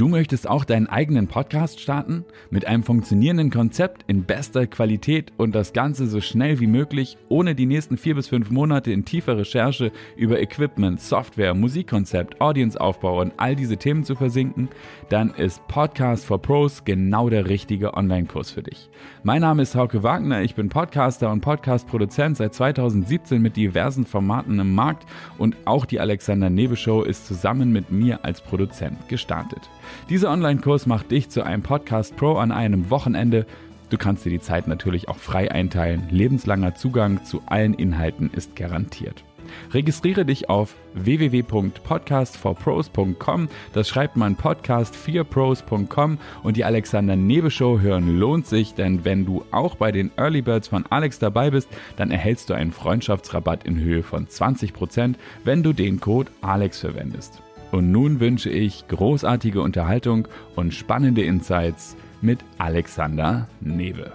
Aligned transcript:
Du 0.00 0.08
möchtest 0.08 0.48
auch 0.48 0.64
deinen 0.64 0.86
eigenen 0.86 1.26
Podcast 1.26 1.78
starten? 1.78 2.24
Mit 2.48 2.66
einem 2.66 2.84
funktionierenden 2.84 3.50
Konzept 3.50 4.02
in 4.06 4.24
bester 4.24 4.66
Qualität 4.66 5.30
und 5.36 5.54
das 5.54 5.74
Ganze 5.74 6.06
so 6.06 6.22
schnell 6.22 6.58
wie 6.58 6.68
möglich, 6.68 7.18
ohne 7.28 7.54
die 7.54 7.66
nächsten 7.66 7.98
vier 7.98 8.14
bis 8.14 8.26
fünf 8.26 8.50
Monate 8.50 8.92
in 8.92 9.04
tiefer 9.04 9.36
Recherche 9.36 9.92
über 10.16 10.40
Equipment, 10.40 11.02
Software, 11.02 11.52
Musikkonzept, 11.52 12.40
Audienceaufbau 12.40 13.20
und 13.20 13.34
all 13.36 13.54
diese 13.54 13.76
Themen 13.76 14.02
zu 14.02 14.14
versinken? 14.14 14.70
Dann 15.10 15.34
ist 15.34 15.68
Podcast 15.68 16.24
for 16.24 16.40
Pros 16.40 16.86
genau 16.86 17.28
der 17.28 17.50
richtige 17.50 17.92
Online-Kurs 17.92 18.52
für 18.52 18.62
dich. 18.62 18.88
Mein 19.22 19.42
Name 19.42 19.60
ist 19.60 19.74
Hauke 19.74 20.02
Wagner, 20.02 20.40
ich 20.40 20.54
bin 20.54 20.70
Podcaster 20.70 21.30
und 21.30 21.42
Podcast-Produzent 21.42 22.38
seit 22.38 22.54
2017 22.54 23.42
mit 23.42 23.54
diversen 23.54 24.06
Formaten 24.06 24.60
im 24.60 24.74
Markt 24.74 25.04
und 25.36 25.58
auch 25.66 25.84
die 25.84 26.00
Alexander 26.00 26.48
Nebe 26.48 26.76
Show 26.76 27.02
ist 27.02 27.26
zusammen 27.26 27.70
mit 27.70 27.90
mir 27.90 28.24
als 28.24 28.40
Produzent 28.40 29.06
gestartet. 29.10 29.68
Dieser 30.08 30.30
Online-Kurs 30.30 30.86
macht 30.86 31.10
dich 31.10 31.28
zu 31.28 31.42
einem 31.42 31.62
Podcast 31.62 32.16
Pro 32.16 32.36
an 32.36 32.52
einem 32.52 32.90
Wochenende. 32.90 33.46
Du 33.90 33.98
kannst 33.98 34.24
dir 34.24 34.30
die 34.30 34.40
Zeit 34.40 34.68
natürlich 34.68 35.08
auch 35.08 35.18
frei 35.18 35.50
einteilen. 35.50 36.06
Lebenslanger 36.10 36.74
Zugang 36.74 37.24
zu 37.24 37.42
allen 37.46 37.74
Inhalten 37.74 38.30
ist 38.32 38.56
garantiert. 38.56 39.24
Registriere 39.72 40.24
dich 40.24 40.48
auf 40.48 40.76
www.podcastforpros.com. 40.94 43.48
Das 43.72 43.88
schreibt 43.88 44.16
man 44.16 44.36
podcast4pros.com 44.36 46.18
und 46.42 46.56
die 46.56 46.64
Alexander 46.64 47.14
Nebe 47.16 47.50
Show 47.50 47.80
hören 47.80 48.18
lohnt 48.18 48.46
sich, 48.46 48.72
denn 48.74 49.04
wenn 49.04 49.26
du 49.26 49.44
auch 49.50 49.74
bei 49.76 49.92
den 49.92 50.10
Early 50.16 50.40
Birds 50.42 50.68
von 50.68 50.86
Alex 50.90 51.18
dabei 51.18 51.50
bist, 51.50 51.68
dann 51.96 52.10
erhältst 52.10 52.50
du 52.50 52.54
einen 52.54 52.72
Freundschaftsrabatt 52.72 53.64
in 53.64 53.80
Höhe 53.80 54.02
von 54.02 54.26
20%, 54.26 55.14
wenn 55.44 55.62
du 55.62 55.72
den 55.72 56.00
Code 56.00 56.30
Alex 56.40 56.80
verwendest. 56.80 57.40
Und 57.70 57.92
nun 57.92 58.20
wünsche 58.20 58.50
ich 58.50 58.86
großartige 58.88 59.62
Unterhaltung 59.62 60.26
und 60.56 60.74
spannende 60.74 61.22
Insights 61.22 61.96
mit 62.20 62.40
Alexander 62.58 63.48
Newe. 63.60 64.12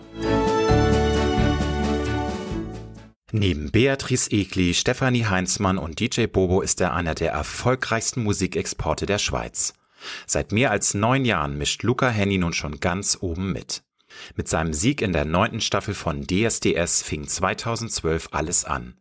Neben 3.32 3.72
Beatrice 3.72 4.32
Egli, 4.32 4.74
Stefanie 4.74 5.26
Heinzmann 5.26 5.78
und 5.78 6.00
DJ 6.00 6.28
Bobo 6.28 6.62
ist 6.62 6.80
er 6.80 6.94
einer 6.94 7.16
der 7.16 7.32
erfolgreichsten 7.32 8.24
Musikexporte 8.24 9.06
der 9.06 9.18
Schweiz. 9.18 9.74
Seit 10.26 10.52
mehr 10.52 10.72
als 10.72 10.94
neun 10.94 11.26
Jahren 11.26 11.58
mischt 11.58 11.84
Luca 11.84 12.10
Henny 12.10 12.38
nun 12.38 12.54
schon 12.54 12.80
ganz 12.80 13.18
oben 13.20 13.52
mit. 13.52 13.84
Mit 14.36 14.48
seinem 14.48 14.74
Sieg 14.74 15.02
in 15.02 15.12
der 15.12 15.26
neunten 15.26 15.60
Staffel 15.60 15.94
von 15.94 16.26
DSDS 16.26 17.02
fing 17.02 17.28
2012 17.28 18.30
alles 18.32 18.64
an. 18.64 18.96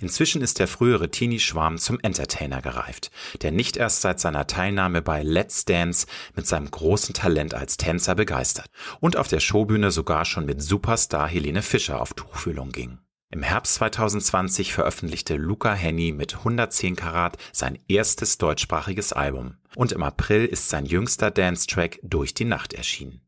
Inzwischen 0.00 0.42
ist 0.42 0.58
der 0.58 0.68
frühere 0.68 1.10
Teenie-Schwarm 1.10 1.78
zum 1.78 1.98
Entertainer 2.00 2.62
gereift, 2.62 3.10
der 3.42 3.52
nicht 3.52 3.76
erst 3.76 4.02
seit 4.02 4.20
seiner 4.20 4.46
Teilnahme 4.46 5.02
bei 5.02 5.22
Let's 5.22 5.64
Dance 5.64 6.06
mit 6.34 6.46
seinem 6.46 6.70
großen 6.70 7.14
Talent 7.14 7.54
als 7.54 7.76
Tänzer 7.76 8.14
begeistert 8.14 8.70
und 9.00 9.16
auf 9.16 9.28
der 9.28 9.40
Showbühne 9.40 9.90
sogar 9.90 10.24
schon 10.24 10.46
mit 10.46 10.62
Superstar 10.62 11.28
Helene 11.28 11.62
Fischer 11.62 12.00
auf 12.00 12.14
Tuchfühlung 12.14 12.72
ging. 12.72 12.98
Im 13.30 13.42
Herbst 13.42 13.74
2020 13.74 14.72
veröffentlichte 14.72 15.34
Luca 15.34 15.74
Henny 15.74 16.12
mit 16.12 16.36
110 16.36 16.94
Karat 16.94 17.36
sein 17.52 17.76
erstes 17.88 18.38
deutschsprachiges 18.38 19.12
Album 19.12 19.56
und 19.74 19.90
im 19.92 20.02
April 20.04 20.46
ist 20.46 20.68
sein 20.68 20.86
jüngster 20.86 21.32
Dance-Track 21.32 21.98
Durch 22.02 22.34
die 22.34 22.44
Nacht 22.44 22.72
erschienen. 22.72 23.20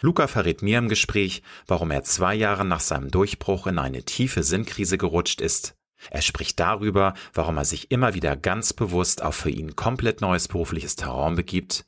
Luca 0.00 0.26
verrät 0.26 0.62
mir 0.62 0.78
im 0.78 0.88
Gespräch, 0.88 1.42
warum 1.66 1.90
er 1.90 2.02
zwei 2.02 2.34
Jahre 2.34 2.64
nach 2.64 2.80
seinem 2.80 3.10
Durchbruch 3.10 3.66
in 3.66 3.78
eine 3.78 4.02
tiefe 4.02 4.42
Sinnkrise 4.42 4.98
gerutscht 4.98 5.40
ist, 5.40 5.76
er 6.10 6.22
spricht 6.22 6.60
darüber, 6.60 7.14
warum 7.34 7.56
er 7.56 7.64
sich 7.64 7.90
immer 7.90 8.14
wieder 8.14 8.36
ganz 8.36 8.72
bewusst 8.72 9.22
auf 9.22 9.36
für 9.36 9.50
ihn 9.50 9.76
komplett 9.76 10.20
neues 10.20 10.48
berufliches 10.48 10.96
Terrain 10.96 11.36
begibt 11.36 11.86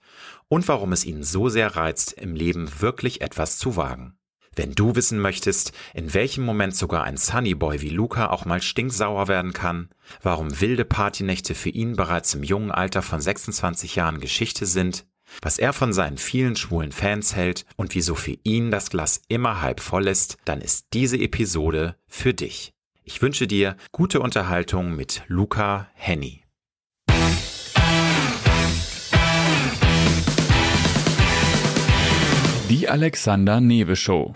und 0.48 0.68
warum 0.68 0.92
es 0.92 1.04
ihn 1.04 1.22
so 1.22 1.48
sehr 1.48 1.76
reizt, 1.76 2.12
im 2.12 2.34
Leben 2.34 2.80
wirklich 2.80 3.20
etwas 3.20 3.58
zu 3.58 3.76
wagen. 3.76 4.16
Wenn 4.56 4.74
du 4.74 4.94
wissen 4.94 5.18
möchtest, 5.18 5.72
in 5.94 6.14
welchem 6.14 6.44
Moment 6.44 6.76
sogar 6.76 7.02
ein 7.04 7.16
Sunnyboy 7.16 7.80
wie 7.80 7.88
Luca 7.88 8.30
auch 8.30 8.44
mal 8.44 8.62
stinksauer 8.62 9.26
werden 9.26 9.52
kann, 9.52 9.88
warum 10.22 10.60
wilde 10.60 10.84
Partynächte 10.84 11.54
für 11.54 11.70
ihn 11.70 11.96
bereits 11.96 12.34
im 12.34 12.44
jungen 12.44 12.70
Alter 12.70 13.02
von 13.02 13.20
26 13.20 13.96
Jahren 13.96 14.20
Geschichte 14.20 14.66
sind, 14.66 15.06
was 15.42 15.58
er 15.58 15.72
von 15.72 15.92
seinen 15.92 16.18
vielen 16.18 16.54
schwulen 16.54 16.92
Fans 16.92 17.34
hält 17.34 17.64
und 17.76 17.94
wieso 17.94 18.14
für 18.14 18.36
ihn 18.44 18.70
das 18.70 18.90
Glas 18.90 19.22
immer 19.28 19.60
halb 19.60 19.80
voll 19.80 20.06
ist, 20.06 20.36
dann 20.44 20.60
ist 20.60 20.86
diese 20.92 21.16
Episode 21.16 21.96
für 22.06 22.34
dich. 22.34 22.73
Ich 23.06 23.20
wünsche 23.20 23.46
dir 23.46 23.76
gute 23.92 24.20
Unterhaltung 24.20 24.96
mit 24.96 25.24
Luca 25.26 25.88
Henny. 25.92 26.42
Die 32.70 32.88
Alexander 32.88 33.60
Newe 33.60 33.94
Show. 33.94 34.32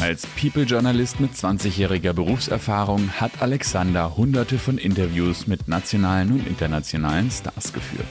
Als 0.00 0.24
People-Journalist 0.40 1.18
mit 1.18 1.32
20-jähriger 1.32 2.12
Berufserfahrung 2.12 3.10
hat 3.10 3.42
Alexander 3.42 4.16
hunderte 4.16 4.60
von 4.60 4.78
Interviews 4.78 5.48
mit 5.48 5.66
nationalen 5.66 6.30
und 6.30 6.46
internationalen 6.46 7.28
Stars 7.28 7.72
geführt. 7.72 8.06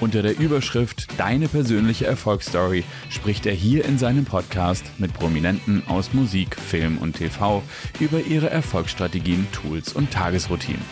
Unter 0.00 0.22
der 0.22 0.38
Überschrift 0.38 1.08
Deine 1.18 1.48
persönliche 1.48 2.06
Erfolgsstory 2.06 2.84
spricht 3.08 3.46
er 3.46 3.54
hier 3.54 3.84
in 3.84 3.98
seinem 3.98 4.24
Podcast 4.24 4.84
mit 4.98 5.12
Prominenten 5.12 5.82
aus 5.88 6.12
Musik, 6.12 6.56
Film 6.56 6.98
und 6.98 7.16
TV 7.16 7.62
über 8.00 8.20
ihre 8.20 8.50
Erfolgsstrategien, 8.50 9.46
Tools 9.52 9.92
und 9.92 10.10
Tagesroutinen. 10.10 10.82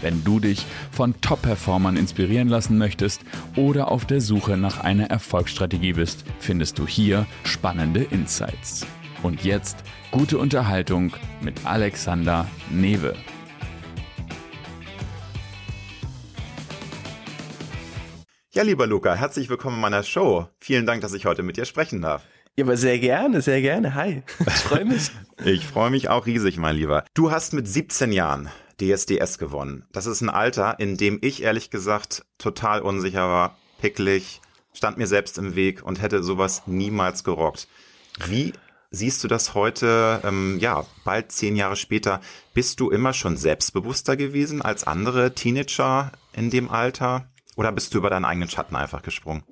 Wenn 0.00 0.24
du 0.24 0.40
dich 0.40 0.64
von 0.90 1.20
Top-Performern 1.20 1.96
inspirieren 1.96 2.48
lassen 2.48 2.78
möchtest 2.78 3.20
oder 3.56 3.90
auf 3.90 4.06
der 4.06 4.20
Suche 4.20 4.56
nach 4.56 4.80
einer 4.80 5.10
Erfolgsstrategie 5.10 5.92
bist, 5.92 6.24
findest 6.38 6.78
du 6.78 6.86
hier 6.86 7.26
spannende 7.44 8.02
Insights. 8.02 8.86
Und 9.22 9.44
jetzt 9.44 9.76
gute 10.10 10.38
Unterhaltung 10.38 11.12
mit 11.42 11.66
Alexander 11.66 12.48
Newe. 12.70 13.14
Ja, 18.60 18.66
lieber 18.66 18.86
Luca, 18.86 19.14
herzlich 19.14 19.48
willkommen 19.48 19.76
in 19.76 19.80
meiner 19.80 20.02
Show. 20.02 20.46
Vielen 20.58 20.84
Dank, 20.84 21.00
dass 21.00 21.14
ich 21.14 21.24
heute 21.24 21.42
mit 21.42 21.56
dir 21.56 21.64
sprechen 21.64 22.02
darf. 22.02 22.24
Ja, 22.56 22.66
aber 22.66 22.76
sehr 22.76 22.98
gerne, 22.98 23.40
sehr 23.40 23.62
gerne. 23.62 23.94
Hi, 23.94 24.22
ich 24.38 24.52
freue 24.52 24.84
mich. 24.84 25.10
ich 25.46 25.66
freue 25.66 25.88
mich 25.88 26.10
auch 26.10 26.26
riesig, 26.26 26.58
mein 26.58 26.76
Lieber. 26.76 27.06
Du 27.14 27.30
hast 27.30 27.54
mit 27.54 27.66
17 27.66 28.12
Jahren 28.12 28.50
DSDS 28.78 29.38
gewonnen. 29.38 29.86
Das 29.92 30.04
ist 30.04 30.20
ein 30.20 30.28
Alter, 30.28 30.78
in 30.78 30.98
dem 30.98 31.20
ich 31.22 31.42
ehrlich 31.42 31.70
gesagt 31.70 32.26
total 32.36 32.82
unsicher 32.82 33.28
war, 33.28 33.56
picklig, 33.80 34.42
stand 34.74 34.98
mir 34.98 35.06
selbst 35.06 35.38
im 35.38 35.56
Weg 35.56 35.82
und 35.82 36.02
hätte 36.02 36.22
sowas 36.22 36.64
niemals 36.66 37.24
gerockt. 37.24 37.66
Wie 38.26 38.52
siehst 38.90 39.24
du 39.24 39.28
das 39.28 39.54
heute, 39.54 40.20
ähm, 40.22 40.58
ja, 40.60 40.84
bald 41.06 41.32
zehn 41.32 41.56
Jahre 41.56 41.76
später? 41.76 42.20
Bist 42.52 42.78
du 42.80 42.90
immer 42.90 43.14
schon 43.14 43.38
selbstbewusster 43.38 44.18
gewesen 44.18 44.60
als 44.60 44.84
andere 44.84 45.34
Teenager 45.34 46.12
in 46.34 46.50
dem 46.50 46.68
Alter? 46.68 47.29
Oder 47.56 47.72
bist 47.72 47.94
du 47.94 47.98
über 47.98 48.10
deinen 48.10 48.24
eigenen 48.24 48.48
Schatten 48.48 48.76
einfach 48.76 49.02
gesprungen? 49.02 49.42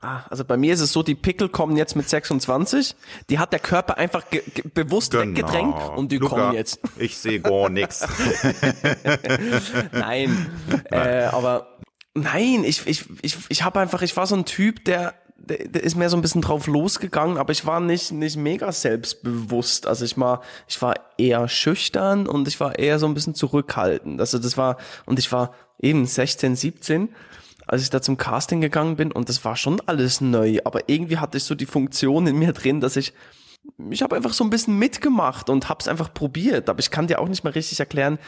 Ah, 0.00 0.24
also 0.28 0.44
bei 0.44 0.56
mir 0.58 0.74
ist 0.74 0.80
es 0.80 0.92
so, 0.92 1.02
die 1.02 1.14
Pickel 1.14 1.48
kommen 1.48 1.76
jetzt 1.76 1.96
mit 1.96 2.08
26. 2.08 2.94
Die 3.30 3.38
hat 3.38 3.52
der 3.52 3.60
Körper 3.60 3.96
einfach 3.96 4.24
bewusst 4.74 5.12
genau. 5.12 5.24
weggedrängt 5.24 5.74
und 5.96 6.12
die 6.12 6.18
Luca, 6.18 6.36
kommen 6.36 6.54
jetzt. 6.54 6.80
Ich 6.98 7.16
sehe 7.16 7.40
gar 7.40 7.70
nichts. 7.70 8.06
Nein, 9.92 10.50
äh, 10.90 11.24
aber 11.24 11.78
nein, 12.14 12.62
ich, 12.64 12.86
ich, 12.86 13.06
ich, 13.22 13.36
ich 13.48 13.64
habe 13.64 13.80
einfach, 13.80 14.02
ich 14.02 14.16
war 14.16 14.26
so 14.26 14.36
ein 14.36 14.44
Typ, 14.44 14.84
der, 14.84 15.14
der, 15.38 15.82
ist 15.82 15.96
mehr 15.96 16.10
so 16.10 16.16
ein 16.16 16.22
bisschen 16.22 16.42
drauf 16.42 16.66
losgegangen, 16.66 17.38
aber 17.38 17.52
ich 17.52 17.64
war 17.64 17.80
nicht, 17.80 18.12
nicht 18.12 18.36
mega 18.36 18.72
selbstbewusst. 18.72 19.86
Also 19.86 20.04
ich 20.04 20.18
war, 20.18 20.42
ich 20.68 20.80
war 20.82 20.94
eher 21.16 21.48
schüchtern 21.48 22.26
und 22.26 22.48
ich 22.48 22.60
war 22.60 22.78
eher 22.78 22.98
so 22.98 23.06
ein 23.06 23.14
bisschen 23.14 23.34
zurückhaltend. 23.34 24.20
Also 24.20 24.38
das 24.38 24.56
war, 24.58 24.76
und 25.06 25.18
ich 25.18 25.32
war 25.32 25.52
eben 25.78 26.06
16, 26.06 26.56
17, 26.56 27.08
als 27.66 27.82
ich 27.82 27.90
da 27.90 28.00
zum 28.00 28.16
Casting 28.16 28.60
gegangen 28.60 28.96
bin 28.96 29.12
und 29.12 29.28
das 29.28 29.44
war 29.44 29.56
schon 29.56 29.80
alles 29.86 30.20
neu, 30.20 30.58
aber 30.64 30.88
irgendwie 30.88 31.18
hatte 31.18 31.38
ich 31.38 31.44
so 31.44 31.54
die 31.54 31.66
Funktion 31.66 32.26
in 32.26 32.38
mir 32.38 32.52
drin, 32.52 32.80
dass 32.80 32.96
ich 32.96 33.12
ich 33.90 34.02
habe 34.02 34.14
einfach 34.14 34.32
so 34.32 34.44
ein 34.44 34.50
bisschen 34.50 34.78
mitgemacht 34.78 35.50
und 35.50 35.68
habe 35.68 35.80
es 35.80 35.88
einfach 35.88 36.14
probiert, 36.14 36.68
aber 36.68 36.78
ich 36.78 36.90
kann 36.90 37.08
dir 37.08 37.18
auch 37.18 37.28
nicht 37.28 37.42
mal 37.42 37.50
richtig 37.50 37.80
erklären, 37.80 38.18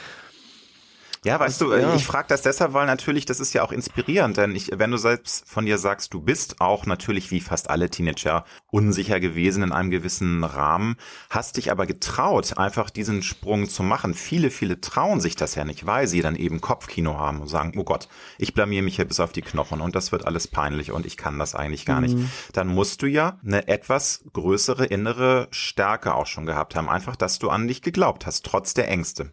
ja, 1.28 1.40
weißt 1.40 1.60
du, 1.60 1.74
ja. 1.74 1.94
ich 1.94 2.06
frage 2.06 2.28
das 2.28 2.42
deshalb, 2.42 2.72
weil 2.72 2.86
natürlich, 2.86 3.26
das 3.26 3.38
ist 3.38 3.52
ja 3.52 3.62
auch 3.62 3.72
inspirierend, 3.72 4.36
denn 4.38 4.56
ich, 4.56 4.70
wenn 4.74 4.90
du 4.90 4.96
selbst 4.96 5.48
von 5.48 5.66
dir 5.66 5.76
sagst, 5.76 6.14
du 6.14 6.20
bist 6.20 6.60
auch 6.60 6.86
natürlich 6.86 7.30
wie 7.30 7.40
fast 7.40 7.68
alle 7.70 7.90
Teenager 7.90 8.44
unsicher 8.70 9.20
gewesen 9.20 9.62
in 9.62 9.72
einem 9.72 9.90
gewissen 9.90 10.42
Rahmen, 10.42 10.96
hast 11.28 11.56
dich 11.58 11.70
aber 11.70 11.86
getraut, 11.86 12.56
einfach 12.56 12.90
diesen 12.90 13.22
Sprung 13.22 13.68
zu 13.68 13.82
machen. 13.82 14.14
Viele, 14.14 14.50
viele 14.50 14.80
trauen 14.80 15.20
sich 15.20 15.36
das 15.36 15.54
ja 15.54 15.64
nicht, 15.64 15.86
weil 15.86 16.06
sie 16.06 16.22
dann 16.22 16.34
eben 16.34 16.60
Kopfkino 16.60 17.18
haben 17.18 17.40
und 17.40 17.48
sagen, 17.48 17.74
oh 17.76 17.84
Gott, 17.84 18.08
ich 18.38 18.54
blamier 18.54 18.82
mich 18.82 18.96
hier 18.96 19.04
bis 19.04 19.20
auf 19.20 19.32
die 19.32 19.42
Knochen 19.42 19.80
und 19.80 19.94
das 19.94 20.12
wird 20.12 20.26
alles 20.26 20.48
peinlich 20.48 20.92
und 20.92 21.04
ich 21.04 21.16
kann 21.16 21.38
das 21.38 21.54
eigentlich 21.54 21.84
gar 21.84 22.00
mhm. 22.00 22.06
nicht. 22.06 22.28
Dann 22.54 22.68
musst 22.68 23.02
du 23.02 23.06
ja 23.06 23.38
eine 23.44 23.68
etwas 23.68 24.24
größere 24.32 24.86
innere 24.86 25.48
Stärke 25.50 26.14
auch 26.14 26.26
schon 26.26 26.46
gehabt 26.46 26.74
haben, 26.74 26.88
einfach, 26.88 27.16
dass 27.16 27.38
du 27.38 27.50
an 27.50 27.68
dich 27.68 27.82
geglaubt 27.82 28.24
hast, 28.24 28.46
trotz 28.46 28.72
der 28.74 28.88
Ängste. 28.88 29.30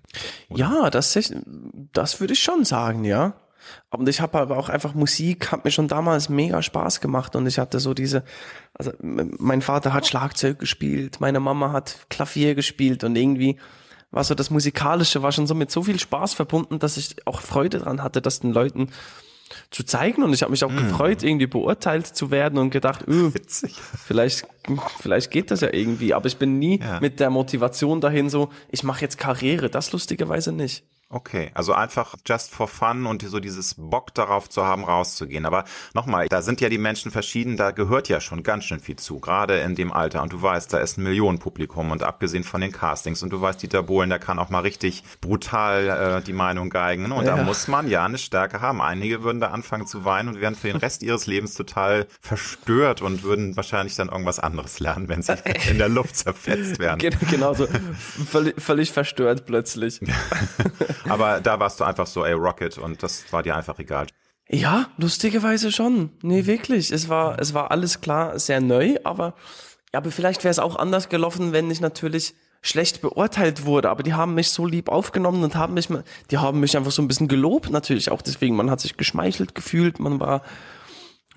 Oder? 0.49 0.59
Ja, 0.59 0.89
das 0.89 1.15
ist 1.15 1.33
das 1.93 2.19
würde 2.19 2.33
ich 2.33 2.43
schon 2.43 2.65
sagen, 2.65 3.03
ja. 3.03 3.33
Und 3.89 4.07
ich 4.07 4.21
habe 4.21 4.37
aber 4.37 4.57
auch 4.57 4.69
einfach 4.69 4.93
Musik, 4.93 5.51
hat 5.51 5.65
mir 5.65 5.71
schon 5.71 5.87
damals 5.87 6.29
mega 6.29 6.61
Spaß 6.61 7.01
gemacht 7.01 7.35
und 7.35 7.47
ich 7.47 7.57
hatte 7.57 7.79
so 7.79 7.93
diese, 7.93 8.23
also 8.73 8.91
mein 8.99 9.61
Vater 9.61 9.93
hat 9.93 10.05
Schlagzeug 10.05 10.59
gespielt, 10.59 11.19
meine 11.19 11.39
Mama 11.39 11.71
hat 11.71 12.05
Klavier 12.09 12.55
gespielt 12.55 13.03
und 13.03 13.15
irgendwie 13.15 13.57
war 14.11 14.23
so 14.23 14.35
das 14.35 14.49
Musikalische 14.49 15.23
war 15.23 15.31
schon 15.31 15.47
so 15.47 15.55
mit 15.55 15.71
so 15.71 15.83
viel 15.83 15.99
Spaß 15.99 16.35
verbunden, 16.35 16.79
dass 16.79 16.97
ich 16.97 17.25
auch 17.25 17.41
Freude 17.41 17.79
dran 17.79 18.03
hatte, 18.03 18.21
das 18.21 18.39
den 18.39 18.53
Leuten 18.53 18.91
zu 19.71 19.83
zeigen 19.83 20.23
und 20.23 20.33
ich 20.33 20.41
habe 20.41 20.51
mich 20.51 20.63
auch 20.63 20.71
mm. 20.71 20.77
gefreut, 20.77 21.23
irgendwie 21.23 21.47
beurteilt 21.47 22.07
zu 22.07 22.31
werden 22.31 22.57
und 22.57 22.71
gedacht, 22.71 23.07
öh, 23.07 23.31
vielleicht 24.05 24.47
vielleicht 24.99 25.31
geht 25.31 25.51
das 25.51 25.61
ja 25.61 25.71
irgendwie, 25.71 26.13
aber 26.13 26.25
ich 26.27 26.37
bin 26.37 26.57
nie 26.59 26.79
ja. 26.79 26.99
mit 26.99 27.19
der 27.19 27.29
Motivation 27.29 28.01
dahin 28.01 28.29
so, 28.29 28.49
ich 28.69 28.83
mache 28.83 29.01
jetzt 29.01 29.17
Karriere, 29.17 29.69
das 29.69 29.91
lustigerweise 29.91 30.51
nicht. 30.51 30.83
Okay, 31.15 31.49
also 31.53 31.71
einfach 31.71 32.15
just 32.25 32.51
for 32.51 32.67
fun 32.67 33.05
und 33.05 33.21
so 33.21 33.39
dieses 33.39 33.75
Bock 33.77 34.13
darauf 34.13 34.49
zu 34.49 34.65
haben, 34.65 34.83
rauszugehen. 34.83 35.45
Aber 35.45 35.63
nochmal, 35.93 36.27
da 36.27 36.41
sind 36.41 36.59
ja 36.59 36.67
die 36.67 36.77
Menschen 36.77 37.09
verschieden, 37.09 37.55
da 37.55 37.71
gehört 37.71 38.09
ja 38.09 38.19
schon 38.19 38.43
ganz 38.43 38.65
schön 38.65 38.81
viel 38.81 38.97
zu, 38.97 39.21
gerade 39.21 39.59
in 39.59 39.75
dem 39.75 39.93
Alter. 39.93 40.21
Und 40.21 40.33
du 40.33 40.41
weißt, 40.41 40.73
da 40.73 40.79
ist 40.79 40.97
ein 40.97 41.03
Millionenpublikum 41.03 41.91
und 41.91 42.03
abgesehen 42.03 42.43
von 42.43 42.59
den 42.59 42.73
Castings. 42.73 43.23
Und 43.23 43.29
du 43.29 43.39
weißt, 43.39 43.61
Dieter 43.61 43.83
Bohlen, 43.83 44.09
der 44.09 44.19
kann 44.19 44.39
auch 44.39 44.49
mal 44.49 44.59
richtig 44.59 45.05
brutal 45.21 46.17
äh, 46.17 46.21
die 46.21 46.33
Meinung 46.33 46.69
geigen. 46.69 47.09
Und 47.13 47.23
ja. 47.23 47.37
da 47.37 47.43
muss 47.43 47.69
man 47.69 47.87
ja 47.87 48.03
eine 48.03 48.17
Stärke 48.17 48.59
haben. 48.59 48.81
Einige 48.81 49.23
würden 49.23 49.39
da 49.39 49.51
anfangen 49.51 49.87
zu 49.87 50.03
weinen 50.03 50.27
und 50.27 50.41
wären 50.41 50.55
für 50.55 50.67
den 50.67 50.75
Rest 50.75 51.01
ihres 51.01 51.27
Lebens 51.27 51.53
total 51.53 52.07
verstört 52.19 53.01
und 53.01 53.23
würden 53.23 53.55
wahrscheinlich 53.55 53.95
dann 53.95 54.09
irgendwas 54.09 54.39
anderes 54.39 54.81
lernen, 54.81 55.07
wenn 55.07 55.21
sie 55.21 55.35
in 55.69 55.77
der 55.77 55.87
Luft 55.87 56.17
zerfetzt 56.17 56.77
werden. 56.79 56.99
Genau 57.29 57.53
so, 57.53 57.69
völlig, 58.29 58.61
völlig 58.61 58.91
verstört 58.91 59.45
plötzlich. 59.45 60.01
Aber 61.09 61.39
da 61.41 61.59
warst 61.59 61.79
du 61.79 61.83
einfach 61.83 62.07
so, 62.07 62.25
ey, 62.25 62.33
Rocket 62.33 62.77
und 62.77 63.01
das 63.03 63.31
war 63.31 63.43
dir 63.43 63.55
einfach 63.55 63.79
egal. 63.79 64.07
Ja, 64.49 64.87
lustigerweise 64.97 65.71
schon. 65.71 66.11
Nee, 66.21 66.45
wirklich. 66.45 66.91
Es 66.91 67.09
war, 67.09 67.39
es 67.39 67.53
war 67.53 67.71
alles 67.71 68.01
klar, 68.01 68.37
sehr 68.37 68.61
neu, 68.61 68.95
aber, 69.03 69.33
ja, 69.93 69.99
aber 69.99 70.11
vielleicht 70.11 70.43
wäre 70.43 70.51
es 70.51 70.59
auch 70.59 70.75
anders 70.75 71.09
gelaufen, 71.09 71.51
wenn 71.51 71.71
ich 71.71 71.81
natürlich 71.81 72.35
schlecht 72.61 73.01
beurteilt 73.01 73.65
wurde, 73.65 73.91
aber 73.91 74.01
die 74.01 74.15
haben 74.15 74.33
mich 74.33 74.49
so 74.49 74.65
lieb 74.65 74.89
aufgenommen 74.89 75.43
und 75.43 75.55
haben 75.55 75.75
mich, 75.75 75.87
die 76.31 76.37
haben 76.39 76.59
mich 76.59 76.75
einfach 76.75 76.91
so 76.91 77.01
ein 77.01 77.07
bisschen 77.07 77.27
gelobt, 77.27 77.69
natürlich 77.69 78.09
auch 78.09 78.23
deswegen. 78.23 78.55
Man 78.55 78.71
hat 78.71 78.79
sich 78.79 78.97
geschmeichelt 78.97 79.53
gefühlt, 79.53 79.99
man 79.99 80.19
war, 80.19 80.41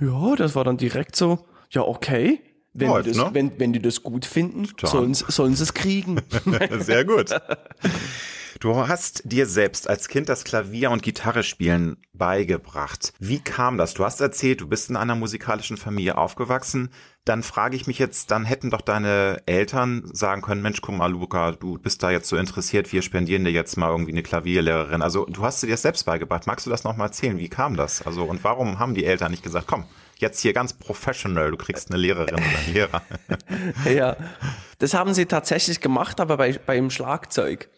ja, 0.00 0.36
das 0.36 0.54
war 0.54 0.64
dann 0.64 0.78
direkt 0.78 1.16
so, 1.16 1.46
ja, 1.70 1.82
okay. 1.82 2.40
Wenn, 2.72 2.88
Läuft, 2.88 3.06
die, 3.06 3.10
das, 3.10 3.18
ne? 3.18 3.30
wenn, 3.32 3.58
wenn 3.58 3.72
die 3.72 3.80
das 3.80 4.02
gut 4.02 4.24
finden, 4.24 4.68
sollen, 4.82 5.14
sollen 5.14 5.54
sie 5.54 5.62
es 5.62 5.74
kriegen. 5.74 6.20
Sehr 6.80 7.04
gut. 7.04 7.34
Du 8.60 8.88
hast 8.88 9.22
dir 9.24 9.46
selbst 9.46 9.88
als 9.88 10.08
Kind 10.08 10.28
das 10.28 10.42
Klavier 10.42 10.90
und 10.90 11.02
Gitarre 11.02 11.44
spielen 11.44 11.96
beigebracht. 12.12 13.12
Wie 13.20 13.38
kam 13.38 13.78
das? 13.78 13.94
Du 13.94 14.04
hast 14.04 14.20
erzählt, 14.20 14.60
du 14.60 14.66
bist 14.66 14.90
in 14.90 14.96
einer 14.96 15.14
musikalischen 15.14 15.76
Familie 15.76 16.18
aufgewachsen. 16.18 16.90
Dann 17.24 17.44
frage 17.44 17.76
ich 17.76 17.86
mich 17.86 18.00
jetzt, 18.00 18.32
dann 18.32 18.44
hätten 18.44 18.70
doch 18.70 18.80
deine 18.80 19.42
Eltern 19.46 20.10
sagen 20.12 20.42
können, 20.42 20.62
Mensch, 20.62 20.80
guck 20.80 20.96
mal, 20.96 21.10
Luca, 21.10 21.52
du 21.52 21.78
bist 21.78 22.02
da 22.02 22.10
jetzt 22.10 22.28
so 22.28 22.36
interessiert, 22.36 22.92
wir 22.92 23.02
spendieren 23.02 23.44
dir 23.44 23.52
jetzt 23.52 23.76
mal 23.76 23.90
irgendwie 23.90 24.12
eine 24.12 24.24
Klavierlehrerin. 24.24 25.02
Also 25.02 25.24
du 25.26 25.44
hast 25.44 25.62
dir 25.62 25.68
das 25.68 25.82
selbst 25.82 26.04
beigebracht. 26.04 26.48
Magst 26.48 26.66
du 26.66 26.70
das 26.70 26.82
nochmal 26.82 27.08
erzählen? 27.08 27.38
Wie 27.38 27.48
kam 27.48 27.76
das? 27.76 28.04
Also 28.04 28.24
und 28.24 28.42
warum 28.42 28.80
haben 28.80 28.94
die 28.94 29.04
Eltern 29.04 29.30
nicht 29.30 29.44
gesagt, 29.44 29.68
komm, 29.68 29.84
jetzt 30.18 30.40
hier 30.40 30.52
ganz 30.52 30.72
professional, 30.72 31.50
du 31.50 31.56
kriegst 31.56 31.90
eine 31.90 31.98
Lehrerin 31.98 32.34
oder 32.34 32.44
einen 32.44 32.72
Lehrer. 32.72 33.02
ja, 33.92 34.16
das 34.78 34.94
haben 34.94 35.14
sie 35.14 35.26
tatsächlich 35.26 35.80
gemacht, 35.80 36.20
aber 36.20 36.36
bei, 36.36 36.58
beim 36.64 36.90
Schlagzeug 36.90 37.68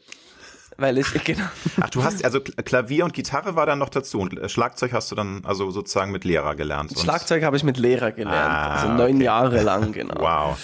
weil 0.80 0.98
ich 0.98 1.12
genau. 1.24 1.44
Ach, 1.80 1.90
du 1.90 2.02
hast 2.02 2.24
also 2.24 2.40
Klavier 2.40 3.04
und 3.04 3.12
Gitarre 3.12 3.54
war 3.54 3.66
dann 3.66 3.78
noch 3.78 3.90
dazu 3.90 4.18
und 4.18 4.38
äh, 4.38 4.48
Schlagzeug 4.48 4.92
hast 4.92 5.10
du 5.10 5.14
dann 5.14 5.42
also 5.44 5.70
sozusagen 5.70 6.10
mit 6.10 6.24
Lehrer 6.24 6.56
gelernt. 6.56 6.98
Schlagzeug 6.98 7.44
habe 7.44 7.56
ich 7.56 7.62
mit 7.62 7.76
Lehrer 7.76 8.12
gelernt, 8.12 8.50
ah, 8.50 8.74
also 8.74 8.92
neun 8.92 9.16
okay. 9.16 9.24
Jahre 9.24 9.62
lang 9.62 9.92
genau. 9.92 10.14
Wow. 10.20 10.58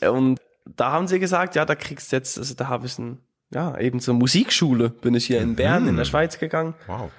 Und 0.00 0.40
da 0.64 0.92
haben 0.92 1.08
sie 1.08 1.18
gesagt, 1.18 1.54
ja, 1.54 1.64
da 1.64 1.74
kriegst 1.74 2.12
du 2.12 2.16
jetzt, 2.16 2.38
also 2.38 2.54
da 2.54 2.68
habe 2.68 2.86
ich 2.86 2.98
ein, 2.98 3.18
ja, 3.52 3.78
eben 3.78 4.00
zur 4.00 4.14
Musikschule 4.14 4.90
bin 4.90 5.14
ich 5.14 5.26
hier 5.26 5.40
in 5.40 5.56
Bern 5.56 5.82
mhm. 5.82 5.90
in 5.90 5.96
der 5.96 6.04
Schweiz 6.04 6.38
gegangen. 6.38 6.74
Wow. 6.86 7.10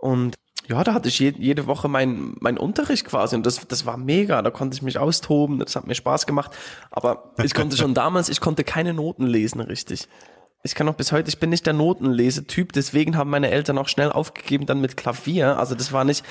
Und 0.00 0.34
ja, 0.70 0.84
da 0.84 0.94
hatte 0.94 1.08
ich 1.08 1.18
je, 1.18 1.34
jede 1.36 1.66
Woche 1.66 1.88
mein, 1.88 2.34
mein 2.40 2.56
Unterricht 2.56 3.04
quasi 3.04 3.36
und 3.36 3.44
das, 3.44 3.66
das 3.66 3.86
war 3.86 3.96
mega. 3.96 4.40
Da 4.40 4.50
konnte 4.50 4.74
ich 4.74 4.82
mich 4.82 4.98
austoben, 4.98 5.58
das 5.58 5.76
hat 5.76 5.86
mir 5.86 5.94
Spaß 5.94 6.26
gemacht. 6.26 6.52
Aber 6.90 7.32
ich 7.42 7.54
konnte 7.54 7.76
schon 7.76 7.94
damals, 8.02 8.28
ich 8.28 8.40
konnte 8.40 8.64
keine 8.64 8.94
Noten 8.94 9.26
lesen 9.26 9.60
richtig 9.60 10.08
ich 10.62 10.74
kann 10.74 10.88
auch 10.88 10.94
bis 10.94 11.12
heute, 11.12 11.28
ich 11.28 11.38
bin 11.38 11.50
nicht 11.50 11.66
der 11.66 11.72
Notenlesetyp, 11.72 12.72
deswegen 12.72 13.16
haben 13.16 13.30
meine 13.30 13.50
Eltern 13.50 13.78
auch 13.78 13.88
schnell 13.88 14.12
aufgegeben 14.12 14.66
dann 14.66 14.80
mit 14.80 14.96
Klavier. 14.96 15.58
Also 15.58 15.74
das 15.74 15.92
war 15.92 16.04
nicht, 16.04 16.24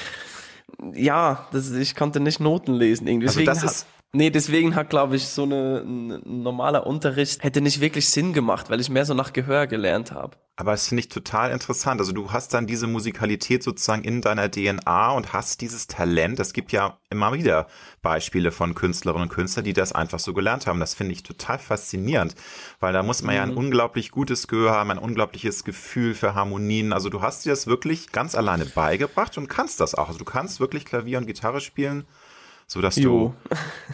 ja, 0.93 1.47
das, 1.51 1.71
ich 1.71 1.95
konnte 1.95 2.19
nicht 2.19 2.39
Noten 2.39 2.73
lesen 2.73 3.07
irgendwie. 3.07 3.27
Deswegen 3.27 3.49
also 3.49 3.61
das 3.65 3.73
ist 3.73 3.87
Nee, 4.11 4.31
deswegen 4.31 4.73
hat, 4.73 4.89
glaube 4.89 5.17
ich, 5.17 5.27
so 5.27 5.43
eine, 5.43 5.83
ein 5.85 6.41
normaler 6.41 6.87
Unterricht 6.87 7.43
hätte 7.43 7.61
nicht 7.61 7.79
wirklich 7.79 8.09
Sinn 8.09 8.33
gemacht, 8.33 8.71
weil 8.71 8.79
ich 8.79 8.89
mehr 8.89 9.05
so 9.05 9.13
nach 9.13 9.33
Gehör 9.33 9.67
gelernt 9.67 10.11
habe. 10.11 10.35
Aber 10.55 10.73
es 10.73 10.87
finde 10.87 11.01
ich 11.01 11.09
total 11.09 11.51
interessant. 11.51 12.01
Also 12.01 12.11
du 12.11 12.31
hast 12.31 12.53
dann 12.53 12.65
diese 12.65 12.87
Musikalität 12.87 13.61
sozusagen 13.61 14.03
in 14.03 14.21
deiner 14.21 14.49
DNA 14.49 15.11
und 15.11 15.31
hast 15.31 15.61
dieses 15.61 15.85
Talent. 15.85 16.39
Es 16.39 16.53
gibt 16.53 16.71
ja 16.71 16.97
immer 17.11 17.33
wieder 17.33 17.67
Beispiele 18.01 18.51
von 18.51 18.73
Künstlerinnen 18.73 19.29
und 19.29 19.33
Künstlern, 19.33 19.63
die 19.63 19.73
das 19.73 19.93
einfach 19.93 20.19
so 20.19 20.33
gelernt 20.33 20.65
haben. 20.65 20.79
Das 20.79 20.95
finde 20.95 21.13
ich 21.13 21.21
total 21.21 21.59
faszinierend, 21.59 22.33
weil 22.79 22.93
da 22.93 23.03
muss 23.03 23.21
man 23.21 23.35
mhm. 23.35 23.37
ja 23.37 23.43
ein 23.43 23.51
mhm. 23.51 23.57
unglaublich 23.57 24.09
gutes 24.09 24.47
Gehör 24.47 24.71
haben, 24.71 24.89
ein 24.89 24.97
unglaubliches 24.97 25.63
Gefühl 25.63 26.15
für 26.15 26.33
Harmonien. 26.33 26.93
Also 26.93 27.09
du 27.09 27.21
hast 27.21 27.45
dir 27.45 27.51
das 27.51 27.67
wirklich 27.67 28.11
ganz 28.11 28.33
alleine 28.33 28.65
beigebracht 28.65 29.37
und 29.37 29.49
kannst 29.49 29.79
das 29.79 29.93
auch. 29.93 30.07
Also 30.07 30.17
du 30.17 30.25
kannst 30.25 30.59
wirklich 30.59 30.83
Klavier 30.83 31.19
und 31.19 31.27
Gitarre 31.27 31.61
spielen 31.61 32.07
so 32.71 32.81
dass 32.81 32.93
du, 32.93 33.33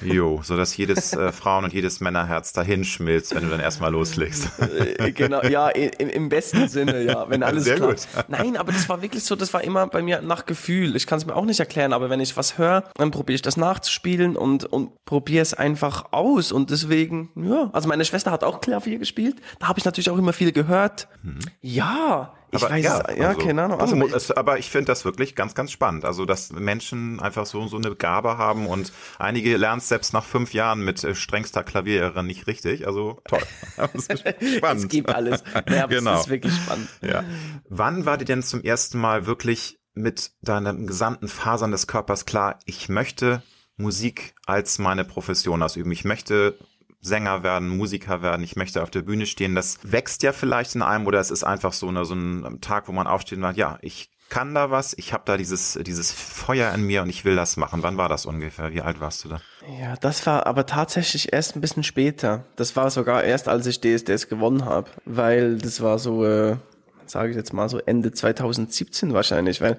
jo, 0.02 0.42
so 0.44 0.58
dass 0.58 0.76
jedes 0.76 1.14
äh, 1.14 1.32
Frauen- 1.32 1.64
und 1.64 1.74
jedes 1.74 2.02
Männerherz 2.02 2.52
dahin 2.52 2.84
schmilzt, 2.84 3.34
wenn 3.34 3.44
du 3.44 3.50
dann 3.50 3.62
erstmal 3.62 3.90
loslegst. 3.94 4.50
Äh, 4.60 5.14
genau, 5.14 5.42
ja, 5.44 5.70
im, 5.70 6.10
im 6.10 6.28
besten 6.28 6.68
Sinne, 6.68 7.02
ja, 7.04 7.30
wenn 7.30 7.42
alles 7.44 7.64
Sehr 7.64 7.78
klappt. 7.78 8.08
Gut. 8.14 8.26
Nein, 8.28 8.58
aber 8.58 8.74
das 8.74 8.90
war 8.90 9.02
wirklich 9.02 9.24
so, 9.24 9.38
das 9.38 9.54
war 9.54 9.64
immer 9.64 9.88
bei 9.88 10.02
mir 10.02 10.22
nach 10.22 10.46
Gefühl. 10.46 10.98
Ich 10.98 11.08
kann 11.08 11.20
es 11.20 11.26
mir 11.26 11.38
auch 11.38 11.46
nicht 11.46 11.62
erklären, 11.62 11.94
aber 11.94 12.10
wenn 12.10 12.20
ich 12.20 12.36
was 12.36 12.58
höre, 12.58 12.84
dann 12.96 13.12
probiere 13.12 13.36
ich 13.36 13.42
das 13.42 13.56
nachzuspielen 13.56 14.36
und, 14.36 14.66
und 14.66 15.06
probiere 15.06 15.42
es 15.42 15.54
einfach 15.54 16.12
aus 16.12 16.52
und 16.52 16.70
deswegen, 16.70 17.30
ja, 17.36 17.70
also 17.72 17.88
meine 17.88 18.04
Schwester 18.04 18.32
hat 18.32 18.44
auch 18.44 18.60
Klavier 18.60 19.00
gespielt, 19.00 19.38
da 19.60 19.70
habe 19.70 19.80
ich 19.80 19.86
natürlich 19.86 20.10
auch 20.10 20.18
immer 20.18 20.34
viel 20.34 20.52
gehört. 20.52 21.08
Mhm. 21.24 21.40
Ja, 21.62 22.34
ich 22.56 22.64
aber, 22.64 22.74
weiß, 22.74 22.84
ja, 22.84 23.12
ja 23.16 23.28
also, 23.30 23.40
keine 23.42 23.64
Ahnung. 23.64 23.80
Also, 23.80 23.96
es, 24.08 24.32
aber 24.32 24.58
ich 24.60 24.70
finde 24.70 24.86
das 24.86 25.06
wirklich 25.06 25.36
ganz, 25.36 25.56
ganz 25.56 25.72
spannend. 25.72 26.06
Also, 26.06 26.26
dass 26.26 26.52
Menschen 26.52 27.20
einfach 27.20 27.46
so, 27.46 27.68
so 27.68 27.78
eine 27.78 27.96
Gabe 27.96 28.38
haben 28.38 28.68
und 28.68 28.92
einige 29.20 29.58
lernen 29.58 29.80
es 29.80 29.90
selbst 29.90 30.14
nach 30.14 30.24
fünf 30.24 30.54
Jahren 30.54 30.84
mit 30.84 31.04
äh, 31.04 31.16
strengster 31.16 31.64
Klavierlehrerin 31.64 32.26
nicht 32.26 32.48
richtig. 32.48 32.88
Also, 32.88 33.22
toll. 33.28 33.42
spannend. 34.58 34.84
es 34.84 34.88
gibt 34.90 35.10
alles. 35.10 35.44
Ja, 35.70 35.88
genau. 35.88 36.12
Das 36.12 36.22
ist 36.22 36.30
wirklich 36.30 36.54
spannend. 36.54 36.88
Ja. 37.02 37.24
Wann 37.70 38.06
war 38.06 38.18
dir 38.18 38.26
denn 38.26 38.44
zum 38.44 38.62
ersten 38.62 39.00
Mal 39.00 39.26
wirklich 39.26 39.80
mit 39.94 40.32
deinen 40.42 40.88
gesamten 40.88 41.28
Fasern 41.28 41.72
des 41.72 41.88
Körpers 41.88 42.26
klar, 42.26 42.60
ich 42.66 42.90
möchte 42.90 43.42
Musik 43.78 44.36
als 44.46 44.78
meine 44.78 45.04
Profession 45.04 45.62
ausüben. 45.62 45.92
Ich 45.92 46.06
möchte 46.06 46.58
Sänger 47.06 47.44
werden, 47.44 47.70
Musiker 47.70 48.22
werden, 48.24 48.44
ich 48.44 48.56
möchte 48.56 48.82
auf 48.82 48.90
der 48.90 49.04
Bühne 49.04 49.28
stehen. 49.28 49.54
Das 49.54 49.78
wächst 49.84 50.24
ja 50.24 50.34
vielleicht 50.34 50.74
in 50.74 50.82
einem 50.82 51.06
oder 51.06 51.20
es 51.20 51.30
ist 51.30 51.44
einfach 51.44 51.72
so, 51.72 51.88
eine, 51.88 52.04
so 52.04 52.16
ein 52.16 52.60
Tag, 52.62 52.88
wo 52.88 52.92
man 52.92 53.06
aufsteht 53.06 53.38
und 53.38 53.44
sagt, 53.44 53.58
ja, 53.58 53.78
ich 53.82 54.10
kann 54.30 54.56
da 54.56 54.72
was, 54.72 54.96
ich 54.98 55.14
habe 55.14 55.22
da 55.26 55.38
dieses, 55.38 55.78
dieses 55.84 56.12
Feuer 56.12 56.74
in 56.74 56.82
mir 56.82 57.04
und 57.04 57.10
ich 57.10 57.24
will 57.24 57.36
das 57.36 57.58
machen. 57.58 57.84
Wann 57.84 57.98
war 57.98 58.10
das 58.10 58.26
ungefähr? 58.26 58.74
Wie 58.74 58.82
alt 58.82 59.00
warst 59.00 59.24
du 59.24 59.30
da? 59.30 59.40
Ja, 59.80 59.96
das 59.98 60.26
war 60.26 60.48
aber 60.48 60.66
tatsächlich 60.66 61.32
erst 61.32 61.56
ein 61.56 61.62
bisschen 61.62 61.84
später. 61.84 62.44
Das 62.56 62.76
war 62.76 62.90
sogar 62.90 63.24
erst, 63.24 63.48
als 63.48 63.68
ich 63.68 63.82
DSDS 63.82 64.28
gewonnen 64.28 64.66
habe, 64.66 64.90
weil 65.06 65.60
das 65.60 65.82
war 65.82 66.00
so, 66.00 66.26
äh, 66.26 66.58
sage 67.06 67.30
ich 67.30 67.36
jetzt 67.36 67.54
mal 67.54 67.70
so 67.70 67.78
Ende 67.78 68.14
2017 68.14 69.14
wahrscheinlich, 69.14 69.62
weil 69.62 69.78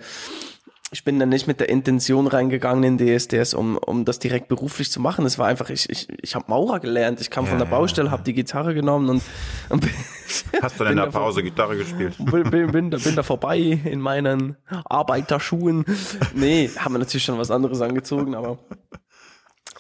ich 0.93 1.03
bin 1.03 1.19
dann 1.19 1.31
nicht 1.31 1.49
mit 1.49 1.59
der 1.59 1.69
Intention 1.69 2.29
reingegangen 2.29 2.99
in 2.99 3.19
DSDS, 3.19 3.55
um, 3.55 3.77
um 3.77 4.05
das 4.05 4.21
direkt 4.21 4.47
beruflich 4.47 4.93
zu 4.93 5.01
machen. 5.01 5.27
Es 5.27 5.37
war 5.37 5.49
einfach, 5.49 5.69
ich, 5.69 5.91
ich, 5.91 6.09
ich 6.23 6.35
habe 6.37 6.45
Maurer 6.49 6.79
gelernt. 6.79 7.21
Ich 7.21 7.29
kam 7.29 7.45
ja, 7.45 7.51
von 7.51 7.59
der 7.59 7.67
Baustelle, 7.67 8.07
ja, 8.07 8.13
habe 8.13 8.23
die 8.23 8.35
Gitarre 8.35 8.73
genommen 8.73 9.09
und, 9.09 9.23
und 9.69 9.85
Hast 10.63 10.79
du 10.79 10.85
denn 10.85 10.93
in 10.93 10.99
der 10.99 11.07
Pause 11.07 11.43
Gitarre 11.43 11.77
gespielt? 11.77 12.17
Bin, 12.19 12.51
bin, 12.51 12.71
bin, 12.71 12.91
bin 12.91 13.17
da 13.17 13.23
vorbei 13.23 13.59
in 13.59 14.01
meinen 14.01 14.57
Arbeiterschuhen. 14.85 15.85
Nee, 16.35 16.71
haben 16.77 16.95
wir 16.95 16.99
natürlich 16.99 17.25
schon 17.25 17.39
was 17.39 17.51
anderes 17.51 17.81
angezogen, 17.81 18.35
aber. 18.35 18.59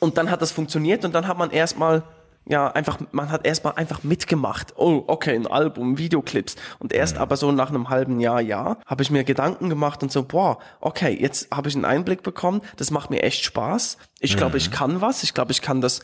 Und 0.00 0.18
dann 0.18 0.30
hat 0.30 0.42
das 0.42 0.52
funktioniert 0.52 1.04
und 1.04 1.14
dann 1.14 1.26
hat 1.26 1.38
man 1.38 1.50
erstmal 1.50 2.02
ja, 2.48 2.68
einfach, 2.68 2.98
man 3.10 3.30
hat 3.30 3.44
erstmal 3.44 3.74
einfach 3.74 4.04
mitgemacht. 4.04 4.74
Oh, 4.76 5.02
okay, 5.08 5.34
ein 5.34 5.48
Album, 5.48 5.98
Videoclips. 5.98 6.54
Und 6.78 6.92
erst 6.92 7.16
mhm. 7.16 7.22
aber 7.22 7.36
so 7.36 7.50
nach 7.50 7.70
einem 7.70 7.90
halben 7.90 8.20
Jahr, 8.20 8.40
ja, 8.40 8.78
habe 8.86 9.02
ich 9.02 9.10
mir 9.10 9.24
Gedanken 9.24 9.68
gemacht 9.68 10.02
und 10.02 10.12
so, 10.12 10.22
boah, 10.22 10.58
okay, 10.80 11.16
jetzt 11.20 11.50
habe 11.50 11.68
ich 11.68 11.74
einen 11.74 11.84
Einblick 11.84 12.22
bekommen, 12.22 12.60
das 12.76 12.92
macht 12.92 13.10
mir 13.10 13.22
echt 13.22 13.44
Spaß. 13.44 13.98
Ich 14.20 14.36
glaube, 14.36 14.52
mhm. 14.52 14.58
ich 14.58 14.70
kann 14.70 15.00
was, 15.00 15.24
ich 15.24 15.34
glaube, 15.34 15.50
ich 15.50 15.60
kann 15.60 15.80
das, 15.80 16.00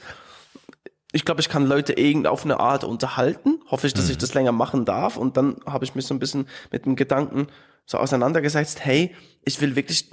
ich 1.13 1.25
glaube, 1.25 1.41
ich 1.41 1.49
kann 1.49 1.65
Leute 1.65 1.93
irgend 1.93 2.27
auf 2.27 2.45
eine 2.45 2.59
Art 2.59 2.83
unterhalten. 2.83 3.61
Hoffe 3.71 3.87
ich, 3.87 3.95
dass 3.95 4.07
mhm. 4.07 4.13
ich 4.13 4.19
das 4.19 4.35
länger 4.35 4.53
machen 4.53 4.85
darf. 4.85 5.17
Und 5.17 5.37
dann 5.37 5.57
habe 5.65 5.85
ich 5.85 5.95
mich 5.95 6.07
so 6.07 6.15
ein 6.15 6.19
bisschen 6.19 6.49
mit 6.73 6.87
dem 6.87 6.97
Gedanken 6.97 7.47
so 7.87 7.99
auseinandergesetzt, 7.99 8.85
hey, 8.85 9.15
ich 9.45 9.61
will 9.61 9.77
wirklich 9.77 10.11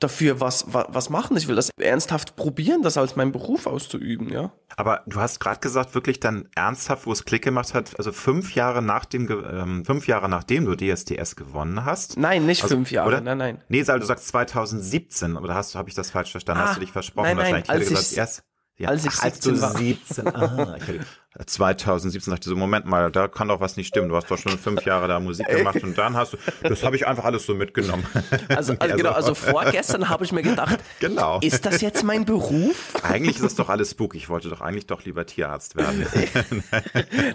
dafür 0.00 0.40
was, 0.40 0.72
was, 0.72 0.86
was 0.88 1.10
machen. 1.10 1.36
Ich 1.36 1.48
will 1.48 1.56
das 1.56 1.70
ernsthaft 1.78 2.36
probieren, 2.36 2.82
das 2.82 2.96
als 2.96 3.16
meinen 3.16 3.32
Beruf 3.32 3.66
auszuüben, 3.66 4.30
ja. 4.30 4.52
Aber 4.76 5.02
du 5.06 5.20
hast 5.20 5.40
gerade 5.40 5.60
gesagt, 5.60 5.94
wirklich 5.94 6.20
dann 6.20 6.48
ernsthaft, 6.54 7.06
wo 7.06 7.12
es 7.12 7.24
Klick 7.24 7.42
gemacht 7.42 7.74
hat, 7.74 7.98
also 7.98 8.12
fünf 8.12 8.54
Jahre 8.54 8.80
nach 8.82 9.04
dem, 9.04 9.28
ähm, 9.30 9.84
fünf 9.84 10.06
Jahre 10.06 10.28
nachdem 10.28 10.64
du 10.64 10.76
DSDS 10.76 11.36
gewonnen 11.36 11.84
hast. 11.84 12.16
Nein, 12.16 12.46
nicht 12.46 12.62
also, 12.62 12.76
fünf 12.76 12.90
Jahre, 12.90 13.08
oder? 13.08 13.20
nein, 13.20 13.38
nein. 13.38 13.64
Nee, 13.68 13.82
du 13.82 14.04
sagst 14.04 14.28
2017, 14.28 15.36
oder 15.36 15.54
hast 15.54 15.74
du, 15.74 15.78
habe 15.78 15.88
ich 15.88 15.94
das 15.94 16.10
falsch 16.10 16.30
verstanden? 16.30 16.62
Ah, 16.62 16.68
hast 16.68 16.76
du 16.76 16.80
dich 16.80 16.92
versprochen 16.92 17.26
nein, 17.26 17.36
nein, 17.36 17.44
wahrscheinlich? 17.66 17.70
als 17.70 17.82
ich- 17.82 17.88
gesagt, 17.88 18.12
erst, 18.16 18.42
ja, 18.78 18.88
als 18.88 19.04
ich 19.04 19.12
ach, 19.18 19.24
als 19.24 19.40
du 19.40 19.54
17 19.54 19.62
war. 19.62 19.76
17, 19.76 20.28
ah, 20.28 20.76
hätte, 20.78 21.04
2017 21.46 22.30
dachte 22.30 22.48
ich 22.48 22.50
so, 22.50 22.56
Moment 22.56 22.86
mal, 22.86 23.10
da 23.10 23.28
kann 23.28 23.48
doch 23.48 23.60
was 23.60 23.76
nicht 23.76 23.88
stimmen. 23.88 24.08
Du 24.08 24.16
hast 24.16 24.30
doch 24.30 24.38
schon 24.38 24.58
fünf 24.58 24.84
Jahre 24.84 25.08
da 25.08 25.20
Musik 25.20 25.46
gemacht 25.48 25.82
und 25.82 25.98
dann 25.98 26.16
hast 26.16 26.34
du, 26.34 26.38
das 26.62 26.82
habe 26.84 26.96
ich 26.96 27.06
einfach 27.06 27.24
alles 27.24 27.44
so 27.46 27.54
mitgenommen. 27.54 28.06
Also, 28.48 28.74
also, 28.78 28.96
genau, 28.96 29.12
also 29.12 29.34
vorgestern 29.34 30.08
habe 30.08 30.24
ich 30.24 30.32
mir 30.32 30.42
gedacht, 30.42 30.78
Genau. 31.00 31.38
ist 31.40 31.66
das 31.66 31.80
jetzt 31.80 32.02
mein 32.02 32.24
Beruf? 32.24 32.94
Eigentlich 33.02 33.36
ist 33.36 33.42
es 33.42 33.54
doch 33.54 33.68
alles 33.68 33.90
spooky. 33.90 34.16
Ich 34.16 34.28
wollte 34.28 34.48
doch 34.48 34.60
eigentlich 34.60 34.86
doch 34.86 35.04
lieber 35.04 35.26
Tierarzt 35.26 35.76
werden. 35.76 36.06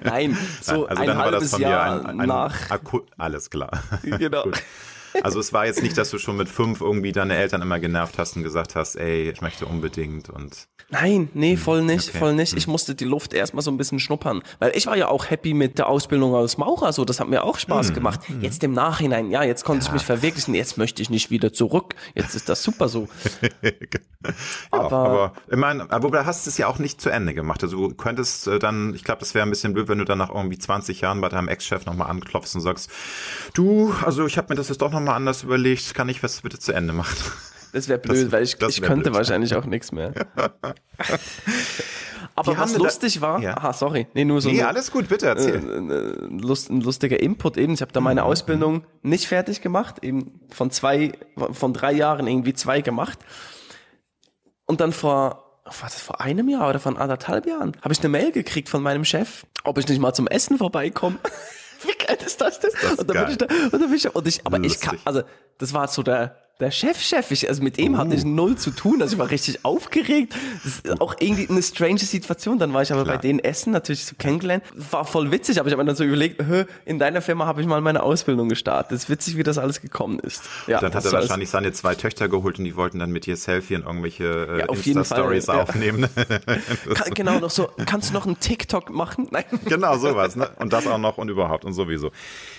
Nein, 0.03 0.37
so 0.61 0.87
also 0.87 1.01
ein 1.01 1.07
dann 1.07 1.17
war 1.17 1.31
das 1.31 1.33
halbes 1.33 1.51
von 1.51 1.61
Jahr 1.61 1.95
mir 1.95 2.09
ein, 2.09 2.19
ein 2.21 2.27
nach. 2.27 2.71
Akku 2.71 3.01
alles 3.17 3.49
klar. 3.49 3.83
Genau. 4.01 4.43
Gut. 4.43 4.61
Also 5.21 5.39
es 5.39 5.53
war 5.53 5.65
jetzt 5.65 5.83
nicht, 5.83 5.97
dass 5.97 6.09
du 6.09 6.17
schon 6.17 6.37
mit 6.37 6.49
fünf 6.49 6.81
irgendwie 6.81 7.11
deine 7.11 7.35
Eltern 7.35 7.61
immer 7.61 7.79
genervt 7.79 8.17
hast 8.17 8.35
und 8.35 8.43
gesagt 8.43 8.75
hast, 8.75 8.95
ey, 8.95 9.29
ich 9.29 9.41
möchte 9.41 9.65
unbedingt 9.65 10.29
und 10.29 10.67
Nein, 10.89 11.29
nee, 11.33 11.55
voll 11.57 11.81
nicht, 11.83 12.09
okay. 12.09 12.17
voll 12.19 12.33
nicht. 12.35 12.55
Ich 12.55 12.67
musste 12.67 12.93
die 12.93 13.05
Luft 13.05 13.33
erstmal 13.33 13.63
so 13.63 13.71
ein 13.71 13.77
bisschen 13.77 13.99
schnuppern. 13.99 14.43
Weil 14.59 14.73
ich 14.75 14.85
war 14.85 14.95
ja 14.95 15.07
auch 15.07 15.29
happy 15.29 15.53
mit 15.55 15.79
der 15.79 15.87
Ausbildung 15.87 16.35
als 16.35 16.57
Maurer, 16.57 16.93
so, 16.93 17.03
das 17.05 17.19
hat 17.19 17.29
mir 17.29 17.43
auch 17.43 17.57
Spaß 17.57 17.93
gemacht. 17.93 18.19
Jetzt 18.41 18.63
im 18.63 18.73
Nachhinein, 18.73 19.31
ja, 19.31 19.43
jetzt 19.43 19.63
konnte 19.63 19.85
ich 19.85 19.91
mich 19.91 20.03
verwirklichen, 20.03 20.53
jetzt 20.53 20.77
möchte 20.77 21.01
ich 21.01 21.09
nicht 21.09 21.31
wieder 21.31 21.51
zurück. 21.53 21.95
Jetzt 22.13 22.35
ist 22.35 22.47
das 22.49 22.61
super 22.61 22.89
so. 22.89 23.07
ja, 23.63 23.71
Aber- 24.71 24.91
aber, 24.93 25.33
ich 25.49 25.57
meine, 25.57 25.89
aber 25.91 26.11
du 26.11 26.25
hast 26.25 26.47
es 26.47 26.57
ja 26.57 26.67
auch 26.67 26.79
nicht 26.79 27.01
zu 27.01 27.09
Ende 27.09 27.33
gemacht. 27.33 27.63
Also 27.63 27.89
du 27.89 27.95
könntest 27.95 28.47
äh, 28.47 28.59
dann, 28.59 28.93
ich 28.93 29.03
glaube, 29.03 29.19
das 29.19 29.33
wäre 29.33 29.45
ein 29.45 29.49
bisschen 29.49 29.73
blöd, 29.73 29.87
wenn 29.87 29.97
du 29.97 30.05
dann 30.05 30.17
nach 30.19 30.29
irgendwie 30.29 30.57
20 30.59 31.01
Jahren 31.01 31.21
bei 31.21 31.29
deinem 31.29 31.47
Ex-Chef 31.47 31.85
nochmal 31.85 32.09
anklopfst 32.09 32.55
und 32.55 32.61
sagst, 32.61 32.89
du, 33.53 33.93
also 34.05 34.25
ich 34.25 34.37
habe 34.37 34.47
mir 34.49 34.55
das 34.55 34.69
jetzt 34.69 34.81
doch 34.81 34.91
nochmal 34.91 35.02
anders 35.09 35.43
überlegt, 35.43 35.93
kann 35.93 36.09
ich 36.09 36.21
was 36.23 36.41
bitte 36.41 36.59
zu 36.59 36.71
Ende 36.73 36.93
machen? 36.93 37.15
Das 37.73 37.87
wäre 37.87 37.97
blöd, 37.99 38.25
Das- 38.27 38.31
weil 38.31 38.43
ich, 38.43 38.55
ich 38.61 38.81
könnte 38.81 39.05
blöd. 39.09 39.15
wahrscheinlich 39.15 39.55
auch 39.55 39.65
nichts 39.65 39.91
mehr. 39.91 40.13
Aber 42.35 42.57
was 42.57 42.71
wir 42.71 42.79
da- 42.79 42.85
lustig 42.85 43.21
war, 43.21 43.39
Ja. 43.41 43.57
aha, 43.57 43.73
sorry, 43.73 44.07
nee, 44.13 44.25
nur 44.25 44.41
so 44.41 44.49
Nee, 44.49 44.59
eine- 44.59 44.67
alles 44.69 44.91
gut, 44.91 45.07
bitte 45.07 45.27
erzähl. 45.27 45.55
äh, 45.55 46.25
Lust, 46.41 46.69
ein 46.71 46.81
lustiger 46.81 47.19
Input 47.19 47.57
eben. 47.57 47.73
Ich 47.73 47.81
habe 47.81 47.91
da 47.91 47.99
meine 48.01 48.21
Mhm. 48.21 48.27
Ausbildung 48.27 48.83
nicht 49.03 49.27
fertig 49.27 49.61
gemacht, 49.61 50.03
eben 50.03 50.39
von 50.49 50.71
zwei, 50.71 51.11
von 51.51 51.73
drei 51.73 51.91
Jahren 51.93 52.25
irgendwie 52.27 52.53
zwei 52.53 52.81
gemacht. 52.81 53.19
Und 54.65 54.81
dann 54.81 54.93
vor, 54.93 55.59
war 55.65 55.73
das 55.83 56.01
vor 56.01 56.21
einem 56.21 56.49
Jahr 56.49 56.69
oder 56.69 56.79
von 56.79 56.97
anderthalb 56.97 57.45
Jahren, 57.45 57.73
habe 57.81 57.93
ich 57.93 57.99
eine 57.99 58.09
Mail 58.09 58.31
gekriegt 58.31 58.69
von 58.69 58.81
meinem 58.81 59.05
Chef, 59.05 59.45
ob 59.63 59.77
ich 59.77 59.87
nicht 59.87 59.99
mal 59.99 60.13
zum 60.13 60.27
Essen 60.27 60.57
vorbeikomme. 60.57 61.17
Wie 61.85 62.05
geil 62.05 62.17
ist 62.25 62.39
das 62.41 62.59
denn? 62.59 62.71
ist 62.71 62.99
und 62.99 63.09
dann 63.09 63.15
geil. 63.15 63.25
bin 63.25 63.31
ich 63.31 63.37
da, 63.37 63.45
und 63.45 63.73
dann 63.73 63.81
bin 63.81 63.93
ich, 63.93 64.15
und 64.15 64.27
ich, 64.27 64.45
aber 64.45 64.57
ich 64.59 64.79
kann, 64.79 64.91
Lustig. 64.93 65.01
also, 65.05 65.23
das 65.57 65.73
war 65.73 65.87
so 65.87 66.03
der, 66.03 66.42
der 66.59 66.69
Chef-Chef, 66.69 67.31
ich, 67.31 67.49
also 67.49 67.63
mit 67.63 67.79
ihm 67.79 67.97
hatte 67.97 68.13
ich 68.13 68.23
null 68.23 68.55
zu 68.57 68.69
tun, 68.69 69.01
also 69.01 69.15
ich 69.15 69.19
war 69.19 69.31
richtig 69.31 69.65
aufgeregt. 69.65 70.35
Das 70.63 70.73
ist 70.75 71.01
auch 71.01 71.15
irgendwie 71.19 71.49
eine 71.49 71.63
strange 71.63 71.97
Situation. 71.99 72.59
Dann 72.59 72.73
war 72.73 72.83
ich 72.83 72.93
aber 72.93 73.03
Klar. 73.03 73.15
bei 73.15 73.21
denen 73.21 73.39
essen, 73.39 73.71
natürlich 73.71 74.05
so 74.05 74.15
kennengelernt. 74.17 74.63
War 74.75 75.03
voll 75.03 75.31
witzig, 75.31 75.59
aber 75.59 75.67
ich 75.67 75.73
habe 75.73 75.83
mir 75.83 75.87
dann 75.87 75.95
so 75.95 76.03
überlegt, 76.03 76.41
in 76.85 76.99
deiner 76.99 77.21
Firma 77.23 77.47
habe 77.47 77.61
ich 77.61 77.67
mal 77.67 77.81
meine 77.81 78.03
Ausbildung 78.03 78.49
gestartet. 78.49 78.91
Das 78.91 79.03
ist 79.05 79.09
witzig, 79.09 79.35
wie 79.35 79.43
das 79.43 79.57
alles 79.57 79.81
gekommen 79.81 80.19
ist. 80.19 80.43
Ja, 80.67 80.79
Dann 80.79 80.93
hat 80.93 81.03
er 81.03 81.11
wahrscheinlich 81.11 81.49
seine 81.49 81.73
zwei 81.73 81.95
Töchter 81.95 82.29
geholt 82.29 82.59
und 82.59 82.65
die 82.65 82.75
wollten 82.75 82.99
dann 82.99 83.11
mit 83.11 83.25
dir 83.25 83.35
Selfie 83.35 83.75
und 83.75 83.85
irgendwelche 83.85 84.23
äh, 84.23 84.59
Ja, 84.59 84.65
auf 84.67 84.85
Insta-Stories 84.85 85.47
ja. 85.47 85.63
aufnehmen. 85.63 86.07
Kann, 86.93 87.13
genau, 87.15 87.39
noch 87.39 87.49
so, 87.49 87.67
kannst 87.87 88.11
du 88.11 88.13
noch 88.13 88.27
einen 88.27 88.39
TikTok 88.39 88.91
machen? 88.91 89.27
Nein. 89.31 89.45
genau, 89.65 89.97
sowas, 89.97 90.35
ne? 90.35 90.49
Und 90.59 90.71
das 90.71 90.85
auch 90.85 90.99
noch 90.99 91.17
und 91.17 91.29
überhaupt 91.29 91.65
und 91.65 91.73
sowieso. 91.73 92.11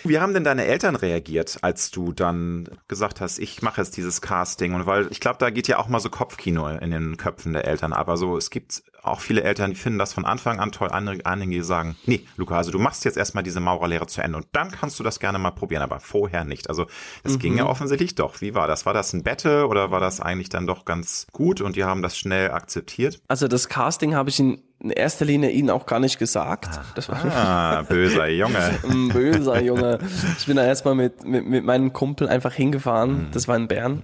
Wie 0.03 0.19
haben 0.19 0.35
denn 0.35 0.45
deine 0.45 0.65
Eltern 0.65 0.97
reagiert, 0.97 1.59
als 1.63 1.93
du 1.93 2.13
dann 2.13 2.69
gesagt 2.89 3.21
hast, 3.21 3.39
ich 3.39 3.63
mache 3.63 3.84
jetzt 3.85 3.97
dieses 3.97 4.21
Casting? 4.21 4.75
Und 4.75 4.87
weil 4.87 5.09
ich 5.11 5.21
glaube, 5.21 5.39
da 5.39 5.51
geht 5.51 5.69
ja 5.69 5.79
auch 5.79 5.89
mal 5.89 6.01
so 6.01 6.11
Kopfkino 6.11 6.69
in 6.69 6.91
den 6.91 7.17
Köpfen 7.17 7.53
der 7.53 7.67
Eltern. 7.67 7.93
Aber 7.93 8.17
so, 8.17 8.37
es 8.37 8.51
gibt 8.51 8.83
auch 9.03 9.21
viele 9.21 9.43
Eltern, 9.43 9.71
die 9.71 9.77
finden 9.77 9.99
das 9.99 10.13
von 10.13 10.25
Anfang 10.25 10.61
an 10.61 10.73
toll. 10.73 10.89
Andere, 10.91 11.19
einige 11.25 11.63
sagen, 11.63 11.97
nee, 12.07 12.27
Luca, 12.37 12.57
also 12.57 12.71
du 12.71 12.79
machst 12.79 13.05
jetzt 13.05 13.17
erstmal 13.17 13.45
diese 13.45 13.61
Maurerlehre 13.61 14.07
zu 14.07 14.23
Ende 14.23 14.39
und 14.39 14.47
dann 14.53 14.71
kannst 14.71 14.99
du 14.99 15.05
das 15.05 15.21
gerne 15.21 15.39
mal 15.39 15.51
probieren, 15.51 15.83
aber 15.83 16.01
vorher 16.01 16.45
nicht. 16.45 16.69
Also 16.69 16.87
das 17.23 17.39
ging 17.39 17.57
ja 17.57 17.67
offensichtlich 17.67 18.15
doch. 18.15 18.41
Wie 18.41 18.55
war 18.55 18.67
das? 18.67 18.87
War 18.87 18.95
das 18.95 19.13
ein 19.13 19.23
Battle 19.23 19.67
oder 19.67 19.91
war 19.91 20.01
das 20.01 20.21
eigentlich 20.21 20.49
dann 20.49 20.67
doch 20.67 20.85
ganz 20.85 21.27
gut 21.33 21.61
und 21.61 21.77
die 21.77 21.85
haben 21.85 22.03
das 22.03 22.17
schnell 22.17 22.51
akzeptiert? 22.51 23.21
Also 23.29 23.47
das 23.47 23.69
Casting 23.69 24.15
habe 24.15 24.31
ich 24.31 24.41
in 24.41 24.63
erster 24.91 25.25
Linie 25.25 25.51
ihnen 25.51 25.71
auch 25.71 25.87
gar 25.87 26.01
nicht 26.01 26.19
gesagt. 26.19 26.69
Das 26.95 27.09
war 27.09 27.25
Ah, 27.25 27.83
böser 27.83 28.29
Junge. 28.29 28.79
böser 29.13 29.61
Junge. 29.63 29.99
Ich 30.39 30.47
bin 30.47 30.57
da 30.57 30.65
erstmal 30.65 30.95
mit, 30.95 31.25
mit, 31.25 31.47
mit 31.47 31.65
meinem 31.65 31.93
Kumpel 31.93 32.29
einfach 32.29 32.53
hingefahren. 32.53 33.29
Das 33.33 33.49
war 33.49 33.57
in 33.57 33.69
Bern. 33.69 34.03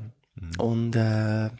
Und 0.59 0.97
äh, 0.97 1.51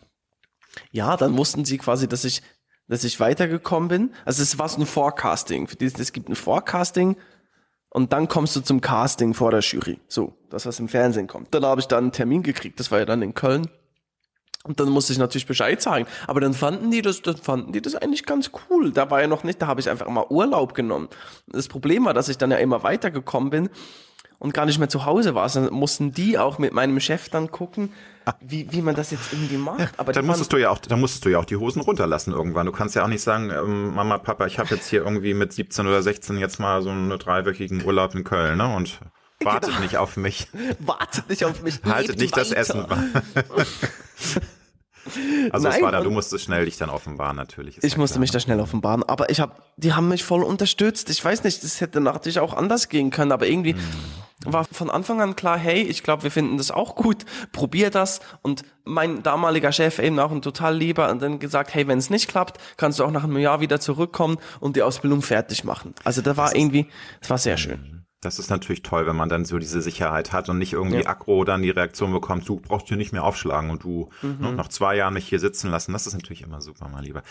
ja, 0.93 1.17
dann 1.17 1.37
wussten 1.37 1.65
sie 1.65 1.79
quasi, 1.79 2.09
dass 2.09 2.25
ich, 2.25 2.43
dass 2.89 3.05
ich 3.05 3.21
weitergekommen 3.21 3.89
bin. 3.89 4.11
Also 4.25 4.43
es 4.43 4.59
war 4.59 4.69
so 4.69 4.81
ein 4.81 4.87
Forecasting. 4.87 5.69
Es 5.81 6.13
gibt 6.13 6.29
ein 6.29 6.35
Forecasting 6.37 7.17
und 7.91 8.13
dann 8.13 8.29
kommst 8.29 8.55
du 8.57 8.61
zum 8.61 8.81
Casting 8.81 9.35
vor 9.35 9.51
der 9.51 9.61
Jury. 9.61 9.99
So, 10.09 10.35
das, 10.49 10.65
was 10.67 10.79
im 10.81 10.89
Fernsehen 10.89 11.27
kommt. 11.27 11.55
Dann 11.55 11.65
habe 11.65 11.81
ich 11.81 11.89
dann 11.89 12.05
einen 12.05 12.13
Termin 12.13 12.43
gekriegt, 12.43 12.79
das 12.81 12.91
war 12.91 13.01
ja 13.01 13.05
dann 13.05 13.23
in 13.23 13.35
Köln. 13.35 13.69
Und 14.65 14.79
dann 14.79 14.91
musste 14.91 15.13
ich 15.13 15.19
natürlich 15.19 15.47
Bescheid 15.47 15.81
sagen. 15.81 16.07
Aber 16.27 16.41
dann 16.41 16.53
fanden 16.53 16.91
die 16.91 17.01
das, 17.01 17.23
dann 17.23 17.37
fanden 17.37 17.73
die 17.73 17.81
das 17.81 17.95
eigentlich 17.95 18.27
ganz 18.27 18.51
cool. 18.69 18.93
Da 18.93 19.11
war 19.11 19.21
ja 19.21 19.27
noch 19.27 19.43
nicht, 19.43 19.63
da 19.63 19.67
habe 19.67 19.81
ich 19.81 19.89
einfach 19.89 20.09
mal 20.09 20.27
Urlaub 20.29 20.75
genommen. 20.75 21.09
Das 21.47 21.69
Problem 21.69 22.05
war, 22.05 22.13
dass 22.13 22.29
ich 22.29 22.37
dann 22.37 22.51
ja 22.51 22.59
immer 22.59 22.83
weitergekommen 22.83 23.51
bin 23.51 23.71
und 24.39 24.53
gar 24.53 24.67
nicht 24.67 24.79
mehr 24.79 24.89
zu 24.89 25.07
Hause 25.07 25.35
war. 25.35 25.45
Also 25.45 25.65
dann 25.65 25.73
mussten 25.73 26.13
die 26.13 26.39
auch 26.39 26.59
mit 26.59 26.75
meinem 26.75 27.01
Chef 27.01 27.31
dann 27.31 27.51
gucken, 27.51 27.93
wie, 28.41 28.71
wie 28.71 28.83
man 28.83 28.95
das 28.95 29.11
jetzt 29.11 29.33
irgendwie 29.33 29.57
macht. 29.57 29.99
Aber 29.99 30.13
Dann 30.13 30.27
musstest 30.27 30.53
du 30.53 30.59
ja 30.59 30.71
auch, 30.71 30.79
dann 30.79 31.01
musstest 31.01 31.25
du 31.25 31.31
ja 31.31 31.39
auch 31.39 31.45
die 31.45 31.57
Hosen 31.57 31.81
runterlassen 31.81 32.33
irgendwann. 32.33 32.67
Du 32.67 32.73
kannst 32.73 32.95
ja 32.95 33.05
auch 33.05 33.09
nicht 33.09 33.23
sagen, 33.23 33.51
ähm, 33.51 33.95
Mama, 33.95 34.19
Papa, 34.19 34.47
ich 34.47 34.59
habe 34.59 34.75
jetzt 34.75 34.89
hier 34.89 35.05
irgendwie 35.05 35.35
mit 35.35 35.53
17 35.53 35.87
oder 35.87 36.03
16 36.03 36.39
jetzt 36.39 36.59
mal 36.59 36.83
so 36.83 36.91
einen 36.91 37.19
dreiwöchigen 37.19 37.85
Urlaub 37.85 38.15
in 38.15 38.25
Köln, 38.25 38.59
ne? 38.59 38.75
Und 38.75 39.01
wartet 39.45 39.71
Genau. 39.71 39.83
nicht 39.83 39.97
auf 39.97 40.17
mich. 40.17 40.49
wartet 40.81 41.29
nicht 41.29 41.45
auf 41.45 41.63
mich. 41.63 41.81
Haltet 41.85 42.19
nicht 42.19 42.37
das 42.37 42.51
weiter. 42.51 42.61
Essen. 42.61 42.85
also 45.51 45.69
es 45.69 45.75
Nein, 45.75 45.83
war 45.83 45.93
da, 45.93 46.03
du 46.03 46.11
musstest 46.11 46.45
schnell 46.45 46.67
dich 46.67 46.77
dann 46.77 46.91
offenbaren, 46.91 47.37
natürlich. 47.37 47.83
Ich 47.83 47.93
ja 47.93 47.99
musste 47.99 48.15
klar. 48.15 48.21
mich 48.21 48.31
da 48.31 48.41
schnell 48.41 48.61
offenbaren, 48.61 49.03
aber 49.03 49.31
ich 49.31 49.41
habe, 49.41 49.55
die 49.77 49.95
haben 49.95 50.09
mich 50.09 50.25
voll 50.25 50.43
unterstützt. 50.43 51.11
Ich 51.11 51.25
weiß 51.25 51.45
nicht, 51.45 51.65
das 51.65 51.81
hätte 51.81 52.01
natürlich 52.01 52.39
auch 52.39 52.55
anders 52.55 52.89
gehen 52.89 53.11
können, 53.11 53.33
aber 53.33 53.47
irgendwie 53.47 53.75
war 54.45 54.65
von 54.65 54.91
Anfang 54.91 55.21
an 55.21 55.37
klar, 55.37 55.59
hey, 55.59 55.83
ich 55.83 56.03
glaube, 56.03 56.23
wir 56.23 56.31
finden 56.31 56.57
das 56.57 56.71
auch 56.71 56.95
gut, 56.95 57.25
probier 57.53 57.91
das. 57.91 58.21
Und 58.43 58.63
mein 58.85 59.23
damaliger 59.23 59.73
Chef 59.73 59.99
eben 59.99 60.19
auch 60.19 60.31
ein 60.31 60.43
total 60.43 60.77
lieber 60.77 61.11
und 61.11 61.21
dann 61.21 61.39
gesagt, 61.39 61.75
hey, 61.75 61.87
wenn 61.89 61.99
es 61.99 62.11
nicht 62.11 62.29
klappt, 62.29 62.59
kannst 62.77 62.99
du 62.99 63.05
auch 63.05 63.11
nach 63.11 63.25
einem 63.25 63.39
Jahr 63.39 63.61
wieder 63.61 63.81
zurückkommen 63.81 64.39
und 64.61 64.77
die 64.77 64.83
Ausbildung 64.83 65.23
fertig 65.23 65.65
machen. 65.65 65.95
Also 66.05 66.23
da 66.23 66.37
war 66.37 66.57
irgendwie, 66.57 66.87
das 67.21 67.31
war 67.31 67.39
sehr 67.39 67.59
schön. 67.59 68.00
Das 68.23 68.39
ist 68.39 68.51
natürlich 68.51 68.83
toll, 68.83 69.07
wenn 69.07 69.17
man 69.17 69.31
dann 69.31 69.47
so 69.47 69.59
diese 69.59 69.81
Sicherheit 69.81 70.31
hat 70.31 70.51
und 70.51 70.59
nicht 70.59 70.75
irgendwie 70.75 71.01
Ja. 71.01 71.07
aggro 71.07 71.43
dann 71.45 71.63
die 71.63 71.71
Reaktion 71.71 72.13
bekommt, 72.13 72.47
du 72.47 72.57
brauchst 72.61 72.89
hier 72.89 72.99
nicht 72.99 73.13
mehr 73.15 73.25
aufschlagen 73.25 73.71
und 73.71 73.83
du 73.83 74.11
Mhm. 74.21 74.37
ne, 74.41 74.53
nach 74.53 74.69
zwei 74.69 74.95
Jahren 74.95 75.15
mich 75.15 75.27
hier 75.27 75.39
sitzen 75.39 75.71
lassen. 75.71 75.93
Das 75.95 76.07
ist 76.07 76.13
natürlich 76.13 76.43
immer 76.43 76.61
super, 76.61 76.89
mein 76.93 77.03
Lieber. 77.03 77.23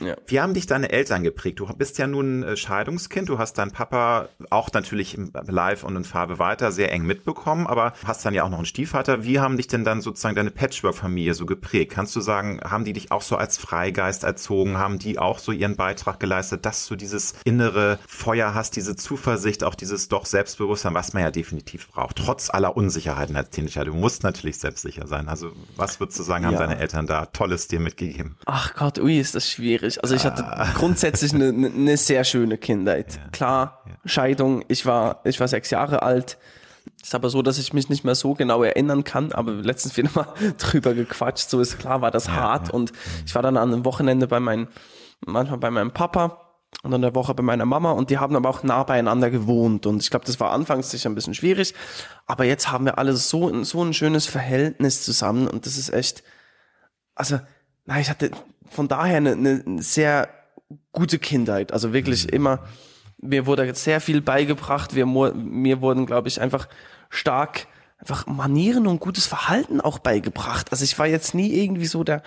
Ja. 0.00 0.14
Wie 0.26 0.38
haben 0.38 0.52
dich 0.52 0.66
deine 0.66 0.90
Eltern 0.90 1.22
geprägt? 1.22 1.58
Du 1.60 1.66
bist 1.74 1.96
ja 1.96 2.06
nun 2.06 2.42
äh, 2.42 2.54
Scheidungskind, 2.54 3.30
du 3.30 3.38
hast 3.38 3.54
deinen 3.54 3.70
Papa 3.70 4.28
auch 4.50 4.70
natürlich 4.74 5.14
im 5.16 5.32
live 5.46 5.84
und 5.84 5.96
in 5.96 6.04
Farbe 6.04 6.38
weiter 6.38 6.70
sehr 6.70 6.92
eng 6.92 7.04
mitbekommen, 7.06 7.66
aber 7.66 7.94
hast 8.04 8.26
dann 8.26 8.34
ja 8.34 8.42
auch 8.44 8.50
noch 8.50 8.58
einen 8.58 8.66
Stiefvater. 8.66 9.24
Wie 9.24 9.40
haben 9.40 9.56
dich 9.56 9.68
denn 9.68 9.84
dann 9.84 10.02
sozusagen 10.02 10.36
deine 10.36 10.50
Patchwork-Familie 10.50 11.32
so 11.32 11.46
geprägt? 11.46 11.92
Kannst 11.92 12.14
du 12.14 12.20
sagen, 12.20 12.60
haben 12.62 12.84
die 12.84 12.92
dich 12.92 13.10
auch 13.10 13.22
so 13.22 13.36
als 13.36 13.56
Freigeist 13.56 14.22
erzogen? 14.22 14.76
Haben 14.76 14.98
die 14.98 15.18
auch 15.18 15.38
so 15.38 15.50
ihren 15.50 15.76
Beitrag 15.76 16.20
geleistet, 16.20 16.66
dass 16.66 16.86
du 16.88 16.94
dieses 16.94 17.34
innere 17.44 17.98
Feuer 18.06 18.52
hast, 18.52 18.76
diese 18.76 18.96
Zuversicht, 18.96 19.64
auch 19.64 19.74
dieses 19.74 20.08
doch 20.08 20.25
Selbstbewusstsein, 20.26 20.94
was 20.94 21.12
man 21.12 21.22
ja 21.22 21.30
definitiv 21.30 21.88
braucht, 21.90 22.16
trotz 22.16 22.50
aller 22.50 22.76
Unsicherheiten 22.76 23.36
als 23.36 23.50
Teenager. 23.50 23.84
Du 23.84 23.94
musst 23.94 24.22
natürlich 24.22 24.58
selbstsicher 24.58 25.06
sein. 25.06 25.28
Also 25.28 25.52
was 25.76 25.98
würdest 26.00 26.18
du 26.18 26.22
sagen, 26.22 26.44
haben 26.46 26.52
Ja. 26.54 26.58
deine 26.60 26.78
Eltern 26.78 27.06
da 27.06 27.26
Tolles 27.26 27.68
dir 27.68 27.80
mitgegeben? 27.80 28.36
Ach 28.46 28.74
Gott, 28.74 28.98
ui, 28.98 29.18
ist 29.18 29.34
das 29.34 29.50
schwierig. 29.50 30.02
Also 30.02 30.14
ich 30.14 30.24
hatte 30.24 30.44
Ah. 30.46 30.68
grundsätzlich 30.74 31.32
eine, 31.34 31.48
eine, 31.48 31.96
sehr 31.96 32.24
schöne 32.24 32.58
Kindheit. 32.58 33.18
Klar, 33.32 33.82
Scheidung, 34.04 34.64
ich 34.68 34.84
war, 34.86 35.20
ich 35.24 35.40
war 35.40 35.48
sechs 35.48 35.70
Jahre 35.70 36.02
alt. 36.02 36.38
Ist 37.02 37.14
aber 37.14 37.30
so, 37.30 37.42
dass 37.42 37.58
ich 37.58 37.72
mich 37.72 37.88
nicht 37.88 38.04
mehr 38.04 38.14
so 38.14 38.34
genau 38.34 38.62
erinnern 38.62 39.04
kann, 39.04 39.32
aber 39.32 39.52
letztens 39.52 39.96
wieder 39.96 40.10
mal 40.14 40.26
drüber 40.58 40.94
gequatscht. 40.94 41.50
So 41.50 41.60
ist 41.60 41.78
klar, 41.78 42.00
war 42.00 42.10
das 42.10 42.28
hart. 42.30 42.70
Und 42.70 42.92
ich 43.24 43.34
war 43.34 43.42
dann 43.42 43.56
an 43.56 43.72
einem 43.72 43.84
Wochenende 43.84 44.26
bei 44.26 44.40
meinem, 44.40 44.68
manchmal 45.24 45.58
bei 45.58 45.70
meinem 45.70 45.90
Papa. 45.92 46.40
Und 46.82 46.90
dann 46.90 47.02
eine 47.02 47.14
Woche 47.14 47.34
bei 47.34 47.42
meiner 47.42 47.64
Mama. 47.64 47.92
Und 47.92 48.10
die 48.10 48.18
haben 48.18 48.36
aber 48.36 48.48
auch 48.48 48.62
nah 48.62 48.82
beieinander 48.84 49.30
gewohnt. 49.30 49.86
Und 49.86 50.02
ich 50.02 50.10
glaube, 50.10 50.24
das 50.24 50.38
war 50.40 50.52
anfangs 50.52 50.90
sicher 50.90 51.08
ein 51.08 51.14
bisschen 51.14 51.34
schwierig, 51.34 51.74
aber 52.26 52.44
jetzt 52.44 52.70
haben 52.70 52.84
wir 52.84 52.98
alle 52.98 53.14
so, 53.14 53.64
so 53.64 53.82
ein 53.82 53.94
schönes 53.94 54.26
Verhältnis 54.26 55.04
zusammen. 55.04 55.48
Und 55.48 55.66
das 55.66 55.76
ist 55.76 55.92
echt, 55.92 56.22
also, 57.14 57.40
na, 57.84 58.00
ich 58.00 58.10
hatte 58.10 58.30
von 58.70 58.88
daher 58.88 59.16
eine, 59.16 59.32
eine 59.32 59.82
sehr 59.82 60.28
gute 60.92 61.18
Kindheit, 61.18 61.72
also 61.72 61.92
wirklich 61.92 62.32
immer, 62.32 62.60
mir 63.18 63.46
wurde 63.46 63.64
jetzt 63.64 63.84
sehr 63.84 64.00
viel 64.00 64.20
beigebracht, 64.20 64.94
wir, 64.94 65.06
mir 65.06 65.80
wurden, 65.80 66.06
glaube 66.06 66.28
ich, 66.28 66.40
einfach 66.40 66.68
stark 67.08 67.66
einfach 67.98 68.26
Manieren 68.26 68.86
und 68.86 69.00
gutes 69.00 69.26
Verhalten 69.26 69.80
auch 69.80 69.98
beigebracht. 69.98 70.70
Also 70.70 70.84
ich 70.84 70.98
war 70.98 71.06
jetzt 71.06 71.34
nie 71.34 71.52
irgendwie 71.52 71.86
so 71.86 72.04
der, 72.04 72.22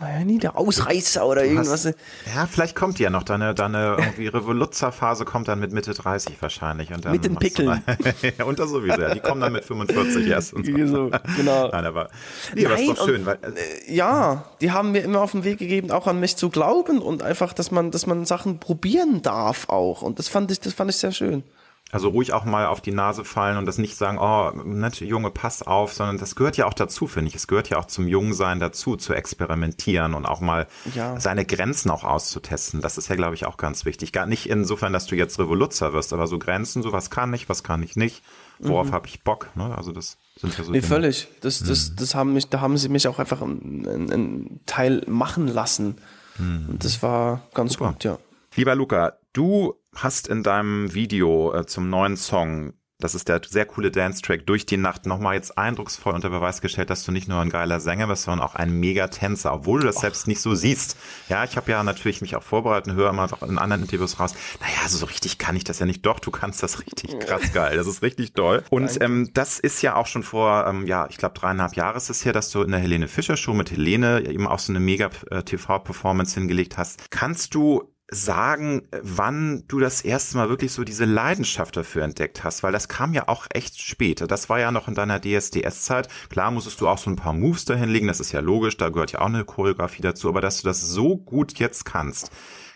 naja, 0.00 0.24
nie 0.24 0.38
der 0.38 0.56
Ausreißer 0.56 1.26
oder 1.26 1.44
irgendwas. 1.44 1.86
Hast, 1.86 1.96
ja, 2.34 2.46
vielleicht 2.46 2.74
kommt 2.74 2.98
ja 2.98 3.10
noch 3.10 3.22
deine, 3.22 3.54
deine 3.54 3.96
irgendwie 3.98 4.28
Revoluzerphase 4.28 5.24
kommt 5.24 5.48
dann 5.48 5.60
mit 5.60 5.72
Mitte 5.72 5.92
30 5.94 6.40
wahrscheinlich. 6.40 6.92
Und 6.92 7.04
dann 7.04 7.12
mit 7.12 7.24
den 7.24 7.36
Pickeln. 7.36 7.82
ja, 8.38 8.44
und 8.44 8.58
das 8.58 8.70
sowieso, 8.70 9.00
ja. 9.00 9.14
Die 9.14 9.20
kommen 9.20 9.40
dann 9.40 9.52
mit 9.52 9.64
45 9.64 10.26
erst. 10.26 10.54
Und 10.54 10.66
so. 10.66 10.86
so 10.86 11.10
genau. 11.36 11.68
Nein, 11.68 11.84
aber, 11.84 12.08
nee, 12.54 12.62
Nein, 12.62 12.72
aber 12.72 12.80
ist 12.80 12.88
doch 12.88 13.06
schön. 13.06 13.20
Und, 13.20 13.26
weil, 13.26 13.38
äh, 13.44 13.94
ja, 13.94 14.44
die 14.60 14.72
haben 14.72 14.92
mir 14.92 15.02
immer 15.02 15.20
auf 15.20 15.32
den 15.32 15.44
Weg 15.44 15.58
gegeben, 15.58 15.90
auch 15.90 16.06
an 16.06 16.20
mich 16.20 16.36
zu 16.36 16.50
glauben 16.50 17.00
und 17.00 17.22
einfach, 17.22 17.52
dass 17.52 17.70
man, 17.70 17.90
dass 17.90 18.06
man 18.06 18.24
Sachen 18.24 18.58
probieren 18.58 19.22
darf 19.22 19.68
auch. 19.68 20.02
Und 20.02 20.18
das 20.18 20.28
fand 20.28 20.50
ich, 20.50 20.60
das 20.60 20.72
fand 20.72 20.90
ich 20.90 20.96
sehr 20.96 21.12
schön. 21.12 21.44
Also 21.92 22.08
ruhig 22.10 22.32
auch 22.32 22.44
mal 22.44 22.66
auf 22.66 22.80
die 22.80 22.92
Nase 22.92 23.24
fallen 23.24 23.56
und 23.56 23.66
das 23.66 23.78
nicht 23.78 23.96
sagen, 23.96 24.18
oh, 24.18 24.50
nett, 24.64 25.00
Junge, 25.00 25.30
pass 25.30 25.62
auf, 25.62 25.92
sondern 25.92 26.18
das 26.18 26.36
gehört 26.36 26.56
ja 26.56 26.66
auch 26.66 26.74
dazu, 26.74 27.08
finde 27.08 27.28
ich. 27.28 27.34
Es 27.34 27.48
gehört 27.48 27.68
ja 27.68 27.78
auch 27.78 27.86
zum 27.86 28.06
Jungsein 28.06 28.60
dazu, 28.60 28.96
zu 28.96 29.12
experimentieren 29.12 30.14
und 30.14 30.24
auch 30.24 30.40
mal 30.40 30.68
ja. 30.94 31.18
seine 31.18 31.44
Grenzen 31.44 31.90
auch 31.90 32.04
auszutesten. 32.04 32.80
Das 32.80 32.96
ist 32.96 33.08
ja, 33.08 33.16
glaube 33.16 33.34
ich, 33.34 33.44
auch 33.44 33.56
ganz 33.56 33.84
wichtig. 33.84 34.12
Gar 34.12 34.26
nicht 34.26 34.48
insofern, 34.48 34.92
dass 34.92 35.06
du 35.06 35.16
jetzt 35.16 35.38
Revoluzzer 35.40 35.92
wirst, 35.92 36.12
aber 36.12 36.28
so 36.28 36.38
Grenzen, 36.38 36.82
so 36.82 36.92
was 36.92 37.10
kann 37.10 37.34
ich, 37.34 37.48
was 37.48 37.64
kann 37.64 37.82
ich 37.82 37.96
nicht, 37.96 38.22
worauf 38.60 38.88
mhm. 38.88 38.92
habe 38.92 39.08
ich 39.08 39.22
Bock, 39.24 39.50
ne? 39.56 39.74
Also 39.76 39.90
das 39.90 40.16
sind 40.36 40.56
ja 40.56 40.62
so. 40.62 40.70
Nee, 40.70 40.78
Dinge. 40.78 40.88
völlig. 40.88 41.28
Das, 41.40 41.58
das, 41.60 41.90
mhm. 41.90 41.96
das 41.96 42.14
haben 42.14 42.32
mich, 42.34 42.48
da 42.48 42.60
haben 42.60 42.76
sie 42.78 42.88
mich 42.88 43.08
auch 43.08 43.18
einfach 43.18 43.42
einen 43.42 44.60
Teil 44.66 45.02
machen 45.08 45.48
lassen. 45.48 45.96
Mhm. 46.38 46.68
Und 46.68 46.84
das 46.84 47.02
war 47.02 47.42
ganz 47.52 47.72
Super. 47.72 47.92
gut, 47.92 48.04
ja. 48.04 48.18
Lieber 48.56 48.74
Luca, 48.74 49.14
du 49.32 49.74
hast 49.94 50.28
in 50.28 50.42
deinem 50.42 50.94
Video 50.94 51.54
äh, 51.54 51.66
zum 51.66 51.88
neuen 51.90 52.16
Song, 52.16 52.74
das 52.98 53.14
ist 53.14 53.28
der 53.28 53.40
sehr 53.46 53.64
coole 53.64 53.90
Dance-Track, 53.90 54.46
durch 54.46 54.66
die 54.66 54.76
Nacht 54.76 55.06
nochmal 55.06 55.34
jetzt 55.34 55.56
eindrucksvoll 55.56 56.12
unter 56.12 56.28
Beweis 56.28 56.60
gestellt, 56.60 56.90
dass 56.90 57.04
du 57.04 57.12
nicht 57.12 57.28
nur 57.28 57.40
ein 57.40 57.48
geiler 57.48 57.80
Sänger 57.80 58.06
bist, 58.08 58.24
sondern 58.24 58.46
auch 58.46 58.54
ein 58.54 58.78
Mega-Tänzer, 58.78 59.52
obwohl 59.52 59.80
du 59.80 59.86
das 59.86 59.96
Och. 59.96 60.02
selbst 60.02 60.28
nicht 60.28 60.40
so 60.40 60.54
siehst. 60.54 60.96
Ja, 61.28 61.44
ich 61.44 61.56
habe 61.56 61.70
ja 61.70 61.82
natürlich 61.82 62.20
mich 62.20 62.36
auch 62.36 62.42
vorbereitet 62.42 62.92
und 62.92 62.98
höre 62.98 63.10
immer 63.10 63.28
in 63.48 63.58
anderen 63.58 63.82
Interviews 63.82 64.20
raus, 64.20 64.34
naja, 64.60 64.88
so 64.88 65.06
richtig 65.06 65.38
kann 65.38 65.56
ich 65.56 65.64
das 65.64 65.78
ja 65.78 65.86
nicht. 65.86 66.04
Doch, 66.04 66.20
du 66.20 66.30
kannst 66.30 66.62
das 66.62 66.80
richtig 66.80 67.18
krass 67.20 67.52
geil. 67.52 67.76
Das 67.76 67.86
ist 67.86 68.02
richtig 68.02 68.34
toll. 68.34 68.62
Und 68.68 69.00
ähm, 69.00 69.30
das 69.32 69.58
ist 69.58 69.80
ja 69.80 69.96
auch 69.96 70.06
schon 70.06 70.22
vor, 70.22 70.66
ähm, 70.66 70.86
ja, 70.86 71.06
ich 71.08 71.16
glaube 71.16 71.38
dreieinhalb 71.38 71.74
Jahre 71.76 71.96
ist 71.96 72.10
es 72.10 72.24
her, 72.24 72.32
dass 72.32 72.50
du 72.50 72.62
in 72.62 72.70
der 72.70 72.80
Helene 72.80 73.08
Fischer 73.08 73.36
Show 73.36 73.54
mit 73.54 73.70
Helene 73.70 74.28
eben 74.28 74.46
auch 74.46 74.58
so 74.58 74.72
eine 74.72 74.80
Mega-TV-Performance 74.80 76.36
äh, 76.36 76.40
hingelegt 76.40 76.76
hast. 76.76 77.10
Kannst 77.10 77.54
du 77.54 77.89
sagen, 78.10 78.82
wann 79.02 79.64
du 79.68 79.78
das 79.78 80.02
erste 80.02 80.36
Mal 80.36 80.48
wirklich 80.48 80.72
so 80.72 80.82
diese 80.82 81.04
Leidenschaft 81.04 81.76
dafür 81.76 82.02
entdeckt 82.02 82.42
hast, 82.42 82.62
weil 82.62 82.72
das 82.72 82.88
kam 82.88 83.14
ja 83.14 83.28
auch 83.28 83.46
echt 83.50 83.80
spät. 83.80 84.24
Das 84.26 84.48
war 84.48 84.58
ja 84.58 84.72
noch 84.72 84.88
in 84.88 84.94
deiner 84.94 85.20
DSDS-Zeit. 85.20 86.08
Klar 86.28 86.50
musstest 86.50 86.80
du 86.80 86.88
auch 86.88 86.98
so 86.98 87.08
ein 87.08 87.16
paar 87.16 87.32
Moves 87.32 87.64
dahinlegen, 87.64 88.08
das 88.08 88.20
ist 88.20 88.32
ja 88.32 88.40
logisch, 88.40 88.76
da 88.76 88.88
gehört 88.88 89.12
ja 89.12 89.20
auch 89.20 89.26
eine 89.26 89.44
Choreografie 89.44 90.02
dazu, 90.02 90.28
aber 90.28 90.40
dass 90.40 90.60
du 90.60 90.66
das 90.66 90.80
so 90.80 91.16
gut 91.16 91.58
jetzt 91.58 91.84
kannst. 91.84 92.30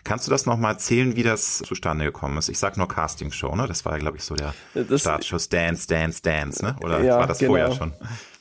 Kannst 0.05 0.27
du 0.27 0.31
das 0.31 0.45
nochmal 0.45 0.73
erzählen, 0.73 1.15
wie 1.15 1.23
das 1.23 1.57
zustande 1.57 2.05
gekommen 2.05 2.37
ist? 2.37 2.47
Ich 2.47 2.59
sag 2.59 2.77
nur 2.77 2.87
Castingshow, 2.87 3.55
ne? 3.55 3.65
Das 3.67 3.85
war 3.85 3.93
ja, 3.93 3.97
glaube 3.97 4.17
ich, 4.17 4.23
so 4.23 4.35
der 4.35 4.53
das, 4.75 5.01
Startschuss 5.01 5.49
Dance, 5.49 5.87
Dance, 5.87 6.21
Dance, 6.21 6.63
ne? 6.63 6.75
Oder 6.83 7.01
ja, 7.03 7.17
war 7.17 7.25
das 7.25 7.39
genau. 7.39 7.53
vorher 7.53 7.71
schon? 7.71 7.91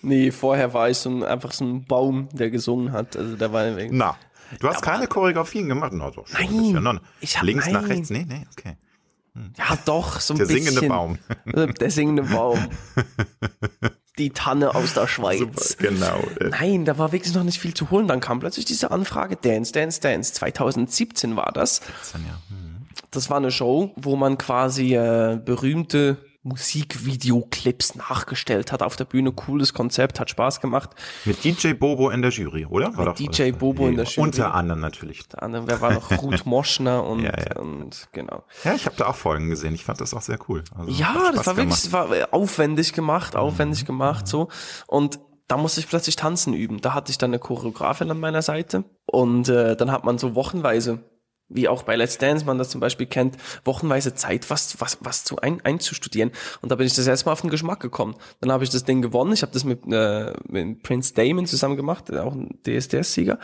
Nee, 0.02 0.30
vorher 0.30 0.74
war 0.74 0.90
ich 0.90 0.98
so 0.98 1.08
ein, 1.08 1.22
einfach 1.22 1.52
so 1.52 1.64
ein 1.64 1.86
Baum, 1.86 2.28
der 2.32 2.50
gesungen 2.50 2.92
hat. 2.92 3.16
Also 3.16 3.36
da 3.36 3.50
war 3.50 3.64
Na, 3.90 4.14
Du 4.60 4.68
hast 4.68 4.82
keine 4.82 5.06
Choreografien 5.06 5.68
gemacht? 5.68 5.92
No, 5.92 6.10
doch, 6.10 6.26
nein, 6.32 6.74
ja 6.74 7.00
ich 7.20 7.36
hab, 7.36 7.44
Links 7.44 7.66
nein. 7.66 7.74
nach 7.74 7.88
rechts? 7.88 8.10
Nee, 8.10 8.24
nee, 8.28 8.46
okay. 8.52 8.76
Hm. 9.34 9.52
Ja, 9.58 9.76
doch, 9.84 10.20
so 10.20 10.34
ein 10.34 10.38
der 10.38 10.46
bisschen. 10.46 10.64
Der 10.64 10.72
singende 10.72 10.88
Baum. 10.88 11.18
Der 11.80 11.90
singende 11.90 12.22
Baum. 12.22 12.68
Die 14.16 14.30
Tanne 14.30 14.76
aus 14.76 14.94
der 14.94 15.08
Schweiz. 15.08 15.40
Super, 15.40 15.88
genau. 15.88 16.22
Nein, 16.50 16.84
da 16.84 16.98
war 16.98 17.10
wirklich 17.10 17.34
noch 17.34 17.42
nicht 17.42 17.58
viel 17.58 17.74
zu 17.74 17.90
holen. 17.90 18.06
Dann 18.06 18.20
kam 18.20 18.38
plötzlich 18.38 18.64
diese 18.64 18.92
Anfrage, 18.92 19.34
Dance, 19.34 19.72
Dance, 19.72 20.00
Dance. 20.00 20.34
2017 20.34 21.34
war 21.34 21.50
das. 21.52 21.82
17, 22.02 22.24
ja. 22.24 22.40
Hm. 22.48 22.86
Das 23.10 23.28
war 23.28 23.38
eine 23.38 23.50
Show, 23.50 23.92
wo 23.96 24.14
man 24.14 24.38
quasi 24.38 24.94
äh, 24.94 25.40
berühmte 25.44 26.18
Musikvideoclips 26.44 27.94
nachgestellt 27.94 28.70
hat 28.70 28.82
auf 28.82 28.96
der 28.96 29.06
Bühne. 29.06 29.32
Cooles 29.32 29.72
Konzept, 29.72 30.20
hat 30.20 30.28
Spaß 30.28 30.60
gemacht. 30.60 30.90
Mit 31.24 31.42
DJ 31.42 31.72
Bobo 31.72 32.10
in 32.10 32.20
der 32.20 32.30
Jury, 32.30 32.66
oder? 32.66 32.96
War 32.96 33.08
Mit 33.08 33.18
DJ 33.18 33.50
Bobo 33.52 33.88
in 33.88 33.96
der 33.96 34.04
Jury. 34.04 34.28
Unter 34.28 34.54
anderem 34.54 34.80
natürlich. 34.80 35.22
Unter 35.24 35.42
anderem, 35.42 35.66
wer 35.66 35.80
war 35.80 35.94
noch? 35.94 36.10
Ruth 36.22 36.44
Moschner 36.44 37.02
und, 37.02 37.22
ja, 37.22 37.32
ja. 37.36 37.58
und 37.58 38.08
genau. 38.12 38.44
Ja, 38.62 38.74
ich 38.74 38.84
habe 38.84 38.96
da 38.96 39.06
auch 39.06 39.16
Folgen 39.16 39.48
gesehen. 39.48 39.74
Ich 39.74 39.84
fand 39.84 40.00
das 40.02 40.12
auch 40.12 40.20
sehr 40.20 40.38
cool. 40.48 40.62
Also, 40.76 40.90
ja, 40.90 41.32
das 41.34 41.46
war 41.46 41.56
wirklich, 41.56 41.80
das 41.80 41.92
war 41.92 42.08
aufwendig 42.30 42.92
gemacht, 42.92 43.36
aufwendig 43.36 43.82
mhm. 43.82 43.86
gemacht, 43.86 44.28
so. 44.28 44.48
Und 44.86 45.18
da 45.48 45.56
musste 45.56 45.80
ich 45.80 45.88
plötzlich 45.88 46.16
tanzen 46.16 46.52
üben. 46.52 46.80
Da 46.80 46.94
hatte 46.94 47.10
ich 47.10 47.18
dann 47.18 47.30
eine 47.30 47.38
Choreografin 47.38 48.10
an 48.10 48.20
meiner 48.20 48.42
Seite 48.42 48.84
und 49.06 49.48
äh, 49.48 49.76
dann 49.76 49.90
hat 49.90 50.04
man 50.04 50.18
so 50.18 50.34
wochenweise 50.34 51.04
wie 51.48 51.68
auch 51.68 51.82
bei 51.82 51.96
Let's 51.96 52.18
Dance 52.18 52.44
man 52.44 52.58
das 52.58 52.70
zum 52.70 52.80
Beispiel 52.80 53.06
kennt, 53.06 53.36
wochenweise 53.64 54.14
Zeit, 54.14 54.50
was, 54.50 54.80
was, 54.80 54.98
was 55.00 55.24
zu 55.24 55.38
ein, 55.38 55.60
einzustudieren. 55.64 56.32
Und 56.62 56.72
da 56.72 56.76
bin 56.76 56.86
ich 56.86 56.94
das 56.94 57.06
erstmal 57.06 57.34
auf 57.34 57.42
den 57.42 57.50
Geschmack 57.50 57.80
gekommen. 57.80 58.16
Dann 58.40 58.50
habe 58.50 58.64
ich 58.64 58.70
das 58.70 58.84
Ding 58.84 59.02
gewonnen. 59.02 59.32
Ich 59.32 59.42
habe 59.42 59.52
das 59.52 59.64
mit, 59.64 59.80
äh, 59.90 60.32
mit 60.48 60.82
Prince 60.82 61.14
Damon 61.14 61.46
zusammen 61.46 61.76
gemacht, 61.76 62.12
auch 62.16 62.34
ein 62.34 62.58
DSDS-Sieger. 62.66 63.38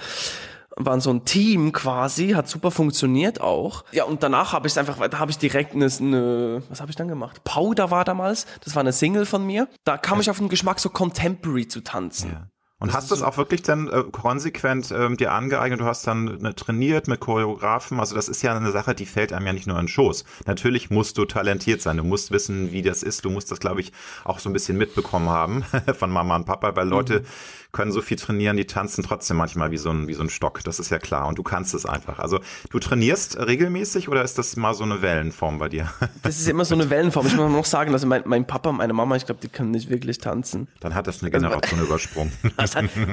Waren 0.77 1.01
so 1.01 1.11
ein 1.11 1.25
Team 1.25 1.73
quasi, 1.73 2.31
hat 2.31 2.49
super 2.49 2.71
funktioniert 2.71 3.41
auch. 3.41 3.85
Ja, 3.93 4.05
und 4.05 4.23
danach 4.23 4.53
habe 4.53 4.67
ich 4.67 4.79
einfach, 4.79 5.07
da 5.09 5.19
habe 5.19 5.31
ich 5.31 5.37
direkt 5.37 5.75
eine, 5.75 5.87
eine 5.87 6.63
was 6.71 6.81
habe 6.81 6.91
ich 6.91 6.97
dann 6.97 7.09
gemacht? 7.09 7.45
Powder 7.45 7.91
war 7.91 8.05
damals, 8.05 8.47
das 8.65 8.75
war 8.77 8.81
eine 8.81 8.93
Single 8.93 9.27
von 9.27 9.45
mir. 9.45 9.69
Da 9.85 9.99
kam 9.99 10.19
ja. 10.19 10.23
ich 10.23 10.31
auf 10.31 10.39
den 10.39 10.49
Geschmack, 10.49 10.79
so 10.79 10.89
Contemporary 10.89 11.69
zu 11.69 11.83
tanzen. 11.83 12.31
Ja. 12.33 12.47
Und 12.81 12.95
hast 12.95 13.11
du 13.11 13.14
es 13.14 13.23
auch 13.23 13.37
wirklich 13.37 13.61
dann 13.62 13.88
äh, 13.88 14.05
konsequent 14.11 14.90
ähm, 14.90 15.19
dir 15.19 15.33
angeeignet? 15.33 15.81
Du 15.81 15.85
hast 15.85 16.07
dann 16.07 16.43
äh, 16.45 16.55
trainiert 16.55 17.09
mit 17.09 17.21
Choreografen. 17.21 18.01
Also 18.01 18.14
das 18.14 18.29
ist 18.29 18.43
ja 18.43 18.57
eine 18.57 18.73
Sache, 18.73 18.95
die 18.95 19.05
fällt 19.05 19.35
einem 19.35 19.47
ja 19.47 19.53
nicht 19.53 19.66
nur 19.66 19.79
in 19.79 19.83
den 19.83 19.88
Schoß. 19.88 20.25
Natürlich 20.47 20.88
musst 20.90 21.19
du 21.19 21.27
talentiert 21.27 21.83
sein. 21.83 21.99
Du 21.99 22.05
musst 22.05 22.31
wissen, 22.31 22.73
wie 22.73 22.81
das 22.81 23.03
ist. 23.03 23.27
Du 23.27 23.31
musst 23.31 23.51
das, 23.51 23.61
glaube 23.61 23.83
ich, 23.83 23.93
auch 24.25 24.38
so 24.38 24.49
ein 24.49 24.55
bisschen 24.55 24.79
mitbekommen 24.79 25.29
haben 25.29 25.62
von 25.99 26.11
Mama 26.11 26.37
und 26.37 26.47
Papa, 26.47 26.75
weil 26.75 26.88
Leute, 26.88 27.21
mhm 27.21 27.27
können 27.72 27.92
so 27.92 28.02
viel 28.02 28.16
trainieren, 28.16 28.56
die 28.56 28.66
tanzen 28.66 29.04
trotzdem 29.04 29.37
manchmal 29.37 29.70
wie 29.70 29.76
so 29.76 29.90
ein, 29.90 30.09
wie 30.09 30.14
so 30.14 30.22
ein 30.22 30.30
Stock. 30.30 30.62
Das 30.64 30.80
ist 30.80 30.90
ja 30.90 30.98
klar. 30.98 31.26
Und 31.28 31.38
du 31.38 31.42
kannst 31.42 31.74
es 31.74 31.87
einfach. 31.87 32.18
Also 32.18 32.40
du 32.70 32.78
trainierst 32.78 33.38
regelmäßig 33.38 34.09
oder 34.09 34.22
ist 34.22 34.38
das 34.38 34.56
mal 34.56 34.74
so 34.74 34.85
eine 34.85 35.02
Wellenform 35.02 35.59
bei 35.59 35.68
dir? 35.68 35.88
Das 36.22 36.38
ist 36.38 36.48
immer 36.48 36.64
so 36.64 36.74
eine 36.74 36.90
Wellenform. 36.90 37.26
Ich 37.26 37.37
muss 37.37 37.50
noch 37.50 37.64
sagen, 37.64 37.92
also 37.92 38.06
mein, 38.06 38.22
mein 38.26 38.46
Papa 38.46 38.70
und 38.70 38.76
meine 38.76 38.92
Mama, 38.92 39.16
ich 39.16 39.26
glaube, 39.26 39.40
die 39.40 39.48
können 39.48 39.70
nicht 39.70 39.88
wirklich 39.88 40.18
tanzen. 40.18 40.68
Dann 40.80 40.94
hat 40.94 41.06
das 41.06 41.22
eine 41.22 41.30
Generation 41.30 41.80
also, 41.80 41.85
übersprungen. 41.87 42.33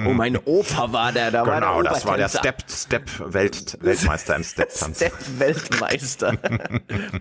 oh, 0.06 0.14
mein 0.14 0.38
Opa 0.38 0.92
war 0.92 1.12
der, 1.12 1.32
da 1.32 1.44
genau, 1.44 1.52
war 1.52 1.62
der 1.62 1.70
Genau, 1.70 1.84
das 1.84 2.06
war 2.06 2.18
der 2.18 2.30
Step, 2.30 2.64
Step 2.70 3.34
Welt, 3.34 3.78
Weltmeister 3.82 4.36
im 4.36 4.44
Step-Tanz. 4.44 4.98
Step 4.98 5.14
Weltmeister. 5.38 6.34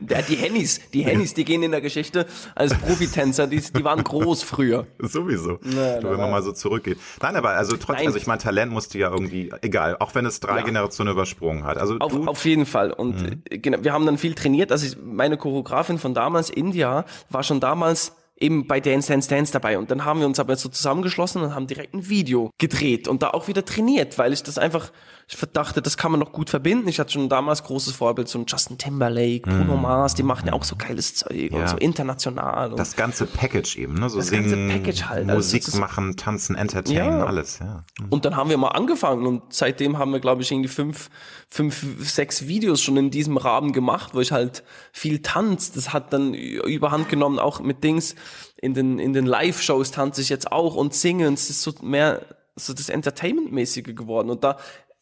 der, 0.00 0.22
die 0.22 0.36
Hennys, 0.36 0.80
die 0.92 1.02
Hennys, 1.02 1.34
die 1.34 1.44
gehen 1.44 1.62
in 1.62 1.70
der 1.70 1.80
Geschichte 1.80 2.26
als 2.54 2.74
Profitänzer, 2.74 3.46
die, 3.46 3.60
die 3.60 3.84
waren 3.84 4.02
groß 4.02 4.42
früher. 4.42 4.86
Sowieso. 4.98 5.58
Na, 5.62 6.02
wenn 6.02 6.16
man 6.16 6.30
mal 6.30 6.42
so 6.42 6.52
zurückgeht. 6.52 6.98
Nein, 7.26 7.34
aber 7.34 7.50
also 7.50 7.76
trotzdem, 7.76 8.06
also 8.06 8.18
ich 8.18 8.28
meine, 8.28 8.40
Talent 8.40 8.70
musste 8.70 8.98
ja 8.98 9.10
irgendwie, 9.10 9.50
egal, 9.60 9.96
auch 9.98 10.14
wenn 10.14 10.24
es 10.26 10.38
drei 10.38 10.58
ja. 10.58 10.64
Generationen 10.64 11.10
übersprungen 11.10 11.64
hat. 11.64 11.76
Also 11.76 11.96
auf, 11.98 12.14
auf 12.28 12.44
jeden 12.44 12.66
Fall. 12.66 12.92
Und 12.92 13.20
mhm. 13.20 13.42
genau, 13.48 13.78
wir 13.82 13.92
haben 13.92 14.06
dann 14.06 14.16
viel 14.16 14.34
trainiert. 14.34 14.70
Also 14.70 14.86
ich, 14.86 14.96
meine 15.02 15.36
Choreografin 15.36 15.98
von 15.98 16.14
damals, 16.14 16.50
India, 16.50 17.04
war 17.28 17.42
schon 17.42 17.58
damals 17.58 18.12
eben 18.38 18.68
bei 18.68 18.78
Dance 18.78 19.08
Dance 19.08 19.28
Dance 19.28 19.52
dabei. 19.52 19.76
Und 19.76 19.90
dann 19.90 20.04
haben 20.04 20.20
wir 20.20 20.26
uns 20.28 20.38
aber 20.38 20.54
so 20.54 20.68
zusammengeschlossen 20.68 21.42
und 21.42 21.52
haben 21.52 21.66
direkt 21.66 21.94
ein 21.94 22.08
Video 22.08 22.50
gedreht 22.58 23.08
und 23.08 23.24
da 23.24 23.30
auch 23.30 23.48
wieder 23.48 23.64
trainiert, 23.64 24.18
weil 24.18 24.32
ich 24.32 24.44
das 24.44 24.56
einfach, 24.56 24.92
ich 25.28 25.36
verdachte, 25.36 25.82
das 25.82 25.96
kann 25.96 26.12
man 26.12 26.20
noch 26.20 26.30
gut 26.30 26.50
verbinden. 26.50 26.86
Ich 26.86 27.00
hatte 27.00 27.12
schon 27.12 27.28
damals 27.28 27.64
großes 27.64 27.96
Vorbild, 27.96 28.28
so 28.28 28.38
ein 28.38 28.44
Justin 28.46 28.78
Timberlake, 28.78 29.40
Bruno 29.40 29.76
mm. 29.76 29.82
Mars, 29.82 30.14
die 30.14 30.22
machen 30.22 30.46
ja 30.46 30.52
auch 30.52 30.62
so 30.62 30.76
geiles 30.76 31.16
Zeug 31.16 31.50
ja. 31.50 31.58
und 31.58 31.68
so 31.68 31.76
international. 31.78 32.70
Und 32.70 32.78
das 32.78 32.94
ganze 32.94 33.26
Package 33.26 33.76
eben, 33.76 33.94
ne? 33.94 34.08
So 34.08 34.18
das 34.18 34.28
singen, 34.28 34.70
halt. 35.08 35.28
Also 35.28 35.34
Musik 35.34 35.64
also 35.64 35.80
machen, 35.80 36.16
tanzen, 36.16 36.54
entertainen, 36.54 37.18
ja. 37.18 37.26
alles, 37.26 37.58
ja. 37.58 37.84
Mhm. 37.98 38.06
Und 38.10 38.24
dann 38.24 38.36
haben 38.36 38.50
wir 38.50 38.56
mal 38.56 38.68
angefangen 38.68 39.26
und 39.26 39.42
seitdem 39.52 39.98
haben 39.98 40.12
wir, 40.12 40.20
glaube 40.20 40.42
ich, 40.42 40.52
irgendwie 40.52 40.68
fünf, 40.68 41.10
fünf, 41.48 41.84
sechs 42.08 42.46
Videos 42.46 42.80
schon 42.80 42.96
in 42.96 43.10
diesem 43.10 43.36
Rahmen 43.36 43.72
gemacht, 43.72 44.14
wo 44.14 44.20
ich 44.20 44.30
halt 44.30 44.62
viel 44.92 45.22
tanz. 45.22 45.72
Das 45.72 45.92
hat 45.92 46.12
dann 46.12 46.34
überhand 46.34 47.08
genommen, 47.08 47.40
auch 47.40 47.58
mit 47.58 47.82
Dings, 47.82 48.14
in 48.58 48.74
den, 48.74 49.00
in 49.00 49.12
den 49.12 49.26
Live-Shows 49.26 49.90
tanze 49.90 50.20
ich 50.22 50.28
jetzt 50.28 50.52
auch 50.52 50.76
und 50.76 50.94
singe 50.94 51.26
und 51.26 51.34
es 51.34 51.50
ist 51.50 51.62
so 51.62 51.74
mehr 51.82 52.22
so 52.56 52.72
das 52.72 52.88
Entertainment-mäßige 52.88 53.94
geworden 53.94 54.30
und 54.30 54.42
da 54.42 54.56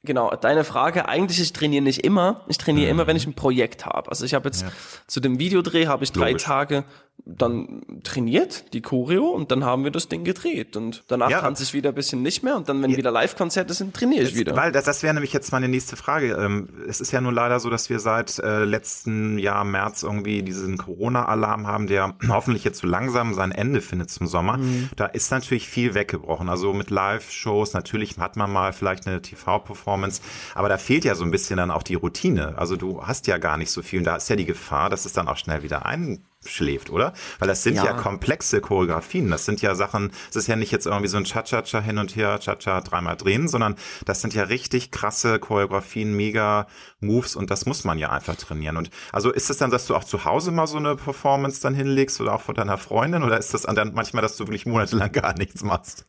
genau, 0.04 0.34
deine 0.36 0.64
Frage, 0.64 1.08
eigentlich 1.08 1.40
ich 1.40 1.52
trainiere 1.52 1.82
nicht 1.82 2.04
immer. 2.04 2.42
Ich 2.48 2.58
trainiere 2.58 2.86
mhm. 2.86 2.98
immer, 2.98 3.06
wenn 3.06 3.16
ich 3.16 3.26
ein 3.26 3.34
Projekt 3.34 3.86
habe. 3.86 4.10
Also 4.10 4.24
ich 4.24 4.34
habe 4.34 4.48
jetzt 4.48 4.62
ja. 4.62 4.68
zu 5.06 5.20
dem 5.20 5.38
Videodreh 5.38 5.86
habe 5.86 6.04
ich 6.04 6.12
drei 6.12 6.30
Logisch. 6.30 6.44
Tage 6.44 6.84
dann 7.26 7.82
trainiert, 8.02 8.74
die 8.74 8.82
Choreo, 8.82 9.30
und 9.30 9.50
dann 9.50 9.64
haben 9.64 9.84
wir 9.84 9.90
das 9.90 10.08
Ding 10.08 10.24
gedreht. 10.24 10.76
Und 10.76 11.04
danach 11.08 11.30
ja. 11.30 11.40
tanze 11.40 11.62
ich 11.62 11.72
wieder 11.72 11.90
ein 11.90 11.94
bisschen 11.94 12.22
nicht 12.22 12.42
mehr. 12.42 12.54
Und 12.56 12.68
dann, 12.68 12.82
wenn 12.82 12.90
ja. 12.90 12.96
wieder 12.98 13.10
Live-Konzerte 13.10 13.72
sind, 13.72 13.94
trainiere 13.94 14.24
ich 14.24 14.30
jetzt, 14.30 14.38
wieder. 14.38 14.54
Weil 14.56 14.72
das, 14.72 14.84
das 14.84 15.02
wäre 15.02 15.14
nämlich 15.14 15.32
jetzt 15.32 15.50
meine 15.50 15.68
nächste 15.68 15.96
Frage. 15.96 16.32
Ähm, 16.32 16.68
es 16.86 17.00
ist 17.00 17.12
ja 17.12 17.22
nur 17.22 17.32
leider 17.32 17.60
so, 17.60 17.70
dass 17.70 17.88
wir 17.88 17.98
seit 17.98 18.38
äh, 18.40 18.64
letzten 18.64 19.38
Jahr 19.38 19.64
März 19.64 20.02
irgendwie 20.02 20.42
diesen 20.42 20.76
Corona-Alarm 20.76 21.66
haben, 21.66 21.86
der 21.86 22.14
hoffentlich 22.28 22.62
jetzt 22.62 22.80
so 22.80 22.86
langsam 22.86 23.32
sein 23.32 23.52
Ende 23.52 23.80
findet 23.80 24.10
zum 24.10 24.26
Sommer. 24.26 24.58
Mhm. 24.58 24.90
Da 24.96 25.06
ist 25.06 25.30
natürlich 25.30 25.68
viel 25.68 25.94
weggebrochen. 25.94 26.50
Also 26.50 26.74
mit 26.74 26.90
Live-Shows, 26.90 27.72
natürlich 27.72 28.18
hat 28.18 28.36
man 28.36 28.52
mal 28.52 28.74
vielleicht 28.74 29.06
eine 29.06 29.22
TV-Performance, 29.22 30.20
aber 30.54 30.68
da 30.68 30.76
fehlt 30.76 31.04
ja 31.06 31.14
so 31.14 31.24
ein 31.24 31.30
bisschen 31.30 31.56
dann 31.56 31.70
auch 31.70 31.82
die 31.82 31.94
Routine. 31.94 32.58
Also 32.58 32.76
du 32.76 33.06
hast 33.06 33.26
ja 33.28 33.38
gar 33.38 33.56
nicht 33.56 33.70
so 33.70 33.80
viel 33.80 34.00
und 34.00 34.04
da 34.04 34.16
ist 34.16 34.28
ja 34.28 34.36
die 34.36 34.44
Gefahr, 34.44 34.90
dass 34.90 35.06
es 35.06 35.14
dann 35.14 35.26
auch 35.26 35.38
schnell 35.38 35.62
wieder 35.62 35.86
ein 35.86 36.22
schläft, 36.48 36.90
oder? 36.90 37.12
Weil 37.38 37.48
das 37.48 37.62
sind 37.62 37.76
ja. 37.76 37.84
ja, 37.84 37.92
komplexe 37.92 38.60
Choreografien. 38.60 39.30
Das 39.30 39.44
sind 39.44 39.62
ja 39.62 39.74
Sachen, 39.74 40.12
es 40.30 40.36
ist 40.36 40.46
ja 40.46 40.56
nicht 40.56 40.72
jetzt 40.72 40.86
irgendwie 40.86 41.08
so 41.08 41.16
ein 41.16 41.24
Cha-Cha-Cha 41.24 41.80
hin 41.80 41.98
und 41.98 42.16
her, 42.16 42.38
Cha-Cha 42.40 42.80
dreimal 42.80 43.16
drehen, 43.16 43.48
sondern 43.48 43.76
das 44.04 44.20
sind 44.20 44.34
ja 44.34 44.44
richtig 44.44 44.90
krasse 44.90 45.38
Choreografien, 45.38 46.14
mega 46.14 46.66
Moves 47.00 47.36
und 47.36 47.50
das 47.50 47.66
muss 47.66 47.84
man 47.84 47.98
ja 47.98 48.10
einfach 48.10 48.36
trainieren. 48.36 48.76
Und 48.76 48.90
also 49.12 49.30
ist 49.30 49.50
es 49.50 49.58
dann, 49.58 49.70
dass 49.70 49.86
du 49.86 49.94
auch 49.94 50.04
zu 50.04 50.24
Hause 50.24 50.50
mal 50.50 50.66
so 50.66 50.76
eine 50.76 50.96
Performance 50.96 51.60
dann 51.60 51.74
hinlegst 51.74 52.20
oder 52.20 52.34
auch 52.34 52.42
von 52.42 52.54
deiner 52.54 52.78
Freundin 52.78 53.22
oder 53.22 53.38
ist 53.38 53.54
das 53.54 53.62
dann 53.62 53.92
manchmal, 53.94 54.22
dass 54.22 54.36
du 54.36 54.44
wirklich 54.44 54.66
monatelang 54.66 55.12
gar 55.12 55.36
nichts 55.36 55.62
machst? 55.62 56.06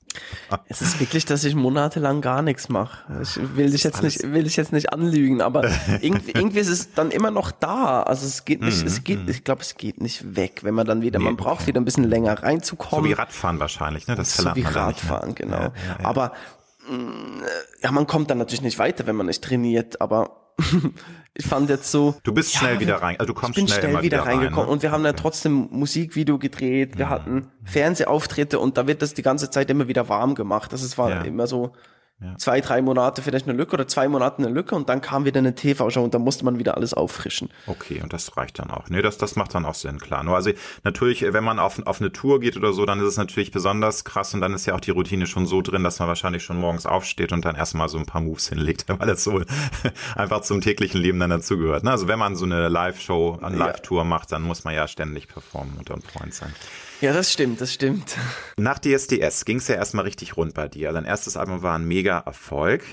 Es 0.67 0.81
ist 0.81 0.99
wirklich, 0.99 1.25
dass 1.25 1.43
ich 1.43 1.55
monatelang 1.55 2.21
gar 2.21 2.41
nichts 2.41 2.69
mache. 2.69 3.21
Ich 3.21 3.37
will 3.55 3.71
dich 3.71 3.83
jetzt 3.83 4.03
nicht, 4.03 4.23
will 4.23 4.43
dich 4.43 4.55
jetzt 4.55 4.71
nicht 4.71 4.91
anlügen, 4.91 5.41
aber 5.41 5.69
irgendwie, 6.01 6.31
irgendwie 6.31 6.59
ist 6.59 6.69
es 6.69 6.93
dann 6.93 7.11
immer 7.11 7.31
noch 7.31 7.51
da. 7.51 8.03
Also 8.03 8.25
es 8.25 8.45
geht 8.45 8.61
nicht, 8.61 8.83
es 8.85 8.99
mhm, 8.99 9.03
geht, 9.03 9.23
mhm. 9.23 9.29
ich 9.29 9.43
glaube, 9.43 9.61
es 9.61 9.75
geht 9.75 10.01
nicht 10.01 10.35
weg, 10.35 10.61
wenn 10.63 10.73
man 10.73 10.85
dann 10.85 11.01
wieder, 11.01 11.19
nee, 11.19 11.25
man 11.25 11.35
braucht 11.35 11.61
okay. 11.61 11.67
wieder 11.67 11.81
ein 11.81 11.85
bisschen 11.85 12.09
länger 12.09 12.41
reinzukommen. 12.41 13.03
So 13.03 13.09
wie 13.09 13.13
Radfahren 13.13 13.59
wahrscheinlich, 13.59 14.07
ne? 14.07 14.15
Das 14.15 14.35
so 14.35 14.55
wie 14.55 14.61
Radfahren, 14.61 15.35
genau. 15.35 15.57
Ja, 15.57 15.73
ja, 15.87 15.97
ja. 15.99 16.05
Aber 16.05 16.33
mm, 16.89 17.41
ja, 17.83 17.91
man 17.91 18.07
kommt 18.07 18.29
dann 18.29 18.37
natürlich 18.37 18.61
nicht 18.61 18.79
weiter, 18.79 19.07
wenn 19.07 19.15
man 19.15 19.25
nicht 19.27 19.43
trainiert, 19.43 20.01
aber 20.01 20.53
ich 21.37 21.45
fand 21.45 21.69
jetzt 21.69 21.91
so. 21.91 22.15
Du 22.23 22.33
bist 22.33 22.53
schnell 22.53 22.79
wieder 22.79 23.01
rein, 23.01 23.19
also 23.19 23.33
du 23.33 23.39
kommst 23.39 23.57
ich 23.57 23.63
bin 23.63 23.67
schnell, 23.67 23.91
schnell 23.91 24.03
wieder, 24.03 24.03
wieder 24.03 24.25
reingekommen 24.25 24.59
rein, 24.59 24.65
ne? 24.67 24.71
und 24.71 24.83
wir 24.83 24.91
haben 24.91 25.05
ja 25.05 25.13
trotzdem 25.13 25.67
Musikvideo 25.69 26.39
gedreht, 26.39 26.97
wir 26.97 27.09
hatten 27.09 27.47
Fernsehauftritte 27.63 28.59
und 28.59 28.77
da 28.77 28.87
wird 28.87 29.01
das 29.01 29.13
die 29.13 29.21
ganze 29.21 29.49
Zeit 29.49 29.69
immer 29.69 29.87
wieder 29.87 30.07
warm 30.07 30.35
gemacht. 30.35 30.71
Das 30.71 30.81
ist, 30.81 30.97
war 30.97 31.25
immer 31.25 31.47
so, 31.47 31.73
ja. 32.21 32.37
zwei, 32.37 32.61
drei 32.61 32.81
Monate 32.81 33.21
vielleicht 33.21 33.47
eine 33.47 33.57
Lücke 33.57 33.73
oder 33.73 33.87
zwei 33.87 34.07
Monate 34.07 34.39
eine 34.39 34.49
Lücke 34.49 34.75
und 34.75 34.87
dann 34.87 35.01
kam 35.01 35.25
wieder 35.25 35.39
eine 35.39 35.53
TV-Show 35.53 36.01
und 36.01 36.13
dann 36.13 36.21
musste 36.21 36.45
man 36.45 36.59
wieder 36.59 36.75
alles 36.77 36.93
auffrischen. 36.93 37.49
Okay, 37.67 38.01
und 38.01 38.13
das 38.13 38.37
reicht 38.37 38.59
dann 38.59 38.71
auch. 38.71 38.89
Nee, 38.89 39.01
das, 39.01 39.17
das 39.17 39.35
macht 39.35 39.53
dann 39.53 39.65
auch 39.65 39.73
Sinn, 39.73 39.99
klar. 39.99 40.23
Nur 40.23 40.35
also 40.35 40.51
natürlich, 40.83 41.21
wenn 41.21 41.43
man 41.43 41.59
auf, 41.59 41.85
auf 41.85 41.99
eine 41.99 42.11
Tour 42.11 42.39
geht 42.39 42.55
oder 42.55 42.71
so, 42.71 42.85
dann 42.85 42.99
ist 42.99 43.07
es 43.07 43.17
natürlich 43.17 43.51
besonders 43.51 44.05
krass 44.05 44.33
und 44.33 44.41
dann 44.41 44.53
ist 44.53 44.65
ja 44.65 44.75
auch 44.75 44.79
die 44.79 44.91
Routine 44.91 45.27
schon 45.27 45.45
so 45.45 45.61
drin, 45.61 45.83
dass 45.83 45.99
man 45.99 46.07
wahrscheinlich 46.07 46.43
schon 46.43 46.57
morgens 46.57 46.85
aufsteht 46.85 47.33
und 47.33 47.43
dann 47.43 47.55
erstmal 47.55 47.89
so 47.89 47.97
ein 47.97 48.05
paar 48.05 48.21
Moves 48.21 48.47
hinlegt, 48.47 48.85
weil 48.87 49.07
das 49.07 49.23
so 49.23 49.41
einfach 50.15 50.41
zum 50.41 50.61
täglichen 50.61 51.01
Leben 51.01 51.19
dann 51.19 51.29
dazugehört. 51.29 51.83
Ne? 51.83 51.91
Also 51.91 52.07
wenn 52.07 52.19
man 52.19 52.35
so 52.35 52.45
eine 52.45 52.69
Live-Show, 52.69 53.39
eine 53.41 53.57
Live-Tour 53.57 54.05
macht, 54.05 54.31
dann 54.31 54.41
muss 54.41 54.63
man 54.63 54.73
ja 54.73 54.87
ständig 54.87 55.27
performen 55.27 55.75
und 55.77 55.91
on 55.91 56.01
point 56.01 56.33
sein. 56.33 56.53
Ja, 57.01 57.13
das 57.13 57.31
stimmt, 57.31 57.59
das 57.61 57.73
stimmt. 57.73 58.15
Nach 58.57 58.79
DSDS 58.79 59.45
ging 59.45 59.57
es 59.57 59.67
ja 59.67 59.75
erstmal 59.75 60.05
richtig 60.05 60.37
rund 60.37 60.53
bei 60.53 60.67
dir. 60.67 60.91
Dein 60.91 61.05
erstes 61.05 61.35
Album 61.35 61.61
war 61.61 61.77
ein 61.77 61.85
mega 61.85 62.19
Erfolg. 62.19 62.83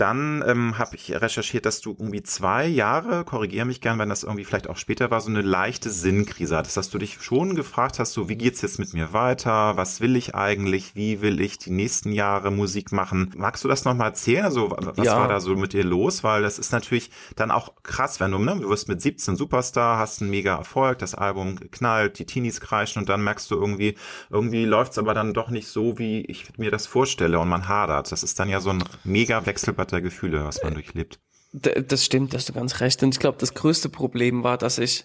Dann 0.00 0.42
ähm, 0.46 0.78
habe 0.78 0.96
ich 0.96 1.12
recherchiert, 1.12 1.66
dass 1.66 1.82
du 1.82 1.90
irgendwie 1.90 2.22
zwei 2.22 2.66
Jahre, 2.66 3.22
korrigiere 3.22 3.66
mich 3.66 3.82
gern, 3.82 3.98
wenn 3.98 4.08
das 4.08 4.22
irgendwie 4.22 4.44
vielleicht 4.44 4.70
auch 4.70 4.78
später 4.78 5.10
war, 5.10 5.20
so 5.20 5.28
eine 5.28 5.42
leichte 5.42 5.90
Sinnkrise 5.90 6.56
hattest, 6.56 6.78
dass 6.78 6.88
du 6.88 6.96
dich 6.96 7.20
schon 7.20 7.54
gefragt 7.54 7.98
hast, 7.98 8.14
so 8.14 8.30
wie 8.30 8.36
geht's 8.36 8.62
jetzt 8.62 8.78
mit 8.78 8.94
mir 8.94 9.12
weiter? 9.12 9.76
Was 9.76 10.00
will 10.00 10.16
ich 10.16 10.34
eigentlich? 10.34 10.96
Wie 10.96 11.20
will 11.20 11.38
ich 11.42 11.58
die 11.58 11.70
nächsten 11.70 12.12
Jahre 12.12 12.50
Musik 12.50 12.92
machen? 12.92 13.30
Magst 13.36 13.62
du 13.62 13.68
das 13.68 13.84
nochmal 13.84 14.08
erzählen? 14.08 14.46
Also 14.46 14.70
was 14.70 15.04
ja. 15.04 15.18
war 15.18 15.28
da 15.28 15.38
so 15.38 15.54
mit 15.54 15.74
dir 15.74 15.84
los? 15.84 16.24
Weil 16.24 16.40
das 16.40 16.58
ist 16.58 16.72
natürlich 16.72 17.10
dann 17.36 17.50
auch 17.50 17.74
krass, 17.82 18.20
wenn 18.20 18.30
du, 18.30 18.38
ne, 18.38 18.56
du 18.58 18.70
wirst 18.70 18.88
mit 18.88 19.02
17 19.02 19.36
Superstar, 19.36 19.98
hast 19.98 20.22
einen 20.22 20.30
mega 20.30 20.56
Erfolg, 20.56 21.00
das 21.00 21.14
Album 21.14 21.56
knallt, 21.72 22.18
die 22.18 22.24
Teenies 22.24 22.62
kreischen 22.62 23.00
und 23.00 23.10
dann 23.10 23.22
merkst 23.22 23.50
du 23.50 23.56
irgendwie, 23.56 23.96
irgendwie 24.30 24.64
läuft's 24.64 24.96
aber 24.96 25.12
dann 25.12 25.34
doch 25.34 25.50
nicht 25.50 25.68
so, 25.68 25.98
wie 25.98 26.22
ich 26.22 26.56
mir 26.56 26.70
das 26.70 26.86
vorstelle 26.86 27.38
und 27.38 27.50
man 27.50 27.68
hadert. 27.68 28.10
Das 28.10 28.22
ist 28.22 28.40
dann 28.40 28.48
ja 28.48 28.60
so 28.60 28.70
ein 28.70 28.82
mega 29.04 29.44
Wechselbad 29.44 29.89
der 29.90 30.00
Gefühle, 30.00 30.44
was 30.44 30.62
man 30.62 30.74
durchlebt. 30.74 31.18
Das 31.52 32.04
stimmt, 32.04 32.34
hast 32.34 32.48
du 32.48 32.52
ganz 32.52 32.80
recht. 32.80 33.02
Und 33.02 33.14
ich 33.14 33.20
glaube, 33.20 33.38
das 33.38 33.54
größte 33.54 33.88
Problem 33.88 34.44
war, 34.44 34.56
dass 34.56 34.78
ich 34.78 35.04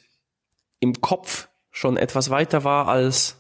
im 0.79 1.01
Kopf 1.01 1.47
schon 1.71 1.97
etwas 1.97 2.29
weiter 2.29 2.63
war 2.63 2.87
als 2.87 3.37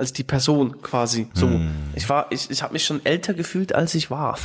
als 0.00 0.14
die 0.14 0.24
Person 0.24 0.80
quasi. 0.80 1.28
So, 1.34 1.46
hm. 1.46 1.68
ich 1.94 2.08
war, 2.08 2.26
ich, 2.30 2.50
ich 2.50 2.62
habe 2.62 2.72
mich 2.72 2.84
schon 2.84 3.04
älter 3.04 3.34
gefühlt, 3.34 3.74
als 3.74 3.94
ich 3.94 4.10
war. 4.10 4.38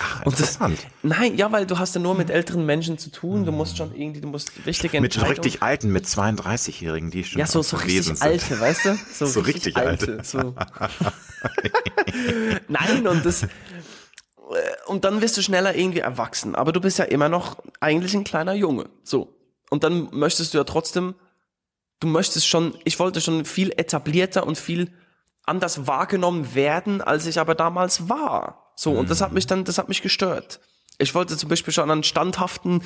Ach, 0.00 0.22
interessant. 0.24 0.78
Das, 0.78 1.18
nein, 1.18 1.36
ja, 1.36 1.50
weil 1.50 1.66
du 1.66 1.78
hast 1.78 1.96
ja 1.96 2.00
nur 2.00 2.14
mit 2.14 2.30
älteren 2.30 2.64
Menschen 2.66 2.98
zu 2.98 3.10
tun. 3.10 3.44
Du 3.44 3.50
musst 3.50 3.78
schon 3.78 3.96
irgendwie, 3.96 4.20
du 4.20 4.28
musst 4.28 4.64
wichtige 4.64 5.00
Mit 5.00 5.14
schon 5.14 5.24
richtig 5.24 5.60
alten, 5.60 5.90
mit 5.90 6.04
32-Jährigen, 6.04 7.10
die 7.10 7.24
schon 7.24 7.40
ja 7.40 7.46
so 7.46 7.62
so 7.62 7.78
richtig 7.78 8.04
sind. 8.04 8.22
alte, 8.22 8.60
weißt 8.60 8.84
du? 8.84 8.98
So, 9.12 9.26
so 9.26 9.40
richtig, 9.40 9.76
richtig 9.76 9.78
alte. 9.78 10.12
alte 10.12 10.24
so. 10.24 10.38
nein, 12.68 13.06
und 13.06 13.26
das 13.26 13.46
und 14.86 15.04
dann 15.04 15.20
wirst 15.20 15.36
du 15.36 15.42
schneller 15.42 15.74
irgendwie 15.74 16.00
erwachsen. 16.00 16.54
Aber 16.54 16.72
du 16.72 16.80
bist 16.80 16.98
ja 16.98 17.04
immer 17.04 17.28
noch 17.28 17.56
eigentlich 17.80 18.14
ein 18.14 18.24
kleiner 18.24 18.54
Junge. 18.54 18.88
So. 19.02 19.34
Und 19.70 19.84
dann 19.84 20.08
möchtest 20.12 20.52
du 20.52 20.58
ja 20.58 20.64
trotzdem, 20.64 21.14
du 22.00 22.06
möchtest 22.06 22.46
schon, 22.46 22.76
ich 22.84 22.98
wollte 22.98 23.20
schon 23.20 23.44
viel 23.44 23.72
etablierter 23.76 24.46
und 24.46 24.58
viel 24.58 24.92
anders 25.44 25.86
wahrgenommen 25.86 26.54
werden, 26.54 27.00
als 27.00 27.26
ich 27.26 27.38
aber 27.38 27.54
damals 27.54 28.08
war. 28.08 28.72
So. 28.76 28.92
Und 28.92 29.10
das 29.10 29.20
hat 29.20 29.32
mich 29.32 29.46
dann, 29.46 29.64
das 29.64 29.78
hat 29.78 29.88
mich 29.88 30.02
gestört. 30.02 30.60
Ich 30.98 31.14
wollte 31.14 31.36
zum 31.36 31.48
Beispiel 31.48 31.72
schon 31.72 31.90
an 31.90 32.02
standhaften, 32.02 32.82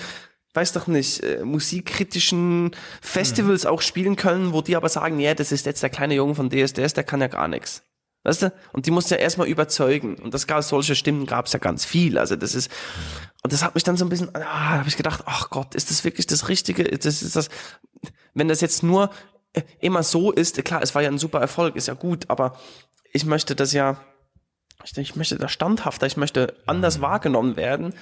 weiß 0.54 0.72
doch 0.72 0.86
nicht, 0.86 1.22
äh, 1.22 1.44
musikkritischen 1.44 2.74
Festivals 3.02 3.64
mhm. 3.64 3.70
auch 3.70 3.82
spielen 3.82 4.16
können, 4.16 4.52
wo 4.52 4.62
die 4.62 4.76
aber 4.76 4.88
sagen, 4.88 5.20
ja, 5.20 5.34
das 5.34 5.52
ist 5.52 5.66
jetzt 5.66 5.82
der 5.82 5.90
kleine 5.90 6.14
Junge 6.14 6.34
von 6.34 6.50
DSDS, 6.50 6.94
der 6.94 7.04
kann 7.04 7.20
ja 7.20 7.28
gar 7.28 7.48
nichts. 7.48 7.82
Weißt 8.26 8.42
du? 8.42 8.52
Und 8.72 8.86
die 8.86 8.90
musste 8.90 9.14
ja 9.14 9.20
erstmal 9.20 9.46
überzeugen. 9.46 10.16
Und 10.16 10.34
das 10.34 10.48
gab 10.48 10.64
solche 10.64 10.96
Stimmen 10.96 11.26
gab 11.26 11.46
es 11.46 11.52
ja 11.52 11.60
ganz 11.60 11.84
viel. 11.84 12.18
Also 12.18 12.34
das 12.34 12.56
ist, 12.56 12.72
und 13.44 13.52
das 13.52 13.62
hat 13.62 13.76
mich 13.76 13.84
dann 13.84 13.96
so 13.96 14.04
ein 14.04 14.08
bisschen, 14.08 14.34
ah, 14.34 14.78
habe 14.78 14.88
ich 14.88 14.96
gedacht, 14.96 15.22
ach 15.26 15.48
Gott, 15.48 15.76
ist 15.76 15.92
das 15.92 16.02
wirklich 16.02 16.26
das 16.26 16.48
Richtige? 16.48 16.82
Das 16.82 17.22
ist 17.22 17.36
das, 17.36 17.50
wenn 18.34 18.48
das 18.48 18.60
jetzt 18.60 18.82
nur 18.82 19.10
äh, 19.52 19.62
immer 19.78 20.02
so 20.02 20.32
ist, 20.32 20.64
klar, 20.64 20.82
es 20.82 20.92
war 20.96 21.02
ja 21.02 21.08
ein 21.08 21.18
super 21.18 21.38
Erfolg, 21.38 21.76
ist 21.76 21.86
ja 21.86 21.94
gut, 21.94 22.28
aber 22.28 22.58
ich 23.12 23.24
möchte 23.26 23.54
das 23.54 23.72
ja, 23.72 23.96
ich 24.96 25.14
möchte 25.14 25.36
da 25.36 25.46
standhafter, 25.48 26.08
ich 26.08 26.16
möchte 26.16 26.56
anders 26.66 27.00
wahrgenommen 27.00 27.54
werden. 27.54 27.94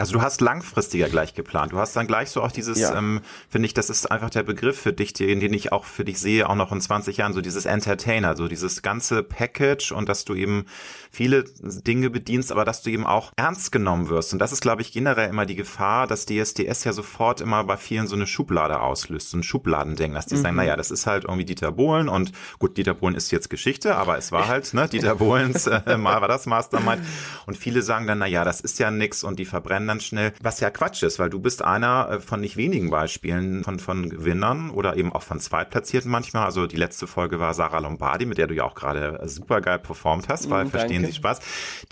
Also 0.00 0.14
du 0.14 0.22
hast 0.22 0.40
langfristiger 0.40 1.10
gleich 1.10 1.34
geplant. 1.34 1.72
Du 1.72 1.76
hast 1.76 1.94
dann 1.94 2.06
gleich 2.06 2.30
so 2.30 2.42
auch 2.42 2.52
dieses, 2.52 2.78
ja. 2.78 2.96
ähm, 2.96 3.20
finde 3.50 3.66
ich, 3.66 3.74
das 3.74 3.90
ist 3.90 4.10
einfach 4.10 4.30
der 4.30 4.42
Begriff 4.42 4.80
für 4.80 4.94
dich, 4.94 5.12
den, 5.12 5.40
den 5.40 5.52
ich 5.52 5.72
auch 5.72 5.84
für 5.84 6.06
dich 6.06 6.18
sehe, 6.18 6.48
auch 6.48 6.54
noch 6.54 6.72
in 6.72 6.80
20 6.80 7.18
Jahren, 7.18 7.34
so 7.34 7.42
dieses 7.42 7.66
Entertainer, 7.66 8.34
so 8.34 8.48
dieses 8.48 8.80
ganze 8.80 9.22
Package 9.22 9.92
und 9.92 10.08
dass 10.08 10.24
du 10.24 10.34
eben 10.34 10.64
viele 11.10 11.44
Dinge 11.60 12.08
bedienst, 12.08 12.50
aber 12.50 12.64
dass 12.64 12.82
du 12.82 12.88
eben 12.88 13.04
auch 13.04 13.32
ernst 13.36 13.72
genommen 13.72 14.08
wirst. 14.08 14.32
Und 14.32 14.38
das 14.38 14.52
ist, 14.52 14.62
glaube 14.62 14.80
ich, 14.80 14.90
generell 14.90 15.28
immer 15.28 15.44
die 15.44 15.54
Gefahr, 15.54 16.06
dass 16.06 16.24
DSDS 16.24 16.84
ja 16.84 16.94
sofort 16.94 17.42
immer 17.42 17.62
bei 17.64 17.76
vielen 17.76 18.06
so 18.06 18.16
eine 18.16 18.26
Schublade 18.26 18.80
auslöst, 18.80 19.28
so 19.28 19.36
ein 19.36 19.42
Schubladendenken, 19.42 20.14
dass 20.14 20.24
die 20.24 20.36
mhm. 20.36 20.42
sagen, 20.42 20.56
naja, 20.56 20.76
das 20.76 20.90
ist 20.90 21.06
halt 21.06 21.24
irgendwie 21.24 21.44
Dieter 21.44 21.72
Bohlen 21.72 22.08
und 22.08 22.32
gut, 22.58 22.78
Dieter 22.78 22.94
Bohlen 22.94 23.16
ist 23.16 23.30
jetzt 23.32 23.50
Geschichte, 23.50 23.96
aber 23.96 24.16
es 24.16 24.32
war 24.32 24.48
halt, 24.48 24.72
ne, 24.72 24.88
Dieter 24.88 25.16
Bohlens, 25.16 25.66
äh, 25.66 25.98
mal 25.98 26.22
war 26.22 26.28
das 26.28 26.46
Mastermind. 26.46 27.02
Und 27.44 27.58
viele 27.58 27.82
sagen 27.82 28.06
dann, 28.06 28.18
naja, 28.18 28.46
das 28.46 28.62
ist 28.62 28.78
ja 28.78 28.90
nix 28.90 29.24
und 29.24 29.38
die 29.38 29.44
verbrennen 29.44 29.89
dann 29.90 30.00
schnell, 30.00 30.32
was 30.42 30.60
ja 30.60 30.70
Quatsch 30.70 31.02
ist, 31.02 31.18
weil 31.18 31.30
du 31.30 31.40
bist 31.40 31.62
einer 31.62 32.08
äh, 32.10 32.20
von 32.20 32.40
nicht 32.40 32.56
wenigen 32.56 32.90
Beispielen 32.90 33.64
von, 33.64 33.78
von 33.78 34.08
Gewinnern 34.08 34.70
oder 34.70 34.96
eben 34.96 35.12
auch 35.12 35.22
von 35.22 35.40
Zweitplatzierten 35.40 36.10
manchmal. 36.10 36.44
Also 36.44 36.66
die 36.66 36.76
letzte 36.76 37.06
Folge 37.06 37.40
war 37.40 37.54
Sarah 37.54 37.78
Lombardi, 37.78 38.26
mit 38.26 38.38
der 38.38 38.46
du 38.46 38.54
ja 38.54 38.64
auch 38.64 38.74
gerade 38.74 39.20
super 39.26 39.60
geil 39.60 39.78
performt 39.78 40.28
hast, 40.28 40.48
weil 40.50 40.64
mhm, 40.64 40.70
verstehen 40.70 41.04
Sie 41.04 41.12
Spaß. 41.12 41.40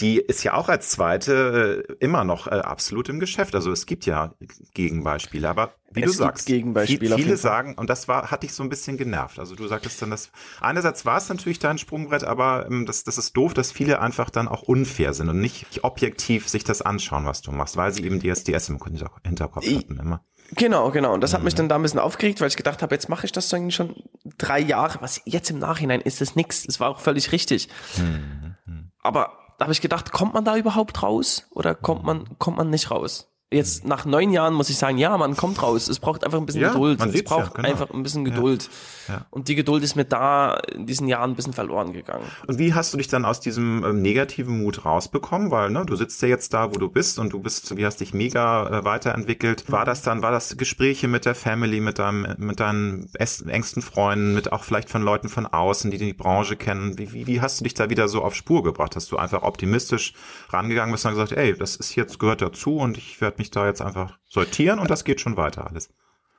Die 0.01 0.19
ist 0.19 0.43
ja 0.45 0.55
auch 0.55 0.69
als 0.69 0.91
zweite 0.91 1.85
äh, 1.89 1.95
immer 2.01 2.25
noch 2.25 2.47
äh, 2.47 2.51
absolut 2.51 3.09
im 3.09 3.21
Geschäft. 3.21 3.55
Also 3.55 3.73
es 3.73 3.87
gibt 3.87 4.07
ja 4.07 4.35
Gegenbeispiele, 4.75 5.49
aber 5.49 5.75
wie 5.90 6.03
es 6.03 6.12
du 6.12 6.18
sagst, 6.18 6.46
Gegenbeispiele 6.46 7.16
viele 7.16 7.37
sagen, 7.37 7.74
und 7.74 7.88
das 7.88 8.09
war, 8.09 8.31
hat 8.31 8.42
dich 8.42 8.53
so 8.53 8.62
ein 8.62 8.68
bisschen 8.68 8.96
genervt. 8.96 9.38
Also 9.38 9.55
du 9.55 9.66
sagtest 9.66 10.01
dann, 10.03 10.11
dass 10.11 10.31
einerseits 10.61 11.07
war 11.07 11.18
es 11.18 11.29
natürlich 11.29 11.59
dein 11.59 11.79
Sprungbrett, 11.79 12.24
aber 12.24 12.66
ähm, 12.66 12.87
das, 12.87 13.05
das 13.05 13.18
ist 13.18 13.37
doof, 13.37 13.55
dass 13.55 13.72
viele 13.72 14.01
einfach 14.01 14.31
dann 14.31 14.48
auch 14.48 14.62
unfair 14.62 15.14
sind 15.14 15.29
und 15.29 15.40
nicht 15.40 15.85
objektiv 15.85 16.48
sich 16.48 16.64
das 16.64 16.83
anschauen, 16.83 17.24
was 17.24 17.42
du 17.42 17.53
machst, 17.53 17.77
weil 17.77 17.92
sie 17.92 18.05
eben 18.05 18.20
DSDS 18.20 18.68
im 18.68 18.79
Hinterkopf 19.24 19.66
hatten 19.66 19.98
immer. 19.98 20.24
Genau, 20.53 20.90
genau. 20.90 21.12
Und 21.12 21.22
das 21.22 21.35
hat 21.35 21.42
mich 21.42 21.55
mhm. 21.55 21.59
dann 21.59 21.68
da 21.68 21.74
ein 21.77 21.83
bisschen 21.83 22.01
aufgeregt, 22.01 22.40
weil 22.40 22.48
ich 22.48 22.57
gedacht 22.57 22.83
habe, 22.83 22.94
jetzt 22.94 23.09
mache 23.09 23.27
ich 23.27 23.33
das 23.33 23.53
eigentlich 23.53 23.74
schon 23.74 23.94
drei 24.38 24.61
Jahre. 24.61 25.01
Was 25.01 25.20
jetzt 25.24 25.51
im 25.51 25.59
Nachhinein 25.59 26.01
ist 26.01 26.20
das 26.20 26.37
nix. 26.37 26.64
Das 26.64 26.81
war 26.81 26.88
auch 26.88 27.01
völlig 27.01 27.33
richtig. 27.33 27.68
Mhm. 27.96 28.57
Aber 29.03 29.33
da 29.59 29.64
habe 29.64 29.72
ich 29.72 29.81
gedacht, 29.81 30.12
kommt 30.12 30.35
man 30.35 30.44
da 30.44 30.57
überhaupt 30.57 31.03
raus 31.03 31.46
oder 31.51 31.74
kommt 31.74 32.05
man, 32.05 32.38
kommt 32.38 32.57
man 32.57 32.70
nicht 32.70 32.90
raus? 32.90 33.31
Jetzt 33.51 33.87
nach 33.87 34.05
neun 34.05 34.31
Jahren 34.31 34.53
muss 34.53 34.69
ich 34.69 34.77
sagen, 34.77 34.99
ja, 34.99 35.17
man 35.17 35.35
kommt 35.35 35.63
raus. 35.63 35.89
Es 35.89 36.01
braucht 36.01 36.23
einfach 36.23 36.39
ein 36.39 36.45
bisschen 36.45 36.61
Ja, 36.61 36.69
Geduld. 36.69 37.01
Es 37.01 37.13
sieht's 37.13 37.31
ja, 37.31 37.37
braucht 37.39 37.55
genau. 37.55 37.67
einfach 37.67 37.89
ein 37.91 38.03
bisschen 38.03 38.27
Geduld. 38.27 38.69
Ja. 39.09 39.25
Und 39.31 39.49
die 39.49 39.55
Geduld 39.55 39.83
ist 39.83 39.97
mir 39.97 40.05
da 40.05 40.59
in 40.75 40.85
diesen 40.85 41.09
Jahren 41.09 41.31
ein 41.31 41.35
bisschen 41.35 41.55
verloren 41.55 41.95
gegangen. 41.95 42.27
Und 42.47 42.59
wie 42.59 42.75
hast 42.75 42.93
du 42.93 42.99
dich 42.99 43.09
dann 43.09 43.25
aus 43.25 43.41
diesem 43.41 43.83
ähm, 43.87 44.03
negativen 44.03 44.63
Mut 44.63 44.85
rausbekommen? 44.85 45.51
Weil 45.51 45.71
ne, 45.71 45.87
du 45.87 45.97
sitzt 45.97 46.21
ja 46.21 46.29
jetzt 46.29 46.53
da, 46.53 46.75
wo 46.75 46.79
du 46.79 46.91
bist 46.91 47.19
und 47.19 47.33
du 47.33 47.39
bist, 47.39 47.75
wie 47.75 47.87
hast 47.87 48.01
dich 48.01 48.13
mega 48.13 48.69
äh, 48.69 48.85
weiterentwickelt. 48.85 49.73
War 49.73 49.87
das 49.87 50.03
dann, 50.03 50.23
war 50.23 50.31
das 50.31 50.59
Gespräche 50.59 51.09
mit 51.09 51.25
der 51.25 51.35
Family, 51.35 51.81
mit 51.81 51.99
deinem, 51.99 52.35
mit 52.37 52.61
deinen 52.61 53.09
engsten 53.15 53.81
Freunden, 53.81 54.35
mit 54.35 54.53
auch 54.53 54.63
vielleicht 54.63 54.91
von 54.91 55.01
Leuten 55.01 55.31
von 55.31 55.47
außen, 55.47 55.91
die 55.91 55.97
die 55.97 56.13
Branche 56.13 56.57
kennen? 56.57 56.99
Wie, 56.99 57.15
wie, 57.15 57.27
wie 57.27 57.41
hast 57.41 57.61
du 57.61 57.65
dich 57.65 57.73
da 57.73 57.89
wieder 57.89 58.09
so 58.09 58.23
auf 58.23 58.35
Spur 58.35 58.63
gebracht? 58.63 58.95
Hast 58.95 59.11
du 59.11 59.17
einfach 59.17 59.43
optimistisch 59.43 60.13
rangegangen 60.51 60.93
bist 60.93 61.07
und 61.07 61.13
gesagt, 61.13 61.33
ey, 61.33 61.57
das 61.57 61.77
ist 61.77 61.95
jetzt 61.95 62.19
gehört 62.19 62.43
dazu 62.43 62.77
und 62.77 62.99
ich 62.99 63.23
werde 63.23 63.38
mich 63.38 63.51
da 63.51 63.66
jetzt 63.66 63.81
einfach 63.81 64.18
sortieren 64.29 64.79
und 64.79 64.90
das 64.90 65.05
geht 65.05 65.20
schon 65.20 65.37
weiter 65.37 65.66
alles. 65.66 65.90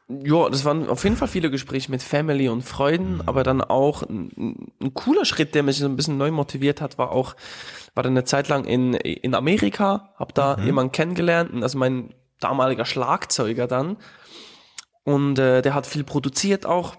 Ja, 0.10 0.50
das 0.50 0.66
waren 0.66 0.90
auf 0.90 1.04
jeden 1.04 1.18
Fall 1.18 1.28
viele 1.28 1.52
Gespräche 1.52 1.92
mit 1.92 2.02
Family 2.02 2.50
und 2.50 2.64
Freunden, 2.64 3.22
aber 3.28 3.44
dann 3.44 3.62
auch 3.62 4.02
ein, 4.02 4.72
ein 4.82 4.94
cooler 4.96 5.24
Schritt, 5.24 5.54
der 5.54 5.62
mich 5.62 5.78
so 5.78 5.86
ein 5.86 5.96
bisschen 5.96 6.18
neu 6.18 6.32
motiviert 6.32 6.82
hat, 6.82 6.98
war 6.98 7.12
auch, 7.12 7.36
war 7.94 8.02
dann 8.02 8.14
eine 8.14 8.24
Zeit 8.24 8.48
lang 8.48 8.66
in, 8.66 8.96
in 8.96 9.36
Amerika, 9.36 10.16
hab 10.16 10.34
da 10.34 10.58
jemanden 10.58 10.92
kennengelernt, 10.92 11.62
also 11.62 11.78
mein 11.78 12.16
damaliger 12.40 12.86
Schlagzeuger 12.86 13.68
dann. 13.68 13.98
Und 15.04 15.38
äh, 15.38 15.62
der 15.62 15.76
hat 15.76 15.86
viel 15.86 16.04
produziert 16.04 16.66
auch. 16.66 16.96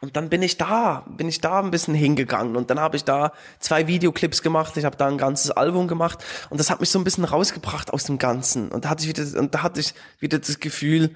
Und 0.00 0.16
dann 0.16 0.30
bin 0.30 0.42
ich 0.42 0.56
da, 0.56 1.04
bin 1.08 1.28
ich 1.28 1.40
da 1.40 1.60
ein 1.60 1.70
bisschen 1.70 1.94
hingegangen 1.94 2.56
und 2.56 2.70
dann 2.70 2.80
habe 2.80 2.96
ich 2.96 3.04
da 3.04 3.32
zwei 3.58 3.86
Videoclips 3.86 4.40
gemacht, 4.42 4.76
ich 4.78 4.86
habe 4.86 4.96
da 4.96 5.06
ein 5.06 5.18
ganzes 5.18 5.50
Album 5.50 5.88
gemacht 5.88 6.24
und 6.48 6.58
das 6.58 6.70
hat 6.70 6.80
mich 6.80 6.88
so 6.88 6.98
ein 6.98 7.04
bisschen 7.04 7.24
rausgebracht 7.24 7.92
aus 7.92 8.04
dem 8.04 8.16
Ganzen 8.18 8.70
und 8.70 8.86
da 8.86 8.88
hatte 8.90 9.04
ich 9.04 9.08
wieder 9.08 9.38
und 9.38 9.54
da 9.54 9.62
hatte 9.62 9.80
ich 9.80 9.92
wieder 10.18 10.38
das 10.38 10.58
Gefühl, 10.58 11.14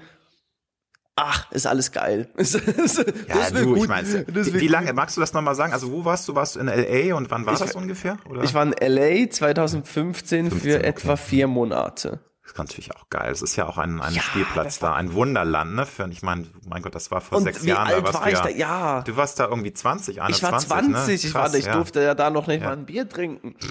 ach, 1.17 1.51
ist 1.53 1.67
alles 1.67 1.93
geil. 1.93 2.29
Das 2.37 2.53
Ja, 2.53 3.51
du, 3.51 3.75
ich 3.75 3.81
gut. 3.81 3.89
meine, 3.89 4.25
Das 4.25 4.53
wie, 4.53 4.61
wie 4.61 4.69
lange, 4.69 4.93
magst 4.93 5.17
du 5.17 5.21
das 5.21 5.33
nochmal 5.33 5.55
sagen? 5.55 5.73
Also 5.73 5.91
wo 5.91 6.05
warst 6.05 6.29
du? 6.29 6.35
Warst 6.35 6.57
du 6.57 6.61
in 6.61 6.69
L.A. 6.69 7.17
und 7.17 7.31
wann 7.31 7.47
war 7.47 7.55
Ich 7.55 7.61
das 7.61 7.75
ungefähr? 7.75 8.19
Oder? 8.29 8.43
Ich 8.43 8.53
war 8.53 8.65
in 8.65 8.73
LA 8.73 9.31
2015 9.31 10.51
15, 10.51 10.51
für 10.51 10.79
okay. 10.79 10.87
etwa 10.87 11.17
vier 11.17 11.47
Monate. 11.47 12.21
Das 12.45 12.53
ist 12.53 12.59
natürlich 12.59 12.95
auch 12.95 13.09
geil. 13.09 13.33
Es 13.33 13.41
ist 13.41 13.57
ja 13.57 13.67
auch 13.67 13.79
ein, 13.79 14.01
ein 14.03 14.13
Ja, 14.15 14.21
Spielplatz 14.21 14.79
da, 14.79 14.95
ein 14.95 15.15
Wunderland, 15.15 15.75
ne? 15.75 15.87
Für, 15.87 16.07
ich 16.11 16.23
meine, 16.23 16.47
mein 16.69 16.83
Gott, 16.83 16.95
das 16.95 17.11
war 17.11 17.23
vor 17.23 17.39
Und 17.39 17.45
sechs 17.45 17.65
wie 17.65 17.69
Jahren. 17.71 17.87
alt 17.89 17.99
da 17.99 18.05
warst 18.05 18.15
war 18.15 18.25
du 18.25 18.29
ich 18.29 18.37
ja, 18.37 18.43
da? 18.43 18.49
Ja. 18.97 19.03
Du 19.03 19.17
warst 19.17 19.41
da 19.41 19.45
irgendwie 19.49 19.73
20, 19.73 20.21
21, 20.21 20.37
Ich 20.37 20.53
war 20.53 20.59
20, 20.61 20.93
ne? 21.09 21.13
ich, 21.15 21.35
war, 21.35 21.43
Krass, 21.45 21.55
ich 21.55 21.65
ja. 21.65 21.73
durfte 21.73 22.03
ja 22.03 22.15
da 22.15 22.29
noch 22.31 22.47
nicht 22.47 22.61
Ja. 22.61 22.69
mal 22.69 22.73
ein 22.77 22.85
Bier 22.85 23.09
trinken. 23.09 23.57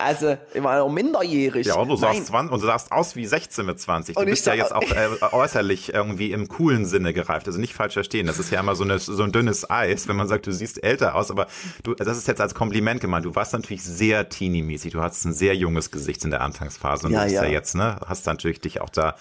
Also, 0.00 0.36
ich 0.54 0.62
war 0.62 0.78
noch 0.78 0.88
minderjährig. 0.88 1.66
Ja, 1.66 1.74
und 1.74 1.88
du, 1.88 1.94
Nein. 1.94 2.14
sahst 2.14 2.26
20, 2.28 2.52
und 2.52 2.62
du 2.62 2.66
sahst 2.66 2.90
aus 2.90 3.16
wie 3.16 3.26
16 3.26 3.66
mit 3.66 3.78
20. 3.78 4.14
Du 4.14 4.20
Und 4.20 4.28
ich 4.28 4.32
bist 4.32 4.46
ja 4.46 4.54
jetzt 4.54 4.74
auch 4.74 4.82
äh, 4.82 5.08
äußerlich 5.32 5.92
irgendwie 5.92 6.32
im 6.32 6.48
coolen 6.48 6.86
Sinne 6.86 7.12
gereift. 7.12 7.46
Also 7.46 7.60
nicht 7.60 7.74
falsch 7.74 7.94
verstehen. 7.94 8.26
Das 8.26 8.38
ist 8.38 8.50
ja 8.50 8.60
immer 8.60 8.74
so, 8.74 8.84
eine, 8.84 8.98
so 8.98 9.22
ein 9.22 9.32
dünnes 9.32 9.68
Eis, 9.68 10.08
wenn 10.08 10.16
man 10.16 10.26
sagt, 10.26 10.46
du 10.46 10.52
siehst 10.52 10.82
älter 10.82 11.14
aus. 11.14 11.30
Aber 11.30 11.46
du, 11.82 11.94
das 11.94 12.16
ist 12.16 12.28
jetzt 12.28 12.40
als 12.40 12.54
Kompliment 12.54 13.00
gemeint. 13.00 13.26
Du 13.26 13.34
warst 13.34 13.52
natürlich 13.52 13.82
sehr 13.82 14.28
teeny-mäßig. 14.28 14.92
Du 14.92 15.02
hattest 15.02 15.26
ein 15.26 15.32
sehr 15.32 15.54
junges 15.54 15.90
Gesicht 15.90 16.24
in 16.24 16.30
der 16.30 16.40
Anfangsphase. 16.40 17.06
Und 17.06 17.12
Ja, 17.12 17.20
du 17.20 17.24
bist 17.24 17.36
ja. 17.36 17.44
ja. 17.44 17.50
jetzt, 17.50 17.74
ne? 17.74 17.96
Hast 18.06 18.26
natürlich 18.26 18.60
dich 18.60 18.80
auch 18.80 18.90
da 18.90 19.16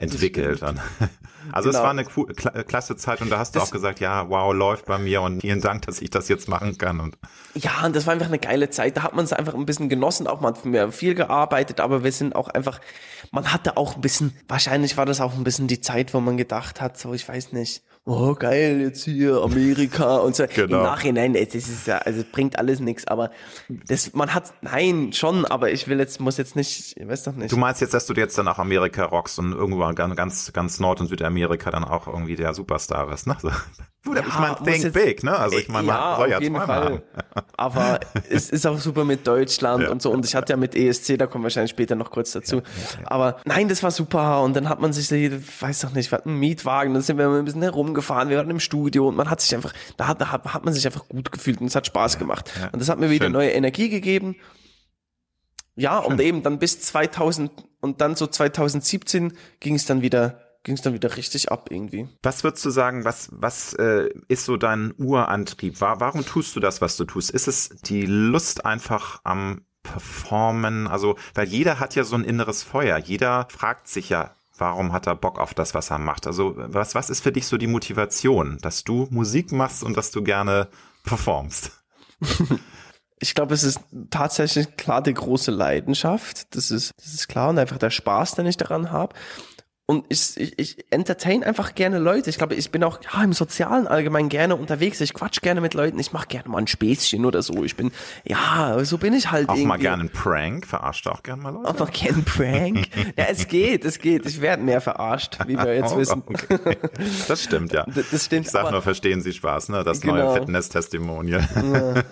entwickelt. 0.00 0.62
Und, 0.62 0.80
also 1.52 1.68
es 1.68 1.74
Genau. 1.76 1.84
war 1.84 1.90
eine 1.90 2.04
cool, 2.16 2.26
kla 2.34 2.62
klasse 2.64 2.96
Zeit. 2.96 3.20
Und 3.20 3.30
da 3.30 3.38
hast 3.38 3.54
du 3.54 3.58
Das- 3.60 3.68
auch 3.68 3.72
gesagt, 3.72 4.00
ja, 4.00 4.28
wow, 4.28 4.52
läuft 4.52 4.86
bei 4.86 4.98
mir. 4.98 5.22
Und 5.22 5.40
vielen 5.42 5.60
Dank, 5.60 5.82
dass 5.86 6.00
ich 6.00 6.10
das 6.10 6.28
jetzt 6.28 6.48
machen 6.48 6.76
kann. 6.78 6.98
Und 7.00 7.16
Ja, 7.54 7.84
und 7.84 7.94
das 7.94 8.06
war 8.06 8.14
einfach 8.14 8.26
eine 8.26 8.38
geile 8.38 8.70
Zeit. 8.70 8.96
Da 8.96 9.02
hat 9.02 9.14
man 9.14 9.24
es 9.24 9.32
einfach 9.32 9.54
ein 9.54 9.66
bisschen 9.66 9.88
genossen. 9.88 10.26
Auch 10.26 10.40
man 10.40 10.54
hat 10.54 10.64
mehr 10.64 10.90
viel 10.90 11.14
gearbeitet, 11.14 11.80
aber 11.80 12.02
wir 12.02 12.12
sind 12.12 12.34
auch 12.34 12.48
einfach, 12.48 12.80
man 13.30 13.52
hatte 13.52 13.76
auch 13.76 13.94
ein 13.96 14.00
bisschen, 14.00 14.34
wahrscheinlich 14.48 14.96
war 14.96 15.06
das 15.06 15.20
auch 15.20 15.34
ein 15.34 15.44
bisschen 15.44 15.68
die 15.68 15.80
Zeit, 15.80 16.14
wo 16.14 16.20
man 16.20 16.36
gedacht 16.36 16.80
hat, 16.80 16.98
so, 16.98 17.14
ich 17.14 17.28
weiß 17.28 17.52
nicht, 17.52 17.82
oh 18.04 18.34
geil, 18.34 18.80
jetzt 18.80 19.04
hier 19.04 19.42
Amerika 19.42 20.16
und 20.18 20.36
so. 20.36 20.44
Genau. 20.54 20.78
Im 20.78 20.82
Nachhinein, 20.82 21.34
das 21.34 21.54
ist 21.54 21.86
ja, 21.86 21.98
also 21.98 22.22
bringt 22.30 22.58
alles 22.58 22.80
nichts, 22.80 23.06
aber 23.06 23.30
das, 23.68 24.12
man 24.14 24.34
hat, 24.34 24.52
nein, 24.62 25.12
schon, 25.12 25.44
aber 25.44 25.70
ich 25.70 25.86
will 25.86 25.98
jetzt, 25.98 26.20
muss 26.20 26.36
jetzt 26.36 26.56
nicht, 26.56 26.96
ich 26.96 27.08
weiß 27.08 27.24
doch 27.24 27.34
nicht. 27.34 27.52
Du 27.52 27.56
meinst 27.56 27.80
jetzt, 27.80 27.94
dass 27.94 28.06
du 28.06 28.14
jetzt 28.14 28.36
dann 28.36 28.48
auch 28.48 28.58
Amerika 28.58 29.04
rockst 29.04 29.38
und 29.38 29.52
irgendwo 29.52 29.86
ganz, 29.94 30.16
ganz, 30.16 30.52
ganz 30.52 30.80
Nord- 30.80 31.00
und 31.00 31.06
Südamerika 31.06 31.70
dann 31.70 31.84
auch 31.84 32.06
irgendwie 32.08 32.36
der 32.36 32.52
Superstar 32.54 33.06
bist, 33.06 33.26
ne? 33.26 33.36
So. 33.40 33.50
Gut, 34.02 34.18
ich 34.18 34.38
meine, 34.38 34.56
think 34.64 34.82
jetzt- 34.84 34.94
big, 34.94 35.22
ne? 35.22 35.36
Also 35.38 35.58
ich 35.58 35.68
meine, 35.68 35.86
man 35.88 35.96
ja, 35.96 36.26
ja 36.26 36.36
auf 36.38 36.42
jeden 36.42 36.56
Fall. 36.56 36.66
haben. 36.68 37.02
Aber 37.58 38.00
es 38.30 38.48
ist 38.48 38.66
auch 38.66 38.78
super 38.78 39.04
mit 39.04 39.26
Deutschland 39.26 39.82
Ja. 39.84 39.90
und 39.90 40.00
so. 40.00 40.10
Und 40.10 40.24
ich 40.24 40.34
hatte 40.34 40.54
ja 40.54 40.56
mit 40.56 40.74
ESC, 40.74 41.18
da 41.18 41.26
kommen 41.26 41.42
wir 41.42 41.46
wahrscheinlich 41.46 41.70
später 41.72 41.96
noch 41.96 42.10
kurz 42.10 42.32
dazu. 42.32 42.62
Aber 43.04 43.36
nein, 43.44 43.68
das 43.68 43.82
war 43.82 43.90
super. 43.90 44.40
Und 44.42 44.56
dann 44.56 44.70
hat 44.70 44.80
man 44.80 44.94
sich, 44.94 45.10
weiß 45.10 45.80
doch 45.80 45.92
nicht, 45.92 46.10
wir 46.10 46.16
hatten 46.18 46.30
einen 46.30 46.38
Mietwagen, 46.40 46.94
dann 46.94 47.02
sind 47.02 47.18
wir 47.18 47.28
ein 47.28 47.44
bisschen 47.44 47.60
herumgefahren, 47.62 48.30
wir 48.30 48.38
waren 48.38 48.48
im 48.48 48.60
Studio 48.60 49.06
und 49.08 49.16
man 49.16 49.28
hat 49.28 49.42
sich 49.42 49.54
einfach, 49.54 49.74
da 49.98 50.06
hat, 50.08 50.18
da 50.20 50.32
hat 50.32 50.44
hat 50.54 50.64
man 50.64 50.72
sich 50.72 50.86
einfach 50.86 51.06
gut 51.06 51.30
gefühlt 51.30 51.60
und 51.60 51.66
es 51.66 51.76
hat 51.76 51.86
Spaß 51.86 52.18
gemacht. 52.18 52.50
ja. 52.58 52.68
Und 52.72 52.80
das 52.80 52.88
hat 52.88 52.98
mir 52.98 53.10
wieder 53.10 53.26
Schön. 53.26 53.32
neue 53.34 53.50
Energie 53.50 53.90
gegeben. 53.90 54.36
Ja, 55.76 55.98
und 55.98 56.20
eben 56.20 56.42
dann 56.42 56.58
bis 56.58 56.80
2000 56.80 57.50
und 57.80 58.00
dann 58.00 58.16
so 58.16 58.26
2017 58.26 59.34
ging 59.60 59.74
es 59.74 59.86
dann 59.86 60.02
wieder, 60.02 60.40
ging 60.62 60.74
es 60.74 60.82
dann 60.82 60.92
wieder 60.94 61.16
richtig 61.16 61.50
ab 61.50 61.68
irgendwie. 61.70 62.08
Was 62.22 62.44
würdest 62.44 62.64
du 62.64 62.70
sagen, 62.70 63.04
was, 63.04 63.28
was 63.32 63.72
äh, 63.74 64.08
ist 64.28 64.44
so 64.44 64.56
dein 64.56 64.92
Urantrieb? 64.98 65.80
Wa- 65.80 66.00
Warum 66.00 66.24
tust 66.24 66.54
du 66.56 66.60
das, 66.60 66.80
was 66.80 66.96
du 66.96 67.04
tust? 67.04 67.30
Ist 67.30 67.48
es 67.48 67.68
die 67.84 68.04
Lust 68.06 68.64
einfach 68.66 69.20
am 69.24 69.64
Performen? 69.82 70.86
Also, 70.86 71.16
weil 71.34 71.48
jeder 71.48 71.80
hat 71.80 71.94
ja 71.94 72.04
so 72.04 72.16
ein 72.16 72.24
inneres 72.24 72.62
Feuer. 72.62 72.98
Jeder 72.98 73.48
fragt 73.50 73.88
sich 73.88 74.10
ja, 74.10 74.34
warum 74.58 74.92
hat 74.92 75.06
er 75.06 75.14
Bock 75.16 75.38
auf 75.38 75.54
das, 75.54 75.72
was 75.74 75.90
er 75.90 75.98
macht? 75.98 76.26
Also, 76.26 76.54
was, 76.56 76.94
was 76.94 77.08
ist 77.08 77.22
für 77.22 77.32
dich 77.32 77.46
so 77.46 77.56
die 77.56 77.66
Motivation, 77.66 78.58
dass 78.60 78.84
du 78.84 79.08
Musik 79.10 79.52
machst 79.52 79.82
und 79.82 79.96
dass 79.96 80.10
du 80.10 80.22
gerne 80.22 80.68
performst? 81.04 81.72
Ich 83.22 83.34
glaube, 83.34 83.52
es 83.52 83.64
ist 83.64 83.80
tatsächlich 84.08 84.78
klar 84.78 85.02
die 85.02 85.12
große 85.12 85.50
Leidenschaft. 85.50 86.54
Das 86.56 86.70
ist, 86.70 86.92
das 86.96 87.12
ist 87.12 87.28
klar 87.28 87.50
und 87.50 87.58
einfach 87.58 87.76
der 87.76 87.90
Spaß, 87.90 88.32
den 88.36 88.46
ich 88.46 88.56
daran 88.56 88.90
habe. 88.92 89.14
Und 89.90 90.04
ich, 90.08 90.36
ich, 90.36 90.56
ich 90.56 90.76
entertain 90.90 91.42
einfach 91.42 91.74
gerne 91.74 91.98
Leute. 91.98 92.30
Ich 92.30 92.38
glaube, 92.38 92.54
ich 92.54 92.70
bin 92.70 92.84
auch 92.84 93.00
ja, 93.12 93.24
im 93.24 93.32
Sozialen 93.32 93.88
allgemein 93.88 94.28
gerne 94.28 94.54
unterwegs. 94.54 95.00
Ich 95.00 95.14
quatsch 95.14 95.40
gerne 95.42 95.60
mit 95.60 95.74
Leuten. 95.74 95.98
Ich 95.98 96.12
mache 96.12 96.28
gerne 96.28 96.48
mal 96.48 96.58
ein 96.58 96.68
Späßchen 96.68 97.26
oder 97.26 97.42
so. 97.42 97.64
Ich 97.64 97.74
bin, 97.74 97.90
ja, 98.24 98.78
so 98.84 98.98
bin 98.98 99.14
ich 99.14 99.32
halt 99.32 99.48
Auch 99.48 99.54
irgendwie. 99.54 99.66
mal 99.66 99.78
gerne 99.78 100.02
einen 100.02 100.10
Prank? 100.10 100.64
Verarscht 100.64 101.08
auch 101.08 101.24
gerne 101.24 101.42
mal 101.42 101.50
Leute? 101.50 101.68
Auch 101.70 101.76
noch 101.80 101.90
kein 101.92 102.22
Prank. 102.22 102.86
ja, 103.16 103.24
es 103.30 103.48
geht, 103.48 103.84
es 103.84 103.98
geht. 103.98 104.26
Ich 104.26 104.40
werde 104.40 104.62
mehr 104.62 104.80
verarscht, 104.80 105.38
wie 105.48 105.56
wir 105.56 105.74
jetzt 105.74 105.92
Oh, 105.94 105.98
wissen. 105.98 106.22
okay. 106.24 106.78
Das 107.26 107.42
stimmt, 107.42 107.72
ja. 107.72 107.84
Das- 107.86 108.10
das 108.12 108.26
stimmt, 108.26 108.46
Ich 108.46 108.52
sag 108.52 108.70
nur, 108.70 108.82
verstehen 108.82 109.22
Sie 109.22 109.32
Spaß, 109.32 109.70
ne? 109.70 109.82
Das 109.82 110.00
Genau. 110.00 110.14
neue 110.14 110.34
Fitness-Testimonial. 110.38 111.48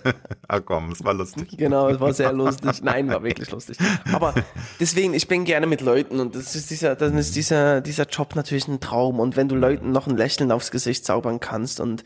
ah 0.48 0.58
komm, 0.58 0.90
es 0.90 1.04
war 1.04 1.14
lustig. 1.14 1.56
Genau, 1.56 1.88
es 1.90 2.00
war 2.00 2.12
sehr 2.12 2.32
lustig. 2.32 2.82
Nein, 2.82 3.08
war 3.08 3.22
wirklich 3.22 3.48
lustig. 3.52 3.78
Aber 4.12 4.34
deswegen, 4.80 5.14
ich 5.14 5.28
bin 5.28 5.44
gerne 5.44 5.68
mit 5.68 5.80
Leuten 5.80 6.18
und 6.18 6.34
das 6.34 6.56
ist 6.56 6.70
dieser, 6.70 6.96
dann 6.96 7.16
ist 7.16 7.36
dieser, 7.36 7.67
dieser 7.80 8.06
Job 8.06 8.34
natürlich 8.34 8.68
ein 8.68 8.80
Traum. 8.80 9.20
Und 9.20 9.36
wenn 9.36 9.48
du 9.48 9.54
Leuten 9.54 9.92
noch 9.92 10.06
ein 10.06 10.16
Lächeln 10.16 10.52
aufs 10.52 10.70
Gesicht 10.70 11.04
zaubern 11.04 11.40
kannst 11.40 11.80
und 11.80 12.04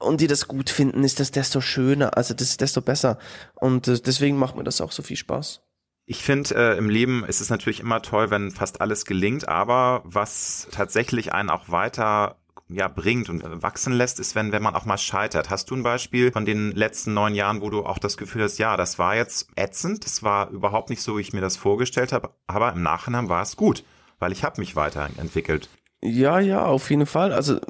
und 0.00 0.22
die 0.22 0.26
das 0.26 0.48
gut 0.48 0.70
finden, 0.70 1.04
ist 1.04 1.20
das 1.20 1.30
desto 1.30 1.60
schöner, 1.60 2.16
also 2.16 2.32
das 2.32 2.48
ist 2.48 2.60
desto 2.62 2.80
besser. 2.80 3.18
Und 3.54 3.86
äh, 3.86 4.00
deswegen 4.00 4.38
macht 4.38 4.56
mir 4.56 4.64
das 4.64 4.80
auch 4.80 4.92
so 4.92 5.02
viel 5.02 5.18
Spaß. 5.18 5.60
Ich 6.06 6.24
finde, 6.24 6.54
äh, 6.54 6.78
im 6.78 6.88
Leben 6.88 7.24
ist 7.24 7.40
es 7.40 7.50
natürlich 7.50 7.80
immer 7.80 8.02
toll, 8.02 8.30
wenn 8.30 8.50
fast 8.50 8.80
alles 8.80 9.04
gelingt, 9.04 9.46
aber 9.46 10.00
was 10.04 10.68
tatsächlich 10.72 11.32
einen 11.32 11.50
auch 11.50 11.68
weiter 11.68 12.36
ja, 12.68 12.88
bringt 12.88 13.28
und 13.28 13.62
wachsen 13.62 13.92
lässt, 13.92 14.20
ist, 14.20 14.34
wenn, 14.34 14.52
wenn 14.52 14.62
man 14.62 14.74
auch 14.74 14.84
mal 14.84 14.98
scheitert. 14.98 15.50
Hast 15.50 15.70
du 15.70 15.76
ein 15.76 15.82
Beispiel 15.82 16.32
von 16.32 16.44
den 16.44 16.72
letzten 16.72 17.14
neun 17.14 17.34
Jahren, 17.34 17.60
wo 17.60 17.70
du 17.70 17.84
auch 17.84 17.98
das 17.98 18.16
Gefühl 18.16 18.44
hast, 18.44 18.58
ja, 18.58 18.76
das 18.76 18.98
war 18.98 19.16
jetzt 19.16 19.48
ätzend, 19.56 20.04
das 20.04 20.22
war 20.22 20.50
überhaupt 20.50 20.90
nicht 20.90 21.02
so, 21.02 21.16
wie 21.16 21.20
ich 21.20 21.32
mir 21.32 21.40
das 21.40 21.56
vorgestellt 21.56 22.12
habe, 22.12 22.30
aber 22.46 22.72
im 22.72 22.82
Nachhinein 22.82 23.28
war 23.28 23.42
es 23.42 23.56
gut, 23.56 23.84
weil 24.20 24.30
ich 24.32 24.44
habe 24.44 24.60
mich 24.60 24.76
weiterentwickelt. 24.76 25.68
Ja, 26.02 26.38
ja, 26.40 26.64
auf 26.64 26.88
jeden 26.88 27.04
Fall. 27.04 27.32
Also, 27.32 27.60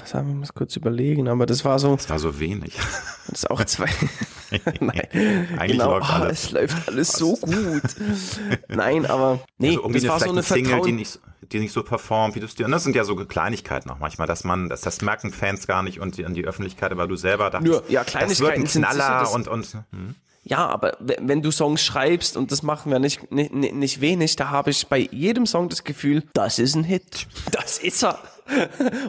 was 0.00 0.12
haben 0.12 0.28
wir, 0.28 0.34
muss 0.34 0.52
kurz 0.52 0.76
überlegen, 0.76 1.28
aber 1.28 1.46
das 1.46 1.64
war 1.64 1.78
so, 1.78 1.96
Das 1.96 2.10
war 2.10 2.18
so 2.18 2.38
wenig. 2.38 2.76
das 3.28 3.44
ist 3.44 3.50
auch 3.50 3.64
zwei. 3.64 3.88
Nein, 4.80 5.00
Eigentlich 5.56 5.72
genau, 5.72 5.98
läuft 5.98 6.10
alles. 6.12 6.44
es 6.44 6.50
läuft 6.52 6.88
alles 6.88 7.12
so 7.12 7.36
gut. 7.36 7.82
Nein, 8.68 9.06
aber 9.06 9.40
nee, 9.58 9.76
Also 9.76 9.88
das 9.88 10.06
war 10.06 10.20
so 10.20 10.30
eine 10.30 10.42
Single, 10.42 10.64
die 10.64 10.70
Vertrauen. 10.70 10.96
nicht, 10.96 11.18
die 11.52 11.58
nicht 11.60 11.72
so 11.72 11.82
performt, 11.82 12.34
wie 12.36 12.40
du 12.40 12.46
es 12.46 12.54
dir. 12.54 12.66
Und 12.66 12.72
das 12.72 12.84
sind 12.84 12.94
ja 12.94 13.04
so 13.04 13.16
Kleinigkeiten 13.16 13.90
auch 13.90 13.98
manchmal, 13.98 14.26
dass 14.26 14.44
man, 14.44 14.68
das, 14.68 14.82
das 14.82 15.00
merken 15.00 15.32
Fans 15.32 15.66
gar 15.66 15.82
nicht 15.82 16.00
und 16.00 16.18
die, 16.18 16.24
und 16.24 16.34
die 16.34 16.44
Öffentlichkeit, 16.44 16.92
aber 16.92 17.08
du 17.08 17.16
selber 17.16 17.50
dachtest, 17.50 17.72
Nur, 17.72 17.82
ja, 17.90 18.04
das 18.04 18.14
wird 18.14 18.22
ein 18.22 18.64
Kleinigkeiten 18.64 18.66
sind 18.66 18.82
Knaller 18.84 19.20
das- 19.20 19.34
und, 19.34 19.48
und 19.48 19.84
hm. 19.90 20.14
Ja, 20.46 20.66
aber 20.66 20.98
wenn 21.00 21.40
du 21.40 21.50
Songs 21.50 21.82
schreibst 21.82 22.36
und 22.36 22.52
das 22.52 22.62
machen 22.62 22.92
wir 22.92 22.98
nicht, 22.98 23.32
nicht, 23.32 23.52
nicht 23.54 24.00
wenig, 24.02 24.36
da 24.36 24.50
habe 24.50 24.70
ich 24.70 24.86
bei 24.86 25.08
jedem 25.10 25.46
Song 25.46 25.70
das 25.70 25.84
Gefühl, 25.84 26.22
das 26.34 26.58
ist 26.58 26.74
ein 26.74 26.84
Hit. 26.84 27.26
Das 27.50 27.78
ist 27.78 28.04
er. 28.04 28.18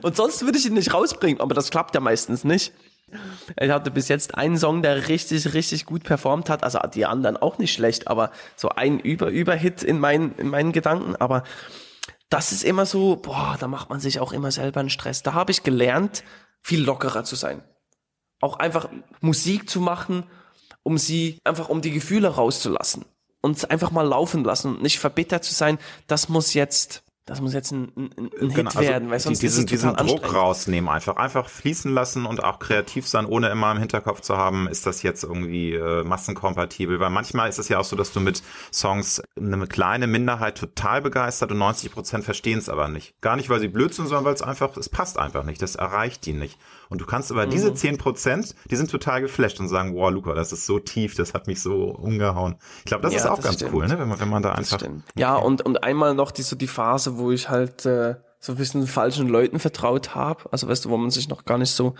Und 0.02 0.16
sonst 0.16 0.46
würde 0.46 0.58
ich 0.58 0.66
ihn 0.66 0.76
nicht 0.76 0.94
rausbringen, 0.94 1.42
aber 1.42 1.54
das 1.54 1.72
klappt 1.72 1.94
ja 1.94 2.00
meistens 2.00 2.46
nicht. 2.46 2.72
Ich 3.60 3.70
hatte 3.70 3.92
bis 3.92 4.08
jetzt 4.08 4.36
einen 4.36 4.58
Song, 4.58 4.82
der 4.82 5.10
richtig, 5.10 5.54
richtig 5.54 5.86
gut 5.86 6.04
performt 6.04 6.50
hat. 6.50 6.64
Also 6.64 6.80
die 6.94 7.06
anderen 7.06 7.36
auch 7.36 7.58
nicht 7.58 7.74
schlecht, 7.74 8.08
aber 8.08 8.32
so 8.56 8.70
ein 8.70 9.00
Über 9.00 9.28
Überhit 9.28 9.84
in 9.84 10.00
meinen, 10.00 10.36
in 10.38 10.48
meinen 10.48 10.72
Gedanken. 10.72 11.18
Aber 11.18 11.44
das 12.30 12.54
ist 12.54 12.64
immer 12.64 12.86
so, 12.86 13.18
boah, 13.18 13.58
da 13.60 13.68
macht 13.68 13.90
man 13.90 14.00
sich 14.00 14.20
auch 14.20 14.32
immer 14.32 14.52
selber 14.52 14.80
einen 14.80 14.90
Stress. 14.90 15.22
Da 15.22 15.34
habe 15.34 15.52
ich 15.52 15.64
gelernt, 15.64 16.24
viel 16.62 16.82
lockerer 16.82 17.24
zu 17.24 17.36
sein. 17.36 17.62
Auch 18.42 18.58
einfach 18.58 18.90
Musik 19.22 19.70
zu 19.70 19.82
machen, 19.82 20.26
um 20.86 20.98
sie, 20.98 21.40
einfach 21.44 21.68
um 21.68 21.82
die 21.82 21.92
Gefühle 21.92 22.28
rauszulassen. 22.30 23.06
Und 23.42 23.70
einfach 23.70 23.92
mal 23.92 24.08
laufen 24.08 24.44
lassen 24.44 24.76
und 24.76 24.82
nicht 24.82 25.00
verbittert 25.00 25.44
zu 25.44 25.54
sein, 25.54 25.78
das 26.08 26.30
muss 26.30 26.54
jetzt 26.54 27.04
das 27.28 27.42
muss 27.42 27.54
jetzt 27.54 27.72
ein, 27.72 27.92
ein, 27.96 28.12
ein 28.18 28.50
Hit 28.50 28.56
genau, 28.56 28.70
also 28.70 28.82
werden, 28.82 29.10
weil 29.10 29.20
sonst 29.20 29.42
diesen, 29.42 29.66
ist 29.66 29.72
es 29.72 29.82
diesen 29.82 29.96
Druck 29.96 30.32
rausnehmen, 30.32 30.88
einfach 30.88 31.16
einfach 31.16 31.50
fließen 31.50 31.92
lassen 31.92 32.28
und 32.28 32.44
auch 32.44 32.60
kreativ 32.60 33.08
sein, 33.08 33.26
ohne 33.26 33.50
immer 33.50 33.72
im 33.72 33.80
Hinterkopf 33.80 34.22
zu 34.22 34.38
haben, 34.38 34.68
ist 34.68 34.86
das 34.86 35.02
jetzt 35.02 35.24
irgendwie 35.24 35.74
äh, 35.74 36.04
massenkompatibel, 36.04 37.00
weil 37.00 37.10
manchmal 37.10 37.50
ist 37.50 37.58
es 37.58 37.68
ja 37.68 37.80
auch 37.80 37.84
so, 37.84 37.96
dass 37.96 38.14
du 38.14 38.20
mit 38.20 38.44
Songs 38.72 39.24
eine 39.36 39.66
kleine 39.66 40.06
Minderheit 40.06 40.56
total 40.56 41.02
begeistert 41.02 41.52
und 41.52 41.58
90 41.58 41.92
Prozent 41.92 42.26
verstehen 42.26 42.60
es 42.60 42.70
aber 42.70 42.90
nicht. 42.90 43.20
Gar 43.22 43.38
nicht, 43.38 43.50
weil 43.50 43.60
sie 43.60 43.70
blöd 43.70 43.96
sind, 43.96 44.06
sondern 44.08 44.26
weil 44.26 44.36
es 44.36 44.44
einfach, 44.44 44.78
es 44.78 44.90
passt 44.90 45.18
einfach 45.18 45.44
nicht, 45.46 45.64
das 45.64 45.76
erreicht 45.76 46.28
die 46.28 46.34
nicht. 46.34 46.60
Und 46.90 47.02
du 47.02 47.06
kannst 47.06 47.32
aber 47.32 47.46
mhm. 47.46 47.52
diese 47.52 47.74
10 47.74 47.98
Prozent, 47.98 48.56
die 48.70 48.76
sind 48.76 48.90
total 48.90 49.22
geflasht 49.22 49.60
und 49.60 49.68
sagen, 49.68 49.96
wow, 49.96 50.12
Luca, 50.12 50.34
das 50.34 50.52
ist 50.52 50.66
so 50.66 50.80
tief, 50.80 51.16
das 51.16 51.34
hat 51.34 51.48
mich 51.48 51.62
so 51.62 51.86
umgehauen. 51.86 52.56
Ich 52.80 52.86
glaube, 52.86 53.04
das 53.04 53.14
ja, 53.14 53.20
ist 53.20 53.26
auch 53.26 53.38
das 53.38 53.46
ganz 53.46 53.56
stimmt. 53.56 53.74
cool, 53.74 53.88
ne? 53.88 54.00
wenn, 54.00 54.08
man, 54.08 54.20
wenn 54.20 54.30
man 54.30 54.44
da 54.44 54.52
einfach. 54.54 54.82
Okay. 54.82 54.92
Ja, 55.16 55.36
und, 55.36 55.62
und 55.62 55.84
einmal 55.84 56.14
noch 56.14 56.32
die, 56.32 56.44
so 56.44 56.56
die 56.56 56.68
Phase, 56.68 57.18
wo 57.18 57.32
ich 57.32 57.50
halt 57.50 57.86
äh, 57.86 58.16
so 58.40 58.54
ein 58.54 58.58
bisschen 58.58 58.88
falschen 58.88 59.28
Leuten 59.28 59.60
vertraut 59.60 60.16
habe. 60.16 60.52
Also 60.52 60.68
weißt 60.68 60.86
du, 60.86 60.90
wo 60.90 60.98
man 60.98 61.10
sich 61.10 61.30
noch 61.30 61.46
gar 61.46 61.58
nicht 61.58 61.72
so, 61.72 61.96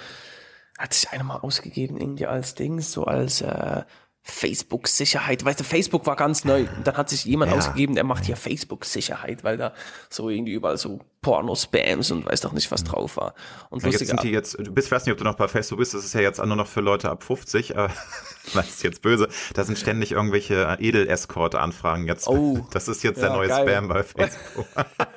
hat 0.78 0.94
sich 0.94 1.10
einer 1.10 1.24
mal 1.24 1.38
ausgegeben, 1.38 1.98
irgendwie 1.98 2.28
als 2.28 2.56
Ding, 2.56 2.82
so 2.82 3.06
als 3.06 3.42
äh, 3.42 3.84
Facebook-Sicherheit. 4.28 5.46
Weißt 5.46 5.60
du, 5.60 5.64
Facebook 5.64 6.08
war 6.08 6.16
ganz 6.16 6.46
neu. 6.46 6.66
Und 6.76 6.86
dann 6.86 6.98
hat 6.98 7.10
sich 7.10 7.26
jemand 7.26 7.52
ja. 7.52 7.58
ausgegeben, 7.58 7.94
der 7.94 8.04
macht 8.04 8.26
hier 8.26 8.36
Facebook-Sicherheit, 8.36 9.44
weil 9.44 9.58
da 9.58 9.74
so 10.10 10.30
irgendwie 10.30 10.54
überall 10.54 10.78
so 10.78 11.00
Porno-Spams 11.26 12.12
und 12.12 12.28
weiß 12.28 12.42
doch 12.42 12.52
nicht, 12.52 12.70
was 12.70 12.84
drauf 12.84 13.18
war. 13.18 13.34
Und 13.72 13.82
ja, 13.82 13.90
jetzt 13.90 14.06
sind 14.06 14.22
die 14.22 14.30
jetzt, 14.30 14.60
du 14.60 14.72
bist, 14.72 14.92
weiß 14.92 15.08
nicht, 15.08 15.14
ob 15.14 15.18
du 15.18 15.24
noch 15.24 15.34
bei 15.34 15.48
Facebook 15.48 15.80
bist, 15.80 15.96
das 15.96 16.06
ist 16.06 16.14
ja 16.14 16.22
jetzt 16.22 16.38
nur 16.38 16.56
noch 16.56 16.68
für 16.68 16.82
Leute 16.82 17.10
ab 17.10 17.24
50, 17.24 17.76
äh, 17.76 17.88
das 18.54 18.68
ist 18.68 18.84
jetzt 18.84 19.02
böse. 19.02 19.28
Da 19.56 19.64
sind 19.64 19.80
ständig 19.80 20.12
irgendwelche 20.12 20.78
Edel-Escort-Anfragen 20.80 22.06
jetzt. 22.06 22.28
Oh. 22.28 22.60
Das 22.76 22.90
ist 22.90 23.04
jetzt 23.04 23.22
der 23.22 23.30
neue 23.30 23.48
geil. 23.48 23.68
Spam 23.68 23.88
bei 23.88 24.04
Facebook. 24.04 24.66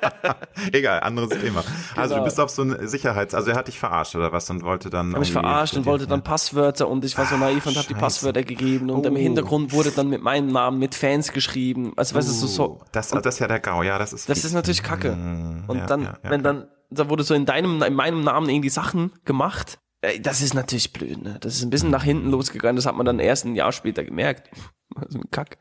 Egal, 0.71 1.01
anderes 1.01 1.29
Thema. 1.29 1.61
Genau. 1.61 2.01
Also 2.01 2.15
du 2.15 2.21
genau. 2.21 2.23
bist 2.23 2.39
auf 2.39 2.49
so 2.49 2.61
ein 2.61 2.87
Sicherheits, 2.87 3.33
also 3.33 3.51
er 3.51 3.57
hat 3.57 3.67
dich 3.67 3.77
verarscht 3.77 4.15
oder 4.15 4.31
was 4.31 4.49
und 4.49 4.63
wollte 4.63 4.89
dann. 4.89 5.13
Hab 5.13 5.19
mich 5.19 5.31
verarscht 5.31 5.75
und 5.75 5.85
wollte 5.85 6.07
dann 6.07 6.23
Passwörter 6.23 6.87
und 6.87 7.03
ich 7.03 7.17
war 7.17 7.25
so 7.25 7.35
naiv 7.35 7.65
und 7.65 7.75
habe 7.75 7.87
die 7.87 7.95
Passwörter 7.95 8.43
gegeben 8.43 8.89
und 8.89 9.05
oh. 9.05 9.09
im 9.09 9.15
Hintergrund 9.15 9.73
wurde 9.73 9.91
dann 9.91 10.07
mit 10.07 10.21
meinem 10.21 10.51
Namen 10.51 10.79
mit 10.79 10.95
Fans 10.95 11.33
geschrieben. 11.33 11.91
Also 11.97 12.15
weißt 12.15 12.29
du, 12.29 12.33
so, 12.33 12.47
so. 12.47 12.63
Oh, 12.63 12.81
das, 12.91 13.09
das 13.09 13.35
ist 13.35 13.39
ja 13.39 13.47
der 13.47 13.59
GAU, 13.59 13.83
ja, 13.83 13.99
das 13.99 14.13
ist. 14.13 14.29
Das 14.29 14.45
ist 14.45 14.53
natürlich 14.53 14.83
Kacke. 14.83 15.11
Mm, 15.11 15.63
und 15.67 15.77
ja, 15.79 15.85
dann, 15.85 15.98
ja, 16.03 16.17
ja, 16.23 16.29
wenn 16.29 16.43
dann, 16.43 16.67
da 16.89 17.09
wurde 17.09 17.23
so 17.23 17.33
in 17.33 17.45
deinem, 17.45 17.81
in 17.81 17.93
meinem 17.93 18.23
Namen 18.23 18.49
irgendwie 18.49 18.69
Sachen 18.69 19.11
gemacht. 19.25 19.79
Äh, 20.01 20.19
das 20.19 20.41
ist 20.41 20.53
natürlich 20.53 20.93
blöd, 20.93 21.21
ne? 21.21 21.37
Das 21.41 21.55
ist 21.55 21.63
ein 21.63 21.69
bisschen 21.69 21.91
nach 21.91 22.03
hinten 22.03 22.29
losgegangen, 22.29 22.75
das 22.75 22.85
hat 22.85 22.95
man 22.95 23.05
dann 23.05 23.19
erst 23.19 23.45
ein 23.45 23.55
Jahr 23.55 23.71
später 23.71 24.03
gemerkt. 24.03 24.49
Also 24.95 25.19
ein 25.19 25.29
Kack. 25.29 25.59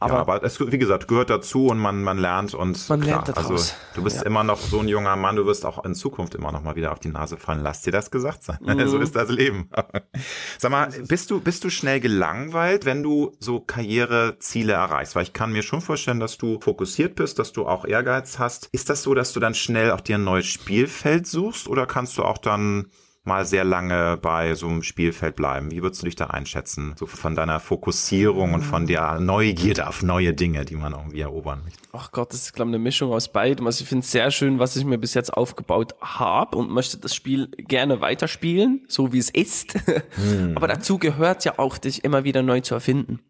Aber, 0.00 0.14
ja, 0.14 0.20
aber 0.20 0.42
es, 0.42 0.58
wie 0.58 0.78
gesagt, 0.78 1.08
gehört 1.08 1.28
dazu 1.28 1.66
und 1.66 1.78
man, 1.78 2.02
man 2.02 2.16
lernt 2.16 2.54
und 2.54 2.88
man 2.88 3.02
klar, 3.02 3.16
lernt 3.16 3.36
daraus. 3.36 3.50
also 3.50 3.74
du 3.94 4.02
bist 4.02 4.16
ja. 4.16 4.22
immer 4.22 4.44
noch 4.44 4.58
so 4.58 4.80
ein 4.80 4.88
junger 4.88 5.14
Mann, 5.14 5.36
du 5.36 5.44
wirst 5.44 5.66
auch 5.66 5.84
in 5.84 5.94
Zukunft 5.94 6.34
immer 6.34 6.52
noch 6.52 6.62
mal 6.62 6.74
wieder 6.74 6.92
auf 6.92 6.98
die 6.98 7.10
Nase 7.10 7.36
fallen. 7.36 7.62
Lass 7.62 7.82
dir 7.82 7.90
das 7.90 8.10
gesagt 8.10 8.42
sein. 8.42 8.58
Mhm. 8.66 8.88
So 8.88 8.98
ist 8.98 9.14
das 9.14 9.28
Leben. 9.28 9.68
Sag 10.58 10.70
mal, 10.70 10.88
bist 11.06 11.30
du, 11.30 11.40
bist 11.40 11.64
du 11.64 11.70
schnell 11.70 12.00
gelangweilt, 12.00 12.86
wenn 12.86 13.02
du 13.02 13.36
so 13.40 13.60
Karriereziele 13.60 14.72
erreichst? 14.72 15.14
Weil 15.14 15.24
ich 15.24 15.34
kann 15.34 15.52
mir 15.52 15.62
schon 15.62 15.82
vorstellen, 15.82 16.18
dass 16.18 16.38
du 16.38 16.58
fokussiert 16.60 17.14
bist, 17.14 17.38
dass 17.38 17.52
du 17.52 17.66
auch 17.66 17.84
Ehrgeiz 17.84 18.38
hast. 18.38 18.70
Ist 18.72 18.88
das 18.88 19.02
so, 19.02 19.12
dass 19.12 19.34
du 19.34 19.40
dann 19.40 19.54
schnell 19.54 19.90
auch 19.90 20.00
dir 20.00 20.16
ein 20.16 20.24
neues 20.24 20.46
Spielfeld 20.46 21.26
suchst 21.26 21.68
oder 21.68 21.84
kannst 21.84 22.16
du 22.16 22.24
auch 22.24 22.38
dann 22.38 22.86
mal 23.26 23.44
sehr 23.44 23.64
lange 23.64 24.18
bei 24.20 24.54
so 24.54 24.68
einem 24.68 24.82
Spielfeld 24.82 25.36
bleiben? 25.36 25.70
Wie 25.70 25.82
würdest 25.82 26.02
du 26.02 26.06
dich 26.06 26.16
da 26.16 26.26
einschätzen? 26.28 26.94
So 26.98 27.06
von 27.06 27.34
deiner 27.34 27.60
Fokussierung 27.60 28.54
und 28.54 28.62
von 28.62 28.86
der 28.86 29.20
Neugierde 29.20 29.88
auf 29.88 30.02
neue 30.02 30.32
Dinge, 30.32 30.64
die 30.64 30.76
man 30.76 30.92
irgendwie 30.92 31.20
erobern 31.20 31.62
möchte. 31.64 31.80
Ach 31.92 32.12
Gott, 32.12 32.32
das 32.32 32.42
ist, 32.42 32.52
glaube 32.54 32.70
ich, 32.70 32.74
eine 32.74 32.82
Mischung 32.82 33.12
aus 33.12 33.32
beidem. 33.32 33.66
Also 33.66 33.82
ich 33.82 33.88
finde 33.88 34.04
es 34.04 34.12
sehr 34.12 34.30
schön, 34.30 34.58
was 34.58 34.76
ich 34.76 34.84
mir 34.84 34.98
bis 34.98 35.14
jetzt 35.14 35.32
aufgebaut 35.32 35.94
habe 36.00 36.56
und 36.56 36.70
möchte 36.70 36.98
das 36.98 37.14
Spiel 37.14 37.48
gerne 37.58 38.00
weiterspielen, 38.00 38.84
so 38.88 39.12
wie 39.12 39.18
es 39.18 39.30
ist. 39.30 39.74
Hm. 40.14 40.52
Aber 40.56 40.68
dazu 40.68 40.98
gehört 40.98 41.44
ja 41.44 41.58
auch, 41.58 41.78
dich 41.78 42.04
immer 42.04 42.24
wieder 42.24 42.42
neu 42.42 42.60
zu 42.60 42.74
erfinden. 42.74 43.20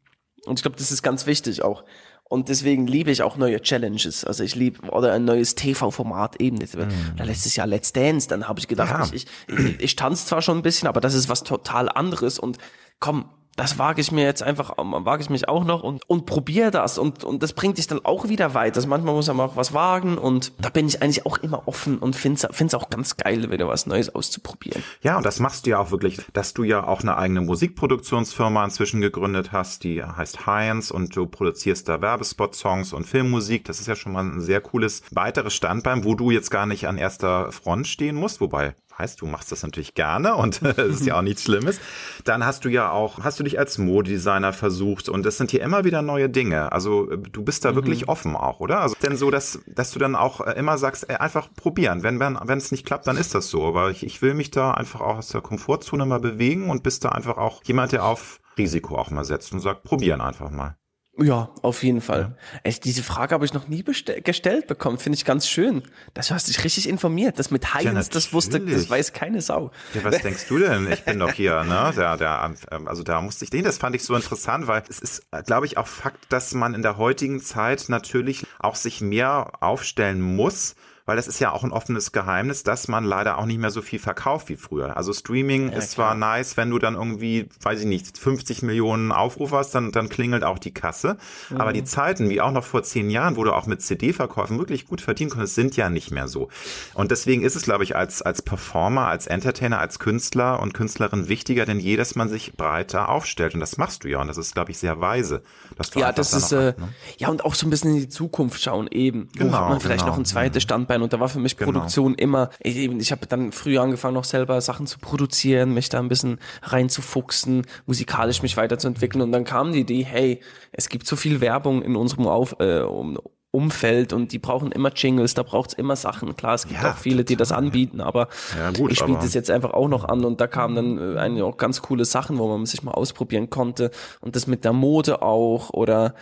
Und 0.46 0.58
ich 0.58 0.62
glaube, 0.62 0.76
das 0.76 0.92
ist 0.92 1.02
ganz 1.02 1.26
wichtig 1.26 1.62
auch. 1.62 1.84
Und 2.28 2.48
deswegen 2.48 2.88
liebe 2.88 3.12
ich 3.12 3.22
auch 3.22 3.36
neue 3.36 3.60
Challenges. 3.60 4.24
Also 4.24 4.42
ich 4.42 4.56
liebe, 4.56 4.88
oder 4.88 5.12
ein 5.12 5.24
neues 5.24 5.54
TV-Format 5.54 6.40
eben. 6.40 6.56
Mhm. 6.56 7.24
Letztes 7.24 7.54
Jahr 7.54 7.68
Let's 7.68 7.92
Dance, 7.92 8.26
dann 8.28 8.48
habe 8.48 8.58
ich 8.58 8.66
gedacht, 8.66 8.90
ja. 8.90 9.14
ich, 9.14 9.26
ich, 9.46 9.80
ich 9.80 9.96
tanze 9.96 10.26
zwar 10.26 10.42
schon 10.42 10.58
ein 10.58 10.62
bisschen, 10.62 10.88
aber 10.88 11.00
das 11.00 11.14
ist 11.14 11.28
was 11.28 11.44
total 11.44 11.88
anderes. 11.88 12.40
Und 12.40 12.58
komm, 12.98 13.30
das 13.56 13.78
wage 13.78 14.00
ich 14.00 14.12
mir 14.12 14.24
jetzt 14.24 14.42
einfach, 14.42 14.74
wage 14.76 15.22
ich 15.22 15.30
mich 15.30 15.48
auch 15.48 15.64
noch 15.64 15.82
und, 15.82 16.08
und 16.08 16.26
probiere 16.26 16.70
das 16.70 16.98
und, 16.98 17.24
und 17.24 17.42
das 17.42 17.54
bringt 17.54 17.78
dich 17.78 17.86
dann 17.86 18.04
auch 18.04 18.28
wieder 18.28 18.54
weiter. 18.54 18.76
Also 18.76 18.88
manchmal 18.88 19.14
muss 19.14 19.28
man 19.28 19.40
auch 19.40 19.56
was 19.56 19.72
wagen 19.72 20.18
und 20.18 20.52
da 20.58 20.68
bin 20.68 20.86
ich 20.86 21.02
eigentlich 21.02 21.24
auch 21.24 21.38
immer 21.38 21.66
offen 21.66 21.98
und 21.98 22.14
finde 22.14 22.46
es 22.46 22.74
auch 22.74 22.90
ganz 22.90 23.16
geil, 23.16 23.50
wieder 23.50 23.66
was 23.66 23.86
Neues 23.86 24.14
auszuprobieren. 24.14 24.82
Ja, 25.02 25.16
und 25.16 25.24
das 25.24 25.40
machst 25.40 25.66
du 25.66 25.70
ja 25.70 25.78
auch 25.78 25.90
wirklich, 25.90 26.20
dass 26.34 26.52
du 26.52 26.64
ja 26.64 26.86
auch 26.86 27.00
eine 27.00 27.16
eigene 27.16 27.40
Musikproduktionsfirma 27.40 28.64
inzwischen 28.64 29.00
gegründet 29.00 29.52
hast, 29.52 29.84
die 29.84 30.02
heißt 30.02 30.46
Heinz 30.46 30.90
und 30.90 31.16
du 31.16 31.26
produzierst 31.26 31.88
da 31.88 32.00
Werbespot-Songs 32.00 32.92
und 32.92 33.04
Filmmusik. 33.04 33.64
Das 33.64 33.80
ist 33.80 33.86
ja 33.86 33.96
schon 33.96 34.12
mal 34.12 34.24
ein 34.24 34.40
sehr 34.40 34.60
cooles 34.60 35.02
weiteres 35.10 35.54
Standbein, 35.54 36.04
wo 36.04 36.14
du 36.14 36.30
jetzt 36.30 36.50
gar 36.50 36.66
nicht 36.66 36.86
an 36.88 36.98
erster 36.98 37.50
Front 37.52 37.86
stehen 37.86 38.16
musst, 38.16 38.40
wobei 38.40 38.74
heißt, 38.98 39.20
du 39.20 39.26
machst 39.26 39.52
das 39.52 39.62
natürlich 39.62 39.94
gerne 39.94 40.34
und 40.34 40.62
das 40.76 40.78
ist 40.78 41.06
ja 41.06 41.18
auch 41.18 41.22
nichts 41.22 41.42
Schlimmes. 41.42 41.80
Dann 42.24 42.44
hast 42.44 42.64
du 42.64 42.68
ja 42.68 42.90
auch, 42.90 43.20
hast 43.22 43.38
du 43.38 43.44
dich 43.44 43.58
als 43.58 43.78
Modedesigner 43.78 44.52
versucht 44.52 45.08
und 45.08 45.24
es 45.26 45.38
sind 45.38 45.50
hier 45.50 45.62
immer 45.62 45.84
wieder 45.84 46.02
neue 46.02 46.28
Dinge. 46.28 46.72
Also 46.72 47.06
du 47.06 47.42
bist 47.42 47.64
da 47.64 47.72
mhm. 47.72 47.76
wirklich 47.76 48.08
offen 48.08 48.36
auch, 48.36 48.60
oder? 48.60 48.80
Also 48.80 48.96
denn 49.02 49.16
so, 49.16 49.30
dass, 49.30 49.60
dass 49.66 49.90
du 49.90 49.98
dann 49.98 50.16
auch 50.16 50.40
äh, 50.40 50.52
immer 50.52 50.78
sagst, 50.78 51.08
ey, 51.08 51.16
einfach 51.16 51.48
probieren. 51.54 52.02
Wenn 52.02 52.20
wenn 52.20 52.38
wenn 52.42 52.58
es 52.58 52.72
nicht 52.72 52.86
klappt, 52.86 53.06
dann 53.06 53.16
ist 53.16 53.34
das 53.34 53.48
so. 53.48 53.66
Aber 53.66 53.90
ich, 53.90 54.04
ich 54.04 54.22
will 54.22 54.34
mich 54.34 54.50
da 54.50 54.72
einfach 54.72 55.00
auch 55.00 55.18
aus 55.18 55.28
der 55.28 55.40
Komfortzone 55.40 56.06
mal 56.06 56.20
bewegen 56.20 56.70
und 56.70 56.82
bist 56.82 57.04
da 57.04 57.10
einfach 57.10 57.36
auch 57.36 57.62
jemand, 57.64 57.92
der 57.92 58.04
auf 58.04 58.40
Risiko 58.58 58.96
auch 58.96 59.10
mal 59.10 59.24
setzt 59.24 59.52
und 59.52 59.60
sagt, 59.60 59.82
probieren 59.82 60.20
einfach 60.20 60.50
mal. 60.50 60.76
Ja, 61.18 61.48
auf 61.62 61.82
jeden 61.82 62.02
Fall. 62.02 62.20
Ja. 62.20 62.60
Echt, 62.62 62.84
diese 62.84 63.02
Frage 63.02 63.34
habe 63.34 63.44
ich 63.46 63.54
noch 63.54 63.68
nie 63.68 63.82
gestellt 63.82 64.66
bekommen. 64.66 64.98
Finde 64.98 65.16
ich 65.16 65.24
ganz 65.24 65.48
schön. 65.48 65.82
Das 66.12 66.30
hast 66.30 66.48
dich 66.48 66.62
richtig 66.62 66.86
informiert. 66.88 67.38
Das 67.38 67.50
mit 67.50 67.72
Heinz, 67.72 67.84
ja, 67.84 68.12
das 68.12 68.32
wusste, 68.34 68.60
das 68.60 68.90
weiß 68.90 69.14
keine 69.14 69.40
Sau. 69.40 69.70
Ja, 69.94 70.04
was 70.04 70.20
denkst 70.20 70.46
du 70.48 70.58
denn? 70.58 70.92
Ich 70.92 71.04
bin 71.04 71.18
doch 71.18 71.32
hier, 71.32 71.64
ne? 71.64 71.92
Der, 71.96 72.18
der, 72.18 72.54
ähm, 72.70 72.86
also 72.86 73.02
da 73.02 73.22
musste 73.22 73.44
ich 73.44 73.50
den, 73.50 73.64
das 73.64 73.78
fand 73.78 73.96
ich 73.96 74.04
so 74.04 74.14
interessant, 74.14 74.66
weil 74.66 74.82
es 74.88 74.98
ist, 74.98 75.22
glaube 75.46 75.64
ich, 75.64 75.78
auch 75.78 75.86
Fakt, 75.86 76.30
dass 76.30 76.52
man 76.52 76.74
in 76.74 76.82
der 76.82 76.98
heutigen 76.98 77.40
Zeit 77.40 77.86
natürlich 77.88 78.46
auch 78.58 78.74
sich 78.74 79.00
mehr 79.00 79.52
aufstellen 79.60 80.20
muss, 80.20 80.74
weil 81.06 81.16
das 81.16 81.28
ist 81.28 81.38
ja 81.38 81.52
auch 81.52 81.62
ein 81.62 81.70
offenes 81.70 82.10
Geheimnis, 82.10 82.64
dass 82.64 82.88
man 82.88 83.04
leider 83.04 83.38
auch 83.38 83.46
nicht 83.46 83.60
mehr 83.60 83.70
so 83.70 83.80
viel 83.80 84.00
verkauft 84.00 84.48
wie 84.48 84.56
früher. 84.56 84.96
Also 84.96 85.12
Streaming 85.12 85.70
ja, 85.70 85.78
ist 85.78 85.92
zwar 85.92 86.16
nice, 86.16 86.56
wenn 86.56 86.68
du 86.70 86.80
dann 86.80 86.96
irgendwie, 86.96 87.48
weiß 87.62 87.80
ich 87.80 87.86
nicht, 87.86 88.18
50 88.18 88.62
Millionen 88.62 89.12
Aufrufe 89.12 89.56
hast, 89.56 89.74
dann, 89.74 89.92
dann 89.92 90.08
klingelt 90.08 90.42
auch 90.42 90.58
die 90.58 90.74
Kasse. 90.74 91.16
Mhm. 91.48 91.60
Aber 91.60 91.72
die 91.72 91.84
Zeiten, 91.84 92.28
wie 92.28 92.40
auch 92.40 92.50
noch 92.50 92.64
vor 92.64 92.82
zehn 92.82 93.08
Jahren, 93.08 93.36
wo 93.36 93.44
du 93.44 93.52
auch 93.52 93.66
mit 93.66 93.82
CD-Verkäufen 93.82 94.58
wirklich 94.58 94.86
gut 94.86 95.00
verdienen 95.00 95.30
konntest, 95.30 95.54
sind 95.54 95.76
ja 95.76 95.88
nicht 95.90 96.10
mehr 96.10 96.26
so. 96.26 96.48
Und 96.94 97.12
deswegen 97.12 97.42
ist 97.42 97.54
es, 97.54 97.62
glaube 97.62 97.84
ich, 97.84 97.94
als, 97.94 98.22
als 98.22 98.42
Performer, 98.42 99.06
als 99.06 99.28
Entertainer, 99.28 99.78
als 99.78 100.00
Künstler 100.00 100.60
und 100.60 100.74
Künstlerin 100.74 101.28
wichtiger 101.28 101.66
denn 101.66 101.78
je, 101.78 101.96
dass 101.96 102.16
man 102.16 102.28
sich 102.28 102.54
breiter 102.54 103.08
aufstellt. 103.10 103.54
Und 103.54 103.60
das 103.60 103.76
machst 103.76 104.02
du 104.02 104.08
ja. 104.08 104.20
Und 104.20 104.26
das 104.26 104.38
ist, 104.38 104.54
glaube 104.54 104.72
ich, 104.72 104.78
sehr 104.78 105.00
weise. 105.00 105.42
Dass 105.76 105.90
du 105.90 106.00
ja, 106.00 106.10
das 106.10 106.32
ist, 106.32 106.50
äh, 106.50 106.74
ne? 106.76 106.88
ja, 107.18 107.28
und 107.28 107.44
auch 107.44 107.54
so 107.54 107.66
ein 107.66 107.70
bisschen 107.70 107.94
in 107.94 108.00
die 108.00 108.08
Zukunft 108.08 108.60
schauen 108.60 108.88
eben. 108.90 109.28
Genau, 109.36 109.52
wo 109.52 109.56
hat 109.56 109.68
man 109.68 109.80
vielleicht 109.80 110.00
genau. 110.00 110.12
noch 110.12 110.18
ein 110.18 110.24
zweites 110.24 110.64
Standbein 110.64 110.95
Standbein 110.96 111.02
und 111.02 111.12
da 111.12 111.20
war 111.20 111.28
für 111.28 111.38
mich 111.38 111.56
genau. 111.56 111.72
Produktion 111.72 112.14
immer, 112.14 112.50
ich, 112.60 112.76
ich 112.76 113.12
habe 113.12 113.26
dann 113.26 113.52
früher 113.52 113.82
angefangen 113.82 114.14
noch 114.14 114.24
selber 114.24 114.60
Sachen 114.60 114.86
zu 114.86 114.98
produzieren, 114.98 115.74
mich 115.74 115.88
da 115.88 115.98
ein 115.98 116.08
bisschen 116.08 116.38
reinzufuchsen, 116.62 117.66
musikalisch 117.86 118.42
mich 118.42 118.56
weiterzuentwickeln. 118.56 119.22
Und 119.22 119.32
dann 119.32 119.44
kam 119.44 119.72
die 119.72 119.80
Idee, 119.80 120.04
hey, 120.04 120.40
es 120.72 120.88
gibt 120.88 121.06
so 121.06 121.16
viel 121.16 121.40
Werbung 121.40 121.82
in 121.82 121.96
unserem 121.96 122.26
Auf, 122.26 122.56
äh, 122.60 122.80
um, 122.80 123.18
Umfeld 123.52 124.12
und 124.12 124.32
die 124.32 124.38
brauchen 124.38 124.70
immer 124.70 124.92
Jingles, 124.92 125.32
da 125.32 125.42
braucht's 125.42 125.72
immer 125.72 125.96
Sachen. 125.96 126.36
Klar, 126.36 126.56
es 126.56 126.68
gibt 126.68 126.82
ja, 126.82 126.90
auch 126.90 126.96
viele, 126.98 127.24
die 127.24 127.36
das 127.36 127.52
anbieten, 127.52 128.02
aber 128.02 128.28
ja, 128.54 128.70
gut, 128.70 128.92
ich 128.92 129.02
biete 129.02 129.24
es 129.24 129.32
jetzt 129.32 129.50
einfach 129.50 129.70
auch 129.70 129.88
noch 129.88 130.04
an. 130.04 130.26
Und 130.26 130.42
da 130.42 130.46
kamen 130.46 130.76
dann 130.76 131.16
äh, 131.16 131.18
eigentlich 131.18 131.42
auch 131.42 131.56
ganz 131.56 131.80
coole 131.80 132.04
Sachen, 132.04 132.36
wo 132.38 132.48
man 132.48 132.66
sich 132.66 132.82
mal 132.82 132.90
ausprobieren 132.92 133.48
konnte. 133.48 133.90
Und 134.20 134.36
das 134.36 134.46
mit 134.46 134.64
der 134.66 134.74
Mode 134.74 135.22
auch 135.22 135.70
oder 135.70 136.14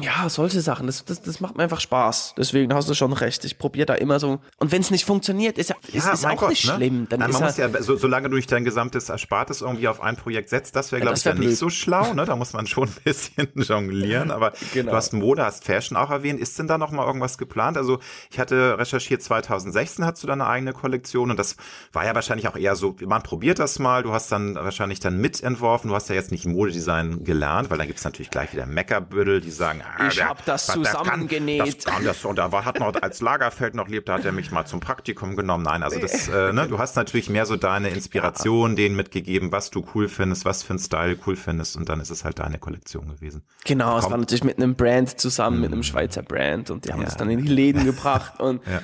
Ja, 0.00 0.28
solche 0.28 0.60
Sachen, 0.60 0.86
das, 0.88 1.04
das, 1.04 1.22
das 1.22 1.38
macht 1.40 1.56
mir 1.56 1.62
einfach 1.62 1.80
Spaß. 1.80 2.34
Deswegen 2.36 2.74
hast 2.74 2.88
du 2.88 2.94
schon 2.94 3.12
recht. 3.12 3.44
Ich 3.44 3.56
probiere 3.56 3.86
da 3.86 3.94
immer 3.94 4.18
so. 4.18 4.40
Und 4.58 4.72
wenn 4.72 4.80
es 4.80 4.90
nicht 4.90 5.04
funktioniert, 5.04 5.58
ist 5.58 5.70
ja, 5.70 5.76
ist, 5.92 6.04
Ja, 6.06 6.12
ist 6.12 6.24
mein 6.24 6.36
auch 6.36 6.40
Gott, 6.40 6.50
nicht 6.50 6.66
ne? 6.66 6.74
schlimm. 6.74 7.06
Dann 7.08 7.20
Nein, 7.20 7.30
ist 7.30 7.34
man 7.38 7.44
muss 7.44 7.56
ja, 7.56 7.82
so, 7.82 7.94
solange 7.96 8.28
du 8.28 8.34
nicht 8.34 8.50
dein 8.50 8.64
gesamtes 8.64 9.08
Erspartes 9.10 9.60
irgendwie 9.60 9.86
auf 9.86 10.00
ein 10.00 10.16
Projekt 10.16 10.48
setzt, 10.48 10.74
das 10.74 10.90
wäre, 10.90 11.00
Ja, 11.00 11.04
glaube 11.12 11.18
ich, 11.18 11.24
ja 11.24 11.34
nicht 11.34 11.56
so 11.56 11.70
schlau, 11.70 12.14
ne? 12.14 12.24
Da 12.24 12.34
muss 12.34 12.52
man 12.52 12.66
schon 12.66 12.88
ein 12.88 12.94
bisschen 13.04 13.48
jonglieren. 13.54 14.32
Aber 14.32 14.52
Genau. 14.74 14.90
du 14.90 14.96
hast 14.96 15.12
Mode, 15.12 15.44
hast 15.44 15.62
Fashion 15.64 15.96
auch 15.96 16.10
erwähnt. 16.10 16.40
Ist 16.40 16.58
denn 16.58 16.66
da 16.66 16.78
noch 16.78 16.90
mal 16.90 17.06
irgendwas 17.06 17.38
geplant? 17.38 17.76
Also 17.76 18.00
ich 18.32 18.40
hatte 18.40 18.78
recherchiert, 18.78 19.22
2016 19.22 20.04
hast 20.04 20.20
du 20.20 20.26
deine 20.26 20.48
eigene 20.48 20.72
Kollektion 20.72 21.30
und 21.30 21.36
das 21.38 21.56
war 21.92 22.04
ja 22.04 22.12
wahrscheinlich 22.14 22.48
auch 22.48 22.56
eher 22.56 22.74
so, 22.74 22.96
man 23.06 23.22
probiert 23.22 23.60
das 23.60 23.78
mal, 23.78 24.02
du 24.02 24.12
hast 24.12 24.32
dann 24.32 24.56
wahrscheinlich 24.56 24.98
dann 24.98 25.18
mitentworfen, 25.20 25.90
du 25.90 25.94
hast 25.94 26.08
ja 26.08 26.16
jetzt 26.16 26.32
nicht 26.32 26.44
Modedesign 26.44 27.22
gelernt, 27.22 27.70
weil 27.70 27.78
dann 27.78 27.86
gibt's 27.86 28.02
natürlich 28.02 28.30
gleich 28.30 28.52
wieder 28.52 28.66
Meckerbüttel, 28.66 29.40
die 29.40 29.50
sagen, 29.52 29.75
ah, 29.82 30.08
Ich 30.08 30.16
der- 30.16 30.28
hab 30.28 30.44
das 30.44 30.66
zusammengenäht. 30.66 31.84
Das 31.84 31.84
kann 31.94 32.04
das, 32.04 32.24
und 32.24 32.36
da 32.36 32.52
war, 32.52 32.64
hat 32.64 32.78
noch, 32.80 32.94
als 33.02 33.20
Lagerfeld 33.20 33.74
noch 33.74 33.88
lebt, 33.88 34.08
da 34.08 34.14
hat 34.14 34.24
er 34.24 34.32
mich 34.32 34.50
mal 34.50 34.64
zum 34.66 34.80
Praktikum 34.80 35.36
genommen. 35.36 35.64
Nein, 35.64 35.82
also 35.82 35.98
das, 35.98 36.28
äh, 36.28 36.52
ne, 36.52 36.66
du 36.68 36.78
hast 36.78 36.96
natürlich 36.96 37.28
mehr 37.30 37.46
so 37.46 37.56
deine 37.56 37.88
Inspiration 37.90 38.76
denen 38.76 38.96
mitgegeben, 38.96 39.52
was 39.52 39.70
du 39.70 39.84
cool 39.94 40.08
findest, 40.08 40.44
was 40.44 40.62
für 40.62 40.74
ein 40.74 40.78
Style 40.78 41.18
cool 41.26 41.36
findest 41.36 41.76
und 41.76 41.88
dann 41.88 42.00
ist 42.00 42.10
es 42.10 42.24
halt 42.24 42.38
deine 42.38 42.58
Kollektion 42.58 43.08
gewesen. 43.08 43.42
genau, 43.64 43.96
es 43.98 44.04
Komm. 44.04 44.12
war 44.12 44.18
natürlich 44.18 44.44
mit 44.44 44.56
einem 44.58 44.74
Brand 44.76 45.20
zusammen, 45.20 45.60
mit 45.60 45.72
einem 45.72 45.82
Schweizer 45.82 46.22
Brand 46.22 46.70
und 46.70 46.84
die 46.84 46.92
haben 46.92 47.00
Ja. 47.00 47.06
das 47.06 47.16
dann 47.16 47.30
in 47.30 47.42
die 47.42 47.48
Läden 47.48 47.84
gebracht 47.84 48.40
und 48.40 48.60
Ja. 48.66 48.80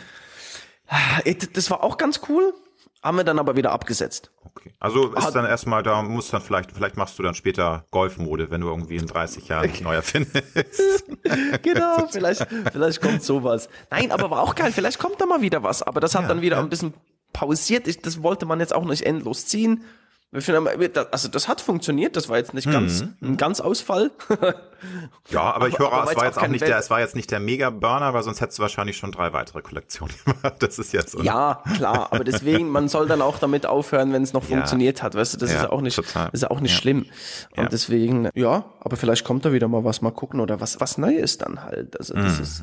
Äh, 1.25 1.35
das 1.53 1.71
war 1.71 1.83
auch 1.83 1.97
ganz 1.97 2.21
cool, 2.29 2.53
haben 3.03 3.17
wir 3.17 3.25
dann 3.25 3.39
aber 3.39 3.57
wieder 3.57 3.73
abgesetzt. 3.73 4.31
Okay. 4.45 4.73
Also 4.79 5.15
ist 5.15 5.25
Hat- 5.27 5.35
dann 5.35 5.45
erstmal, 5.47 5.83
da 5.83 6.03
muss 6.03 6.29
dann 6.31 6.43
vielleicht, 6.43 6.73
vielleicht 6.73 6.97
machst 6.97 7.19
du 7.19 7.23
dann 7.23 7.35
später 7.35 7.85
Golfmode, 7.91 8.51
wenn 8.51 8.61
du 8.61 8.69
irgendwie 8.69 8.97
in 8.97 9.07
30 9.07 9.49
Jahren 9.49 9.63
dich 9.71 9.81
neu 9.81 9.95
erfindest. 9.95 11.05
Genau, 11.63 12.07
vielleicht, 12.11 12.47
vielleicht 12.73 13.01
kommt 13.01 13.23
sowas. 13.23 13.69
Nein, 13.91 14.11
aber 14.13 14.31
war 14.31 14.41
auch 14.43 14.55
geil, 14.55 14.73
vielleicht 14.73 14.99
kommt 14.99 15.21
da 15.21 15.27
mal 15.27 15.41
wieder 15.41 15.63
was. 15.63 15.83
Aber 15.83 16.01
das 16.01 16.15
hat 16.15 16.23
Ja, 16.23 16.29
dann 16.29 16.41
wieder 16.43 16.57
ja. 16.57 16.63
ein 16.63 16.69
bisschen 16.69 16.95
pausiert. 17.33 17.87
Ich, 17.89 18.01
das 18.01 18.23
wollte 18.23 18.45
man 18.47 18.61
jetzt 18.61 18.75
auch 18.75 18.85
nicht 18.85 19.03
endlos 19.03 19.47
ziehen. 19.47 19.85
Also 20.35 21.29
das 21.29 21.47
hat 21.47 21.61
funktioniert, 21.61 22.17
das 22.17 22.29
war 22.31 22.39
jetzt 22.39 22.55
nicht 22.55 22.71
ganz 22.71 23.05
ein 23.21 23.37
ganz 23.37 23.61
Ausfall. 23.61 24.11
Ja, 25.31 25.43
aber 25.53 25.69
ich 25.69 25.75
Aber- 25.77 25.85
höre, 25.85 25.93
aber 25.93 26.11
es 26.11 26.17
war 26.17 26.25
jetzt 26.25 26.39
auch 26.39 26.49
nicht 26.49 26.61
Welt- 26.63 26.71
der, 26.73 26.79
es 26.79 26.91
war 26.91 26.99
jetzt 26.99 27.15
nicht 27.15 27.31
der 27.31 27.39
Mega-Burner, 27.39 28.15
weil 28.15 28.25
sonst 28.25 28.41
hättest 28.41 28.59
du 28.59 28.63
wahrscheinlich 28.63 28.97
schon 28.97 29.13
drei 29.13 29.33
weitere 29.33 29.63
Kollektionen 29.63 30.13
gemacht. 30.25 30.55
Das 30.59 30.77
ist 30.81 30.93
jetzt 30.93 31.13
so. 31.13 31.23
ja, 31.23 31.63
klar, 31.77 32.09
aber 32.13 32.25
deswegen, 32.25 32.69
man 32.69 32.89
soll 32.89 33.07
dann 33.07 33.23
auch 33.23 33.39
damit 33.39 33.65
aufhören, 33.65 34.13
wenn 34.13 34.25
es 34.25 34.33
noch 34.33 34.43
Ja. 34.49 34.57
funktioniert 34.57 35.01
hat. 35.05 35.15
Weißt 35.15 35.35
du, 35.35 35.39
das 35.39 35.53
Ja, 35.53 35.61
ist 35.63 35.71
auch 35.71 35.83
nicht, 35.83 35.95
total. 35.95 36.31
ist 36.33 36.51
auch 36.51 36.59
nicht 36.59 36.73
Ja. 36.73 36.79
schlimm. 36.81 37.07
Und 37.53 37.63
Ja. 37.63 37.69
deswegen, 37.69 38.29
ja, 38.35 38.65
aber 38.81 38.97
vielleicht 38.97 39.25
kommt 39.25 39.45
da 39.45 39.53
wieder 39.53 39.69
mal 39.69 39.85
was, 39.85 40.01
mal 40.03 40.11
gucken 40.11 40.41
oder 40.41 40.61
was, 40.61 40.81
was 40.81 40.99
Neues 40.99 41.39
dann 41.39 41.63
halt. 41.63 41.97
Also 41.97 42.15
das 42.15 42.39
Mhm. 42.39 42.43
ist, 42.43 42.63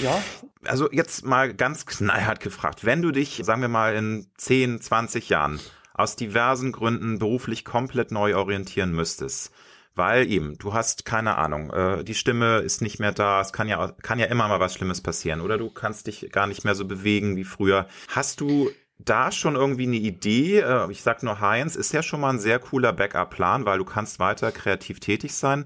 ja. 0.00 0.20
Also 0.66 0.90
jetzt 0.90 1.24
mal 1.24 1.54
ganz 1.54 1.86
knallhart 1.86 2.40
gefragt, 2.40 2.84
wenn 2.84 3.02
du 3.02 3.12
dich, 3.12 3.40
sagen 3.44 3.62
wir 3.62 3.68
mal, 3.68 3.94
in 3.94 4.26
10, 4.36 4.80
20 4.80 5.28
Jahren 5.28 5.60
aus 6.00 6.16
diversen 6.16 6.72
Gründen 6.72 7.18
beruflich 7.18 7.64
komplett 7.64 8.10
neu 8.10 8.36
orientieren 8.36 8.92
müsstest, 8.92 9.52
weil 9.94 10.30
eben, 10.30 10.56
du 10.58 10.72
hast 10.72 11.04
keine 11.04 11.36
Ahnung, 11.36 11.70
äh, 11.70 12.04
die 12.04 12.14
Stimme 12.14 12.58
ist 12.58 12.80
nicht 12.80 13.00
mehr 13.00 13.12
da, 13.12 13.40
es 13.40 13.52
kann 13.52 13.68
ja, 13.68 13.92
kann 14.02 14.18
ja 14.18 14.26
immer 14.26 14.48
mal 14.48 14.60
was 14.60 14.74
Schlimmes 14.74 15.00
passieren 15.00 15.40
oder 15.40 15.58
du 15.58 15.70
kannst 15.70 16.06
dich 16.06 16.30
gar 16.32 16.46
nicht 16.46 16.64
mehr 16.64 16.74
so 16.74 16.84
bewegen 16.86 17.36
wie 17.36 17.44
früher. 17.44 17.86
Hast 18.08 18.40
du 18.40 18.70
da 19.02 19.32
schon 19.32 19.56
irgendwie 19.56 19.84
eine 19.86 19.96
Idee? 19.96 20.58
Äh, 20.60 20.90
Ich 20.90 21.02
sag 21.02 21.22
nur 21.22 21.40
Heinz, 21.40 21.74
ist 21.76 21.92
ja 21.92 22.02
schon 22.02 22.20
mal 22.20 22.30
ein 22.30 22.38
sehr 22.38 22.58
cooler 22.58 22.92
Backup-Plan, 22.92 23.64
weil 23.64 23.78
du 23.78 23.84
kannst 23.84 24.18
weiter 24.18 24.52
kreativ 24.52 25.00
tätig 25.00 25.34
sein. 25.34 25.64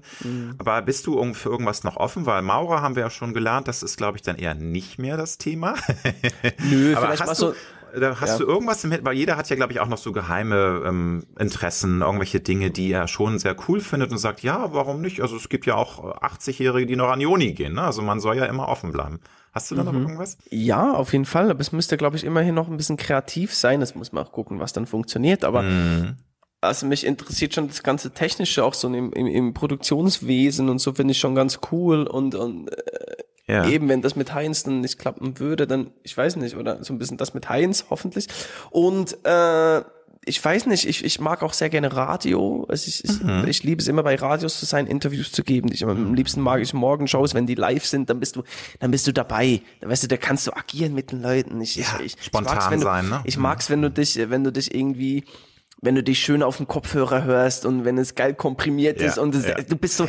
Aber 0.57 0.81
bist 0.81 1.05
du 1.05 1.33
für 1.33 1.49
irgendwas 1.49 1.83
noch 1.83 1.97
offen? 1.97 2.25
Weil 2.25 2.41
Maurer 2.41 2.81
haben 2.81 2.95
wir 2.95 3.03
ja 3.03 3.09
schon 3.09 3.33
gelernt, 3.33 3.67
das 3.67 3.83
ist, 3.83 3.97
glaube 3.97 4.17
ich, 4.17 4.21
dann 4.21 4.37
eher 4.37 4.55
nicht 4.55 4.99
mehr 4.99 5.17
das 5.17 5.37
Thema. 5.37 5.75
Nö, 6.69 6.93
Aber 6.95 7.07
vielleicht 7.07 7.25
mal 7.25 7.31
hast 7.31 7.39
so. 7.39 7.53
Da 7.99 8.19
hast 8.19 8.31
Ja. 8.31 8.37
du 8.39 8.45
irgendwas 8.45 8.83
im 8.83 8.91
weil 9.03 9.15
jeder 9.15 9.37
hat 9.37 9.49
ja, 9.49 9.55
glaube 9.55 9.73
ich, 9.73 9.79
auch 9.79 9.87
noch 9.87 9.97
so 9.97 10.11
geheime 10.11 10.83
ähm, 10.85 11.23
Interessen, 11.39 12.01
irgendwelche 12.01 12.39
Dinge, 12.39 12.71
die 12.71 12.91
er 12.91 13.07
schon 13.07 13.39
sehr 13.39 13.55
cool 13.67 13.79
findet 13.81 14.11
und 14.11 14.17
sagt, 14.17 14.41
ja, 14.41 14.73
warum 14.73 15.01
nicht? 15.01 15.21
Also 15.21 15.35
es 15.35 15.49
gibt 15.49 15.65
ja 15.65 15.75
auch 15.75 16.03
äh, 16.03 16.25
80-Jährige, 16.25 16.85
die 16.85 16.95
noch 16.95 17.09
an 17.09 17.25
Uni 17.25 17.53
gehen. 17.53 17.73
Ne? 17.73 17.81
Also 17.81 18.01
man 18.01 18.19
soll 18.19 18.37
ja 18.37 18.45
immer 18.45 18.67
offen 18.67 18.91
bleiben. 18.91 19.19
Hast 19.53 19.71
du 19.71 19.75
da 19.75 19.83
noch 19.83 19.93
Mhm. 19.93 20.01
irgendwas? 20.01 20.37
Ja, 20.49 20.93
auf 20.93 21.13
jeden 21.13 21.25
Fall. 21.25 21.49
Aber 21.49 21.61
es 21.61 21.71
müsste, 21.71 21.95
glaube 21.97 22.17
ich, 22.17 22.23
immerhin 22.25 22.55
noch 22.55 22.67
ein 22.67 22.77
bisschen 22.77 22.97
kreativ 22.97 23.53
sein. 23.55 23.79
Das 23.79 23.95
muss 23.95 24.11
man 24.11 24.25
auch 24.25 24.31
gucken, 24.31 24.59
was 24.59 24.73
dann 24.73 24.85
funktioniert. 24.85 25.45
Aber 25.45 25.61
Mhm. 25.61 26.17
also 26.61 26.85
mich 26.87 27.05
interessiert 27.05 27.53
schon 27.53 27.67
das 27.67 27.81
ganze 27.83 28.11
Technische, 28.11 28.63
auch 28.65 28.73
so 28.73 28.87
im, 28.87 29.13
im, 29.13 29.27
im 29.27 29.53
Produktionswesen 29.53 30.67
und 30.69 30.79
so 30.79 30.93
finde 30.93 31.11
ich 31.13 31.19
schon 31.19 31.35
ganz 31.35 31.59
cool. 31.71 32.03
Und, 32.07 32.35
und 32.35 32.69
äh, 32.69 33.23
Ja. 33.47 33.67
eben, 33.67 33.87
wenn 33.89 34.01
das 34.01 34.15
mit 34.15 34.33
Heinz 34.33 34.63
dann 34.63 34.81
nicht 34.81 34.97
klappen 34.97 35.37
würde, 35.39 35.67
dann, 35.67 35.91
ich 36.03 36.17
weiß 36.17 36.35
nicht, 36.37 36.55
oder 36.57 36.83
so 36.83 36.93
ein 36.93 36.97
bisschen 36.97 37.17
das 37.17 37.33
mit 37.35 37.47
Heinz, 37.47 37.85
hoffentlich. 37.89 38.27
Und 38.71 39.17
äh, 39.25 39.81
ich 40.27 40.43
weiß 40.43 40.65
nicht, 40.65 40.87
ich, 40.87 41.05
ich 41.05 41.19
mag 41.19 41.43
auch 41.43 41.53
sehr 41.53 41.69
gerne 41.69 41.95
Radio. 41.95 42.65
Also 42.67 42.87
ich, 42.87 43.03
ich, 43.05 43.21
Mhm. 43.21 43.45
ich 43.47 43.61
liebe 43.63 43.79
es 43.79 43.87
immer 43.87 44.01
bei 44.01 44.15
Radios 44.15 44.59
zu 44.59 44.65
sein, 44.65 44.87
Interviews 44.87 45.31
zu 45.31 45.43
geben. 45.43 45.69
Ich, 45.71 45.85
am 45.85 46.15
liebsten 46.15 46.41
mag 46.41 46.61
ich 46.61 46.73
Morgenshows, 46.73 47.35
wenn 47.35 47.45
die 47.45 47.53
live 47.53 47.85
sind, 47.85 48.09
dann 48.09 48.19
bist 48.19 48.35
du, 48.35 48.41
dann 48.79 48.89
bist 48.89 49.05
du 49.05 49.11
dabei. 49.11 49.61
Dann 49.81 49.91
weißt 49.91 50.01
du, 50.01 50.07
da 50.07 50.17
kannst 50.17 50.47
du 50.47 50.51
agieren 50.57 50.95
mit 50.95 51.11
den 51.11 51.21
Leuten. 51.21 51.61
Ich, 51.61 51.75
Ja, 51.75 51.85
ich, 51.99 52.15
ich, 52.17 52.23
spontan 52.25 52.53
ich 52.53 52.59
mag's, 52.63 52.71
wenn 52.71 52.79
du, 52.79 52.83
sein, 52.85 53.09
ne? 53.09 53.21
Ich 53.25 53.37
mag's, 53.37 53.69
wenn 53.69 53.81
du 53.83 53.91
dich, 53.91 54.17
wenn 54.17 54.43
du 54.43 54.51
dich 54.51 54.73
irgendwie 54.73 55.23
wenn 55.81 55.95
du 55.95 56.01
dich 56.03 56.19
schön 56.19 56.41
auf 56.41 56.57
dem 56.57 56.67
Kopfhörer 56.67 57.23
hörst 57.23 57.65
und 57.65 57.85
wenn 57.85 57.97
es 57.97 58.15
geil 58.15 58.33
komprimiert 58.33 58.99
Ja, 59.01 59.07
ist 59.07 59.17
und 59.17 59.35
es, 59.35 59.45
ja. 59.45 59.55
du 59.55 59.75
bist 59.75 59.97
so, 59.97 60.07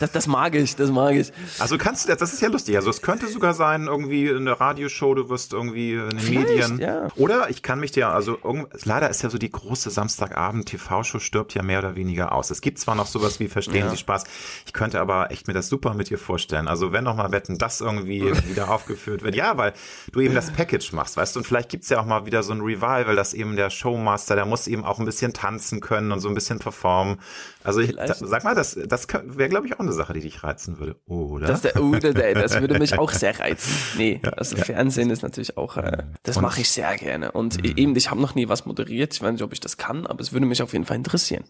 das, 0.00 0.10
das 0.10 0.26
mag 0.26 0.54
ich, 0.54 0.74
das 0.74 0.90
mag 0.90 1.14
ich. 1.14 1.32
Also 1.58 1.78
kannst 1.78 2.08
du, 2.08 2.14
das 2.16 2.32
ist 2.32 2.40
ja 2.40 2.48
lustig. 2.48 2.76
Also 2.76 2.90
es 2.90 3.02
könnte 3.02 3.28
sogar 3.28 3.54
sein, 3.54 3.86
irgendwie 3.86 4.30
eine 4.30 4.58
Radioshow, 4.58 5.14
du 5.14 5.28
wirst 5.28 5.52
irgendwie 5.52 5.92
in 5.94 6.10
den 6.10 6.18
Vielleicht, 6.18 6.48
Medien. 6.48 6.78
ja. 6.80 7.08
Oder 7.16 7.50
ich 7.50 7.62
kann 7.62 7.78
mich 7.78 7.92
dir, 7.92 8.08
also 8.08 8.38
leider 8.84 9.10
ist 9.10 9.22
ja 9.22 9.30
so 9.30 9.38
die 9.38 9.50
große 9.50 9.90
Samstagabend-TV-Show 9.90 11.18
stirbt 11.18 11.54
ja 11.54 11.62
mehr 11.62 11.80
oder 11.80 11.94
weniger 11.94 12.32
aus. 12.32 12.50
Es 12.50 12.60
gibt 12.60 12.78
zwar 12.78 12.94
noch 12.94 13.06
sowas 13.06 13.38
wie 13.38 13.48
Verstehen 13.48 13.90
Sie 13.90 13.96
Spaß, 13.98 14.24
ich 14.66 14.72
könnte 14.72 15.00
aber 15.00 15.30
echt 15.30 15.46
mir 15.46 15.54
das 15.54 15.68
super 15.68 15.94
mit 15.94 16.10
dir 16.10 16.18
vorstellen. 16.18 16.68
Also 16.68 16.92
wenn 16.92 17.04
noch 17.04 17.16
mal 17.16 17.30
wetten, 17.32 17.58
das 17.58 17.80
irgendwie 17.80 18.22
wieder 18.48 18.70
aufgeführt 18.70 19.22
wird. 19.22 19.34
Ja, 19.36 19.56
weil 19.58 19.72
du 20.10 20.20
eben 20.20 20.34
das 20.34 20.50
Package 20.50 20.92
machst, 20.92 21.16
weißt 21.16 21.36
du, 21.36 21.40
und 21.40 21.46
vielleicht 21.46 21.68
gibt's 21.68 21.90
ja 21.90 22.00
auch 22.00 22.06
mal 22.06 22.26
wieder 22.26 22.42
so 22.42 22.52
ein 22.52 22.60
Revival, 22.60 23.14
dass 23.14 23.34
eben 23.34 23.56
der 23.56 23.70
Showmaster, 23.70 24.34
der 24.34 24.46
muss 24.46 24.66
eben 24.66 24.84
auch 24.84 24.98
ein 25.02 25.06
bisschen 25.06 25.32
tanzen 25.32 25.80
können 25.80 26.12
und 26.12 26.20
so 26.20 26.28
ein 26.28 26.34
bisschen 26.34 26.58
performen. 26.58 27.18
Also 27.64 27.80
ich, 27.80 27.94
da, 27.94 28.14
sag 28.14 28.44
mal, 28.44 28.54
das, 28.54 28.78
das 28.86 29.06
wäre, 29.24 29.48
glaube 29.48 29.66
ich, 29.66 29.74
auch 29.74 29.80
eine 29.80 29.92
Sache, 29.92 30.12
die 30.14 30.20
dich 30.20 30.42
reizen 30.42 30.78
würde. 30.78 30.96
Oder? 31.06 31.46
Das, 31.46 31.62
der, 31.62 31.80
uh, 31.82 31.96
der, 31.96 32.14
der, 32.14 32.34
das 32.34 32.60
würde 32.60 32.78
mich 32.78 32.98
auch 32.98 33.10
sehr 33.12 33.38
reizen. 33.38 33.72
Nee, 33.98 34.20
also 34.36 34.56
Fernsehen 34.56 35.10
ist 35.10 35.22
natürlich 35.22 35.56
auch, 35.56 35.76
äh, 35.76 36.04
das 36.22 36.36
Und- 36.38 36.42
mache 36.42 36.60
ich 36.62 36.70
sehr 36.70 36.96
gerne. 36.96 37.32
Und 37.32 37.58
Mhm. 37.58 37.72
eben, 37.76 37.96
ich 37.96 38.10
habe 38.10 38.20
noch 38.20 38.34
nie 38.34 38.48
was 38.48 38.64
moderiert. 38.64 39.12
Ich 39.14 39.20
weiß 39.22 39.32
nicht, 39.32 39.42
ob 39.42 39.52
ich 39.52 39.60
das 39.60 39.76
kann, 39.76 40.06
aber 40.06 40.20
es 40.20 40.32
würde 40.32 40.46
mich 40.46 40.62
auf 40.62 40.72
jeden 40.72 40.84
Fall 40.86 40.96
interessieren. 40.96 41.44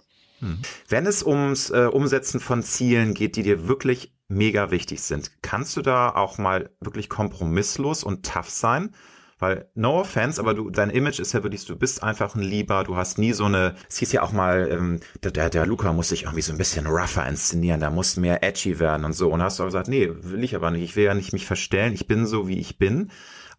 Wenn 0.88 1.06
es 1.06 1.22
ums 1.22 1.70
äh, 1.70 1.86
Umsetzen 1.86 2.40
von 2.40 2.64
Zielen 2.64 3.14
geht, 3.14 3.36
die 3.36 3.44
dir 3.44 3.68
wirklich 3.68 4.12
mega 4.26 4.72
wichtig 4.72 5.00
sind, 5.02 5.30
kannst 5.40 5.76
du 5.76 5.82
da 5.82 6.08
auch 6.10 6.36
mal 6.36 6.70
wirklich 6.80 7.08
kompromisslos 7.08 8.02
und 8.02 8.26
tough 8.26 8.50
sein? 8.50 8.90
Weil, 9.42 9.66
no 9.74 9.98
offense, 9.98 10.40
aber 10.40 10.54
du, 10.54 10.70
dein 10.70 10.88
Image 10.88 11.18
ist 11.18 11.32
ja 11.32 11.42
wirklich, 11.42 11.64
du 11.64 11.74
bist 11.74 12.04
einfach 12.04 12.36
ein 12.36 12.42
Lieber, 12.42 12.84
du 12.84 12.96
hast 12.96 13.18
nie 13.18 13.32
so 13.32 13.46
eine, 13.46 13.74
es 13.88 13.98
hieß 13.98 14.12
ja 14.12 14.22
auch 14.22 14.30
mal, 14.30 14.68
ähm, 14.70 15.00
der, 15.24 15.50
der, 15.50 15.66
Luca 15.66 15.92
muss 15.92 16.10
sich 16.10 16.22
irgendwie 16.22 16.42
so 16.42 16.52
ein 16.52 16.58
bisschen 16.58 16.86
rougher 16.86 17.26
inszenieren, 17.26 17.80
der 17.80 17.90
muss 17.90 18.16
mehr 18.16 18.44
edgy 18.44 18.78
werden 18.78 19.04
und 19.04 19.14
so. 19.14 19.32
Und 19.32 19.42
hast 19.42 19.58
du 19.58 19.64
auch 19.64 19.66
gesagt, 19.66 19.88
nee, 19.88 20.08
will 20.20 20.44
ich 20.44 20.54
aber 20.54 20.70
nicht, 20.70 20.84
ich 20.84 20.94
will 20.94 21.02
ja 21.02 21.14
nicht 21.14 21.32
mich 21.32 21.44
verstellen, 21.44 21.92
ich 21.92 22.06
bin 22.06 22.24
so, 22.24 22.46
wie 22.46 22.60
ich 22.60 22.78
bin. 22.78 23.10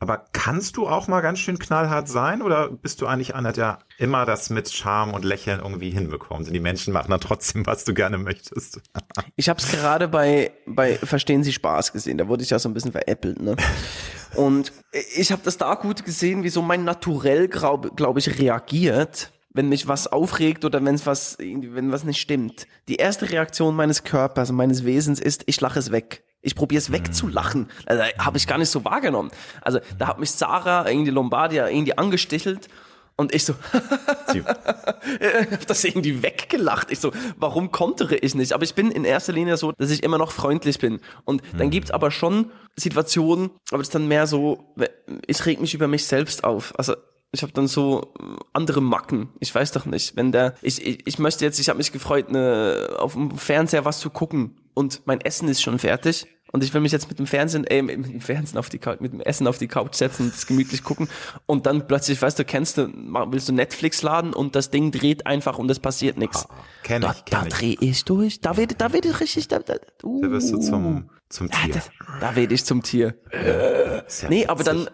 Aber 0.04 0.26
kannst 0.34 0.78
du 0.78 0.88
auch 0.88 1.08
mal 1.08 1.22
ganz 1.22 1.40
schön 1.40 1.58
knallhart 1.58 2.10
sein 2.10 2.42
oder 2.42 2.70
bist 2.70 3.02
du 3.02 3.08
eigentlich 3.08 3.36
einer, 3.36 3.54
der 3.54 3.80
immer 3.98 4.26
das 4.26 4.50
mit 4.50 4.70
Charme 4.70 5.14
und 5.14 5.24
Lächeln 5.24 5.62
irgendwie 5.62 5.90
hinbekommt 5.90 6.48
und 6.48 6.54
die 6.54 6.60
Menschen 6.60 6.94
machen 6.94 7.10
dann 7.10 7.22
trotzdem, 7.22 7.66
was 7.66 7.86
du 7.86 7.94
gerne 7.94 8.18
möchtest? 8.18 8.82
Ich 9.36 9.50
habe 9.50 9.60
es 9.60 9.72
gerade 9.72 10.08
bei, 10.08 10.52
bei 10.66 10.96
Verstehen 10.98 11.44
Sie 11.44 11.54
Spaß 11.54 11.94
gesehen, 11.94 12.18
da 12.18 12.28
wurde 12.28 12.44
ich 12.44 12.50
ja 12.50 12.60
so 12.60 12.70
ein 12.70 12.74
bisschen 12.74 12.92
veräppelt. 12.92 13.42
Ne? 13.42 13.56
Und 14.36 14.72
ich 15.16 15.32
habe 15.32 15.42
das 15.44 15.58
da 15.58 15.76
gut 15.76 16.06
gesehen, 16.06 16.44
wie 16.44 16.50
so 16.50 16.62
mein 16.62 16.84
Naturell, 16.84 17.48
glaube 17.48 17.92
glaub 17.96 18.18
ich, 18.18 18.40
reagiert, 18.40 19.32
wenn 19.54 19.70
mich 19.70 19.88
was 19.88 20.08
aufregt 20.08 20.66
oder 20.66 20.84
wenn's 20.84 21.06
was, 21.06 21.38
wenn 21.40 21.92
was 21.92 22.04
nicht 22.04 22.20
stimmt. 22.20 22.68
Die 22.88 22.98
erste 22.98 23.30
Reaktion 23.30 23.76
meines 23.76 24.04
Körpers 24.04 24.50
und 24.50 24.58
meines 24.58 24.84
Wesens 24.84 25.20
ist, 25.20 25.44
ich 25.46 25.62
lache 25.62 25.80
es 25.80 25.92
weg. 25.92 26.24
Ich 26.44 26.56
probiere 26.56 26.80
es 26.80 26.92
wegzulachen. 26.92 27.70
Also, 27.86 28.04
habe 28.20 28.38
ich 28.38 28.46
gar 28.46 28.60
nicht 28.60 28.70
so 28.70 28.86
wahrgenommen. 28.86 29.32
Also 29.62 29.80
da 29.98 30.08
hat 30.08 30.20
mich 30.20 30.32
Sarah, 30.32 30.88
irgendwie 30.88 31.12
Lombardia, 31.12 31.68
irgendwie 31.68 31.98
angestichelt 31.98 32.70
und 33.16 33.34
ich 33.34 33.46
so, 33.46 33.54
ich 34.34 34.44
hab 35.52 35.68
das 35.68 35.84
irgendwie 35.84 36.24
weggelacht. 36.24 36.92
Ich 36.92 37.00
so, 37.00 37.12
warum 37.38 37.72
kontere 37.72 38.16
ich 38.16 38.34
nicht? 38.34 38.54
Aber 38.54 38.64
ich 38.64 38.74
bin 38.74 38.92
in 38.92 39.06
erster 39.06 39.34
Linie 39.34 39.58
so, 39.58 39.72
dass 39.78 39.92
ich 39.92 40.04
immer 40.04 40.18
noch 40.18 40.32
freundlich 40.32 40.80
bin. 40.80 41.00
Und 41.24 41.44
dann 41.58 41.70
gibt's 41.70 41.92
aber 41.92 42.10
schon 42.10 42.52
Situationen, 42.76 43.52
aber 43.70 43.80
das 43.80 43.90
ist 43.90 43.96
dann 43.96 44.08
mehr 44.08 44.26
so, 44.26 44.74
ich 45.28 45.46
reg 45.46 45.62
mich 45.62 45.76
über 45.76 45.88
mich 45.88 46.08
selbst 46.08 46.44
auf. 46.44 46.74
Also 46.78 46.96
ich 47.32 47.44
habe 47.44 47.54
dann 47.54 47.68
so 47.68 48.14
äh, 48.20 48.24
andere 48.54 48.82
Macken. 48.82 49.30
Ich 49.40 49.54
weiß 49.54 49.72
doch 49.72 49.86
nicht, 49.86 50.16
wenn 50.16 50.32
der, 50.32 50.56
ich, 50.62 50.86
ich, 50.86 51.06
ich 51.06 51.20
möchte 51.20 51.46
jetzt, 51.46 51.60
ich 51.60 51.70
habe 51.70 51.78
mich 51.78 51.92
gefreut, 51.92 52.32
ne, 52.32 52.96
auf 52.98 53.14
dem 53.14 53.38
Fernseher 53.38 53.86
was 53.86 54.00
zu 54.00 54.10
gucken. 54.10 54.58
und 54.74 55.02
mein 55.06 55.22
Essen 55.22 55.50
ist 55.50 55.62
schon 55.62 55.78
fertig 55.78 56.28
und 56.54 56.64
ich 56.64 56.74
will 56.74 56.80
mich 56.80 56.94
jetzt 56.94 57.10
mit 57.10 57.20
dem 57.20 57.28
Fernsehen, 57.28 57.66
äh, 57.66 57.82
mit 57.82 57.96
dem 58.08 58.22
Fernsehen 58.22 58.58
auf 58.58 58.70
die 58.70 58.80
Couch, 58.80 59.02
mit 59.02 59.12
dem 59.12 59.20
Essen 59.20 59.46
auf 59.48 59.58
die 59.58 59.68
Couch 59.68 59.96
setzen 59.96 60.24
und 60.28 60.34
das 60.34 60.48
gemütlich 60.48 60.84
gucken 60.84 61.10
und 61.46 61.66
dann 61.66 61.86
plötzlich, 61.88 62.22
weißt 62.22 62.40
du, 62.40 62.46
kennst 62.46 62.78
du, 62.78 62.88
willst 63.32 63.50
du 63.50 63.54
Netflix 63.54 64.02
laden 64.02 64.34
und 64.34 64.56
das 64.56 64.70
Ding 64.70 64.92
dreht 64.92 65.26
einfach 65.28 65.58
und 65.60 65.70
es 65.70 65.80
passiert 65.80 66.18
nichts. 66.18 66.46
Ah, 66.50 66.56
kenn 66.84 67.02
da, 67.02 67.12
ich, 67.12 67.26
kenn 67.26 67.40
da 67.42 67.46
ich. 67.48 67.54
drehe 67.54 67.78
ich 67.82 68.06
durch, 68.06 68.40
da 68.40 68.56
werde 68.56 68.76
da 68.76 68.94
werd 68.94 69.04
ich 69.06 69.20
richtig, 69.20 69.50
da, 69.50 69.60
da, 69.60 69.74
uh, 70.04 70.22
Da 70.22 70.32
wirst 70.32 70.52
du 70.54 70.60
zum, 70.60 71.10
zum 71.28 71.48
ja, 71.48 71.58
Tier. 71.66 71.74
das, 71.74 71.90
da 72.22 72.36
werde 72.38 72.54
ich 72.54 72.64
zum 72.64 72.82
Tier. 72.84 73.16
Ja 73.34 74.04
Nee, 74.30 74.46
aber 74.48 74.64
dann 74.64 74.90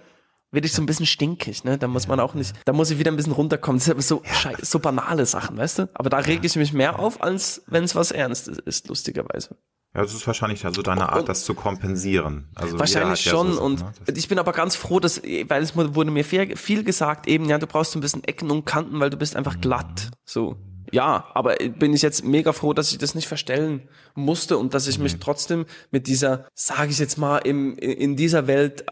werde 0.52 0.66
ich 0.66 0.74
so 0.74 0.82
ein 0.82 0.88
bisschen 0.88 1.06
stinkig, 1.06 1.64
ne? 1.64 1.78
Da 1.78 1.88
muss 1.88 2.08
man 2.08 2.20
auch 2.20 2.34
nicht, 2.34 2.56
da 2.66 2.74
muss 2.74 2.90
ich 2.90 2.98
wieder 2.98 3.12
ein 3.12 3.18
bisschen 3.18 3.34
runterkommen. 3.34 3.78
Das 3.78 3.86
sind 3.86 3.94
aber 3.94 4.02
so, 4.02 4.24
schei- 4.34 4.56
so 4.64 4.80
banale 4.80 5.26
Sachen, 5.28 5.58
weißt 5.58 5.80
du? 5.80 5.90
Aber 5.94 6.10
da 6.10 6.18
reg 6.18 6.40
ich 6.44 6.56
mich 6.56 6.74
mehr 6.74 6.98
auf, 6.98 7.22
als 7.22 7.62
wenn 7.68 7.84
es 7.84 7.96
was 7.96 8.12
Ernstes 8.12 8.58
ist, 8.58 8.88
lustigerweise. 8.88 9.58
Ja, 9.96 10.04
das 10.04 10.14
ist 10.14 10.28
wahrscheinlich 10.28 10.66
also 10.66 10.84
deine 10.84 11.10
Art, 11.10 11.28
das 11.28 11.44
zu 11.44 11.56
kompensieren. 11.56 12.48
Also 12.54 12.78
Wahrscheinlich 12.78 13.20
hat 13.20 13.26
ja 13.26 13.32
schon 13.32 13.54
so, 13.54 13.62
und 13.64 13.80
ne? 13.82 13.92
Das- 14.06 14.18
ich 14.18 14.28
bin 14.28 14.38
aber 14.38 14.52
ganz 14.52 14.76
froh, 14.76 15.00
dass, 15.00 15.22
weil 15.24 15.64
es 15.64 15.76
wurde 15.76 16.12
mir 16.12 16.24
viel, 16.24 16.56
gesagt, 16.84 17.28
eben, 17.28 17.46
ja, 17.46 17.58
du 17.58 17.66
brauchst 17.66 17.94
so 17.94 17.98
ein 18.00 18.02
bisschen 18.02 18.24
Ecken 18.24 18.52
und 18.52 18.66
Kanten, 18.66 19.00
weil 19.00 19.10
du 19.10 19.18
bist 19.18 19.36
einfach 19.36 19.60
glatt, 19.60 20.12
so. 20.26 20.58
Ja, 20.92 21.26
aber 21.36 21.56
bin 21.56 21.94
ich 21.94 22.02
jetzt 22.02 22.24
mega 22.24 22.52
froh, 22.52 22.74
dass 22.74 22.92
ich 22.92 22.98
das 22.98 23.14
nicht 23.14 23.28
verstellen 23.28 23.88
musste 24.16 24.58
und 24.58 24.74
dass 24.74 24.88
ich 24.88 24.98
mich 24.98 25.20
trotzdem 25.20 25.66
mit 25.92 26.08
dieser, 26.08 26.48
sage 26.56 26.90
ich 26.92 26.98
jetzt 26.98 27.18
mal, 27.18 27.38
im, 27.40 27.76
in 27.78 28.16
dieser 28.16 28.48
Welt 28.48 28.82
äh, 28.82 28.86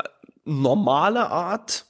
normale 0.46 1.30
Art, 1.32 1.86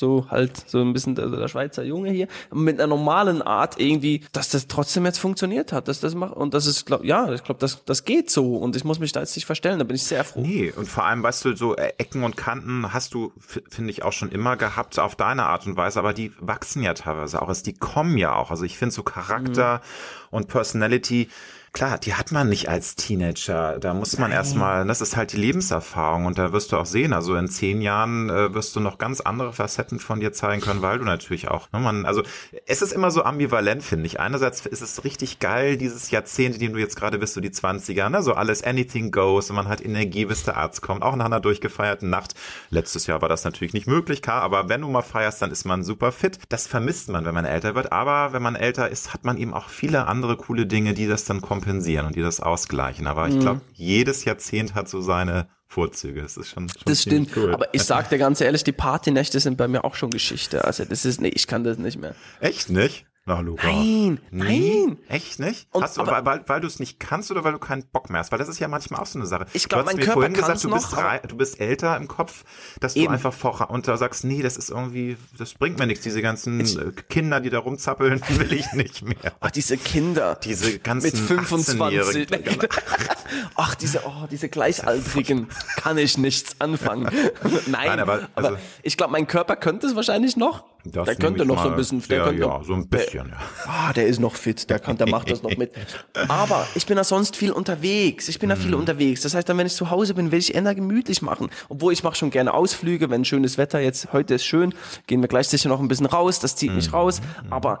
so 0.00 0.26
halt 0.28 0.68
so 0.68 0.80
ein 0.80 0.92
bisschen 0.92 1.14
der, 1.14 1.28
der 1.28 1.46
Schweizer 1.46 1.84
Junge 1.84 2.10
hier, 2.10 2.26
mit 2.52 2.80
einer 2.80 2.88
normalen 2.88 3.42
Art 3.42 3.78
irgendwie, 3.78 4.24
dass 4.32 4.48
das 4.48 4.66
trotzdem 4.66 5.04
jetzt 5.04 5.18
funktioniert 5.18 5.72
hat, 5.72 5.86
dass 5.86 6.00
das 6.00 6.16
macht 6.16 6.34
und 6.34 6.54
das 6.54 6.66
ist, 6.66 6.86
glaub, 6.86 7.04
ja, 7.04 7.32
ich 7.32 7.44
glaube, 7.44 7.60
das, 7.60 7.84
das 7.84 8.04
geht 8.04 8.30
so 8.30 8.56
und 8.56 8.74
ich 8.74 8.82
muss 8.82 8.98
mich 8.98 9.12
da 9.12 9.20
jetzt 9.20 9.36
nicht 9.36 9.46
verstellen, 9.46 9.78
da 9.78 9.84
bin 9.84 9.94
ich 9.94 10.02
sehr 10.02 10.24
froh. 10.24 10.40
Nee, 10.40 10.72
und 10.76 10.88
vor 10.88 11.04
allem, 11.04 11.22
weißt 11.22 11.44
du, 11.44 11.56
so 11.56 11.76
äh, 11.76 11.92
Ecken 11.98 12.24
und 12.24 12.36
Kanten 12.36 12.92
hast 12.92 13.14
du, 13.14 13.32
finde 13.68 13.90
ich, 13.90 14.02
auch 14.02 14.12
schon 14.12 14.30
immer 14.30 14.56
gehabt, 14.56 14.98
auf 14.98 15.14
deine 15.14 15.46
Art 15.46 15.66
und 15.66 15.76
Weise, 15.76 16.00
aber 16.00 16.12
die 16.12 16.32
wachsen 16.40 16.82
ja 16.82 16.94
teilweise 16.94 17.40
auch, 17.40 17.48
also 17.48 17.62
die 17.62 17.74
kommen 17.74 18.16
ja 18.16 18.34
auch. 18.34 18.50
Also 18.50 18.64
ich 18.64 18.76
finde 18.76 18.94
so 18.94 19.02
Charakter 19.02 19.82
und 20.30 20.48
Personality, 20.48 21.28
klar, 21.72 21.98
die 21.98 22.14
hat 22.14 22.32
man 22.32 22.48
nicht 22.48 22.68
als 22.68 22.96
Teenager. 22.96 23.78
Da 23.78 23.94
muss 23.94 24.18
man 24.18 24.32
erstmal, 24.32 24.86
das 24.86 25.00
ist 25.00 25.16
halt 25.16 25.32
die 25.32 25.36
Lebenserfahrung 25.36 26.26
und 26.26 26.38
da 26.38 26.52
wirst 26.52 26.72
du 26.72 26.76
auch 26.76 26.86
sehen, 26.86 27.12
also 27.12 27.34
in 27.36 27.48
zehn 27.48 27.80
Jahren 27.80 28.28
äh, 28.28 28.52
wirst 28.54 28.74
du 28.74 28.80
noch 28.80 28.98
ganz 28.98 29.20
andere 29.20 29.52
Facetten 29.52 30.00
von 30.00 30.20
dir 30.20 30.32
zeigen 30.32 30.60
können, 30.60 30.82
weil 30.82 30.98
du 30.98 31.04
natürlich 31.04 31.48
auch, 31.48 31.70
ne, 31.72 31.78
man, 31.78 32.06
also 32.06 32.22
es 32.66 32.82
ist 32.82 32.92
immer 32.92 33.10
so 33.10 33.22
ambivalent, 33.22 33.82
finde 33.82 34.06
ich. 34.06 34.18
Einerseits 34.18 34.66
ist 34.66 34.80
es 34.80 35.04
richtig 35.04 35.38
geil, 35.38 35.76
dieses 35.76 36.10
Jahrzehnt, 36.10 36.56
in 36.56 36.60
dem 36.60 36.72
du 36.72 36.80
jetzt 36.80 36.96
gerade 36.96 37.18
bist, 37.18 37.34
so 37.34 37.40
die 37.40 37.50
20er, 37.50 38.08
ne, 38.08 38.22
so 38.22 38.34
alles 38.34 38.64
anything 38.64 39.10
goes 39.12 39.50
und 39.50 39.56
man 39.56 39.68
hat 39.68 39.84
Energie, 39.84 40.24
bis 40.24 40.44
der 40.44 40.56
Arzt 40.56 40.82
kommt, 40.82 41.02
auch 41.02 41.16
nach 41.16 41.26
einer 41.26 41.40
durchgefeierten 41.40 42.10
Nacht. 42.10 42.34
Letztes 42.70 43.06
Jahr 43.06 43.22
war 43.22 43.28
das 43.28 43.44
natürlich 43.44 43.74
nicht 43.74 43.86
möglich, 43.86 44.22
klar, 44.22 44.42
aber 44.42 44.68
wenn 44.68 44.80
du 44.80 44.88
mal 44.88 45.02
feierst, 45.02 45.40
dann 45.42 45.50
ist 45.50 45.64
man 45.64 45.84
super 45.84 46.10
fit. 46.10 46.38
Das 46.48 46.66
vermisst 46.66 47.08
man, 47.10 47.24
wenn 47.24 47.34
man 47.34 47.44
älter 47.44 47.74
wird, 47.74 47.92
aber 47.92 48.32
wenn 48.32 48.42
man 48.42 48.56
älter 48.56 48.88
ist, 48.88 49.14
hat 49.14 49.24
man 49.24 49.36
eben 49.36 49.54
auch 49.54 49.68
viele 49.68 50.06
andere 50.06 50.36
coole 50.36 50.66
Dinge, 50.66 50.94
die 50.94 51.06
das 51.06 51.24
dann 51.24 51.40
kompensieren 51.60 52.06
und 52.06 52.16
die 52.16 52.22
das 52.22 52.40
ausgleichen. 52.40 53.06
Aber 53.06 53.26
Mhm. 53.28 53.34
ich 53.34 53.40
glaube, 53.40 53.60
jedes 53.72 54.24
Jahrzehnt 54.24 54.74
hat 54.74 54.88
so 54.88 55.00
seine 55.00 55.48
Vorzüge. 55.66 56.22
Das 56.22 56.36
ist 56.36 56.48
schon, 56.48 56.68
schon 56.68 56.82
Das 56.86 57.02
stimmt. 57.02 57.30
cool. 57.36 57.54
Aber 57.54 57.72
ich 57.72 57.82
sag 57.82 58.08
dir 58.08 58.18
ganz 58.18 58.40
ehrlich, 58.40 58.64
die 58.64 58.72
Partynächte 58.72 59.38
sind 59.38 59.56
bei 59.56 59.68
mir 59.68 59.84
auch 59.84 59.94
schon 59.94 60.10
Geschichte. 60.10 60.64
Also 60.64 60.84
das 60.84 61.04
ist, 61.04 61.20
nee, 61.20 61.28
ich 61.28 61.46
kann 61.46 61.62
das 61.64 61.78
nicht 61.78 61.98
mehr. 62.00 62.14
Echt 62.40 62.70
nicht? 62.70 63.06
Na, 63.30 63.38
Luca. 63.38 63.68
Nein, 63.68 64.18
nein. 64.32 64.98
Echt 65.08 65.38
nicht? 65.38 65.68
Und- 65.70 65.84
hast 65.84 65.96
du, 65.96 66.00
aber- 66.00 66.24
weil, 66.26 66.42
weil, 66.48 66.60
du 66.60 66.66
es 66.66 66.80
nicht 66.80 66.98
kannst 66.98 67.30
oder 67.30 67.44
weil 67.44 67.52
du 67.52 67.60
keinen 67.60 67.84
Bock 67.92 68.10
mehr 68.10 68.18
hast? 68.18 68.32
Weil 68.32 68.40
das 68.40 68.48
ist 68.48 68.58
ja 68.58 68.66
manchmal 68.66 69.00
auch 69.00 69.06
so 69.06 69.20
eine 69.20 69.26
Sache. 69.28 69.46
Ich 69.52 69.68
glaub, 69.68 69.82
du 69.82 69.86
hast 69.86 69.92
mein 69.92 69.96
mir 69.98 70.04
Körper 70.04 70.14
vorhin 70.20 70.32
gesagt, 70.34 70.64
du 70.64 70.70
bist, 70.70 70.90
noch, 70.90 70.98
aber- 70.98 71.06
rei- 71.08 71.20
du 71.28 71.36
bist 71.36 71.60
älter 71.60 71.96
im 71.96 72.08
Kopf, 72.08 72.42
dass 72.80 72.94
du 72.94 73.00
Eben. 73.00 73.12
einfach 73.12 73.32
vor 73.32 73.70
und 73.70 73.86
da 73.86 73.96
sagst, 73.96 74.24
nee, 74.24 74.42
das 74.42 74.56
ist 74.56 74.70
irgendwie, 74.70 75.16
das 75.38 75.54
bringt 75.54 75.78
mir 75.78 75.86
nichts. 75.86 76.02
Diese 76.02 76.22
ganzen 76.22 76.58
äh, 76.60 76.90
Kinder, 77.08 77.38
die 77.40 77.50
da 77.50 77.60
rumzappeln, 77.60 78.20
will 78.30 78.52
ich 78.52 78.72
nicht 78.72 79.02
mehr. 79.02 79.32
Ach, 79.38 79.52
diese 79.52 79.76
Kinder. 79.76 80.34
Diese 80.42 80.80
ganzen 80.80 81.06
mit 81.06 81.16
25. 81.16 81.80
18-Jährigen. 81.80 82.68
Ach, 83.54 83.74
diese, 83.76 84.00
oh, 84.06 84.26
diese 84.28 84.48
Gleichaltrigen 84.48 85.46
kann 85.76 85.98
ich 85.98 86.18
nichts 86.18 86.56
anfangen. 86.60 87.04
Nein, 87.44 87.62
Nein, 87.68 88.00
aber, 88.00 88.28
aber, 88.34 88.48
also- 88.48 88.56
ich 88.82 88.96
glaube, 88.96 89.12
mein 89.12 89.28
Körper 89.28 89.54
könnte 89.54 89.86
es 89.86 89.94
wahrscheinlich 89.94 90.36
noch. 90.36 90.64
Das 90.84 91.06
der 91.06 91.16
könnte 91.16 91.44
noch 91.44 91.62
so 91.62 91.68
ein 91.70 91.76
bisschen. 91.76 91.98
Der 92.00 92.06
sehr, 92.08 92.24
könnte, 92.24 92.42
ja, 92.42 92.60
so 92.64 92.72
ein 92.74 92.88
bisschen, 92.88 93.28
ja. 93.28 93.36
Ah, 93.66 93.92
der 93.92 94.06
ist 94.06 94.18
noch 94.20 94.34
fit, 94.34 94.68
der 94.70 94.78
kann, 94.78 94.96
der 94.96 95.08
macht 95.08 95.30
das 95.30 95.42
noch 95.42 95.56
mit. 95.56 95.72
Aber 96.28 96.66
ich 96.74 96.86
bin 96.86 96.96
ja 96.96 97.04
sonst 97.04 97.36
viel 97.36 97.52
unterwegs. 97.52 98.28
Ich 98.28 98.38
bin 98.38 98.48
ja 98.50 98.56
Mhm. 98.56 98.60
viel 98.60 98.74
unterwegs. 98.74 99.20
Das 99.22 99.34
heißt, 99.34 99.48
dann, 99.48 99.58
wenn 99.58 99.66
ich 99.66 99.74
zu 99.74 99.90
Hause 99.90 100.14
bin, 100.14 100.32
will 100.32 100.38
ich 100.38 100.54
eher 100.54 100.74
gemütlich 100.74 101.22
machen. 101.22 101.50
Obwohl 101.68 101.92
ich 101.92 102.02
mache 102.02 102.14
schon 102.16 102.30
gerne 102.30 102.54
Ausflüge, 102.54 103.10
wenn 103.10 103.24
schönes 103.24 103.58
Wetter 103.58 103.80
jetzt, 103.80 104.12
heute 104.12 104.34
ist 104.34 104.44
schön, 104.44 104.74
gehen 105.06 105.20
wir 105.20 105.28
gleich 105.28 105.48
sicher 105.48 105.68
noch 105.68 105.80
ein 105.80 105.88
bisschen 105.88 106.06
raus, 106.06 106.38
das 106.40 106.56
zieht 106.56 106.70
Mhm. 106.70 106.76
mich 106.76 106.92
raus. 106.92 107.20
Aber 107.50 107.80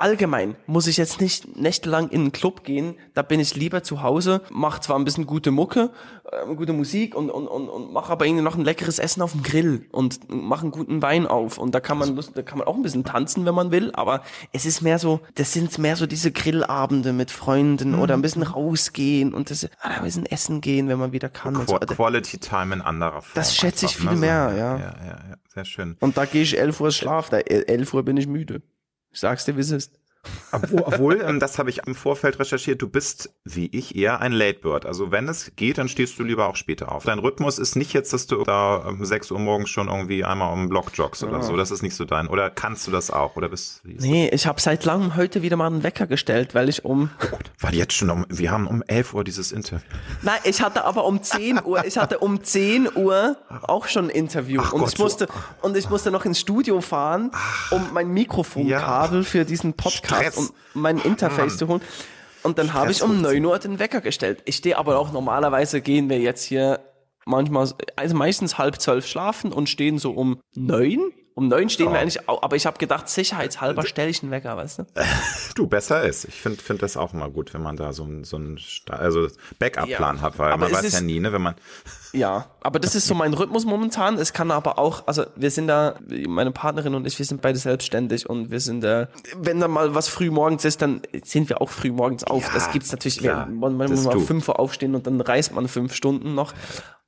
allgemein 0.00 0.56
muss 0.66 0.86
ich 0.86 0.96
jetzt 0.96 1.20
nicht 1.20 1.56
nächtelang 1.56 2.08
in 2.08 2.20
einen 2.22 2.32
Club 2.32 2.64
gehen, 2.64 2.96
da 3.14 3.22
bin 3.22 3.38
ich 3.40 3.54
lieber 3.54 3.82
zu 3.82 4.02
Hause, 4.02 4.40
mache 4.50 4.80
zwar 4.80 4.98
ein 4.98 5.04
bisschen 5.04 5.26
gute 5.26 5.50
Mucke, 5.50 5.90
äh, 6.30 6.54
gute 6.54 6.72
Musik 6.72 7.14
und, 7.14 7.30
und, 7.30 7.46
und, 7.46 7.68
und 7.68 7.92
mache 7.92 8.10
aber 8.12 8.26
irgendwie 8.26 8.42
noch 8.42 8.56
ein 8.56 8.64
leckeres 8.64 8.98
Essen 8.98 9.22
auf 9.22 9.32
dem 9.32 9.42
Grill 9.42 9.86
und 9.92 10.20
mache 10.28 10.62
einen 10.62 10.70
guten 10.70 11.02
Wein 11.02 11.26
auf 11.26 11.58
und 11.58 11.74
da 11.74 11.80
kann 11.80 11.98
man 11.98 12.16
da 12.34 12.42
kann 12.42 12.58
man 12.58 12.66
auch 12.66 12.74
ein 12.76 12.82
bisschen 12.82 13.04
tanzen, 13.04 13.44
wenn 13.46 13.54
man 13.54 13.70
will, 13.70 13.90
aber 13.92 14.22
es 14.52 14.64
ist 14.66 14.80
mehr 14.80 14.98
so, 14.98 15.20
das 15.34 15.52
sind 15.52 15.76
mehr 15.78 15.96
so 15.96 16.06
diese 16.06 16.32
Grillabende 16.32 17.12
mit 17.12 17.30
Freunden 17.30 17.94
oder 17.94 18.14
ein 18.14 18.22
bisschen 18.22 18.42
rausgehen 18.42 19.34
und 19.34 19.50
das, 19.50 19.68
ah, 19.80 19.88
ein 19.98 20.04
bisschen 20.04 20.26
essen 20.26 20.60
gehen, 20.60 20.88
wenn 20.88 20.98
man 20.98 21.12
wieder 21.12 21.28
kann. 21.28 21.56
und 21.56 21.68
so. 21.68 21.76
Qua- 21.76 21.86
Quality 21.86 22.38
Time 22.38 22.74
in 22.74 22.80
anderer 22.80 23.22
Form. 23.22 23.32
Das 23.34 23.54
schätze 23.54 23.86
ich 23.86 23.96
viel 23.96 24.10
ne? 24.10 24.16
mehr, 24.16 24.54
ja. 24.56 24.76
Ja, 24.76 24.78
ja, 24.78 25.18
ja, 25.30 25.36
sehr 25.54 25.64
schön. 25.64 25.96
Und 26.00 26.16
da 26.16 26.24
gehe 26.24 26.42
ich 26.42 26.58
11 26.58 26.80
Uhr 26.80 26.90
Schlaf, 26.90 27.28
da 27.30 27.38
11 27.38 27.92
Uhr 27.94 28.02
bin 28.02 28.16
ich 28.16 28.26
müde. 28.26 28.62
Ich 29.12 29.20
sag's 29.20 29.44
dir, 29.44 29.56
wie 29.56 29.60
es 29.60 29.70
ist. 29.70 29.99
Obwohl, 30.52 31.22
ähm, 31.22 31.40
das 31.40 31.58
habe 31.58 31.70
ich 31.70 31.86
im 31.86 31.94
Vorfeld 31.94 32.38
recherchiert, 32.38 32.82
du 32.82 32.88
bist, 32.88 33.30
wie 33.44 33.66
ich, 33.66 33.94
eher 33.96 34.20
ein 34.20 34.32
Late 34.32 34.60
Bird. 34.60 34.84
Also 34.84 35.10
wenn 35.10 35.28
es 35.28 35.52
geht, 35.56 35.78
dann 35.78 35.88
stehst 35.88 36.18
du 36.18 36.24
lieber 36.24 36.48
auch 36.48 36.56
später 36.56 36.92
auf. 36.92 37.04
Dein 37.04 37.18
Rhythmus 37.18 37.58
ist 37.58 37.76
nicht 37.76 37.92
jetzt, 37.92 38.12
dass 38.12 38.26
du 38.26 38.42
da 38.44 38.76
um 38.76 39.04
6 39.04 39.30
Uhr 39.30 39.38
morgens 39.38 39.70
schon 39.70 39.88
irgendwie 39.88 40.24
einmal 40.24 40.52
um 40.52 40.68
Block 40.68 40.90
joggst 40.94 41.22
oder 41.22 41.42
so. 41.42 41.56
Das 41.56 41.70
ist 41.70 41.82
nicht 41.82 41.94
so 41.94 42.04
dein. 42.04 42.26
Oder 42.26 42.50
kannst 42.50 42.86
du 42.86 42.90
das 42.90 43.10
auch? 43.10 43.36
Oder 43.36 43.48
bist 43.48 43.80
Nee, 43.84 44.28
ich 44.32 44.46
habe 44.46 44.60
seit 44.60 44.84
langem 44.84 45.16
heute 45.16 45.42
wieder 45.42 45.56
mal 45.56 45.66
einen 45.66 45.82
Wecker 45.82 46.06
gestellt, 46.06 46.54
weil 46.54 46.68
ich 46.68 46.84
um 46.84 47.10
das? 47.20 47.40
War 47.60 47.72
jetzt 47.72 47.94
schon 47.94 48.10
um, 48.10 48.26
wir 48.28 48.50
haben 48.50 48.66
um 48.66 48.82
11 48.82 49.14
Uhr 49.14 49.24
dieses 49.24 49.52
Interview. 49.52 49.86
Nein, 50.22 50.38
ich 50.44 50.60
hatte 50.62 50.84
aber 50.84 51.04
um 51.04 51.22
10 51.22 51.64
Uhr, 51.64 51.84
ich 51.84 51.96
hatte 51.96 52.18
um 52.18 52.42
10 52.42 52.96
Uhr 52.96 53.36
auch 53.62 53.86
schon 53.88 54.06
ein 54.06 54.10
Interview 54.10 54.60
Ach 54.64 54.72
und 54.72 54.80
Gott, 54.80 54.92
ich 54.92 54.98
musste 54.98 55.28
und 55.62 55.76
ich 55.76 55.88
musste 55.88 56.10
noch 56.10 56.24
ins 56.24 56.40
Studio 56.40 56.80
fahren, 56.80 57.30
um 57.70 57.92
mein 57.92 58.08
Mikrofonkabel 58.08 59.24
für 59.24 59.44
diesen 59.44 59.74
Podcast 59.74 60.09
Stress. 60.16 60.36
und 60.36 60.52
mein 60.74 60.98
Interface 60.98 61.56
zu 61.56 61.68
holen. 61.68 61.80
Und 62.42 62.58
dann 62.58 62.72
habe 62.72 62.90
ich 62.90 63.02
um 63.02 63.18
Stress 63.18 63.32
9 63.34 63.44
Uhr 63.44 63.58
den 63.58 63.78
Wecker 63.78 64.00
gestellt. 64.00 64.42
Ich 64.46 64.56
stehe 64.56 64.78
aber 64.78 64.98
auch 64.98 65.12
normalerweise 65.12 65.80
gehen 65.80 66.08
wir 66.08 66.18
jetzt 66.18 66.44
hier 66.44 66.80
manchmal, 67.26 67.68
also 67.96 68.16
meistens 68.16 68.58
halb 68.58 68.80
zwölf 68.80 69.06
schlafen 69.06 69.52
und 69.52 69.68
stehen 69.68 69.98
so 69.98 70.12
um 70.12 70.40
neun. 70.54 71.12
Um 71.34 71.48
neun 71.48 71.70
stehen 71.70 71.92
wir 71.92 71.98
eigentlich, 72.00 72.28
aber 72.28 72.56
ich 72.56 72.66
habe 72.66 72.76
gedacht, 72.78 73.08
sicherheitshalber 73.08 73.86
stelle 73.86 74.10
ich 74.10 74.22
einen 74.22 74.30
Wecker, 74.30 74.56
weißt 74.56 74.80
du? 74.80 74.86
Du, 75.54 75.66
besser 75.66 76.02
ist. 76.02 76.24
Ich 76.24 76.34
finde 76.34 76.62
find 76.62 76.82
das 76.82 76.96
auch 76.96 77.14
immer 77.14 77.30
gut, 77.30 77.54
wenn 77.54 77.62
man 77.62 77.76
da 77.76 77.92
so 77.92 78.02
einen 78.04 78.24
so 78.24 78.36
einen 78.36 78.58
also 78.88 79.28
Backup-Plan 79.58 80.16
Ja, 80.16 80.22
hat, 80.22 80.38
weil 80.38 80.52
aber 80.52 80.68
man 80.68 80.72
weiß 80.84 80.92
ja 80.92 81.00
nie, 81.00 81.20
ne, 81.20 81.32
wenn 81.32 81.42
man 81.42 81.54
Ja, 82.12 82.46
aber 82.60 82.80
das 82.80 82.94
ist 82.94 83.06
so 83.06 83.14
mein 83.14 83.34
Rhythmus 83.34 83.64
momentan. 83.64 84.18
Es 84.18 84.32
kann 84.32 84.50
aber 84.50 84.78
auch, 84.78 85.06
also 85.06 85.24
wir 85.36 85.50
sind 85.50 85.68
da, 85.68 85.94
meine 86.26 86.50
Partnerin 86.50 86.94
und 86.94 87.06
ich, 87.06 87.18
wir 87.18 87.26
sind 87.26 87.40
beide 87.40 87.58
selbstständig 87.58 88.28
und 88.28 88.50
wir 88.50 88.60
sind 88.60 88.82
da, 88.82 89.08
wenn 89.36 89.60
da 89.60 89.68
mal 89.68 89.94
was 89.94 90.08
früh 90.08 90.30
morgens 90.30 90.64
ist, 90.64 90.82
dann 90.82 91.02
sind 91.22 91.48
wir 91.48 91.60
auch 91.60 91.70
früh 91.70 91.92
morgens 91.92 92.24
auf. 92.24 92.46
Ja, 92.48 92.54
das 92.54 92.72
gibt's 92.72 92.90
natürlich, 92.90 93.18
klar, 93.18 93.46
man, 93.46 93.76
man 93.76 93.90
muss 93.90 94.04
mal 94.04 94.18
fünf 94.18 94.48
Uhr 94.48 94.58
aufstehen 94.58 94.94
und 94.94 95.06
dann 95.06 95.20
reist 95.20 95.54
man 95.54 95.68
fünf 95.68 95.94
Stunden 95.94 96.34
noch. 96.34 96.52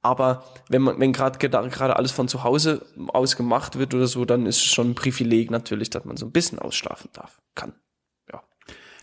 Aber 0.03 0.45
wenn 0.69 0.83
man, 0.83 0.99
wenn 0.99 1.13
gerade 1.13 1.39
gerade 1.39 1.97
alles 1.97 2.11
von 2.11 2.27
zu 2.29 2.43
Hause 2.43 2.85
aus 3.09 3.37
gemacht 3.37 3.79
wird 3.79 3.95
oder 3.95 4.09
so, 4.09 4.25
dann 4.25 4.47
ist 4.47 4.57
es 4.57 4.65
schon 4.65 4.91
ein 4.91 4.95
Privileg 4.95 5.51
natürlich, 5.51 5.91
dass 5.91 6.05
man 6.05 6.17
so 6.17 6.27
ein 6.27 6.33
bisschen 6.33 6.59
ausschlafen 6.59 7.11
darf, 7.13 7.41
kann. 7.55 7.75
Ja. 8.33 8.43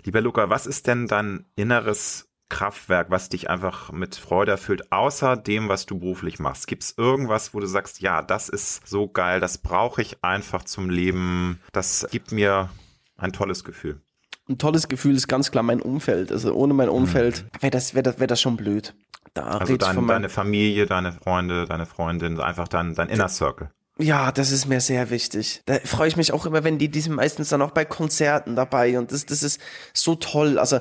Lieber 0.04 0.20
Luca, 0.22 0.50
was 0.50 0.68
ist 0.68 0.88
denn 0.88 1.08
dein 1.08 1.46
inneres 1.56 2.29
Kraftwerk, 2.50 3.10
was 3.10 3.30
dich 3.30 3.50
einfach 3.50 3.92
mit 3.92 4.16
Freude 4.16 4.52
erfüllt, 4.52 4.92
außer 4.92 5.38
dem, 5.38 5.70
was 5.70 5.86
du 5.86 6.00
beruflich 6.00 6.40
machst? 6.40 6.68
Gibt 6.68 6.84
es 6.84 6.98
irgendwas, 6.98 7.54
wo 7.54 7.60
du 7.60 7.68
sagst, 7.68 8.02
ja, 8.02 8.22
das 8.22 8.50
ist 8.50 8.88
so 8.88 9.08
geil, 9.08 9.40
das 9.40 9.60
brauche 9.60 10.02
ich 10.02 10.24
einfach 10.24 10.64
zum 10.64 10.90
Leben, 10.90 11.60
das 11.72 12.08
gibt 12.12 12.32
mir 12.32 12.70
ein 13.18 13.32
tolles 13.32 13.64
Gefühl? 13.64 14.02
ein 14.50 14.58
tolles 14.58 14.88
Gefühl 14.88 15.16
ist 15.16 15.28
ganz 15.28 15.52
klar 15.52 15.64
mein 15.64 15.82
Umfeld. 15.82 16.32
Also 16.32 16.54
ohne 16.54 16.74
mein 16.74 16.90
Umfeld 16.90 17.46
wäre 17.60 17.72
das, 17.72 17.94
wäre 17.94 18.04
das, 18.04 18.18
wäre 18.18 18.28
das 18.28 18.42
schon 18.42 18.58
blöd. 18.58 18.96
Da 19.34 19.44
Mhm. 19.44 19.60
Also 19.60 19.78
dein, 19.78 20.08
deine 20.08 20.30
Familie, 20.30 20.86
deine 20.86 21.12
Freunde, 21.14 21.66
deine 21.66 21.86
Freundin, 21.86 22.40
einfach 22.40 22.68
dein, 22.68 22.96
dein 22.96 23.10
Inner 23.10 23.30
Circle. 23.30 23.70
Ja, 24.00 24.32
das 24.32 24.52
ist 24.52 24.66
mir 24.66 24.80
sehr 24.80 25.10
wichtig. 25.10 25.62
Da 25.66 25.76
freue 25.84 26.08
ich 26.08 26.16
mich 26.16 26.32
auch 26.32 26.46
immer, 26.46 26.64
wenn 26.64 26.78
die, 26.78 26.90
die 26.90 27.02
sind 27.02 27.16
meistens 27.16 27.50
dann 27.50 27.62
auch 27.62 27.72
bei 27.72 27.86
Konzerten 27.86 28.56
dabei 28.56 28.98
und 28.98 29.12
das, 29.12 29.26
das 29.26 29.44
ist 29.44 29.62
so 29.94 30.16
toll. 30.16 30.58
Also 30.58 30.80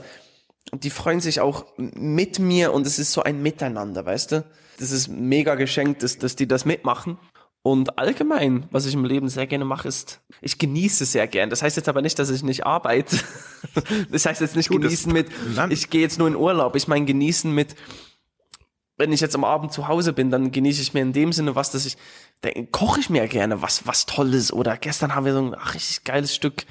die 0.73 0.91
freuen 0.91 1.21
sich 1.21 1.41
auch 1.41 1.67
mit 1.77 2.39
mir 2.39 2.73
und 2.73 2.87
es 2.87 2.99
ist 2.99 3.13
so 3.13 3.23
ein 3.23 3.43
Miteinander, 3.43 4.05
weißt 4.05 4.33
du? 4.33 4.45
Das 4.79 4.91
ist 4.91 5.09
mega 5.09 5.55
geschenkt, 5.55 6.03
dass, 6.03 6.19
dass 6.19 6.37
die 6.37 6.47
das 6.47 6.65
mitmachen. 6.65 7.19
Und 7.63 7.99
allgemein, 7.99 8.67
was 8.71 8.87
ich 8.87 8.95
im 8.95 9.05
Leben 9.05 9.29
sehr 9.29 9.47
gerne 9.47 9.65
mache, 9.65 9.89
ist, 9.89 10.21
ich 10.41 10.59
genieße 10.59 11.05
sehr 11.05 11.27
gern. 11.27 11.51
Das 11.51 11.63
heißt 11.63 11.77
jetzt 11.77 11.89
aber 11.89 12.03
nicht, 12.03 12.19
dass 12.19 12.31
ich 12.31 12.43
nicht 12.43 12.67
arbeite. 12.67 13.19
Das 14.11 14.25
heißt 14.25 14.41
jetzt 14.41 14.55
nicht 14.55 14.71
Du, 14.71 14.79
genießen 14.79 15.13
mit, 15.13 15.27
Nein. 15.57 15.73
ich 15.73 15.91
gehe 15.91 16.01
jetzt 16.01 16.17
nur 16.17 16.29
in 16.29 16.37
Urlaub. 16.37 16.77
Ich 16.77 16.87
meine 16.87 17.05
genießen 17.05 17.53
mit, 17.53 17.75
wenn 18.97 19.13
ich 19.13 19.21
jetzt 19.21 19.35
am 19.35 19.43
Abend 19.43 19.73
zu 19.73 19.89
Hause 19.89 20.13
bin, 20.13 20.31
dann 20.31 20.53
genieße 20.53 20.81
ich 20.81 20.95
mir 20.95 21.01
in 21.01 21.13
dem 21.13 21.33
Sinne 21.33 21.57
was, 21.57 21.73
dass 21.73 21.85
ich, 21.85 21.97
dann 22.41 22.71
koche 22.71 23.01
ich 23.01 23.11
mir 23.11 23.27
gerne 23.27 23.61
was, 23.61 23.87
was 23.87 24.07
Tolles. 24.07 24.53
Oder 24.53 24.77
gestern 24.77 25.17
haben 25.17 25.27
wir 25.27 25.33
so 25.33 25.41
ein 25.41 25.57
ach, 25.59 25.75
richtig 25.75 26.05
geiles 26.05 26.35
Stück 26.35 26.67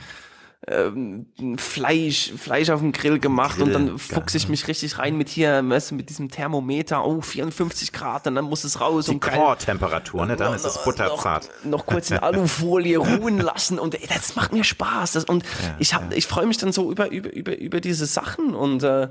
ähm, 0.65 1.27
Fleisch, 1.57 2.33
Fleisch 2.35 2.69
auf 2.71 2.79
dem 2.79 2.91
Grill 2.91 3.19
gemacht 3.19 3.59
und 3.59 3.71
Grill, 3.71 3.85
dann 3.87 3.99
fuchse 3.99 4.37
ich 4.37 4.49
mich 4.49 4.67
richtig 4.67 4.97
rein 4.97 5.15
mit 5.15 5.29
hier, 5.29 5.63
weißt 5.67 5.91
du, 5.91 5.95
mit 5.95 6.09
diesem 6.09 6.29
Thermometer, 6.29 7.05
oh, 7.05 7.21
54 7.21 7.93
Grad, 7.93 8.25
und 8.25 8.35
dann 8.35 8.45
muss 8.45 8.63
es 8.63 8.81
raus 8.81 9.05
Die 9.05 9.11
und 9.11 9.19
Core-Temperatur, 9.19 10.25
ne? 10.25 10.35
Dann 10.35 10.53
ist 10.55 10.65
es 10.65 10.83
butterzart. 10.83 11.49
noch, 11.63 11.71
noch 11.71 11.85
kurz 11.85 12.09
in 12.09 12.17
Alufolie 12.17 12.97
ruhen 12.97 13.39
lassen 13.39 13.77
und 13.77 13.95
ey, 13.95 14.07
das 14.07 14.35
macht 14.35 14.51
mir 14.51 14.63
Spaß. 14.63 15.13
Das, 15.13 15.25
und 15.25 15.43
ich 15.77 15.93
hab, 15.93 16.11
ich 16.13 16.25
freue 16.25 16.47
mich 16.47 16.57
dann 16.57 16.71
so 16.71 16.91
über, 16.91 17.11
über, 17.11 17.31
über, 17.31 17.57
über 17.57 17.79
diese 17.79 18.07
Sachen 18.07 18.55
und 18.55 18.83
äh, 18.83 19.09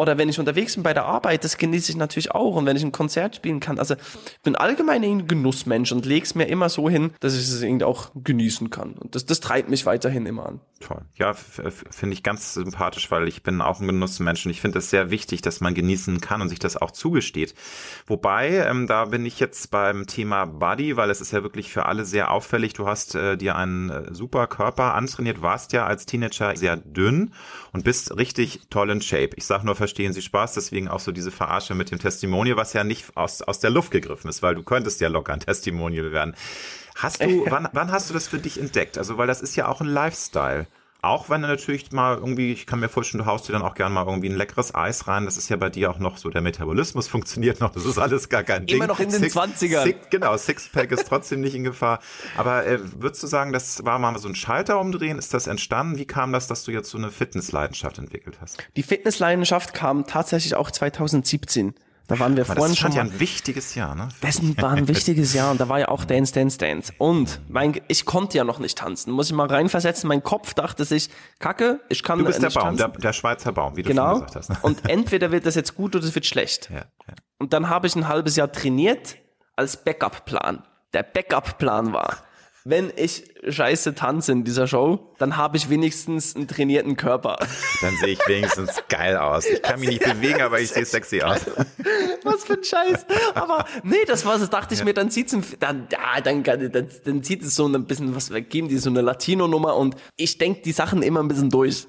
oder 0.00 0.16
wenn 0.16 0.30
ich 0.30 0.38
unterwegs 0.38 0.74
bin 0.74 0.82
bei 0.82 0.94
der 0.94 1.04
Arbeit, 1.04 1.44
das 1.44 1.58
genieße 1.58 1.92
ich 1.92 1.98
natürlich 1.98 2.30
auch. 2.32 2.56
Und 2.56 2.64
wenn 2.64 2.74
ich 2.74 2.82
ein 2.82 2.90
Konzert 2.90 3.36
spielen 3.36 3.60
kann, 3.60 3.78
also 3.78 3.94
ich 3.94 4.40
bin 4.42 4.56
allgemein 4.56 5.04
ein 5.04 5.26
Genussmensch 5.26 5.92
und 5.92 6.06
leg's 6.06 6.34
mir 6.34 6.46
immer 6.46 6.70
so 6.70 6.88
hin, 6.88 7.10
dass 7.20 7.34
ich 7.34 7.42
es 7.42 7.60
irgendwie 7.60 7.84
auch 7.84 8.10
genießen 8.14 8.70
kann. 8.70 8.94
Und 8.94 9.14
das, 9.14 9.26
das 9.26 9.40
treibt 9.40 9.68
mich 9.68 9.84
weiterhin 9.84 10.24
immer 10.24 10.46
an. 10.46 10.60
Toll. 10.80 11.02
Ja, 11.16 11.34
finde 11.34 12.14
ich 12.14 12.22
ganz 12.22 12.54
sympathisch, 12.54 13.10
weil 13.10 13.28
ich 13.28 13.42
bin 13.42 13.60
auch 13.60 13.80
ein 13.80 13.86
Genussmensch 13.86 14.46
und 14.46 14.50
ich 14.50 14.62
finde 14.62 14.78
es 14.78 14.88
sehr 14.88 15.10
wichtig, 15.10 15.42
dass 15.42 15.60
man 15.60 15.74
genießen 15.74 16.22
kann 16.22 16.40
und 16.40 16.48
sich 16.48 16.58
das 16.58 16.78
auch 16.78 16.90
zugesteht. 16.90 17.54
Wobei, 18.06 18.66
ähm, 18.66 18.86
da 18.86 19.04
bin 19.04 19.26
ich 19.26 19.38
jetzt 19.38 19.70
beim 19.70 20.06
Thema 20.06 20.46
Body, 20.46 20.96
weil 20.96 21.10
es 21.10 21.20
ist 21.20 21.32
ja 21.32 21.42
wirklich 21.42 21.70
für 21.70 21.84
alle 21.84 22.06
sehr 22.06 22.30
auffällig. 22.30 22.72
Du 22.72 22.86
hast 22.86 23.14
äh, 23.14 23.36
dir 23.36 23.56
einen 23.56 23.90
äh, 23.90 24.14
super 24.14 24.46
Körper 24.46 24.94
antrainiert, 24.94 25.42
warst 25.42 25.74
ja 25.74 25.84
als 25.84 26.06
Teenager 26.06 26.56
sehr 26.56 26.78
dünn 26.78 27.34
und 27.72 27.84
bist 27.84 28.16
richtig 28.16 28.62
toll 28.70 28.88
in 28.88 29.02
Shape. 29.02 29.30
Ich 29.36 29.44
sag 29.44 29.64
nur, 29.64 29.76
verstehen 29.90 30.12
Sie 30.12 30.22
Spaß, 30.22 30.54
deswegen 30.54 30.86
auch 30.86 31.00
so 31.00 31.10
diese 31.10 31.32
Verarsche 31.32 31.74
mit 31.74 31.90
dem 31.90 31.98
Testimonial, 31.98 32.56
was 32.56 32.74
ja 32.74 32.84
nicht 32.84 33.16
aus, 33.16 33.42
aus 33.42 33.58
der 33.58 33.70
Luft 33.70 33.90
gegriffen 33.90 34.30
ist, 34.30 34.40
weil 34.40 34.54
du 34.54 34.62
könntest 34.62 35.00
ja 35.00 35.08
locker 35.08 35.32
ein 35.32 35.40
Testimonial 35.40 36.12
werden. 36.12 36.36
Hast 36.94 37.20
du, 37.20 37.44
wann, 37.50 37.68
wann 37.72 37.90
hast 37.90 38.08
du 38.08 38.14
das 38.14 38.28
für 38.28 38.38
dich 38.38 38.60
entdeckt? 38.60 38.98
Also, 38.98 39.18
weil 39.18 39.26
das 39.26 39.42
ist 39.42 39.56
ja 39.56 39.66
auch 39.66 39.80
ein 39.80 39.88
Lifestyle. 39.88 40.68
Auch 41.02 41.30
wenn 41.30 41.40
du 41.42 41.48
natürlich 41.48 41.92
mal 41.92 42.16
irgendwie, 42.16 42.52
ich 42.52 42.66
kann 42.66 42.80
mir 42.80 42.88
vorstellen, 42.88 43.24
du 43.24 43.30
haust 43.30 43.48
dir 43.48 43.52
dann 43.52 43.62
auch 43.62 43.74
gerne 43.74 43.94
mal 43.94 44.06
irgendwie 44.06 44.28
ein 44.28 44.36
leckeres 44.36 44.74
Eis 44.74 45.08
rein. 45.08 45.24
Das 45.24 45.38
ist 45.38 45.48
ja 45.48 45.56
bei 45.56 45.70
dir 45.70 45.90
auch 45.90 45.98
noch 45.98 46.18
so, 46.18 46.28
der 46.28 46.42
Metabolismus 46.42 47.08
funktioniert 47.08 47.60
noch. 47.60 47.70
Das 47.70 47.86
ist 47.86 47.98
alles 47.98 48.28
gar 48.28 48.42
kein 48.42 48.66
Ding. 48.66 48.76
Immer 48.76 48.86
noch 48.86 49.00
in 49.00 49.10
den 49.10 49.24
20ern. 49.24 49.82
Six, 49.82 50.10
genau, 50.10 50.36
Sixpack 50.36 50.92
ist 50.92 51.06
trotzdem 51.08 51.40
nicht 51.40 51.54
in 51.54 51.64
Gefahr. 51.64 52.00
Aber 52.36 52.66
äh, 52.66 52.78
würdest 53.00 53.22
du 53.22 53.26
sagen, 53.26 53.52
das 53.52 53.84
war 53.84 53.98
mal 53.98 54.18
so 54.18 54.28
ein 54.28 54.34
Schalter 54.34 54.78
umdrehen? 54.78 55.18
Ist 55.18 55.32
das 55.32 55.46
entstanden? 55.46 55.96
Wie 55.96 56.06
kam 56.06 56.32
das, 56.32 56.46
dass 56.48 56.64
du 56.64 56.72
jetzt 56.72 56.90
so 56.90 56.98
eine 56.98 57.10
Fitnessleidenschaft 57.10 57.98
entwickelt 57.98 58.38
hast? 58.40 58.58
Die 58.76 58.82
Fitnessleidenschaft 58.82 59.72
kam 59.72 60.06
tatsächlich 60.06 60.54
auch 60.54 60.70
2017. 60.70 61.74
Da 62.10 62.18
waren 62.18 62.36
wir 62.36 62.42
Aber 62.44 62.56
vorhin 62.56 62.72
das 62.72 62.78
schon 62.78 62.90
scheint 62.92 62.94
ja 62.96 63.04
mal. 63.04 63.10
ein 63.12 63.20
wichtiges 63.20 63.74
Jahr, 63.76 63.94
ne? 63.94 64.08
Das 64.20 64.42
war 64.60 64.72
ein 64.72 64.88
wichtiges 64.88 65.32
Jahr 65.32 65.52
und 65.52 65.60
da 65.60 65.68
war 65.68 65.78
ja 65.78 65.88
auch 65.88 66.04
Dance, 66.04 66.34
Dance, 66.34 66.58
Dance. 66.58 66.92
Und 66.98 67.40
mein, 67.48 67.80
ich 67.86 68.04
konnte 68.04 68.36
ja 68.36 68.42
noch 68.42 68.58
nicht 68.58 68.76
tanzen. 68.78 69.12
Muss 69.12 69.28
ich 69.28 69.32
mal 69.32 69.46
reinversetzen. 69.46 70.08
Mein 70.08 70.24
Kopf 70.24 70.52
dachte 70.54 70.84
sich, 70.84 71.08
Kacke, 71.38 71.78
ich 71.88 72.02
kann 72.02 72.18
Du 72.18 72.24
bist 72.24 72.42
der 72.42 72.48
nicht 72.48 72.58
Baum, 72.58 72.76
der, 72.76 72.86
tanzen. 72.86 73.00
der 73.00 73.12
Schweizer 73.12 73.52
Baum, 73.52 73.76
wie 73.76 73.82
du 73.82 73.88
genau. 73.90 74.10
schon 74.16 74.20
gesagt 74.26 74.36
hast. 74.36 74.48
Ne? 74.50 74.56
Und 74.62 74.88
entweder 74.90 75.30
wird 75.30 75.46
das 75.46 75.54
jetzt 75.54 75.76
gut 75.76 75.94
oder 75.94 76.04
es 76.04 76.14
wird 76.16 76.26
schlecht. 76.26 76.68
Ja, 76.70 76.78
ja. 76.78 77.14
Und 77.38 77.52
dann 77.52 77.68
habe 77.68 77.86
ich 77.86 77.94
ein 77.94 78.08
halbes 78.08 78.34
Jahr 78.34 78.50
trainiert 78.50 79.16
als 79.54 79.76
Backup-Plan. 79.76 80.64
Der 80.92 81.04
Backup-Plan 81.04 81.92
war, 81.92 82.16
wenn 82.64 82.92
ich 82.96 83.32
scheiße 83.46 83.94
tanze 83.94 84.32
in 84.32 84.44
dieser 84.44 84.66
Show, 84.66 85.10
dann 85.18 85.36
habe 85.36 85.56
ich 85.56 85.70
wenigstens 85.70 86.36
einen 86.36 86.48
trainierten 86.48 86.96
Körper. 86.96 87.38
Dann 87.80 87.96
sehe 87.96 88.12
ich 88.12 88.20
wenigstens 88.26 88.82
geil 88.88 89.16
aus. 89.16 89.46
Ich 89.46 89.62
kann 89.62 89.80
mich 89.80 89.90
nicht 89.90 90.04
bewegen, 90.04 90.42
aber 90.42 90.60
ich 90.60 90.70
sehe 90.70 90.84
sexy 90.84 91.22
aus. 91.22 91.40
Was 92.24 92.44
für 92.44 92.54
ein 92.54 92.64
Scheiß. 92.64 93.06
Aber 93.34 93.64
nee, 93.82 94.04
das 94.06 94.24
war, 94.24 94.38
das 94.38 94.50
dachte 94.50 94.74
ich 94.74 94.84
mir, 94.84 94.94
dann 94.94 95.10
zieht's 95.10 95.36
dann, 95.58 95.88
ja, 95.90 96.20
dann, 96.20 96.42
dann, 96.42 96.88
dann 97.04 97.22
zieht 97.22 97.42
es 97.42 97.56
so 97.56 97.66
ein 97.66 97.84
bisschen 97.86 98.14
was, 98.14 98.30
geben 98.48 98.68
die 98.68 98.78
so 98.78 98.90
eine 98.90 99.00
Latino-Nummer 99.00 99.76
und 99.76 99.96
ich 100.16 100.38
denk 100.38 100.62
die 100.62 100.72
Sachen 100.72 101.02
immer 101.02 101.20
ein 101.20 101.28
bisschen 101.28 101.50
durch. 101.50 101.86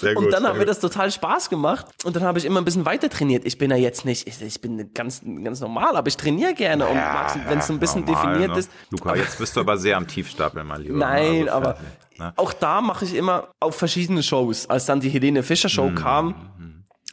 Sehr 0.00 0.14
gut. 0.14 0.26
Und 0.26 0.30
dann 0.32 0.44
hat 0.44 0.56
mir 0.56 0.64
das 0.64 0.80
total 0.80 1.10
Spaß 1.10 1.50
gemacht 1.50 1.86
und 2.04 2.16
dann 2.16 2.22
habe 2.22 2.38
ich 2.38 2.44
immer 2.44 2.60
ein 2.60 2.64
bisschen 2.64 2.86
weiter 2.86 3.08
trainiert. 3.08 3.44
Ich 3.44 3.58
bin 3.58 3.70
ja 3.70 3.76
jetzt 3.76 4.04
nicht, 4.04 4.26
ich, 4.26 4.40
ich 4.40 4.60
bin 4.60 4.92
ganz, 4.94 5.22
ganz 5.44 5.60
normal, 5.60 5.96
aber 5.96 6.08
ich 6.08 6.16
trainiere 6.16 6.54
gerne 6.54 6.86
und 6.86 6.96
wenn 7.48 7.58
es 7.58 7.66
so 7.66 7.72
ein 7.72 7.80
bisschen 7.80 8.04
normal, 8.04 8.32
definiert 8.32 8.52
ne? 8.52 8.58
ist. 8.58 8.70
Luca, 8.90 9.16
jetzt 9.16 9.38
bist 9.38 9.56
du 9.56 9.60
aber 9.60 9.76
sehr 9.76 9.96
am 9.96 10.06
Tiefstapel, 10.22 10.64
mein 10.64 10.82
Lieber. 10.82 10.96
Nein, 10.98 11.48
Also, 11.48 11.52
aber 11.68 11.76
ne? 12.18 12.32
auch 12.36 12.52
da 12.52 12.80
mache 12.80 13.04
ich 13.04 13.14
immer 13.14 13.48
auf 13.60 13.76
verschiedene 13.76 14.22
Shows. 14.22 14.68
Als 14.68 14.86
dann 14.86 15.00
die 15.00 15.08
Helene 15.10 15.42
Fischer 15.42 15.68
Mhm, 15.68 15.72
Show 15.72 15.90
kam, 15.94 16.34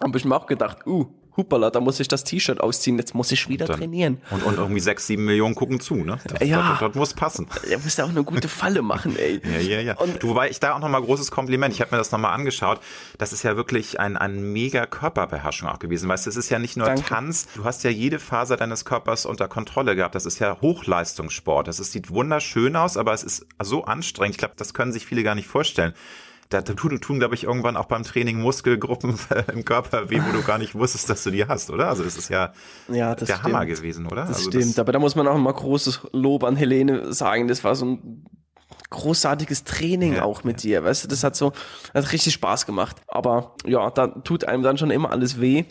habe 0.02 0.18
ich 0.18 0.26
mir 0.26 0.36
auch 0.36 0.46
gedacht, 0.46 0.86
uh, 0.86 1.06
hupala, 1.38 1.70
da 1.70 1.80
muss 1.80 2.00
ich 2.00 2.08
das 2.08 2.24
T-Shirt 2.24 2.60
ausziehen, 2.60 2.98
jetzt 2.98 3.14
muss 3.16 3.32
ich 3.32 3.48
wieder 3.48 3.68
Dann- 3.68 3.78
trainieren. 3.80 4.22
Und, 4.32 4.44
und 4.44 4.58
irgendwie 4.58 4.80
sechs, 4.82 5.08
sieben 5.08 5.26
Millionen 5.26 5.56
gucken 5.56 5.80
zu, 5.80 5.96
ne? 5.96 6.18
Das, 6.26 6.48
Ja. 6.48 6.72
das, 6.72 6.80
das 6.80 6.96
muss 6.96 7.14
passen. 7.14 7.48
Da 7.70 7.78
musst 7.78 7.98
du 8.00 8.04
auch 8.04 8.10
eine 8.10 8.24
gute 8.24 8.48
Falle 8.48 8.82
machen, 8.82 9.16
ey. 9.18 9.40
Ja, 9.48 9.60
ja, 9.60 9.82
ja. 9.82 9.98
Und 9.98 10.22
du, 10.24 10.30
wobei 10.30 10.50
ich 10.50 10.60
da 10.60 10.74
auch 10.76 10.80
nochmal 10.80 11.02
großes 11.02 11.32
Kompliment. 11.32 11.74
Ich 11.74 11.82
habe 11.82 11.92
mir 11.92 11.98
das 12.00 12.12
nochmal 12.12 12.34
angeschaut. 12.34 12.80
Das 13.18 13.32
ist 13.34 13.44
ja 13.44 13.56
wirklich 13.56 14.00
ein, 14.00 14.18
ein 14.18 14.52
mega 14.52 14.86
Körperbeherrschung 14.86 15.70
auch 15.70 15.80
gewesen. 15.80 16.10
Weißt 16.10 16.26
du, 16.26 16.30
es 16.30 16.36
ist 16.36 16.50
ja 16.50 16.60
nicht 16.60 16.76
nur 16.76 16.88
Danke. 16.88 17.04
Tanz. 17.04 17.48
Du 17.56 17.64
hast 17.64 17.84
ja 17.84 17.90
jede 17.90 18.20
Faser 18.20 18.58
deines 18.58 18.84
Körpers 18.86 19.26
unter 19.26 19.48
Kontrolle 19.48 19.96
gehabt. 19.96 20.16
Das 20.16 20.26
ist 20.26 20.40
ja 20.40 20.58
Hochleistungssport. 20.62 21.68
Das 21.68 21.80
ist, 21.80 21.92
sieht 21.92 22.10
wunderschön 22.10 22.76
aus, 22.76 22.98
aber 22.98 23.14
es 23.14 23.24
ist 23.24 23.46
so 23.62 23.84
anstrengend. 23.86 24.36
Ich 24.36 24.40
glaube, 24.40 24.56
das 24.58 24.74
können 24.74 24.92
sich 24.92 25.06
viele 25.06 25.24
gar 25.24 25.36
nicht 25.36 25.48
vorstellen. 25.48 25.94
Da 26.50 26.62
tun, 26.62 27.20
glaube 27.20 27.36
ich, 27.36 27.44
irgendwann 27.44 27.76
auch 27.76 27.86
beim 27.86 28.04
Training 28.04 28.40
Muskelgruppen 28.40 29.20
im 29.54 29.66
Körper 29.66 30.10
weh, 30.10 30.22
wo 30.26 30.32
du 30.32 30.44
gar 30.44 30.58
nicht 30.58 30.76
wusstest, 30.76 31.10
dass 31.10 31.24
du 31.24 31.32
die 31.32 31.46
hast, 31.46 31.70
oder? 31.70 31.90
Also 31.90 32.04
das 32.04 32.18
ist 32.18 32.30
ja, 32.30 32.54
Ja, 32.88 33.16
das 33.16 33.28
der 33.28 33.36
stimmt. 33.36 33.54
Hammer 33.54 33.66
gewesen, 33.66 34.08
oder? 34.08 34.26
Das 34.26 34.38
also 34.38 34.52
stimmt, 34.52 34.80
aber 34.80 34.92
da 34.92 35.00
muss 35.00 35.16
man 35.16 35.28
auch 35.28 35.38
mal 35.38 35.52
großes 35.52 36.08
Lob 36.14 36.44
an 36.44 36.56
Helene 36.56 37.14
sagen. 37.14 37.48
Das 37.48 37.64
war 37.64 37.76
so 37.76 37.86
ein 37.86 38.26
großartiges 38.90 39.66
Training 39.66 40.14
Ja, 40.14 40.24
auch 40.24 40.44
mit 40.44 40.64
dir, 40.64 40.84
weißt 40.84 41.04
du, 41.04 41.08
das 41.10 41.24
hat 41.24 41.36
so, 41.36 41.52
hat 41.94 42.12
richtig 42.14 42.34
Spaß 42.34 42.66
gemacht. 42.66 42.98
Aber 43.08 43.56
ja, 43.66 43.90
da 43.92 44.08
tut 44.08 44.46
einem 44.46 44.64
dann 44.64 44.78
schon 44.78 44.92
immer 44.92 45.12
alles 45.12 45.42
weh. 45.42 45.66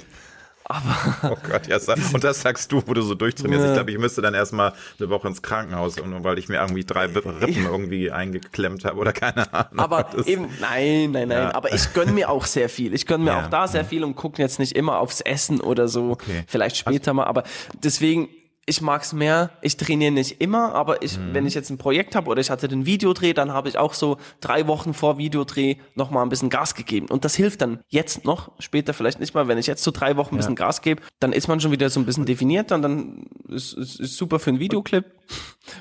Aber 0.69 1.31
Oh 1.33 1.37
Gott, 1.49 1.67
ja, 1.69 1.79
und 2.13 2.25
das 2.25 2.41
sagst 2.43 2.73
du, 2.73 2.83
wo 2.87 2.93
du 2.95 3.03
so 3.03 3.15
durchtrainierst. 3.15 3.63
Ja. 3.65 3.71
Ich 3.71 3.75
glaube, 3.77 3.91
ich 3.93 3.99
müsste 3.99 4.21
dann 4.23 4.35
erstmal 4.35 4.73
eine 4.99 5.09
Woche 5.11 5.29
ins 5.29 5.41
Krankenhaus, 5.43 5.99
und- 6.01 6.25
weil 6.25 6.39
ich 6.39 6.49
mir 6.49 6.57
irgendwie 6.61 6.85
drei 6.85 7.07
Rippen 7.07 7.65
irgendwie 7.65 8.11
eingeklemmt 8.11 8.85
habe 8.85 8.99
oder 8.99 9.13
keine 9.13 9.53
Ahnung. 9.53 9.79
Aber 9.79 10.09
eben, 10.27 10.49
nein, 10.61 11.13
nein, 11.13 11.29
nein. 11.29 11.31
Ja. 11.31 11.55
Aber 11.55 11.73
ich 11.73 11.93
gönn 11.95 12.15
mir 12.15 12.31
auch 12.31 12.47
sehr 12.47 12.69
viel. 12.69 12.95
Ich 12.95 13.07
gönn 13.07 13.23
mir 13.23 13.31
Ja. 13.31 13.45
auch 13.45 13.51
da 13.51 13.69
sehr 13.69 13.85
viel 13.85 14.03
und 14.05 14.17
gucke 14.17 14.43
jetzt 14.43 14.59
nicht 14.59 14.73
immer 14.77 14.99
aufs 14.99 15.21
Essen 15.21 15.61
oder 15.61 15.89
so. 15.89 16.11
Okay. 16.11 16.45
Vielleicht 16.47 16.77
später 16.77 17.13
mal. 17.15 17.25
Aber 17.25 17.45
deswegen, 17.83 18.29
ich 18.69 18.81
mag's 18.81 19.13
mehr. 19.13 19.51
Ich 19.63 19.77
trainiere 19.77 20.11
nicht 20.13 20.41
immer, 20.41 20.75
aber 20.75 21.03
ich, 21.03 21.17
Mhm. 21.19 21.35
wenn 21.35 21.47
ich 21.47 21.55
jetzt 21.55 21.71
ein 21.71 21.79
Projekt 21.79 22.17
habe 22.17 22.29
oder 22.29 22.41
ich 22.41 22.51
hatte 22.51 22.67
den 22.67 22.85
Videodreh, 22.85 23.33
dann 23.33 23.53
habe 23.53 23.69
ich 23.69 23.79
auch 23.79 23.95
so 23.95 24.17
drei 24.41 24.67
Wochen 24.67 24.93
vor 24.93 25.19
Videodreh 25.19 25.77
noch 25.95 26.11
mal 26.11 26.23
ein 26.23 26.29
bisschen 26.29 26.51
Gas 26.51 26.75
gegeben. 26.75 27.07
Und 27.09 27.25
das 27.25 27.37
hilft 27.37 27.61
dann 27.63 27.81
jetzt 27.89 28.25
noch, 28.25 28.51
später 28.59 28.93
vielleicht 28.93 29.21
nicht 29.21 29.35
mal. 29.35 29.47
Wenn 29.47 29.59
ich 29.59 29.67
jetzt 29.69 29.85
so 29.85 29.93
drei 29.93 30.17
Wochen 30.17 30.35
ein 30.35 30.39
bisschen 30.39 30.57
Gas 30.57 30.83
gebe, 30.83 31.01
dann 31.21 31.33
ist 31.33 31.47
man 31.47 31.61
schon 31.61 31.71
wieder 31.71 31.89
so 31.91 32.01
ein 32.01 32.07
bisschen 32.07 32.27
definiert 32.27 32.73
und 32.73 32.83
dann 32.83 33.27
ist, 33.49 33.73
ist, 33.75 34.01
ist 34.01 34.17
super 34.17 34.39
für 34.41 34.51
einen 34.51 34.59
Videoclip. 34.59 35.05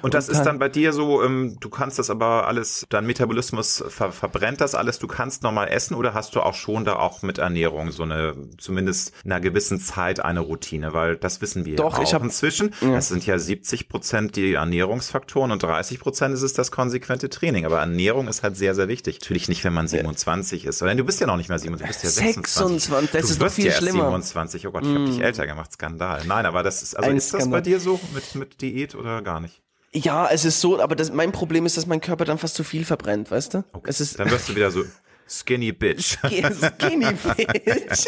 Und 0.01 0.13
das 0.13 0.29
ist 0.29 0.43
dann 0.43 0.59
bei 0.59 0.67
dir 0.67 0.93
so, 0.93 1.23
ähm, 1.23 1.57
du 1.59 1.69
kannst 1.69 1.99
das 1.99 2.09
aber 2.09 2.47
alles, 2.47 2.85
dein 2.89 3.05
Metabolismus 3.05 3.83
ver 3.87 4.11
verbrennt 4.11 4.59
das 4.61 4.75
alles, 4.75 4.99
du 4.99 5.07
kannst 5.07 5.43
normal 5.43 5.67
essen 5.69 5.95
oder 5.95 6.13
hast 6.13 6.35
du 6.35 6.41
auch 6.41 6.53
schon 6.55 6.85
da 6.85 6.95
auch 6.97 7.21
mit 7.21 7.37
Ernährung 7.37 7.91
so 7.91 8.03
eine, 8.03 8.35
zumindest 8.57 9.13
in 9.23 9.31
einer 9.31 9.41
gewissen 9.41 9.79
Zeit 9.79 10.19
eine 10.19 10.39
Routine, 10.41 10.93
weil 10.93 11.15
das 11.17 11.39
wissen 11.41 11.65
wir 11.65 11.75
Doch, 11.75 11.93
ja 11.93 11.99
auch 11.99 12.03
ich 12.03 12.13
hab- 12.13 12.23
inzwischen. 12.23 12.73
Das 12.81 13.07
sind 13.09 13.25
ja 13.25 13.37
70 13.39 13.87
Prozent 13.87 14.35
die 14.35 14.53
Ernährungsfaktoren 14.53 15.51
und 15.51 15.61
30 15.63 15.99
Prozent 15.99 16.33
ist 16.33 16.41
es 16.41 16.53
das 16.53 16.71
konsequente 16.71 17.29
Training. 17.29 17.65
Aber 17.65 17.79
Ernährung 17.79 18.27
ist 18.27 18.43
halt 18.43 18.57
sehr, 18.57 18.75
sehr 18.75 18.87
wichtig. 18.87 19.19
Natürlich 19.21 19.47
nicht, 19.49 19.63
wenn 19.63 19.73
man 19.73 19.87
27 19.87 20.65
ist. 20.65 20.81
Oder 20.81 20.93
du 20.95 21.03
bist 21.03 21.19
ja 21.21 21.27
noch 21.27 21.37
nicht 21.37 21.49
mehr 21.49 21.59
27, 21.59 22.01
du 22.01 22.07
bist 22.07 22.17
ja 22.17 22.23
26. 22.25 22.83
26, 22.89 23.11
das 23.11 23.21
du 23.27 23.33
ist 23.33 23.39
wirst 23.39 23.55
viel 23.55 23.65
ja 23.65 23.71
erst 23.71 23.81
schlimmer. 23.83 24.05
27. 24.05 24.67
Oh 24.67 24.71
Gott, 24.71 24.83
ich 24.83 24.93
habe 24.93 25.05
dich 25.05 25.21
älter 25.21 25.45
gemacht. 25.47 25.71
Skandal. 25.73 26.21
Nein, 26.27 26.45
aber 26.45 26.63
das 26.63 26.81
ist, 26.83 26.95
also 26.97 27.09
Ein 27.09 27.17
ist 27.17 27.33
das 27.33 27.41
Skandal. 27.41 27.61
bei 27.61 27.63
dir 27.63 27.79
so 27.79 27.99
mit, 28.13 28.35
mit 28.35 28.61
Diät 28.61 28.95
oder 28.95 29.21
gar 29.21 29.34
nicht? 29.39 29.61
Ja, 29.93 30.27
es 30.29 30.43
ist 30.43 30.59
so, 30.59 30.79
aber 30.81 30.95
das, 30.95 31.11
mein 31.11 31.31
Problem 31.31 31.65
ist, 31.65 31.77
dass 31.77 31.85
mein 31.85 32.01
Körper 32.01 32.25
dann 32.25 32.37
fast 32.37 32.55
zu 32.55 32.63
viel 32.65 32.83
verbrennt, 32.83 33.31
weißt 33.31 33.53
du? 33.53 33.63
Es 33.85 34.01
ist, 34.01 34.19
Dann 34.19 34.29
wirst 34.29 34.49
du 34.49 34.55
wieder 34.55 34.69
so 34.69 34.83
Skinny 35.27 35.71
Bitch. 35.71 36.17
Skinny 36.23 37.13
Bitch. 37.13 38.05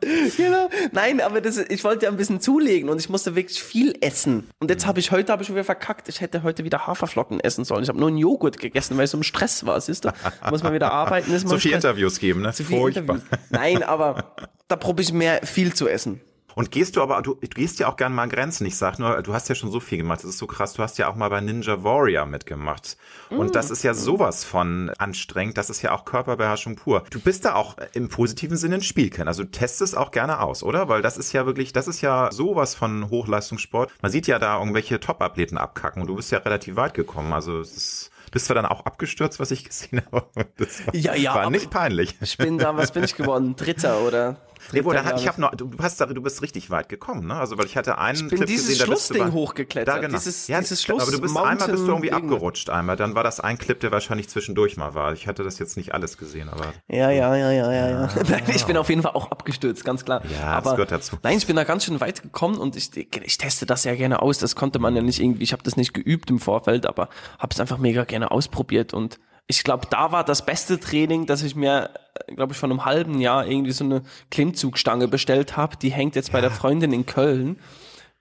genau. 0.36 0.68
Nein, 0.92 1.20
aber 1.20 1.40
das, 1.40 1.56
ich 1.56 1.82
wollte 1.84 2.06
ja 2.06 2.10
ein 2.10 2.16
bisschen 2.16 2.40
zulegen 2.40 2.88
und 2.88 3.00
ich 3.00 3.08
musste 3.08 3.36
wirklich 3.36 3.62
viel 3.62 3.96
essen. 4.00 4.48
Und 4.58 4.70
jetzt 4.70 4.86
habe 4.86 5.00
ich 5.00 5.10
heute 5.12 5.32
habe 5.32 5.42
ich 5.42 5.50
wieder 5.50 5.64
verkackt. 5.64 6.08
Ich 6.08 6.20
hätte 6.20 6.42
heute 6.42 6.64
wieder 6.64 6.86
Haferflocken 6.86 7.40
essen 7.40 7.64
sollen. 7.64 7.82
Ich 7.82 7.88
habe 7.88 7.98
nur 7.98 8.08
einen 8.08 8.18
Joghurt 8.18 8.58
gegessen, 8.58 8.96
weil 8.96 9.04
ich 9.04 9.10
so 9.10 9.16
im 9.16 9.22
Stress 9.22 9.64
war. 9.64 9.80
Siehst 9.80 10.04
du? 10.04 10.12
Muss 10.50 10.62
man 10.62 10.74
wieder 10.74 10.92
arbeiten. 10.92 11.32
Ist 11.34 11.48
so 11.48 11.58
viele 11.58 11.76
Interviews 11.76 12.18
geben, 12.18 12.42
ne? 12.42 12.52
Zu 12.52 12.64
viele 12.64 12.88
Interviews. 12.88 13.22
Nein, 13.48 13.82
aber 13.82 14.34
da 14.68 14.76
probiere 14.76 15.08
ich 15.08 15.12
mehr 15.12 15.40
viel 15.46 15.72
zu 15.72 15.88
essen. 15.88 16.20
Und 16.54 16.70
gehst 16.70 16.96
du 16.96 17.02
aber, 17.02 17.20
du, 17.22 17.34
du 17.34 17.48
gehst 17.48 17.78
ja 17.78 17.88
auch 17.88 17.96
gern 17.96 18.14
mal 18.14 18.24
an 18.24 18.28
Grenzen. 18.28 18.66
Ich 18.66 18.76
sag 18.76 18.98
nur, 18.98 19.22
du 19.22 19.32
hast 19.32 19.48
ja 19.48 19.54
schon 19.54 19.70
so 19.70 19.80
viel 19.80 19.98
gemacht. 19.98 20.20
Das 20.20 20.30
ist 20.30 20.38
so 20.38 20.46
krass. 20.46 20.74
Du 20.74 20.82
hast 20.82 20.98
ja 20.98 21.08
auch 21.08 21.14
mal 21.14 21.28
bei 21.30 21.40
Ninja 21.40 21.82
Warrior 21.84 22.26
mitgemacht. 22.26 22.96
Und 23.30 23.54
das 23.54 23.70
ist 23.70 23.82
ja 23.82 23.94
sowas 23.94 24.44
von 24.44 24.90
anstrengend. 24.98 25.56
Das 25.56 25.70
ist 25.70 25.82
ja 25.82 25.92
auch 25.92 26.04
Körperbeherrschung 26.04 26.76
pur. 26.76 27.04
Du 27.10 27.20
bist 27.20 27.44
da 27.44 27.54
auch 27.54 27.76
im 27.92 28.08
positiven 28.08 28.56
Sinne 28.56 28.76
ein 28.76 28.82
Spielkind. 28.82 29.28
Also 29.28 29.44
du 29.44 29.50
testest 29.50 29.96
auch 29.96 30.10
gerne 30.10 30.40
aus, 30.40 30.62
oder? 30.62 30.88
Weil 30.88 31.02
das 31.02 31.16
ist 31.16 31.32
ja 31.32 31.46
wirklich, 31.46 31.72
das 31.72 31.88
ist 31.88 32.00
ja 32.00 32.30
sowas 32.32 32.74
von 32.74 33.08
Hochleistungssport. 33.10 33.90
Man 34.02 34.10
sieht 34.10 34.26
ja 34.26 34.38
da 34.38 34.58
irgendwelche 34.58 35.00
Top-Athleten 35.00 35.58
abkacken 35.58 36.02
und 36.02 36.08
du 36.08 36.16
bist 36.16 36.32
ja 36.32 36.38
relativ 36.38 36.76
weit 36.76 36.94
gekommen. 36.94 37.32
Also 37.32 37.60
es 37.60 37.76
ist, 37.76 38.10
bist 38.32 38.50
du 38.50 38.54
dann 38.54 38.66
auch 38.66 38.84
abgestürzt, 38.86 39.38
was 39.40 39.50
ich 39.50 39.64
gesehen 39.64 40.02
habe? 40.12 40.26
Das 40.56 40.86
war, 40.86 40.94
Ja, 40.94 41.14
ja, 41.14 41.34
war 41.34 41.50
nicht 41.50 41.70
peinlich. 41.70 42.16
Ich 42.20 42.36
bin 42.36 42.58
da, 42.58 42.76
was 42.76 42.92
bin 42.92 43.04
ich 43.04 43.14
geworden? 43.16 43.54
Dritter 43.56 44.00
oder? 44.00 44.36
Dritter, 44.70 44.92
dann, 45.02 45.16
ich 45.16 45.26
habe 45.28 45.40
noch, 45.40 45.54
du 45.54 45.70
hast 45.80 46.00
da, 46.00 46.06
du 46.06 46.22
bist 46.22 46.42
richtig 46.42 46.70
weit 46.70 46.88
gekommen, 46.88 47.26
ne? 47.26 47.34
Also 47.34 47.56
weil 47.58 47.66
ich 47.66 47.76
hatte 47.76 47.98
einen 47.98 48.16
Ich 48.16 48.28
bin 48.28 48.36
Clip 48.38 48.46
dieses 48.48 48.68
gesehen, 48.68 48.86
da 48.86 48.92
bist 48.92 49.10
du 49.10 49.14
Schlussding 49.14 49.32
bei- 49.32 49.38
hochgeklettert, 49.40 49.96
Da, 49.96 50.00
genau. 50.00 50.18
dieses- 50.18 50.46
ja, 50.48 50.60
dieses 50.60 50.88
aber 50.88 51.10
du 51.10 51.20
bist 51.20 51.36
einmal 51.36 51.56
bist 51.68 51.82
du 51.84 51.88
irgendwie 51.88 52.12
abgerutscht 52.12 52.70
einmal. 52.70 52.96
Dann 52.96 53.14
war 53.14 53.22
das 53.24 53.40
ein 53.40 53.58
Clip, 53.58 53.78
der 53.80 53.90
wahrscheinlich 53.92 54.28
zwischendurch 54.28 54.76
mal 54.76 54.94
war. 54.94 55.12
Ich 55.12 55.26
hatte 55.26 55.42
das 55.44 55.58
jetzt 55.58 55.76
nicht 55.76 55.94
alles 55.94 56.18
gesehen, 56.18 56.48
aber 56.48 56.72
Ja, 56.88 57.10
ja, 57.10 57.34
ja, 57.36 57.50
ja, 57.50 57.72
ja, 57.72 57.90
ja. 57.90 58.08
Nein, 58.28 58.42
ich 58.54 58.64
bin 58.64 58.76
auf 58.76 58.88
jeden 58.88 59.02
Fall 59.02 59.12
auch 59.12 59.30
abgestürzt, 59.30 59.84
ganz 59.84 60.04
klar. 60.04 60.22
Ja, 60.24 60.56
das 60.56 60.66
Aber 60.66 60.70
gehört 60.72 60.92
dazu. 60.92 61.16
Nein, 61.22 61.38
ich 61.38 61.46
bin 61.46 61.56
da 61.56 61.64
ganz 61.64 61.84
schön 61.84 62.00
weit 62.00 62.22
gekommen 62.22 62.58
und 62.58 62.76
ich, 62.76 62.90
ich 62.96 63.38
teste 63.38 63.66
das 63.66 63.84
ja 63.84 63.94
gerne 63.94 64.22
aus. 64.22 64.38
Das 64.38 64.56
konnte 64.56 64.78
man 64.78 64.94
ja 64.96 65.02
nicht 65.02 65.20
irgendwie, 65.20 65.42
ich 65.42 65.52
habe 65.52 65.62
das 65.62 65.76
nicht 65.76 65.94
geübt 65.94 66.30
im 66.30 66.38
Vorfeld, 66.38 66.86
aber 66.86 67.08
habe 67.38 67.52
es 67.52 67.60
einfach 67.60 67.78
mega 67.78 68.04
gerne 68.04 68.30
ausprobiert 68.30 68.94
und 68.94 69.18
ich 69.50 69.64
glaube, 69.64 69.88
da 69.90 70.12
war 70.12 70.22
das 70.22 70.46
beste 70.46 70.78
Training, 70.78 71.26
dass 71.26 71.42
ich 71.42 71.56
mir, 71.56 71.90
glaube 72.36 72.52
ich, 72.52 72.58
vor 72.58 72.70
einem 72.70 72.84
halben 72.84 73.20
Jahr 73.20 73.46
irgendwie 73.46 73.72
so 73.72 73.82
eine 73.82 74.02
Klimmzugstange 74.30 75.08
bestellt 75.08 75.56
habe. 75.56 75.76
Die 75.76 75.90
hängt 75.90 76.14
jetzt 76.14 76.30
bei 76.30 76.40
der 76.40 76.52
Freundin 76.52 76.92
in 76.92 77.04
Köln. 77.04 77.58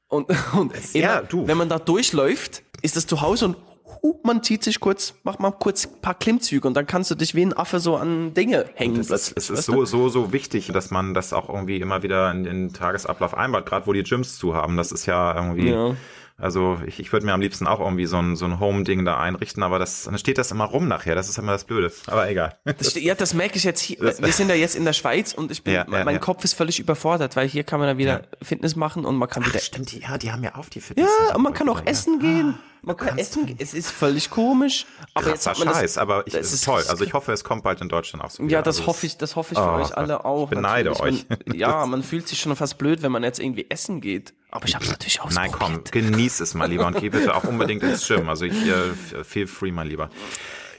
Und, 0.07 0.27
und 0.57 0.73
ja, 0.93 1.19
immer, 1.19 1.27
du. 1.27 1.47
wenn 1.47 1.57
man 1.57 1.69
da 1.69 1.77
durchläuft, 1.77 2.63
ist 2.81 2.95
das 2.95 3.05
zu 3.05 3.21
Hause 3.21 3.45
und 3.45 3.57
huh, 4.01 4.19
man 4.23 4.41
zieht 4.41 4.63
sich 4.63 4.79
kurz, 4.79 5.13
macht 5.23 5.39
mal 5.39 5.51
kurz 5.51 5.85
ein 5.85 6.01
paar 6.01 6.15
Klimmzüge 6.15 6.67
und 6.67 6.73
dann 6.73 6.87
kannst 6.87 7.11
du 7.11 7.15
dich 7.15 7.35
wie 7.35 7.43
ein 7.43 7.53
Affe 7.53 7.79
so 7.79 7.95
an 7.95 8.33
Dinge 8.33 8.65
hängen. 8.73 8.99
es 8.99 9.11
ist, 9.11 9.35
plötzlich, 9.35 9.37
es 9.37 9.49
ist 9.51 9.65
so, 9.65 9.85
so, 9.85 10.09
so 10.09 10.33
wichtig, 10.33 10.71
dass 10.73 10.89
man 10.89 11.13
das 11.13 11.31
auch 11.31 11.47
irgendwie 11.47 11.77
immer 11.77 12.01
wieder 12.01 12.31
in 12.31 12.43
den 12.43 12.73
Tagesablauf 12.73 13.37
einbaut, 13.37 13.67
gerade 13.67 13.85
wo 13.85 13.93
die 13.93 14.01
Gyms 14.01 14.39
zu 14.39 14.55
haben. 14.55 14.77
Das 14.77 14.91
ist 14.91 15.05
ja 15.05 15.35
irgendwie. 15.35 15.69
Ja. 15.69 15.95
Also 16.39 16.79
ich, 16.85 16.99
ich 16.99 17.11
würde 17.11 17.25
mir 17.25 17.33
am 17.33 17.41
liebsten 17.41 17.67
auch 17.67 17.79
irgendwie 17.79 18.05
so 18.05 18.17
ein, 18.17 18.35
so 18.35 18.45
ein 18.45 18.59
Home-Ding 18.59 19.05
da 19.05 19.19
einrichten, 19.19 19.61
aber 19.61 19.77
das, 19.77 20.03
dann 20.03 20.17
steht 20.17 20.37
das 20.37 20.51
immer 20.51 20.65
rum 20.65 20.87
nachher. 20.87 21.15
Das 21.15 21.29
ist 21.29 21.37
immer 21.37 21.51
das 21.51 21.65
Blöde. 21.65 21.91
Aber 22.07 22.29
egal. 22.29 22.57
Das, 22.63 22.95
ja, 22.95 23.15
das 23.15 23.33
merke 23.33 23.57
ich 23.57 23.63
jetzt 23.63 23.81
hier. 23.81 23.99
Wir 23.99 24.31
sind 24.31 24.49
ja 24.49 24.55
jetzt 24.55 24.75
in 24.75 24.85
der 24.85 24.93
Schweiz 24.93 25.33
und 25.33 25.51
ich 25.51 25.63
bin, 25.63 25.73
Ja, 25.73 25.85
mein 25.87 25.99
ja, 25.99 26.05
mein 26.05 26.15
ja. 26.15 26.19
Kopf 26.19 26.43
ist 26.43 26.53
völlig 26.53 26.79
überfordert, 26.79 27.35
weil 27.35 27.47
hier 27.47 27.63
kann 27.63 27.79
man 27.79 27.87
dann 27.87 27.97
wieder 27.97 28.23
Fitness 28.41 28.75
machen 28.75 29.05
und 29.05 29.15
man 29.15 29.29
kann 29.29 29.45
wieder. 29.45 29.59
Stimmt, 29.59 29.91
ja, 29.91 30.17
die 30.17 30.31
haben 30.31 30.43
ja 30.43 30.55
auf 30.55 30.69
die 30.69 30.81
Fitness. 30.81 31.09
Ja, 31.27 31.35
und 31.35 31.41
man 31.41 31.53
kann 31.53 31.67
auch 31.69 31.85
essen 31.85 32.19
gehen. 32.19 32.55
Man 32.81 32.95
kann 32.95 33.17
essen. 33.17 33.55
Es 33.59 33.73
ist 33.73 33.91
völlig 33.91 34.29
komisch. 34.29 34.85
Aber 35.13 35.29
jetzt 35.29 35.45
hat 35.45 35.59
man 35.59 35.67
Scheiß, 35.67 35.81
das, 35.81 35.97
aber 35.97 36.25
ich, 36.25 36.33
das 36.33 36.47
ist 36.47 36.53
ist- 36.53 36.65
toll. 36.65 36.83
Also 36.87 37.03
ich 37.03 37.13
hoffe, 37.13 37.31
es 37.33 37.43
kommt 37.43 37.63
bald 37.63 37.81
in 37.81 37.89
Deutschland 37.89 38.23
auch 38.23 38.29
so. 38.29 38.43
Ja, 38.43 38.61
das 38.61 38.77
also 38.77 38.87
hoffe 38.87 39.05
ich, 39.05 39.17
das 39.17 39.35
hoffe 39.35 39.53
ich 39.53 39.59
für 39.59 39.65
Oh, 39.69 39.75
euch 39.75 39.97
alle 39.97 40.23
auch. 40.25 40.45
ich 40.51 40.55
beneide 40.55 40.91
natürlich. 40.91 41.25
euch. 41.29 41.39
Man, 41.47 41.55
ja, 41.57 41.85
man 41.85 42.03
fühlt 42.03 42.27
sich 42.27 42.39
schon 42.39 42.55
fast 42.55 42.77
blöd, 42.77 43.01
wenn 43.01 43.11
man 43.11 43.23
jetzt 43.23 43.39
irgendwie 43.39 43.65
essen 43.69 43.99
geht. 44.01 44.33
Aber 44.51 44.65
ich 44.65 44.75
habe 44.75 44.83
es 44.85 44.91
natürlich 44.91 45.19
Nein, 45.31 45.51
ausprobiert. 45.53 45.91
komm, 45.91 46.01
genieß 46.11 46.39
es 46.39 46.53
mal 46.53 46.69
lieber 46.69 46.87
und 46.87 46.97
geh 46.97 47.09
bitte 47.09 47.35
auch 47.35 47.43
unbedingt 47.43 47.83
ins 47.83 48.07
Gym. 48.07 48.29
Also 48.29 48.45
ich 48.45 48.53
äh, 48.65 49.23
feel 49.23 49.45
free 49.47 49.71
mal 49.71 49.87
lieber. 49.87 50.09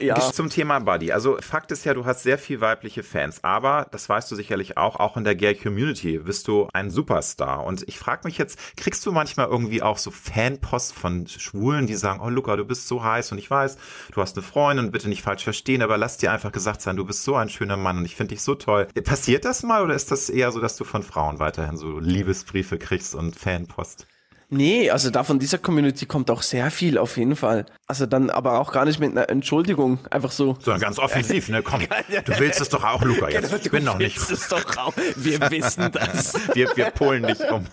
Ja. 0.01 0.19
Zum 0.19 0.49
Thema 0.49 0.79
Buddy. 0.79 1.11
Also 1.11 1.37
Fakt 1.41 1.71
ist 1.71 1.85
ja, 1.85 1.93
du 1.93 2.05
hast 2.05 2.23
sehr 2.23 2.37
viel 2.37 2.61
weibliche 2.61 3.03
Fans, 3.03 3.43
aber 3.43 3.87
das 3.91 4.09
weißt 4.09 4.31
du 4.31 4.35
sicherlich 4.35 4.77
auch, 4.77 4.95
auch 4.97 5.17
in 5.17 5.23
der 5.23 5.35
Gay 5.35 5.55
Community 5.55 6.17
bist 6.19 6.47
du 6.47 6.67
ein 6.73 6.89
Superstar. 6.89 7.63
Und 7.65 7.87
ich 7.87 7.99
frage 7.99 8.21
mich 8.25 8.37
jetzt, 8.37 8.57
kriegst 8.77 9.05
du 9.05 9.11
manchmal 9.11 9.47
irgendwie 9.47 9.81
auch 9.81 9.97
so 9.97 10.11
Fanpost 10.11 10.93
von 10.93 11.27
Schwulen, 11.27 11.87
die 11.87 11.95
sagen, 11.95 12.21
oh 12.23 12.29
Luca, 12.29 12.55
du 12.55 12.65
bist 12.65 12.87
so 12.87 13.03
heiß 13.03 13.31
und 13.31 13.37
ich 13.37 13.49
weiß, 13.49 13.77
du 14.11 14.21
hast 14.21 14.37
eine 14.37 14.43
Freundin, 14.43 14.91
bitte 14.91 15.09
nicht 15.09 15.21
falsch 15.21 15.43
verstehen, 15.43 15.81
aber 15.81 15.97
lass 15.97 16.17
dir 16.17 16.31
einfach 16.31 16.51
gesagt 16.51 16.81
sein, 16.81 16.95
du 16.95 17.05
bist 17.05 17.23
so 17.23 17.35
ein 17.35 17.49
schöner 17.49 17.77
Mann 17.77 17.97
und 17.97 18.05
ich 18.05 18.15
finde 18.15 18.35
dich 18.35 18.41
so 18.41 18.55
toll. 18.55 18.87
Passiert 19.03 19.45
das 19.45 19.63
mal 19.63 19.83
oder 19.83 19.93
ist 19.93 20.11
das 20.11 20.29
eher 20.29 20.51
so, 20.51 20.59
dass 20.59 20.75
du 20.75 20.83
von 20.83 21.03
Frauen 21.03 21.39
weiterhin 21.39 21.77
so 21.77 21.99
Liebesbriefe 21.99 22.77
kriegst 22.77 23.15
und 23.15 23.35
Fanpost? 23.35 24.07
Nee, 24.53 24.89
also 24.89 25.09
da 25.09 25.23
von 25.23 25.39
dieser 25.39 25.57
Community 25.59 26.05
kommt 26.05 26.29
auch 26.29 26.41
sehr 26.41 26.71
viel 26.71 26.97
auf 26.97 27.15
jeden 27.15 27.37
Fall. 27.37 27.65
Also 27.87 28.05
dann 28.05 28.29
aber 28.29 28.59
auch 28.59 28.73
gar 28.73 28.83
nicht 28.83 28.99
mit 28.99 29.11
einer 29.11 29.29
Entschuldigung, 29.29 29.99
einfach 30.09 30.31
so. 30.31 30.57
Sondern 30.59 30.81
ganz 30.81 30.99
offensiv, 30.99 31.47
ne? 31.47 31.63
Komm, 31.63 31.79
du 32.25 32.39
willst 32.39 32.59
es 32.59 32.67
doch 32.67 32.83
auch, 32.83 33.01
Luca, 33.01 33.29
jetzt. 33.29 33.53
Ich 33.65 33.71
bin 33.71 33.85
noch 33.85 33.97
nicht. 33.97 34.17
Das 34.17 34.29
ist 34.29 34.51
doch 34.51 34.65
auch, 34.75 34.93
wir 35.15 35.39
wissen 35.51 35.89
das. 35.93 36.33
Wir, 36.53 36.69
wir 36.75 36.91
polen 36.91 37.23
dich 37.23 37.39
um. 37.49 37.65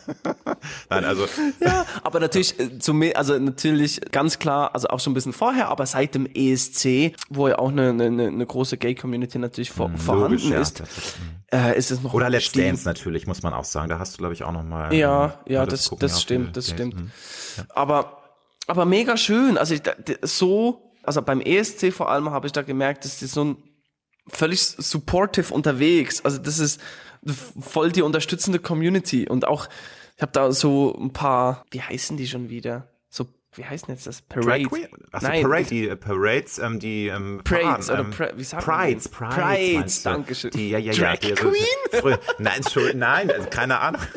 Nein, 0.89 1.05
also, 1.05 1.27
Ja, 1.59 1.85
aber 2.05 2.21
natürlich, 2.21 2.55
äh, 2.61 3.13
also 3.15 3.37
natürlich 3.41 4.01
ganz 4.13 4.39
klar, 4.39 4.73
also 4.73 4.87
auch 4.87 5.01
schon 5.01 5.13
ein 5.13 5.15
bisschen 5.15 5.33
vorher, 5.33 5.71
aber 5.71 5.85
seit 5.85 6.15
dem 6.15 6.27
ESC, 6.33 7.13
wo 7.29 7.49
ja 7.49 7.59
auch 7.59 7.71
eine, 7.71 7.89
eine, 7.89 8.29
eine 8.29 8.47
große 8.47 8.79
Gay-Community 8.79 9.41
natürlich 9.41 9.73
vor, 9.73 9.91
vorhanden 9.97 10.35
logisch, 10.35 10.49
ja. 10.49 10.61
ist, 10.61 10.83
äh, 11.53 11.77
ist 11.79 11.91
es 11.91 12.03
noch 12.03 12.13
oder 12.13 12.29
Let's. 12.29 12.53
Dance 12.53 12.87
natürlich, 12.87 13.27
muss 13.27 13.43
man 13.43 13.55
auch 13.55 13.65
sagen. 13.65 13.89
Da 13.89 13.99
hast 13.99 14.15
du, 14.15 14.19
glaube 14.19 14.35
ich, 14.35 14.45
auch 14.45 14.53
noch 14.53 14.63
mal. 14.63 14.93
Ja, 14.95 15.25
ähm, 15.47 15.53
ja, 15.53 15.65
das 15.65 15.81
das, 15.81 15.89
gucken 15.89 16.09
das 16.09 16.21
stimmt, 16.21 16.47
viele 16.49 16.68
das 16.69 16.77
stimmt. 16.77 16.97
Mhm. 16.97 17.11
Aber, 17.71 18.23
aber 18.67 18.85
mega 18.85 19.17
schön. 19.17 19.59
Also 19.59 19.75
ich, 19.75 19.83
so, 20.23 20.93
also 21.03 21.23
beim 21.23 21.41
ESC 21.41 21.93
vor 21.93 22.11
allem 22.11 22.31
habe 22.31 22.47
ich 22.47 22.53
da 22.53 22.63
gemerkt, 22.63 23.05
dass 23.05 23.19
die 23.19 23.27
so 23.27 23.45
ein 23.45 23.57
völlig 24.29 24.61
supportive 24.61 25.53
unterwegs. 25.53 26.25
Also 26.25 26.39
das 26.39 26.59
ist 26.59 26.81
voll 27.61 27.93
die 27.93 28.03
unterstützende 28.03 28.59
Community 28.59 29.29
und 29.29 29.47
auch 29.47 29.69
ich 30.17 30.23
habe 30.23 30.33
da 30.33 30.51
so 30.51 30.97
ein 30.99 31.13
paar, 31.13 31.65
wie 31.71 31.81
heißen 31.81 32.17
die 32.17 32.27
schon 32.27 32.49
wieder? 32.51 32.89
Wie 33.59 33.65
heißen 33.65 33.93
jetzt 33.93 34.07
das? 34.07 34.23
Parade? 34.23 34.65
Achso, 35.11 35.27
Nein, 35.29 35.43
Parade, 35.43 35.65
die 35.65 35.89
äh, 35.89 35.97
Parades, 35.97 36.59
ähm, 36.59 36.79
die 36.79 37.09
ähm, 37.09 37.41
Parades 37.43 37.91
oder 37.91 38.01
ähm, 38.01 38.11
pra- 38.13 38.33
wie 38.37 38.45
sagt 38.45 38.65
Prides, 38.65 39.05
denn? 39.11 39.13
Prides, 39.13 39.35
Prides, 39.37 40.03
du? 40.05 40.09
Dankeschön. 40.11 40.51
Die, 40.53 40.71
ja, 40.71 40.79
ja, 40.79 40.93
ja. 40.93 41.03
Drag 41.11 41.19
die, 41.19 41.33
Queen? 41.33 41.55
Früher, 42.01 42.21
nein, 42.39 42.57
Entschuldigung, 42.59 43.01
nein, 43.01 43.31
also 43.31 43.49
keine 43.51 43.79
Ahnung. 43.81 44.01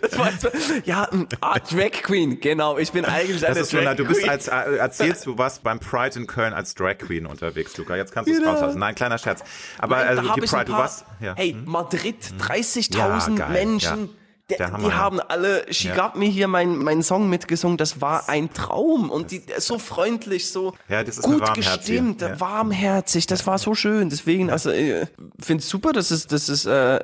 Das 0.00 0.16
war 0.16 0.30
jetzt 0.30 0.46
ja, 0.86 1.08
mm, 1.10 1.26
ah, 1.40 1.58
Drag 1.58 1.90
Queen, 2.02 2.38
genau. 2.40 2.78
Ich 2.78 2.92
bin 2.92 3.04
eigentlich 3.04 3.40
Das 3.40 3.50
eine 3.50 3.60
ist 3.60 3.72
Drag 3.72 3.82
na, 3.84 3.94
du 3.94 4.04
bist 4.04 4.28
als, 4.28 4.46
äh, 4.46 4.76
erzählst, 4.76 5.26
du 5.26 5.36
warst 5.36 5.64
beim 5.64 5.80
Pride 5.80 6.16
in 6.18 6.26
Köln 6.28 6.52
als 6.54 6.74
Drag 6.74 6.96
Queen 6.98 7.26
unterwegs, 7.26 7.76
Luca. 7.76 7.96
Jetzt 7.96 8.12
kannst 8.12 8.28
du 8.28 8.34
es 8.34 8.38
Genau. 8.38 8.52
rauslassen. 8.52 8.78
Nein, 8.78 8.94
kleiner 8.94 9.18
Scherz. 9.18 9.42
Aber 9.78 9.96
Nein, 9.96 10.06
also 10.08 10.22
die 10.34 10.40
Pride, 10.42 10.64
du 10.66 10.72
paar- 10.72 10.82
warst, 10.82 11.04
ja. 11.20 11.34
Hey, 11.36 11.52
hm? 11.52 11.64
Madrid, 11.66 12.16
Ja, 12.38 12.44
30.000 12.54 13.36
geil, 13.36 13.48
Menschen. 13.50 14.00
ja. 14.06 14.08
Der, 14.50 14.72
Hammer, 14.72 14.88
die 14.88 14.94
haben 14.94 15.20
alle 15.20 15.70
She 15.72 15.88
Ja. 15.88 15.94
Got 15.94 16.16
Me 16.16 16.24
hier 16.24 16.48
meinen 16.48 16.78
mein 16.82 17.02
Song 17.02 17.28
mitgesungen. 17.28 17.76
Das 17.76 18.00
war 18.00 18.28
ein 18.28 18.52
Traum. 18.54 19.10
Und 19.10 19.30
die 19.30 19.42
so 19.58 19.78
freundlich, 19.78 20.50
so 20.50 20.74
Ja, 20.88 21.02
gut 21.02 21.54
gestimmt, 21.54 22.22
ja. 22.22 22.40
warmherzig. 22.40 23.26
Das 23.26 23.46
war 23.46 23.58
so 23.58 23.74
schön. 23.74 24.08
Deswegen, 24.08 24.50
also, 24.50 24.70
äh, 24.70 25.06
finde 25.38 25.62
es 25.62 25.68
super, 25.68 25.92
dass 25.92 26.10
es, 26.10 26.26
dass 26.26 26.48
es 26.48 26.64
äh, 26.64 27.00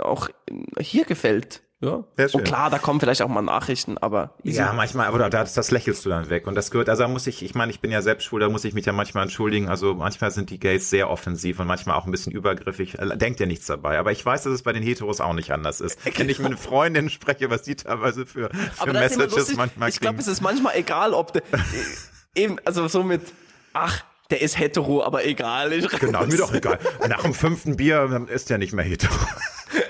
auch 0.00 0.28
hier 0.80 1.04
gefällt. 1.04 1.60
Ja. 1.86 2.02
Sehr 2.16 2.28
schön. 2.28 2.40
Und 2.40 2.46
klar, 2.46 2.68
da 2.68 2.78
kommen 2.78 2.98
vielleicht 2.98 3.22
auch 3.22 3.28
mal 3.28 3.42
Nachrichten, 3.42 3.96
aber 3.96 4.34
easy. 4.42 4.58
Ja, 4.58 4.72
manchmal, 4.72 5.06
aber 5.06 5.30
das, 5.30 5.54
das 5.54 5.70
lächelst 5.70 6.04
du 6.04 6.08
dann 6.08 6.28
weg. 6.30 6.48
Und 6.48 6.56
das 6.56 6.72
gehört, 6.72 6.88
also 6.88 7.04
da 7.04 7.08
muss 7.08 7.28
ich, 7.28 7.44
ich 7.44 7.54
meine, 7.54 7.70
ich 7.70 7.78
bin 7.80 7.92
ja 7.92 8.02
selbst 8.02 8.24
schwul, 8.24 8.40
da 8.40 8.48
muss 8.48 8.64
ich 8.64 8.74
mich 8.74 8.86
ja 8.86 8.92
manchmal 8.92 9.22
entschuldigen. 9.22 9.68
Also 9.68 9.94
manchmal 9.94 10.32
sind 10.32 10.50
die 10.50 10.58
Gays 10.58 10.90
sehr 10.90 11.08
offensiv 11.08 11.60
und 11.60 11.68
manchmal 11.68 11.96
auch 11.96 12.04
ein 12.04 12.10
bisschen 12.10 12.32
übergriffig. 12.32 12.98
Äh, 12.98 13.16
Denkt 13.16 13.38
ja 13.38 13.46
nichts 13.46 13.66
dabei. 13.66 14.00
Aber 14.00 14.10
ich 14.10 14.26
weiß, 14.26 14.42
dass 14.42 14.52
es 14.52 14.62
bei 14.62 14.72
den 14.72 14.82
Heteros 14.82 15.20
auch 15.20 15.32
nicht 15.32 15.52
anders 15.52 15.80
ist. 15.80 15.98
Wenn 16.18 16.28
ich 16.28 16.40
mit 16.40 16.58
Freundinnen 16.58 17.08
spreche, 17.08 17.50
was 17.50 17.62
die 17.62 17.76
teilweise 17.76 18.26
für, 18.26 18.50
für 18.50 18.92
Messages 18.92 19.36
lustig. 19.36 19.56
manchmal 19.56 19.88
Ich 19.88 20.00
glaube, 20.00 20.18
es 20.18 20.26
ist 20.26 20.40
manchmal 20.40 20.74
egal, 20.74 21.14
ob 21.14 21.34
der, 21.34 21.42
eben, 22.34 22.56
also 22.64 22.88
so 22.88 23.04
mit, 23.04 23.22
ach, 23.72 24.02
der 24.30 24.42
ist 24.42 24.58
hetero, 24.58 25.04
aber 25.04 25.24
egal. 25.24 25.72
Ich 25.72 25.88
Genau, 26.00 26.26
mir 26.26 26.36
doch 26.36 26.52
egal. 26.52 26.80
Nach 27.08 27.22
dem 27.22 27.32
fünften 27.32 27.76
Bier 27.76 28.26
ist 28.28 28.50
der 28.50 28.58
nicht 28.58 28.72
mehr 28.72 28.84
hetero. 28.84 29.14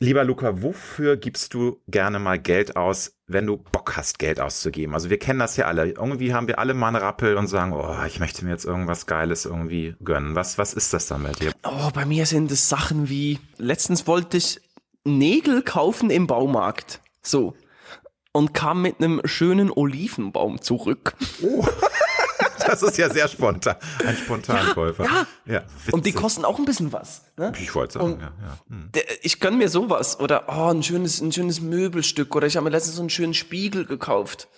Lieber 0.00 0.24
Luca, 0.24 0.60
wofür 0.60 1.16
gibst 1.16 1.54
du 1.54 1.80
gerne 1.86 2.18
mal 2.18 2.38
Geld 2.38 2.76
aus, 2.76 3.12
wenn 3.28 3.46
du 3.46 3.56
Bock 3.56 3.96
hast, 3.96 4.18
Geld 4.18 4.40
auszugeben? 4.40 4.92
Also 4.92 5.08
wir 5.08 5.20
kennen 5.20 5.38
das 5.38 5.56
ja 5.56 5.66
alle. 5.66 5.90
Irgendwie 5.90 6.34
haben 6.34 6.48
wir 6.48 6.58
alle 6.58 6.74
mal 6.74 6.88
einen 6.88 6.96
Rappel 6.96 7.36
und 7.36 7.46
sagen, 7.46 7.72
oh, 7.72 8.04
ich 8.06 8.18
möchte 8.18 8.44
mir 8.44 8.50
jetzt 8.50 8.64
irgendwas 8.64 9.06
Geiles 9.06 9.44
irgendwie 9.44 9.94
gönnen. 10.02 10.34
Was, 10.34 10.58
was 10.58 10.74
ist 10.74 10.92
das 10.92 11.06
dann 11.06 11.22
bei 11.22 11.32
dir? 11.32 11.52
Oh, 11.62 11.90
bei 11.94 12.04
mir 12.04 12.26
sind 12.26 12.50
es 12.50 12.68
Sachen 12.68 13.08
wie, 13.08 13.38
letztens 13.56 14.06
wollte 14.08 14.36
ich 14.36 14.60
Nägel 15.04 15.62
kaufen 15.62 16.10
im 16.10 16.26
Baumarkt. 16.26 17.00
So. 17.22 17.54
Und 18.32 18.52
kam 18.52 18.82
mit 18.82 18.98
einem 18.98 19.20
schönen 19.24 19.70
Olivenbaum 19.70 20.60
zurück. 20.60 21.14
Das 22.66 22.82
ist 22.82 22.98
ja 22.98 23.10
sehr 23.10 23.28
spontan. 23.28 23.76
Ein 24.06 24.16
Spontankäufer. 24.16 25.04
Ja, 25.04 25.26
ja 25.46 25.62
Und 25.92 26.06
die 26.06 26.12
kosten 26.12 26.44
auch 26.44 26.58
ein 26.58 26.64
bisschen 26.64 26.92
was. 26.92 27.22
Ne? 27.36 27.52
Ich 27.60 27.74
wollte 27.74 27.94
sagen, 27.94 28.14
Und 28.14 28.20
ja. 28.20 28.32
ja. 28.42 28.58
Hm. 28.68 28.90
Ich 29.22 29.40
gönn 29.40 29.58
mir 29.58 29.68
sowas. 29.68 30.18
Oder 30.20 30.44
oh, 30.48 30.70
ein 30.70 30.82
schönes, 30.82 31.20
ein 31.20 31.32
schönes 31.32 31.60
Möbelstück. 31.60 32.34
Oder 32.34 32.46
ich 32.46 32.56
habe 32.56 32.64
mir 32.64 32.70
letztens 32.70 32.96
so 32.96 33.02
einen 33.02 33.10
schönen 33.10 33.34
Spiegel 33.34 33.84
gekauft. 33.84 34.48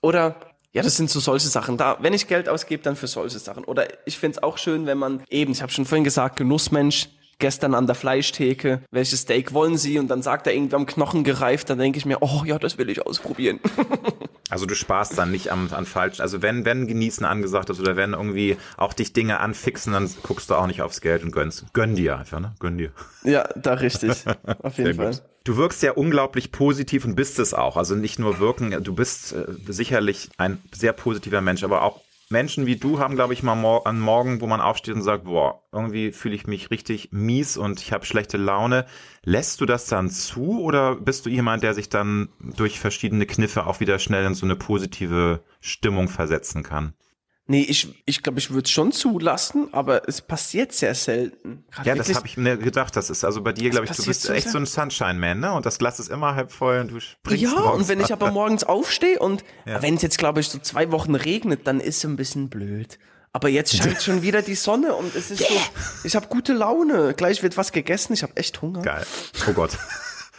Oder 0.00 0.36
ja, 0.72 0.82
das 0.82 0.96
sind 0.96 1.10
so 1.10 1.18
solche 1.20 1.48
Sachen. 1.48 1.76
Da, 1.76 1.98
wenn 2.00 2.12
ich 2.12 2.28
Geld 2.28 2.48
ausgebe, 2.48 2.82
dann 2.82 2.94
für 2.94 3.06
solche 3.06 3.38
Sachen. 3.38 3.64
Oder 3.64 3.88
ich 4.06 4.18
find's 4.18 4.42
auch 4.42 4.58
schön, 4.58 4.86
wenn 4.86 4.98
man 4.98 5.22
eben, 5.28 5.52
ich 5.52 5.62
habe 5.62 5.72
schon 5.72 5.86
vorhin 5.86 6.04
gesagt, 6.04 6.36
Genussmensch. 6.36 7.08
Gestern 7.38 7.74
an 7.74 7.86
der 7.86 7.94
Fleischtheke, 7.94 8.82
welches 8.90 9.20
Steak 9.20 9.52
wollen 9.52 9.76
Sie? 9.76 9.98
Und 9.98 10.08
dann 10.08 10.22
sagt 10.22 10.46
er 10.46 10.54
irgendwie 10.54 10.74
am 10.74 10.86
Knochen 10.86 11.22
gereift, 11.22 11.70
dann 11.70 11.78
denke 11.78 11.98
ich 11.98 12.04
mir, 12.04 12.18
oh 12.20 12.42
ja, 12.44 12.58
das 12.58 12.78
will 12.78 12.90
ich 12.90 13.04
ausprobieren. 13.06 13.60
Also 14.50 14.64
du 14.64 14.74
sparst 14.74 15.18
dann 15.18 15.30
nicht 15.30 15.52
am, 15.52 15.68
an 15.72 15.84
falschen, 15.84 16.22
also 16.22 16.40
wenn, 16.40 16.64
wenn 16.64 16.86
Genießen 16.86 17.26
angesagt 17.26 17.68
ist 17.68 17.80
oder 17.80 17.96
wenn 17.96 18.14
irgendwie 18.14 18.56
auch 18.78 18.94
dich 18.94 19.12
Dinge 19.12 19.40
anfixen, 19.40 19.92
dann 19.92 20.10
guckst 20.22 20.48
du 20.48 20.54
auch 20.54 20.66
nicht 20.66 20.80
aufs 20.80 21.00
Geld 21.00 21.22
und 21.22 21.32
gönnst. 21.32 21.66
Gönn 21.74 21.96
dir 21.96 22.18
einfach, 22.18 22.40
ne? 22.40 22.54
Gönn 22.58 22.78
dir. 22.78 22.90
ja, 23.24 23.46
da 23.56 23.74
richtig. 23.74 24.24
Auf 24.62 24.78
jeden 24.78 24.94
Fall. 24.94 25.20
Du 25.44 25.56
wirkst 25.56 25.82
ja 25.82 25.92
unglaublich 25.92 26.50
positiv 26.50 27.04
und 27.04 27.14
bist 27.14 27.38
es 27.38 27.54
auch. 27.54 27.76
Also 27.76 27.94
nicht 27.94 28.18
nur 28.18 28.38
wirken, 28.38 28.82
du 28.82 28.94
bist 28.94 29.32
äh, 29.32 29.46
sicherlich 29.66 30.30
ein 30.38 30.62
sehr 30.72 30.92
positiver 30.92 31.40
Mensch, 31.40 31.62
aber 31.62 31.82
auch 31.82 32.00
Menschen 32.30 32.66
wie 32.66 32.76
du 32.76 32.98
haben, 32.98 33.14
glaube 33.14 33.32
ich, 33.32 33.42
mal 33.42 33.54
mor 33.54 33.86
an 33.86 33.98
Morgen, 33.98 34.42
wo 34.42 34.46
man 34.46 34.60
aufsteht 34.60 34.94
und 34.94 35.02
sagt, 35.02 35.24
boah, 35.24 35.62
irgendwie 35.72 36.12
fühle 36.12 36.34
ich 36.34 36.46
mich 36.46 36.70
richtig 36.70 37.08
mies 37.10 37.56
und 37.56 37.80
ich 37.80 37.92
habe 37.92 38.04
schlechte 38.04 38.36
Laune. 38.36 38.84
Lässt 39.24 39.60
du 39.60 39.66
das 39.66 39.86
dann 39.86 40.10
zu 40.10 40.60
oder 40.60 40.96
bist 40.96 41.24
du 41.24 41.30
jemand, 41.30 41.62
der 41.62 41.72
sich 41.72 41.88
dann 41.88 42.28
durch 42.38 42.80
verschiedene 42.80 43.24
Kniffe 43.24 43.66
auch 43.66 43.80
wieder 43.80 43.98
schnell 43.98 44.26
in 44.26 44.34
so 44.34 44.44
eine 44.44 44.56
positive 44.56 45.42
Stimmung 45.60 46.08
versetzen 46.08 46.62
kann? 46.62 46.92
Nee, 47.50 47.62
ich, 47.62 48.02
ich 48.04 48.22
glaube, 48.22 48.38
ich 48.38 48.50
würde 48.50 48.66
es 48.66 48.70
schon 48.70 48.92
zulassen, 48.92 49.68
aber 49.72 50.06
es 50.06 50.20
passiert 50.20 50.72
sehr 50.74 50.94
selten. 50.94 51.64
Gerade 51.70 51.88
Ja, 51.88 51.94
das 51.94 52.14
habe 52.14 52.26
ich 52.26 52.36
mir 52.36 52.58
gedacht. 52.58 52.94
Das 52.94 53.08
ist 53.08 53.24
also 53.24 53.40
bei 53.40 53.54
dir, 53.54 53.70
glaube 53.70 53.86
ich, 53.86 53.92
du 53.92 54.04
bist 54.04 54.20
so 54.22 54.34
echt 54.34 54.42
sehr. 54.44 54.52
so 54.52 54.58
ein 54.58 54.66
Sunshine-Man, 54.66 55.40
ne? 55.40 55.52
Und 55.54 55.64
das 55.64 55.78
Glas 55.78 55.98
ist 55.98 56.10
immer 56.10 56.34
halb 56.34 56.52
voll 56.52 56.80
und 56.80 56.90
du 56.90 57.00
springst 57.00 57.42
Ja, 57.42 57.52
und 57.70 57.88
wenn 57.88 58.00
ich 58.00 58.12
ab. 58.12 58.22
aber 58.22 58.32
morgens 58.32 58.64
aufstehe 58.64 59.18
und 59.18 59.44
Ja. 59.64 59.80
wenn 59.80 59.94
es 59.94 60.02
jetzt, 60.02 60.18
glaube 60.18 60.40
ich, 60.40 60.48
so 60.50 60.58
zwei 60.58 60.92
Wochen 60.92 61.14
regnet, 61.14 61.66
dann 61.66 61.80
ist 61.80 61.96
es 61.96 62.04
ein 62.04 62.16
bisschen 62.16 62.50
blöd. 62.50 62.98
Aber 63.32 63.48
jetzt 63.48 63.74
scheint 63.76 64.02
schon 64.02 64.20
wieder 64.20 64.42
die 64.42 64.54
Sonne 64.54 64.94
und 64.94 65.14
es 65.16 65.30
ist 65.30 65.40
so, 65.48 65.54
ich 66.04 66.16
habe 66.16 66.26
gute 66.28 66.52
Laune. 66.52 67.14
Gleich 67.14 67.42
wird 67.42 67.56
was 67.56 67.72
gegessen, 67.72 68.12
ich 68.12 68.22
habe 68.22 68.36
echt 68.36 68.60
Hunger. 68.60 68.82
Geil. 68.82 69.06
Oh 69.48 69.52
Gott. 69.52 69.70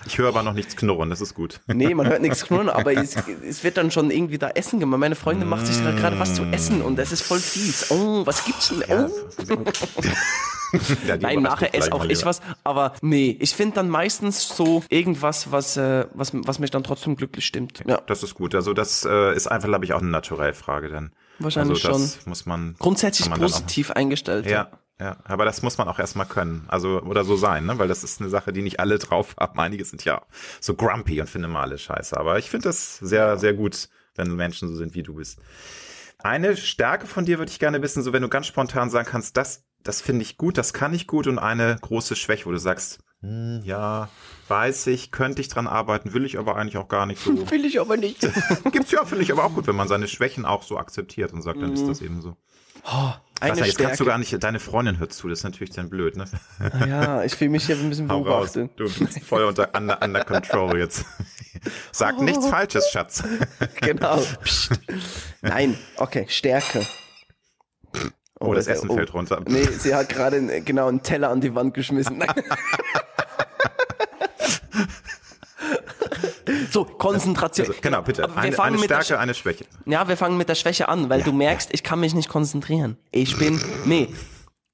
Ich 0.05 0.17
höre 0.17 0.29
aber 0.29 0.43
noch 0.43 0.53
nichts 0.53 0.75
knurren, 0.75 1.09
das 1.09 1.21
ist 1.21 1.33
gut. 1.33 1.61
Nee, 1.67 1.93
man 1.93 2.07
hört 2.07 2.21
nichts 2.21 2.43
knurren, 2.47 2.69
aber 2.69 2.93
es, 2.93 3.15
es 3.47 3.63
wird 3.63 3.77
dann 3.77 3.91
schon 3.91 4.11
irgendwie 4.11 4.37
da 4.37 4.49
Essen 4.49 4.79
gemacht. 4.79 4.99
Meine 4.99 5.15
Freundin 5.15 5.47
macht 5.47 5.67
sich 5.67 5.83
da 5.83 5.91
gerade 5.91 6.19
was 6.19 6.35
zu 6.35 6.43
essen 6.45 6.81
und 6.81 6.97
das 6.97 7.11
ist 7.11 7.21
voll 7.21 7.39
fies. 7.39 7.91
Oh, 7.91 8.25
was 8.25 8.45
gibt's 8.45 8.69
denn? 8.69 8.83
Oh. 8.89 9.63
Ja, 11.07 11.17
Nein, 11.17 11.41
nachher 11.41 11.73
esse 11.73 11.91
auch 11.91 12.05
ich 12.05 12.23
was, 12.25 12.41
aber 12.63 12.93
nee, 13.01 13.35
ich 13.39 13.55
finde 13.55 13.75
dann 13.75 13.89
meistens 13.89 14.47
so 14.55 14.83
irgendwas, 14.89 15.51
was, 15.51 15.77
äh, 15.77 16.05
was, 16.13 16.31
was 16.33 16.59
mich 16.59 16.69
dann 16.69 16.83
trotzdem 16.83 17.15
glücklich 17.15 17.45
stimmt. 17.45 17.81
Ja, 17.87 17.99
Das 18.05 18.21
ist 18.21 18.35
gut. 18.35 18.53
Also 18.53 18.73
das 18.73 19.03
äh, 19.03 19.35
ist 19.35 19.47
einfach, 19.47 19.67
glaube 19.67 19.85
ich, 19.85 19.93
auch 19.93 20.01
eine 20.01 20.09
Naturellfrage 20.11 20.89
dann. 20.89 21.11
Wahrscheinlich 21.39 21.83
also 21.85 21.97
das 22.03 22.25
muss 22.27 22.45
man 22.45 22.75
grundsätzlich 22.77 23.29
man 23.29 23.39
positiv 23.39 23.91
eingestellt. 23.91 24.45
Ja, 24.45 24.69
ja, 24.99 25.17
aber 25.23 25.45
das 25.45 25.61
muss 25.61 25.77
man 25.77 25.87
auch 25.87 25.97
erstmal 25.97 26.25
können. 26.25 26.65
Also 26.67 27.01
oder 27.01 27.23
so 27.23 27.37
sein, 27.37 27.65
ne? 27.65 27.79
Weil 27.79 27.87
das 27.87 28.03
ist 28.03 28.19
eine 28.19 28.29
Sache, 28.29 28.51
die 28.51 28.61
nicht 28.61 28.79
alle 28.79 28.99
drauf 28.99 29.35
haben. 29.39 29.59
Einige 29.59 29.85
sind 29.85 30.03
ja 30.03 30.21
so 30.59 30.73
grumpy 30.73 31.21
und 31.21 31.29
finden 31.29 31.51
mal 31.51 31.61
alle 31.61 31.77
Scheiße. 31.77 32.17
Aber 32.17 32.37
ich 32.37 32.49
finde 32.49 32.67
das 32.69 32.97
sehr, 32.97 33.37
sehr 33.37 33.53
gut, 33.53 33.89
wenn 34.15 34.35
Menschen 34.35 34.67
so 34.67 34.75
sind, 34.75 34.95
wie 34.95 35.03
du 35.03 35.15
bist. 35.15 35.39
Eine 36.21 36.57
Stärke 36.57 37.07
von 37.07 37.23
dir 37.23 37.39
würde 37.39 37.49
ich 37.49 37.59
gerne 37.59 37.81
wissen, 37.81 38.03
so 38.03 38.11
wenn 38.11 38.21
du 38.21 38.27
ganz 38.27 38.47
spontan 38.47 38.89
sagen 38.89 39.07
kannst, 39.09 39.37
das, 39.37 39.63
das 39.83 40.01
finde 40.01 40.23
ich 40.23 40.37
gut, 40.37 40.57
das 40.57 40.73
kann 40.73 40.93
ich 40.93 41.07
gut 41.07 41.27
und 41.27 41.39
eine 41.39 41.77
große 41.79 42.17
Schwäche, 42.17 42.45
wo 42.45 42.51
du 42.51 42.57
sagst, 42.57 42.99
hm, 43.21 43.61
ja, 43.63 44.09
weiß 44.49 44.87
ich, 44.87 45.13
könnte 45.13 45.41
ich 45.41 45.47
dran 45.47 45.67
arbeiten, 45.67 46.13
will 46.13 46.25
ich 46.25 46.37
aber 46.37 46.57
eigentlich 46.57 46.75
auch 46.75 46.89
gar 46.89 47.05
nicht 47.05 47.23
so. 47.23 47.31
Will 47.51 47.63
ich 47.63 47.79
aber 47.79 47.95
nicht. 47.95 48.21
Gibt's 48.71 48.91
ja, 48.91 49.05
finde 49.05 49.23
ich 49.23 49.31
aber 49.31 49.45
auch 49.45 49.53
gut, 49.53 49.67
wenn 49.67 49.77
man 49.77 49.87
seine 49.87 50.09
Schwächen 50.09 50.45
auch 50.45 50.63
so 50.63 50.77
akzeptiert 50.77 51.31
und 51.31 51.41
sagt, 51.41 51.61
dann 51.61 51.71
ist 51.71 51.87
das 51.87 52.01
eben 52.01 52.21
so. 52.21 52.35
Oh, 52.83 53.13
eine 53.41 53.59
ja, 53.59 53.65
jetzt 53.65 53.77
kannst 53.77 53.99
du 53.99 54.05
gar 54.05 54.17
nicht, 54.17 54.43
deine 54.43 54.59
Freundin 54.59 54.99
hört 54.99 55.13
zu, 55.13 55.27
das 55.29 55.39
ist 55.39 55.43
natürlich 55.43 55.71
dann 55.71 55.89
blöd, 55.89 56.15
ne? 56.17 56.25
Ja, 56.87 57.23
ich 57.23 57.35
fühle 57.35 57.51
mich 57.51 57.65
hier 57.65 57.75
ein 57.77 57.89
bisschen 57.89 58.09
raus. 58.11 58.53
beobachtet. 58.53 58.71
Du 58.77 58.83
bist 58.85 59.23
voll 59.23 59.43
unter 59.43 59.69
under, 59.75 60.01
under 60.01 60.23
control 60.23 60.77
jetzt. 60.77 61.05
Sag 61.91 62.19
nichts 62.21 62.47
Falsches, 62.47 62.89
Schatz. 62.91 63.23
Genau. 63.81 64.21
Nein, 65.41 65.77
okay, 65.97 66.25
Stärke. 66.29 66.85
Oh, 68.39 68.53
das 68.53 68.67
äh, 68.67 68.73
Essen 68.73 68.89
fällt 68.89 69.13
runter. 69.13 69.41
Nee, 69.47 69.63
sie 69.63 69.93
hat 69.93 70.09
gerade 70.09 70.61
genau 70.61 70.87
einen 70.87 71.03
Teller 71.03 71.29
an 71.29 71.41
die 71.41 71.53
Wand 71.55 71.73
geschmissen. 71.73 72.19
Nein. 72.19 72.29
So, 76.71 76.85
Konzentration. 76.85 77.67
Also, 77.67 77.79
genau, 77.81 78.01
bitte. 78.01 78.23
Aber 78.23 78.35
wir 78.35 78.41
Eine, 78.41 78.51
fangen 78.53 78.75
eine 78.75 78.83
Stärke, 78.83 79.19
eine 79.19 79.33
Schwäche. 79.33 79.65
Ja, 79.85 80.07
wir 80.07 80.17
fangen 80.17 80.37
mit 80.37 80.49
der 80.49 80.55
Schwäche 80.55 80.89
an, 80.89 81.09
weil 81.09 81.21
du 81.23 81.31
merkst, 81.31 81.69
ich 81.73 81.83
kann 81.83 81.99
mich 81.99 82.13
nicht 82.13 82.29
konzentrieren. 82.29 82.97
Ich 83.11 83.37
bin, 83.37 83.59
nee, 83.85 84.07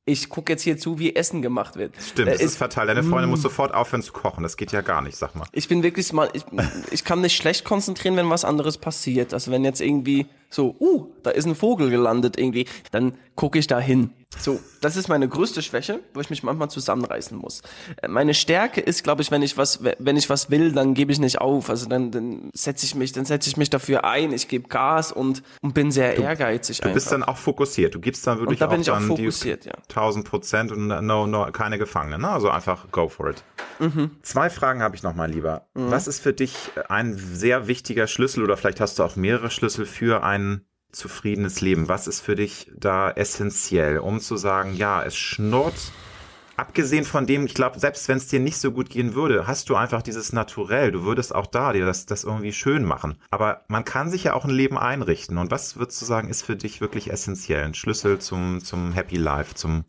ich 0.08 0.30
gucke 0.30 0.54
jetzt 0.54 0.62
hier 0.62 0.78
zu, 0.78 1.00
wie 1.00 1.16
Essen 1.16 1.42
gemacht 1.42 1.78
wird. 1.78 1.94
Stimmt, 2.00 2.28
Äh, 2.28 2.34
das 2.34 2.42
ist 2.42 2.58
fatal. 2.58 2.86
Deine 2.88 3.04
Freundin 3.04 3.30
muss 3.30 3.42
sofort 3.42 3.74
aufhören 3.74 4.04
zu 4.04 4.14
kochen. 4.14 4.44
Das 4.44 4.56
geht 4.56 4.72
ja 4.72 4.82
gar 4.82 5.02
nicht, 5.02 5.18
sag 5.18 5.36
mal. 5.36 5.48
ich 5.52 5.68
bin 5.68 5.82
wirklich 5.82 6.14
mal, 6.14 6.30
ich, 6.34 6.46
ich 6.92 7.04
kann 7.04 7.22
mich 7.22 7.36
schlecht 7.36 7.66
konzentrieren, 7.66 8.16
wenn 8.16 8.30
was 8.30 8.46
anderes 8.46 8.78
passiert. 8.78 9.34
Also 9.34 9.52
wenn 9.52 9.64
jetzt 9.64 9.82
irgendwie 9.82 10.28
so, 10.56 10.76
uh, 10.80 11.12
da 11.22 11.32
ist 11.32 11.46
ein 11.46 11.56
Vogel 11.56 11.90
gelandet 11.90 12.38
irgendwie, 12.38 12.66
dann 12.92 13.18
gucke 13.36 13.60
ich 13.60 13.68
da 13.68 13.80
hin. 13.80 14.12
So, 14.38 14.60
das 14.82 14.98
ist 14.98 15.08
meine 15.08 15.30
größte 15.30 15.62
Schwäche, 15.62 16.02
wo 16.14 16.20
ich 16.20 16.30
mich 16.30 16.44
manchmal 16.44 16.70
zusammenreißen 16.70 17.38
muss. 17.38 17.62
Äh, 18.02 18.08
Meine 18.08 18.34
Stärke 18.34 18.82
ist, 18.82 19.04
glaube 19.04 19.22
ich, 19.22 19.32
wenn 19.32 19.42
ich 19.42 19.58
was, 19.58 19.82
wenn 19.84 20.18
ich 20.18 20.30
was 20.30 20.50
will, 20.50 20.74
dann 20.74 20.94
gebe 20.94 21.12
ich 21.12 21.20
nicht 21.20 21.40
auf. 21.40 21.70
Also 21.70 21.88
dann, 21.88 22.12
dann 22.12 22.50
setze 22.54 22.86
ich 22.86 22.96
mich, 22.96 23.14
dann 23.14 23.26
setze 23.26 23.50
ich 23.50 23.58
mich 23.58 23.70
dafür 23.70 24.04
ein, 24.04 24.34
ich 24.34 24.48
gebe 24.48 24.68
Gas 24.68 25.12
und, 25.12 25.42
und 25.62 25.74
bin 25.74 25.92
sehr 25.92 26.18
ehrgeizig 26.18 26.82
Du 26.82 26.92
bist 26.92 27.12
dann 27.12 27.24
auch 27.24 27.38
fokussiert. 27.38 27.96
Du 27.96 28.00
gibst 28.00 28.28
dann 28.28 28.40
wirklich 28.40 28.62
Und 28.62 28.62
da 28.62 28.68
bin 28.68 28.82
ich 28.82 28.92
auch 28.92 28.98
dann 28.98 29.08
fokussiert, 29.08 29.66
die 29.66 29.70
ja. 29.70 29.76
1000 29.90 30.28
Prozent 30.28 30.72
und 30.72 30.88
no, 30.88 31.28
no, 31.28 31.50
keine 31.52 31.78
Gefangenen. 31.78 32.22
Ne? 32.22 32.30
Also 32.30 32.50
einfach 32.50 32.92
go 32.92 33.08
for 33.08 33.30
it. 33.30 33.44
Mhm. 33.80 34.12
Zwei 34.22 34.50
Fragen 34.50 34.82
habe 34.82 34.96
ich 34.96 35.04
noch 35.04 35.16
mal 35.16 35.32
lieber. 35.32 35.68
Was 35.74 36.08
ist 36.08 36.22
für 36.22 36.34
dich 36.34 36.56
ein 36.90 37.18
sehr 37.18 37.68
wichtiger 37.68 38.08
Schlüssel 38.08 38.44
oder 38.44 38.58
vielleicht 38.58 38.82
hast 38.82 39.00
du 39.00 39.04
auch 39.04 39.16
mehrere 39.16 39.50
Schlüssel 39.50 39.86
für 39.86 40.24
ein 40.24 40.45
zufriedenes 40.92 41.62
Leben? 41.62 41.88
Was 41.88 42.08
ist 42.08 42.22
für 42.22 42.36
dich 42.36 42.72
da 42.76 43.12
essentiell, 43.12 44.00
um 44.00 44.20
zu 44.20 44.38
sagen, 44.38 44.76
ja, 44.76 45.04
es 45.04 45.16
schnurrt 45.16 45.92
Abgesehen 46.58 47.04
von 47.04 47.28
dem, 47.28 47.46
ich 47.46 47.54
glaube, 47.54 47.80
selbst 47.80 48.08
wenn 48.08 48.18
es 48.18 48.28
dir 48.28 48.40
nicht 48.40 48.58
so 48.58 48.72
gut 48.72 48.90
gehen 48.90 49.14
würde, 49.14 49.46
hast 49.46 49.70
du 49.70 49.76
einfach 49.76 50.02
dieses 50.02 50.32
Naturell. 50.32 50.92
Du 50.92 51.04
würdest 51.04 51.36
auch 51.36 51.48
da 51.48 51.74
dir 51.74 51.86
das, 51.86 52.06
das 52.06 52.24
irgendwie 52.24 52.54
schön 52.54 52.86
machen. 52.86 53.18
Aber 53.30 53.66
man 53.68 53.84
kann 53.84 54.10
sich 54.10 54.24
ja 54.24 54.34
auch 54.34 54.46
ein 54.46 54.52
Leben 54.52 54.78
einrichten. 54.78 55.38
Und 55.38 55.52
was 55.52 55.76
würdest 55.76 56.02
du 56.02 56.06
sagen, 56.06 56.30
ist 56.30 56.44
für 56.44 56.56
dich 56.56 56.80
wirklich 56.80 57.12
essentiell? 57.12 57.66
Ein 57.66 57.74
Schlüssel 57.74 58.20
zum, 58.20 58.64
zum 58.64 58.94
Happy 58.94 59.18
Life, 59.18 59.56
zum 59.56 59.80
ein 59.80 59.86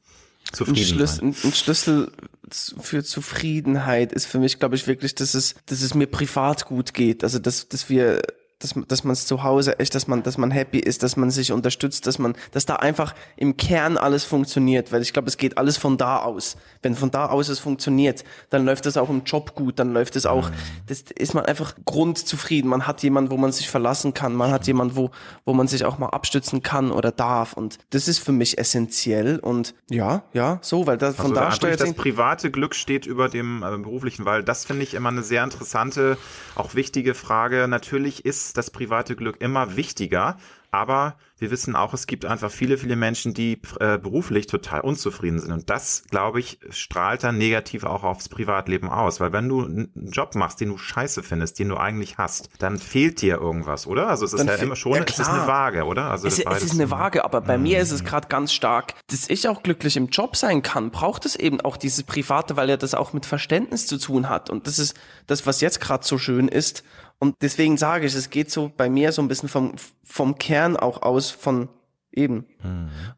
Zufriedensein? 0.52 0.96
Schlüssel, 0.96 1.22
ein, 1.22 1.36
ein 1.44 1.52
Schlüssel 1.54 2.12
für 2.50 3.04
Zufriedenheit 3.04 4.12
ist 4.12 4.26
für 4.26 4.40
mich, 4.40 4.58
glaube 4.58 4.74
ich, 4.74 4.88
wirklich, 4.88 5.14
dass 5.14 5.34
es, 5.34 5.54
dass 5.66 5.82
es 5.82 5.94
mir 5.94 6.06
privat 6.06 6.64
gut 6.64 6.94
geht. 6.94 7.22
Also, 7.22 7.38
dass, 7.38 7.68
dass 7.68 7.88
wir, 7.88 8.22
dass, 8.58 8.74
dass 8.88 9.04
man 9.04 9.12
es 9.12 9.26
zu 9.26 9.42
Hause 9.42 9.78
echt, 9.78 9.94
dass 9.94 10.06
man, 10.06 10.22
dass 10.22 10.38
man 10.38 10.50
happy 10.50 10.78
ist, 10.78 11.02
dass 11.02 11.16
man 11.16 11.30
sich 11.30 11.52
unterstützt, 11.52 12.06
dass 12.06 12.18
man, 12.18 12.34
dass 12.52 12.64
da 12.64 12.76
einfach 12.76 13.14
im 13.36 13.56
Kern 13.56 13.98
alles 13.98 14.24
funktioniert, 14.24 14.92
weil 14.92 15.02
ich 15.02 15.12
glaube, 15.12 15.28
es 15.28 15.36
geht 15.36 15.58
alles 15.58 15.76
von 15.76 15.98
da 15.98 16.18
aus. 16.18 16.56
Wenn 16.82 16.94
von 16.94 17.10
da 17.10 17.26
aus 17.26 17.48
es 17.48 17.58
funktioniert, 17.58 18.24
dann 18.50 18.64
läuft 18.64 18.86
es 18.86 18.96
auch 18.96 19.10
im 19.10 19.24
Job 19.24 19.54
gut, 19.54 19.78
dann 19.78 19.92
läuft 19.92 20.16
es 20.16 20.24
auch, 20.24 20.50
das 20.86 21.04
ist 21.16 21.34
man 21.34 21.44
einfach 21.44 21.74
grundzufrieden. 21.84 22.70
Man 22.70 22.86
hat 22.86 23.02
jemanden, 23.02 23.30
wo 23.30 23.36
man 23.36 23.52
sich 23.52 23.68
verlassen 23.68 24.14
kann, 24.14 24.34
man 24.34 24.50
hat 24.50 24.66
jemanden, 24.66 24.96
wo, 24.96 25.10
wo 25.44 25.52
man 25.52 25.68
sich 25.68 25.84
auch 25.84 25.98
mal 25.98 26.08
abstützen 26.08 26.62
kann 26.62 26.90
oder 26.90 27.12
darf 27.12 27.52
und 27.52 27.78
das 27.90 28.08
ist 28.08 28.18
für 28.18 28.32
mich 28.32 28.58
essentiell 28.58 29.38
und 29.38 29.74
ja, 29.90 30.24
ja, 30.32 30.58
so, 30.62 30.86
weil 30.86 30.96
da, 30.96 31.12
von 31.12 31.26
Also 31.26 31.34
da 31.34 31.50
steuert 31.52 31.80
das 31.80 31.94
private 31.94 32.50
Glück 32.50 32.74
steht 32.74 33.06
über 33.06 33.28
dem 33.28 33.62
äh, 33.62 33.76
beruflichen, 33.78 34.24
weil 34.24 34.42
das 34.42 34.64
finde 34.64 34.82
ich 34.82 34.94
immer 34.94 35.10
eine 35.10 35.22
sehr 35.22 35.44
interessante, 35.44 36.16
auch 36.54 36.74
wichtige 36.74 37.14
Frage. 37.14 37.66
Natürlich 37.68 38.24
ist 38.24 38.45
das 38.52 38.70
private 38.70 39.16
Glück 39.16 39.40
immer 39.40 39.76
wichtiger, 39.76 40.38
aber 40.70 41.16
wir 41.38 41.50
wissen 41.50 41.76
auch, 41.76 41.92
es 41.92 42.06
gibt 42.06 42.24
einfach 42.24 42.50
viele, 42.50 42.78
viele 42.78 42.96
Menschen, 42.96 43.34
die 43.34 43.60
äh, 43.78 43.98
beruflich 43.98 44.46
total 44.46 44.80
unzufrieden 44.80 45.38
sind. 45.38 45.52
Und 45.52 45.68
das, 45.68 46.04
glaube 46.10 46.40
ich, 46.40 46.58
strahlt 46.70 47.24
dann 47.24 47.36
negativ 47.36 47.84
auch 47.84 48.04
aufs 48.04 48.30
Privatleben 48.30 48.88
aus. 48.88 49.20
Weil 49.20 49.32
wenn 49.32 49.48
du 49.48 49.64
einen 49.64 50.10
Job 50.10 50.34
machst, 50.34 50.60
den 50.60 50.70
du 50.70 50.78
scheiße 50.78 51.22
findest, 51.22 51.58
den 51.58 51.68
du 51.68 51.76
eigentlich 51.76 52.16
hast, 52.16 52.48
dann 52.58 52.78
fehlt 52.78 53.20
dir 53.20 53.36
irgendwas, 53.36 53.86
oder? 53.86 54.08
Also 54.08 54.24
es 54.24 54.32
ist 54.32 54.40
Dann 54.40 54.48
ja 54.48 54.54
immer 54.54 54.76
schon, 54.76 54.94
ja, 54.94 55.04
es 55.06 55.18
ist 55.18 55.28
eine 55.28 55.46
Waage, 55.46 55.84
oder? 55.84 56.10
Also 56.10 56.26
es, 56.26 56.38
es 56.38 56.62
ist 56.62 56.72
eine 56.72 56.90
Waage, 56.90 57.24
aber 57.24 57.42
bei 57.42 57.58
mir 57.58 57.80
ist 57.80 57.90
es 57.90 58.02
gerade 58.02 58.28
ganz 58.28 58.52
stark, 58.52 58.94
dass 59.08 59.28
ich 59.28 59.46
auch 59.48 59.62
glücklich 59.62 59.96
im 59.98 60.06
Job 60.06 60.36
sein 60.36 60.62
kann, 60.62 60.90
braucht 60.90 61.26
es 61.26 61.36
eben 61.36 61.60
auch 61.60 61.76
dieses 61.76 62.04
Private, 62.04 62.56
weil 62.56 62.70
ja 62.70 62.78
das 62.78 62.94
auch 62.94 63.12
mit 63.12 63.26
Verständnis 63.26 63.86
zu 63.86 63.98
tun 63.98 64.30
hat. 64.30 64.48
Und 64.48 64.66
das 64.66 64.78
ist 64.78 64.94
das, 65.26 65.46
was 65.46 65.60
jetzt 65.60 65.80
gerade 65.80 66.06
so 66.06 66.16
schön 66.16 66.48
ist. 66.48 66.82
Und 67.18 67.36
deswegen 67.40 67.78
sage 67.78 68.06
ich, 68.06 68.14
es 68.14 68.28
geht 68.28 68.50
so 68.50 68.70
bei 68.76 68.90
mir 68.90 69.10
so 69.12 69.22
ein 69.22 69.28
bisschen 69.28 69.48
vom, 69.48 69.74
vom 70.04 70.36
Kern 70.38 70.76
auch 70.76 71.02
aus 71.02 71.25
von 71.30 71.68
Eben. 72.12 72.46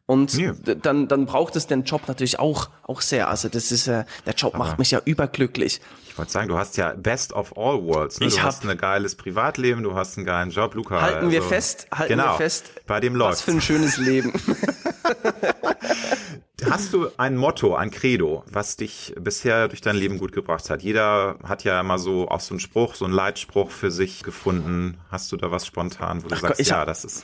Und 0.07 0.37
d- 0.37 0.75
dann, 0.75 1.07
dann 1.07 1.25
braucht 1.25 1.55
es 1.55 1.67
den 1.67 1.83
Job 1.85 2.09
natürlich 2.09 2.37
auch, 2.37 2.67
auch 2.83 2.99
sehr. 2.99 3.29
Also 3.29 3.47
das 3.47 3.71
ist, 3.71 3.87
äh, 3.87 4.03
der 4.25 4.33
Job 4.33 4.57
macht 4.57 4.77
mich 4.77 4.91
ja 4.91 4.99
überglücklich. 5.05 5.79
Ich 6.09 6.17
wollte 6.17 6.33
sagen, 6.33 6.49
du 6.49 6.57
hast 6.57 6.75
ja 6.75 6.93
Best 6.95 7.31
of 7.31 7.55
all 7.57 7.81
worlds. 7.81 8.19
Ne? 8.19 8.27
Ich 8.27 8.35
du 8.35 8.43
hast 8.43 8.65
ein 8.65 8.77
geiles 8.77 9.15
Privatleben, 9.15 9.83
du 9.83 9.95
hast 9.95 10.17
einen 10.17 10.25
geilen 10.25 10.49
Job, 10.51 10.75
Luca. 10.75 10.99
Halten 11.01 11.31
wir 11.31 11.37
also- 11.39 11.47
fest, 11.49 11.87
halten 11.93 12.09
genau, 12.17 12.33
wir 12.33 12.37
fest. 12.39 12.71
Bei 12.87 12.99
dem 12.99 13.13
Was 13.13 13.19
läuft. 13.19 13.41
für 13.43 13.51
ein 13.51 13.61
schönes 13.61 13.95
Leben. 13.95 14.33
Hast 16.69 16.93
du 16.93 17.07
ein 17.17 17.37
Motto, 17.37 17.75
ein 17.75 17.89
Credo, 17.91 18.43
was 18.51 18.75
dich 18.75 19.13
bisher 19.17 19.69
durch 19.69 19.79
dein 19.79 19.95
Leben 19.95 20.17
gut 20.17 20.33
gebracht 20.33 20.69
hat? 20.69 20.81
Jeder 20.83 21.37
hat 21.43 21.63
ja 21.63 21.79
immer 21.79 21.97
so 21.99 22.27
auch 22.27 22.41
so 22.41 22.53
einen 22.53 22.59
Spruch, 22.59 22.95
so 22.95 23.05
einen 23.05 23.13
Leitspruch 23.13 23.71
für 23.71 23.91
sich 23.91 24.23
gefunden. 24.23 24.97
Hast 25.09 25.31
du 25.31 25.37
da 25.37 25.51
was 25.51 25.65
spontan, 25.65 26.21
wo 26.23 26.27
du 26.27 26.35
Ach 26.35 26.41
sagst, 26.41 26.57
Gott, 26.57 26.67
ja, 26.67 26.79
hab- 26.79 26.87
das 26.87 27.05
ist. 27.05 27.23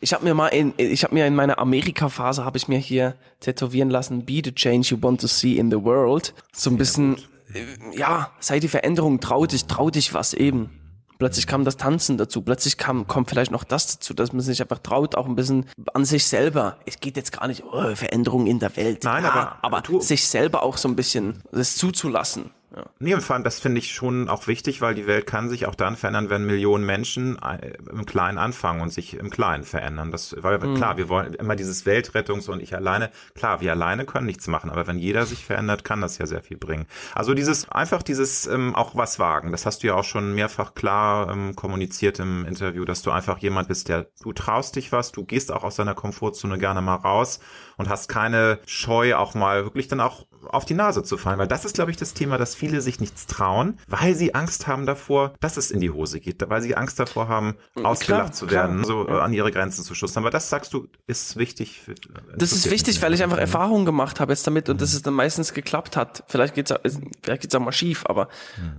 Ich 0.00 0.12
habe 0.12 0.24
mir 0.24 0.34
mal 0.34 0.48
in, 0.48 0.74
ich 0.76 1.04
habe 1.04 1.14
mir 1.14 1.26
in 1.26 1.34
meiner 1.34 1.58
Amerika-Phase 1.58 2.44
habe 2.44 2.58
ich 2.58 2.68
mir 2.68 2.78
hier 2.78 3.14
tätowieren 3.40 3.88
lassen, 3.88 4.26
be 4.26 4.42
the 4.44 4.52
change 4.52 4.88
you 4.90 4.98
want 5.00 5.20
to 5.20 5.26
see 5.26 5.56
in 5.56 5.70
the 5.70 5.82
world. 5.82 6.34
So 6.52 6.70
ein 6.70 6.76
bisschen, 6.76 7.16
äh, 7.54 7.98
ja, 7.98 8.30
sei 8.38 8.60
die 8.60 8.68
Veränderung, 8.68 9.20
trau 9.20 9.46
dich, 9.46 9.64
trau 9.64 9.88
dich 9.88 10.12
was 10.12 10.34
eben. 10.34 10.70
Plötzlich 11.18 11.46
kam 11.46 11.64
das 11.64 11.78
Tanzen 11.78 12.18
dazu, 12.18 12.42
plötzlich 12.42 12.76
kam, 12.76 13.06
kommt 13.06 13.30
vielleicht 13.30 13.50
noch 13.50 13.64
das 13.64 13.94
dazu, 13.94 14.12
dass 14.12 14.34
man 14.34 14.42
sich 14.42 14.60
einfach 14.60 14.80
traut, 14.80 15.14
auch 15.14 15.26
ein 15.26 15.34
bisschen 15.34 15.64
an 15.94 16.04
sich 16.04 16.26
selber. 16.26 16.76
Es 16.84 17.00
geht 17.00 17.16
jetzt 17.16 17.32
gar 17.32 17.48
nicht, 17.48 17.64
oh, 17.64 17.94
Veränderung 17.94 18.46
in 18.46 18.58
der 18.58 18.76
Welt. 18.76 19.02
Nein, 19.04 19.24
ja, 19.24 19.58
aber 19.62 19.80
aber 19.80 20.02
sich 20.02 20.26
selber 20.26 20.62
auch 20.62 20.76
so 20.76 20.88
ein 20.88 20.96
bisschen 20.96 21.42
das 21.52 21.76
zuzulassen. 21.76 22.50
Ja. 22.76 22.84
Nee, 22.98 23.14
und 23.14 23.22
vor 23.22 23.34
allem, 23.34 23.44
das 23.44 23.58
finde 23.58 23.78
ich 23.78 23.94
schon 23.94 24.28
auch 24.28 24.46
wichtig, 24.48 24.82
weil 24.82 24.94
die 24.94 25.06
Welt 25.06 25.26
kann 25.26 25.48
sich 25.48 25.64
auch 25.66 25.74
dann 25.74 25.96
verändern, 25.96 26.28
wenn 26.28 26.44
Millionen 26.44 26.84
Menschen 26.84 27.38
äh, 27.42 27.72
im 27.90 28.04
Kleinen 28.04 28.36
anfangen 28.36 28.82
und 28.82 28.92
sich 28.92 29.14
im 29.14 29.30
Kleinen 29.30 29.64
verändern. 29.64 30.10
Das, 30.10 30.36
weil 30.38 30.58
Mhm. 30.58 30.74
klar, 30.74 30.96
wir 30.98 31.08
wollen 31.08 31.32
immer 31.34 31.56
dieses 31.56 31.86
Weltrettungs- 31.86 32.50
und 32.50 32.62
ich 32.62 32.74
alleine, 32.74 33.10
klar, 33.34 33.60
wir 33.62 33.72
alleine 33.72 34.04
können 34.04 34.26
nichts 34.26 34.46
machen, 34.46 34.68
aber 34.68 34.86
wenn 34.86 34.98
jeder 34.98 35.24
sich 35.24 35.44
verändert, 35.44 35.84
kann 35.84 36.02
das 36.02 36.18
ja 36.18 36.26
sehr 36.26 36.42
viel 36.42 36.58
bringen. 36.58 36.86
Also 37.14 37.32
dieses, 37.32 37.68
einfach 37.70 38.02
dieses 38.02 38.46
ähm, 38.46 38.74
auch 38.74 38.94
was 38.94 39.18
wagen, 39.18 39.52
das 39.52 39.64
hast 39.64 39.82
du 39.82 39.86
ja 39.86 39.94
auch 39.94 40.04
schon 40.04 40.34
mehrfach 40.34 40.74
klar 40.74 41.30
ähm, 41.30 41.56
kommuniziert 41.56 42.18
im 42.18 42.44
Interview, 42.44 42.84
dass 42.84 43.00
du 43.00 43.10
einfach 43.10 43.38
jemand 43.38 43.68
bist, 43.68 43.88
der, 43.88 44.06
du 44.22 44.32
traust 44.34 44.76
dich 44.76 44.92
was, 44.92 45.12
du 45.12 45.24
gehst 45.24 45.50
auch 45.50 45.64
aus 45.64 45.76
deiner 45.76 45.94
Komfortzone 45.94 46.58
gerne 46.58 46.82
mal 46.82 46.96
raus 46.96 47.40
und 47.78 47.88
hast 47.88 48.08
keine 48.08 48.58
Scheu, 48.66 49.14
auch 49.16 49.34
mal 49.34 49.64
wirklich 49.64 49.88
dann 49.88 50.00
auch 50.00 50.26
auf 50.50 50.64
die 50.64 50.74
Nase 50.74 51.02
zu 51.02 51.16
fallen, 51.18 51.38
weil 51.38 51.48
das 51.48 51.64
ist, 51.64 51.74
glaube 51.74 51.90
ich, 51.90 51.96
das 51.96 52.14
Thema, 52.14 52.38
dass 52.38 52.54
viele 52.54 52.80
sich 52.80 53.00
nichts 53.00 53.26
trauen, 53.26 53.78
weil 53.88 54.14
sie 54.14 54.34
Angst 54.34 54.66
haben 54.66 54.86
davor, 54.86 55.34
dass 55.40 55.56
es 55.56 55.70
in 55.70 55.80
die 55.80 55.90
Hose 55.90 56.20
geht, 56.20 56.42
weil 56.48 56.62
sie 56.62 56.76
Angst 56.76 56.98
davor 56.98 57.28
haben, 57.28 57.56
ausgelacht 57.82 58.34
zu 58.34 58.46
klar. 58.46 58.68
werden, 58.68 58.84
so 58.84 59.06
äh, 59.08 59.12
an 59.12 59.32
ihre 59.32 59.50
Grenzen 59.50 59.84
zu 59.84 59.94
stoßen. 59.94 60.18
Aber 60.18 60.30
das 60.30 60.48
sagst 60.50 60.72
du, 60.72 60.88
ist 61.06 61.36
wichtig. 61.36 61.80
für- 61.80 61.94
Das 62.36 62.52
ist 62.52 62.70
wichtig, 62.70 63.00
weil 63.02 63.14
ich 63.14 63.22
einfach 63.22 63.38
Erfahrungen 63.38 63.84
gemacht 63.84 64.20
habe 64.20 64.32
jetzt 64.32 64.46
damit 64.46 64.68
und 64.68 64.80
dass 64.80 64.94
es 64.94 65.02
dann 65.02 65.14
meistens 65.14 65.54
geklappt 65.54 65.96
hat. 65.96 66.24
Vielleicht 66.28 66.54
geht's 66.54 66.72
auch, 66.72 66.78
vielleicht 67.22 67.42
geht's 67.42 67.54
auch 67.54 67.60
mal 67.60 67.72
schief, 67.72 68.04
aber 68.06 68.28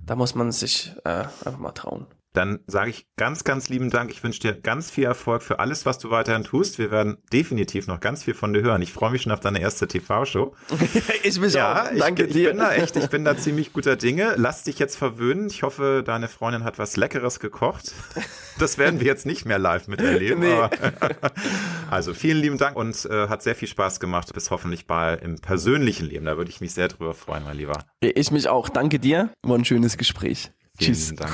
da 0.06 0.16
muss 0.16 0.34
man 0.34 0.52
sich 0.52 0.92
äh, 1.04 1.10
einfach 1.44 1.58
mal 1.58 1.72
trauen. 1.72 2.06
Dann 2.34 2.60
sage 2.66 2.90
ich 2.90 3.06
ganz, 3.16 3.42
ganz 3.44 3.68
lieben 3.68 3.90
Dank. 3.90 4.10
Ich 4.10 4.22
wünsche 4.22 4.40
dir 4.40 4.54
ganz 4.54 4.90
viel 4.90 5.04
Erfolg 5.04 5.42
für 5.42 5.58
alles, 5.60 5.86
was 5.86 5.98
du 5.98 6.10
weiterhin 6.10 6.44
tust. 6.44 6.78
Wir 6.78 6.90
werden 6.90 7.16
definitiv 7.32 7.86
noch 7.86 8.00
ganz 8.00 8.24
viel 8.24 8.34
von 8.34 8.52
dir 8.52 8.62
hören. 8.62 8.82
Ich 8.82 8.92
freue 8.92 9.10
mich 9.10 9.22
schon 9.22 9.32
auf 9.32 9.40
deine 9.40 9.60
erste 9.60 9.88
TV-Show. 9.88 10.54
ich 11.22 11.40
mich 11.40 11.54
Ja, 11.54 11.90
ich, 11.92 11.98
Danke 12.00 12.24
bin, 12.24 12.32
dir. 12.34 12.42
ich 12.42 12.48
bin 12.50 12.58
da 12.58 12.74
echt, 12.74 12.96
ich 12.96 13.08
bin 13.08 13.24
da 13.24 13.36
ziemlich 13.38 13.72
guter 13.72 13.96
Dinge. 13.96 14.34
Lass 14.36 14.62
dich 14.64 14.78
jetzt 14.78 14.96
verwöhnen. 14.96 15.48
Ich 15.48 15.62
hoffe, 15.62 16.02
deine 16.04 16.28
Freundin 16.28 16.64
hat 16.64 16.78
was 16.78 16.96
Leckeres 16.96 17.40
gekocht. 17.40 17.92
Das 18.58 18.76
werden 18.76 19.00
wir 19.00 19.06
jetzt 19.06 19.24
nicht 19.24 19.46
mehr 19.46 19.58
live 19.58 19.88
miterleben. 19.88 20.40
Nee. 20.40 20.54
Also 21.90 22.12
vielen 22.12 22.36
lieben 22.38 22.58
Dank 22.58 22.76
und 22.76 23.06
äh, 23.06 23.28
hat 23.28 23.42
sehr 23.42 23.54
viel 23.54 23.66
Spaß 23.66 23.98
gemacht. 23.98 24.34
Bis 24.34 24.50
hoffentlich 24.50 24.86
bald 24.86 25.22
im 25.22 25.36
persönlichen 25.36 26.06
Leben. 26.06 26.26
Da 26.26 26.36
würde 26.36 26.50
ich 26.50 26.60
mich 26.60 26.74
sehr 26.74 26.88
drüber 26.88 27.14
freuen, 27.14 27.44
mein 27.44 27.56
Lieber. 27.56 27.78
Ich 28.00 28.30
mich 28.30 28.46
auch. 28.48 28.68
Danke 28.68 28.98
dir. 28.98 29.30
War 29.42 29.56
ein 29.56 29.64
schönes 29.64 29.96
Gespräch. 29.96 30.52
Vielen 30.78 30.94
Tschüss. 30.94 31.14
Dank. 31.14 31.32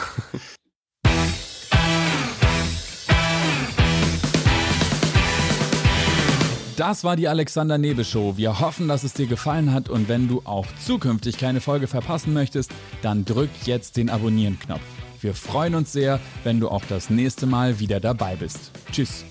Das 6.77 7.05
war 7.05 7.15
die 7.15 7.29
Alexander 7.29 7.79
Nebel 7.79 8.05
Show. 8.05 8.37
Wir 8.37 8.59
hoffen, 8.59 8.89
dass 8.89 9.05
es 9.05 9.13
dir 9.13 9.27
gefallen 9.27 9.73
hat 9.73 9.89
und 9.89 10.09
wenn 10.09 10.27
du 10.27 10.43
auch 10.45 10.67
zukünftig 10.85 11.39
keine 11.39 11.61
Folge 11.61 11.87
verpassen 11.87 12.33
möchtest, 12.33 12.73
dann 13.01 13.25
drück 13.25 13.51
jetzt 13.65 13.97
den 13.97 14.11
Abonnieren-Knopf. 14.11 14.81
Wir 15.21 15.35
freuen 15.35 15.77
uns 15.77 15.93
sehr, 15.93 16.19
wenn 16.43 16.59
du 16.59 16.69
auch 16.69 16.83
das 16.89 17.11
nächste 17.11 17.47
Mal 17.47 17.79
wieder 17.79 18.01
dabei 18.01 18.35
bist. 18.35 18.73
Tschüss. 18.91 19.25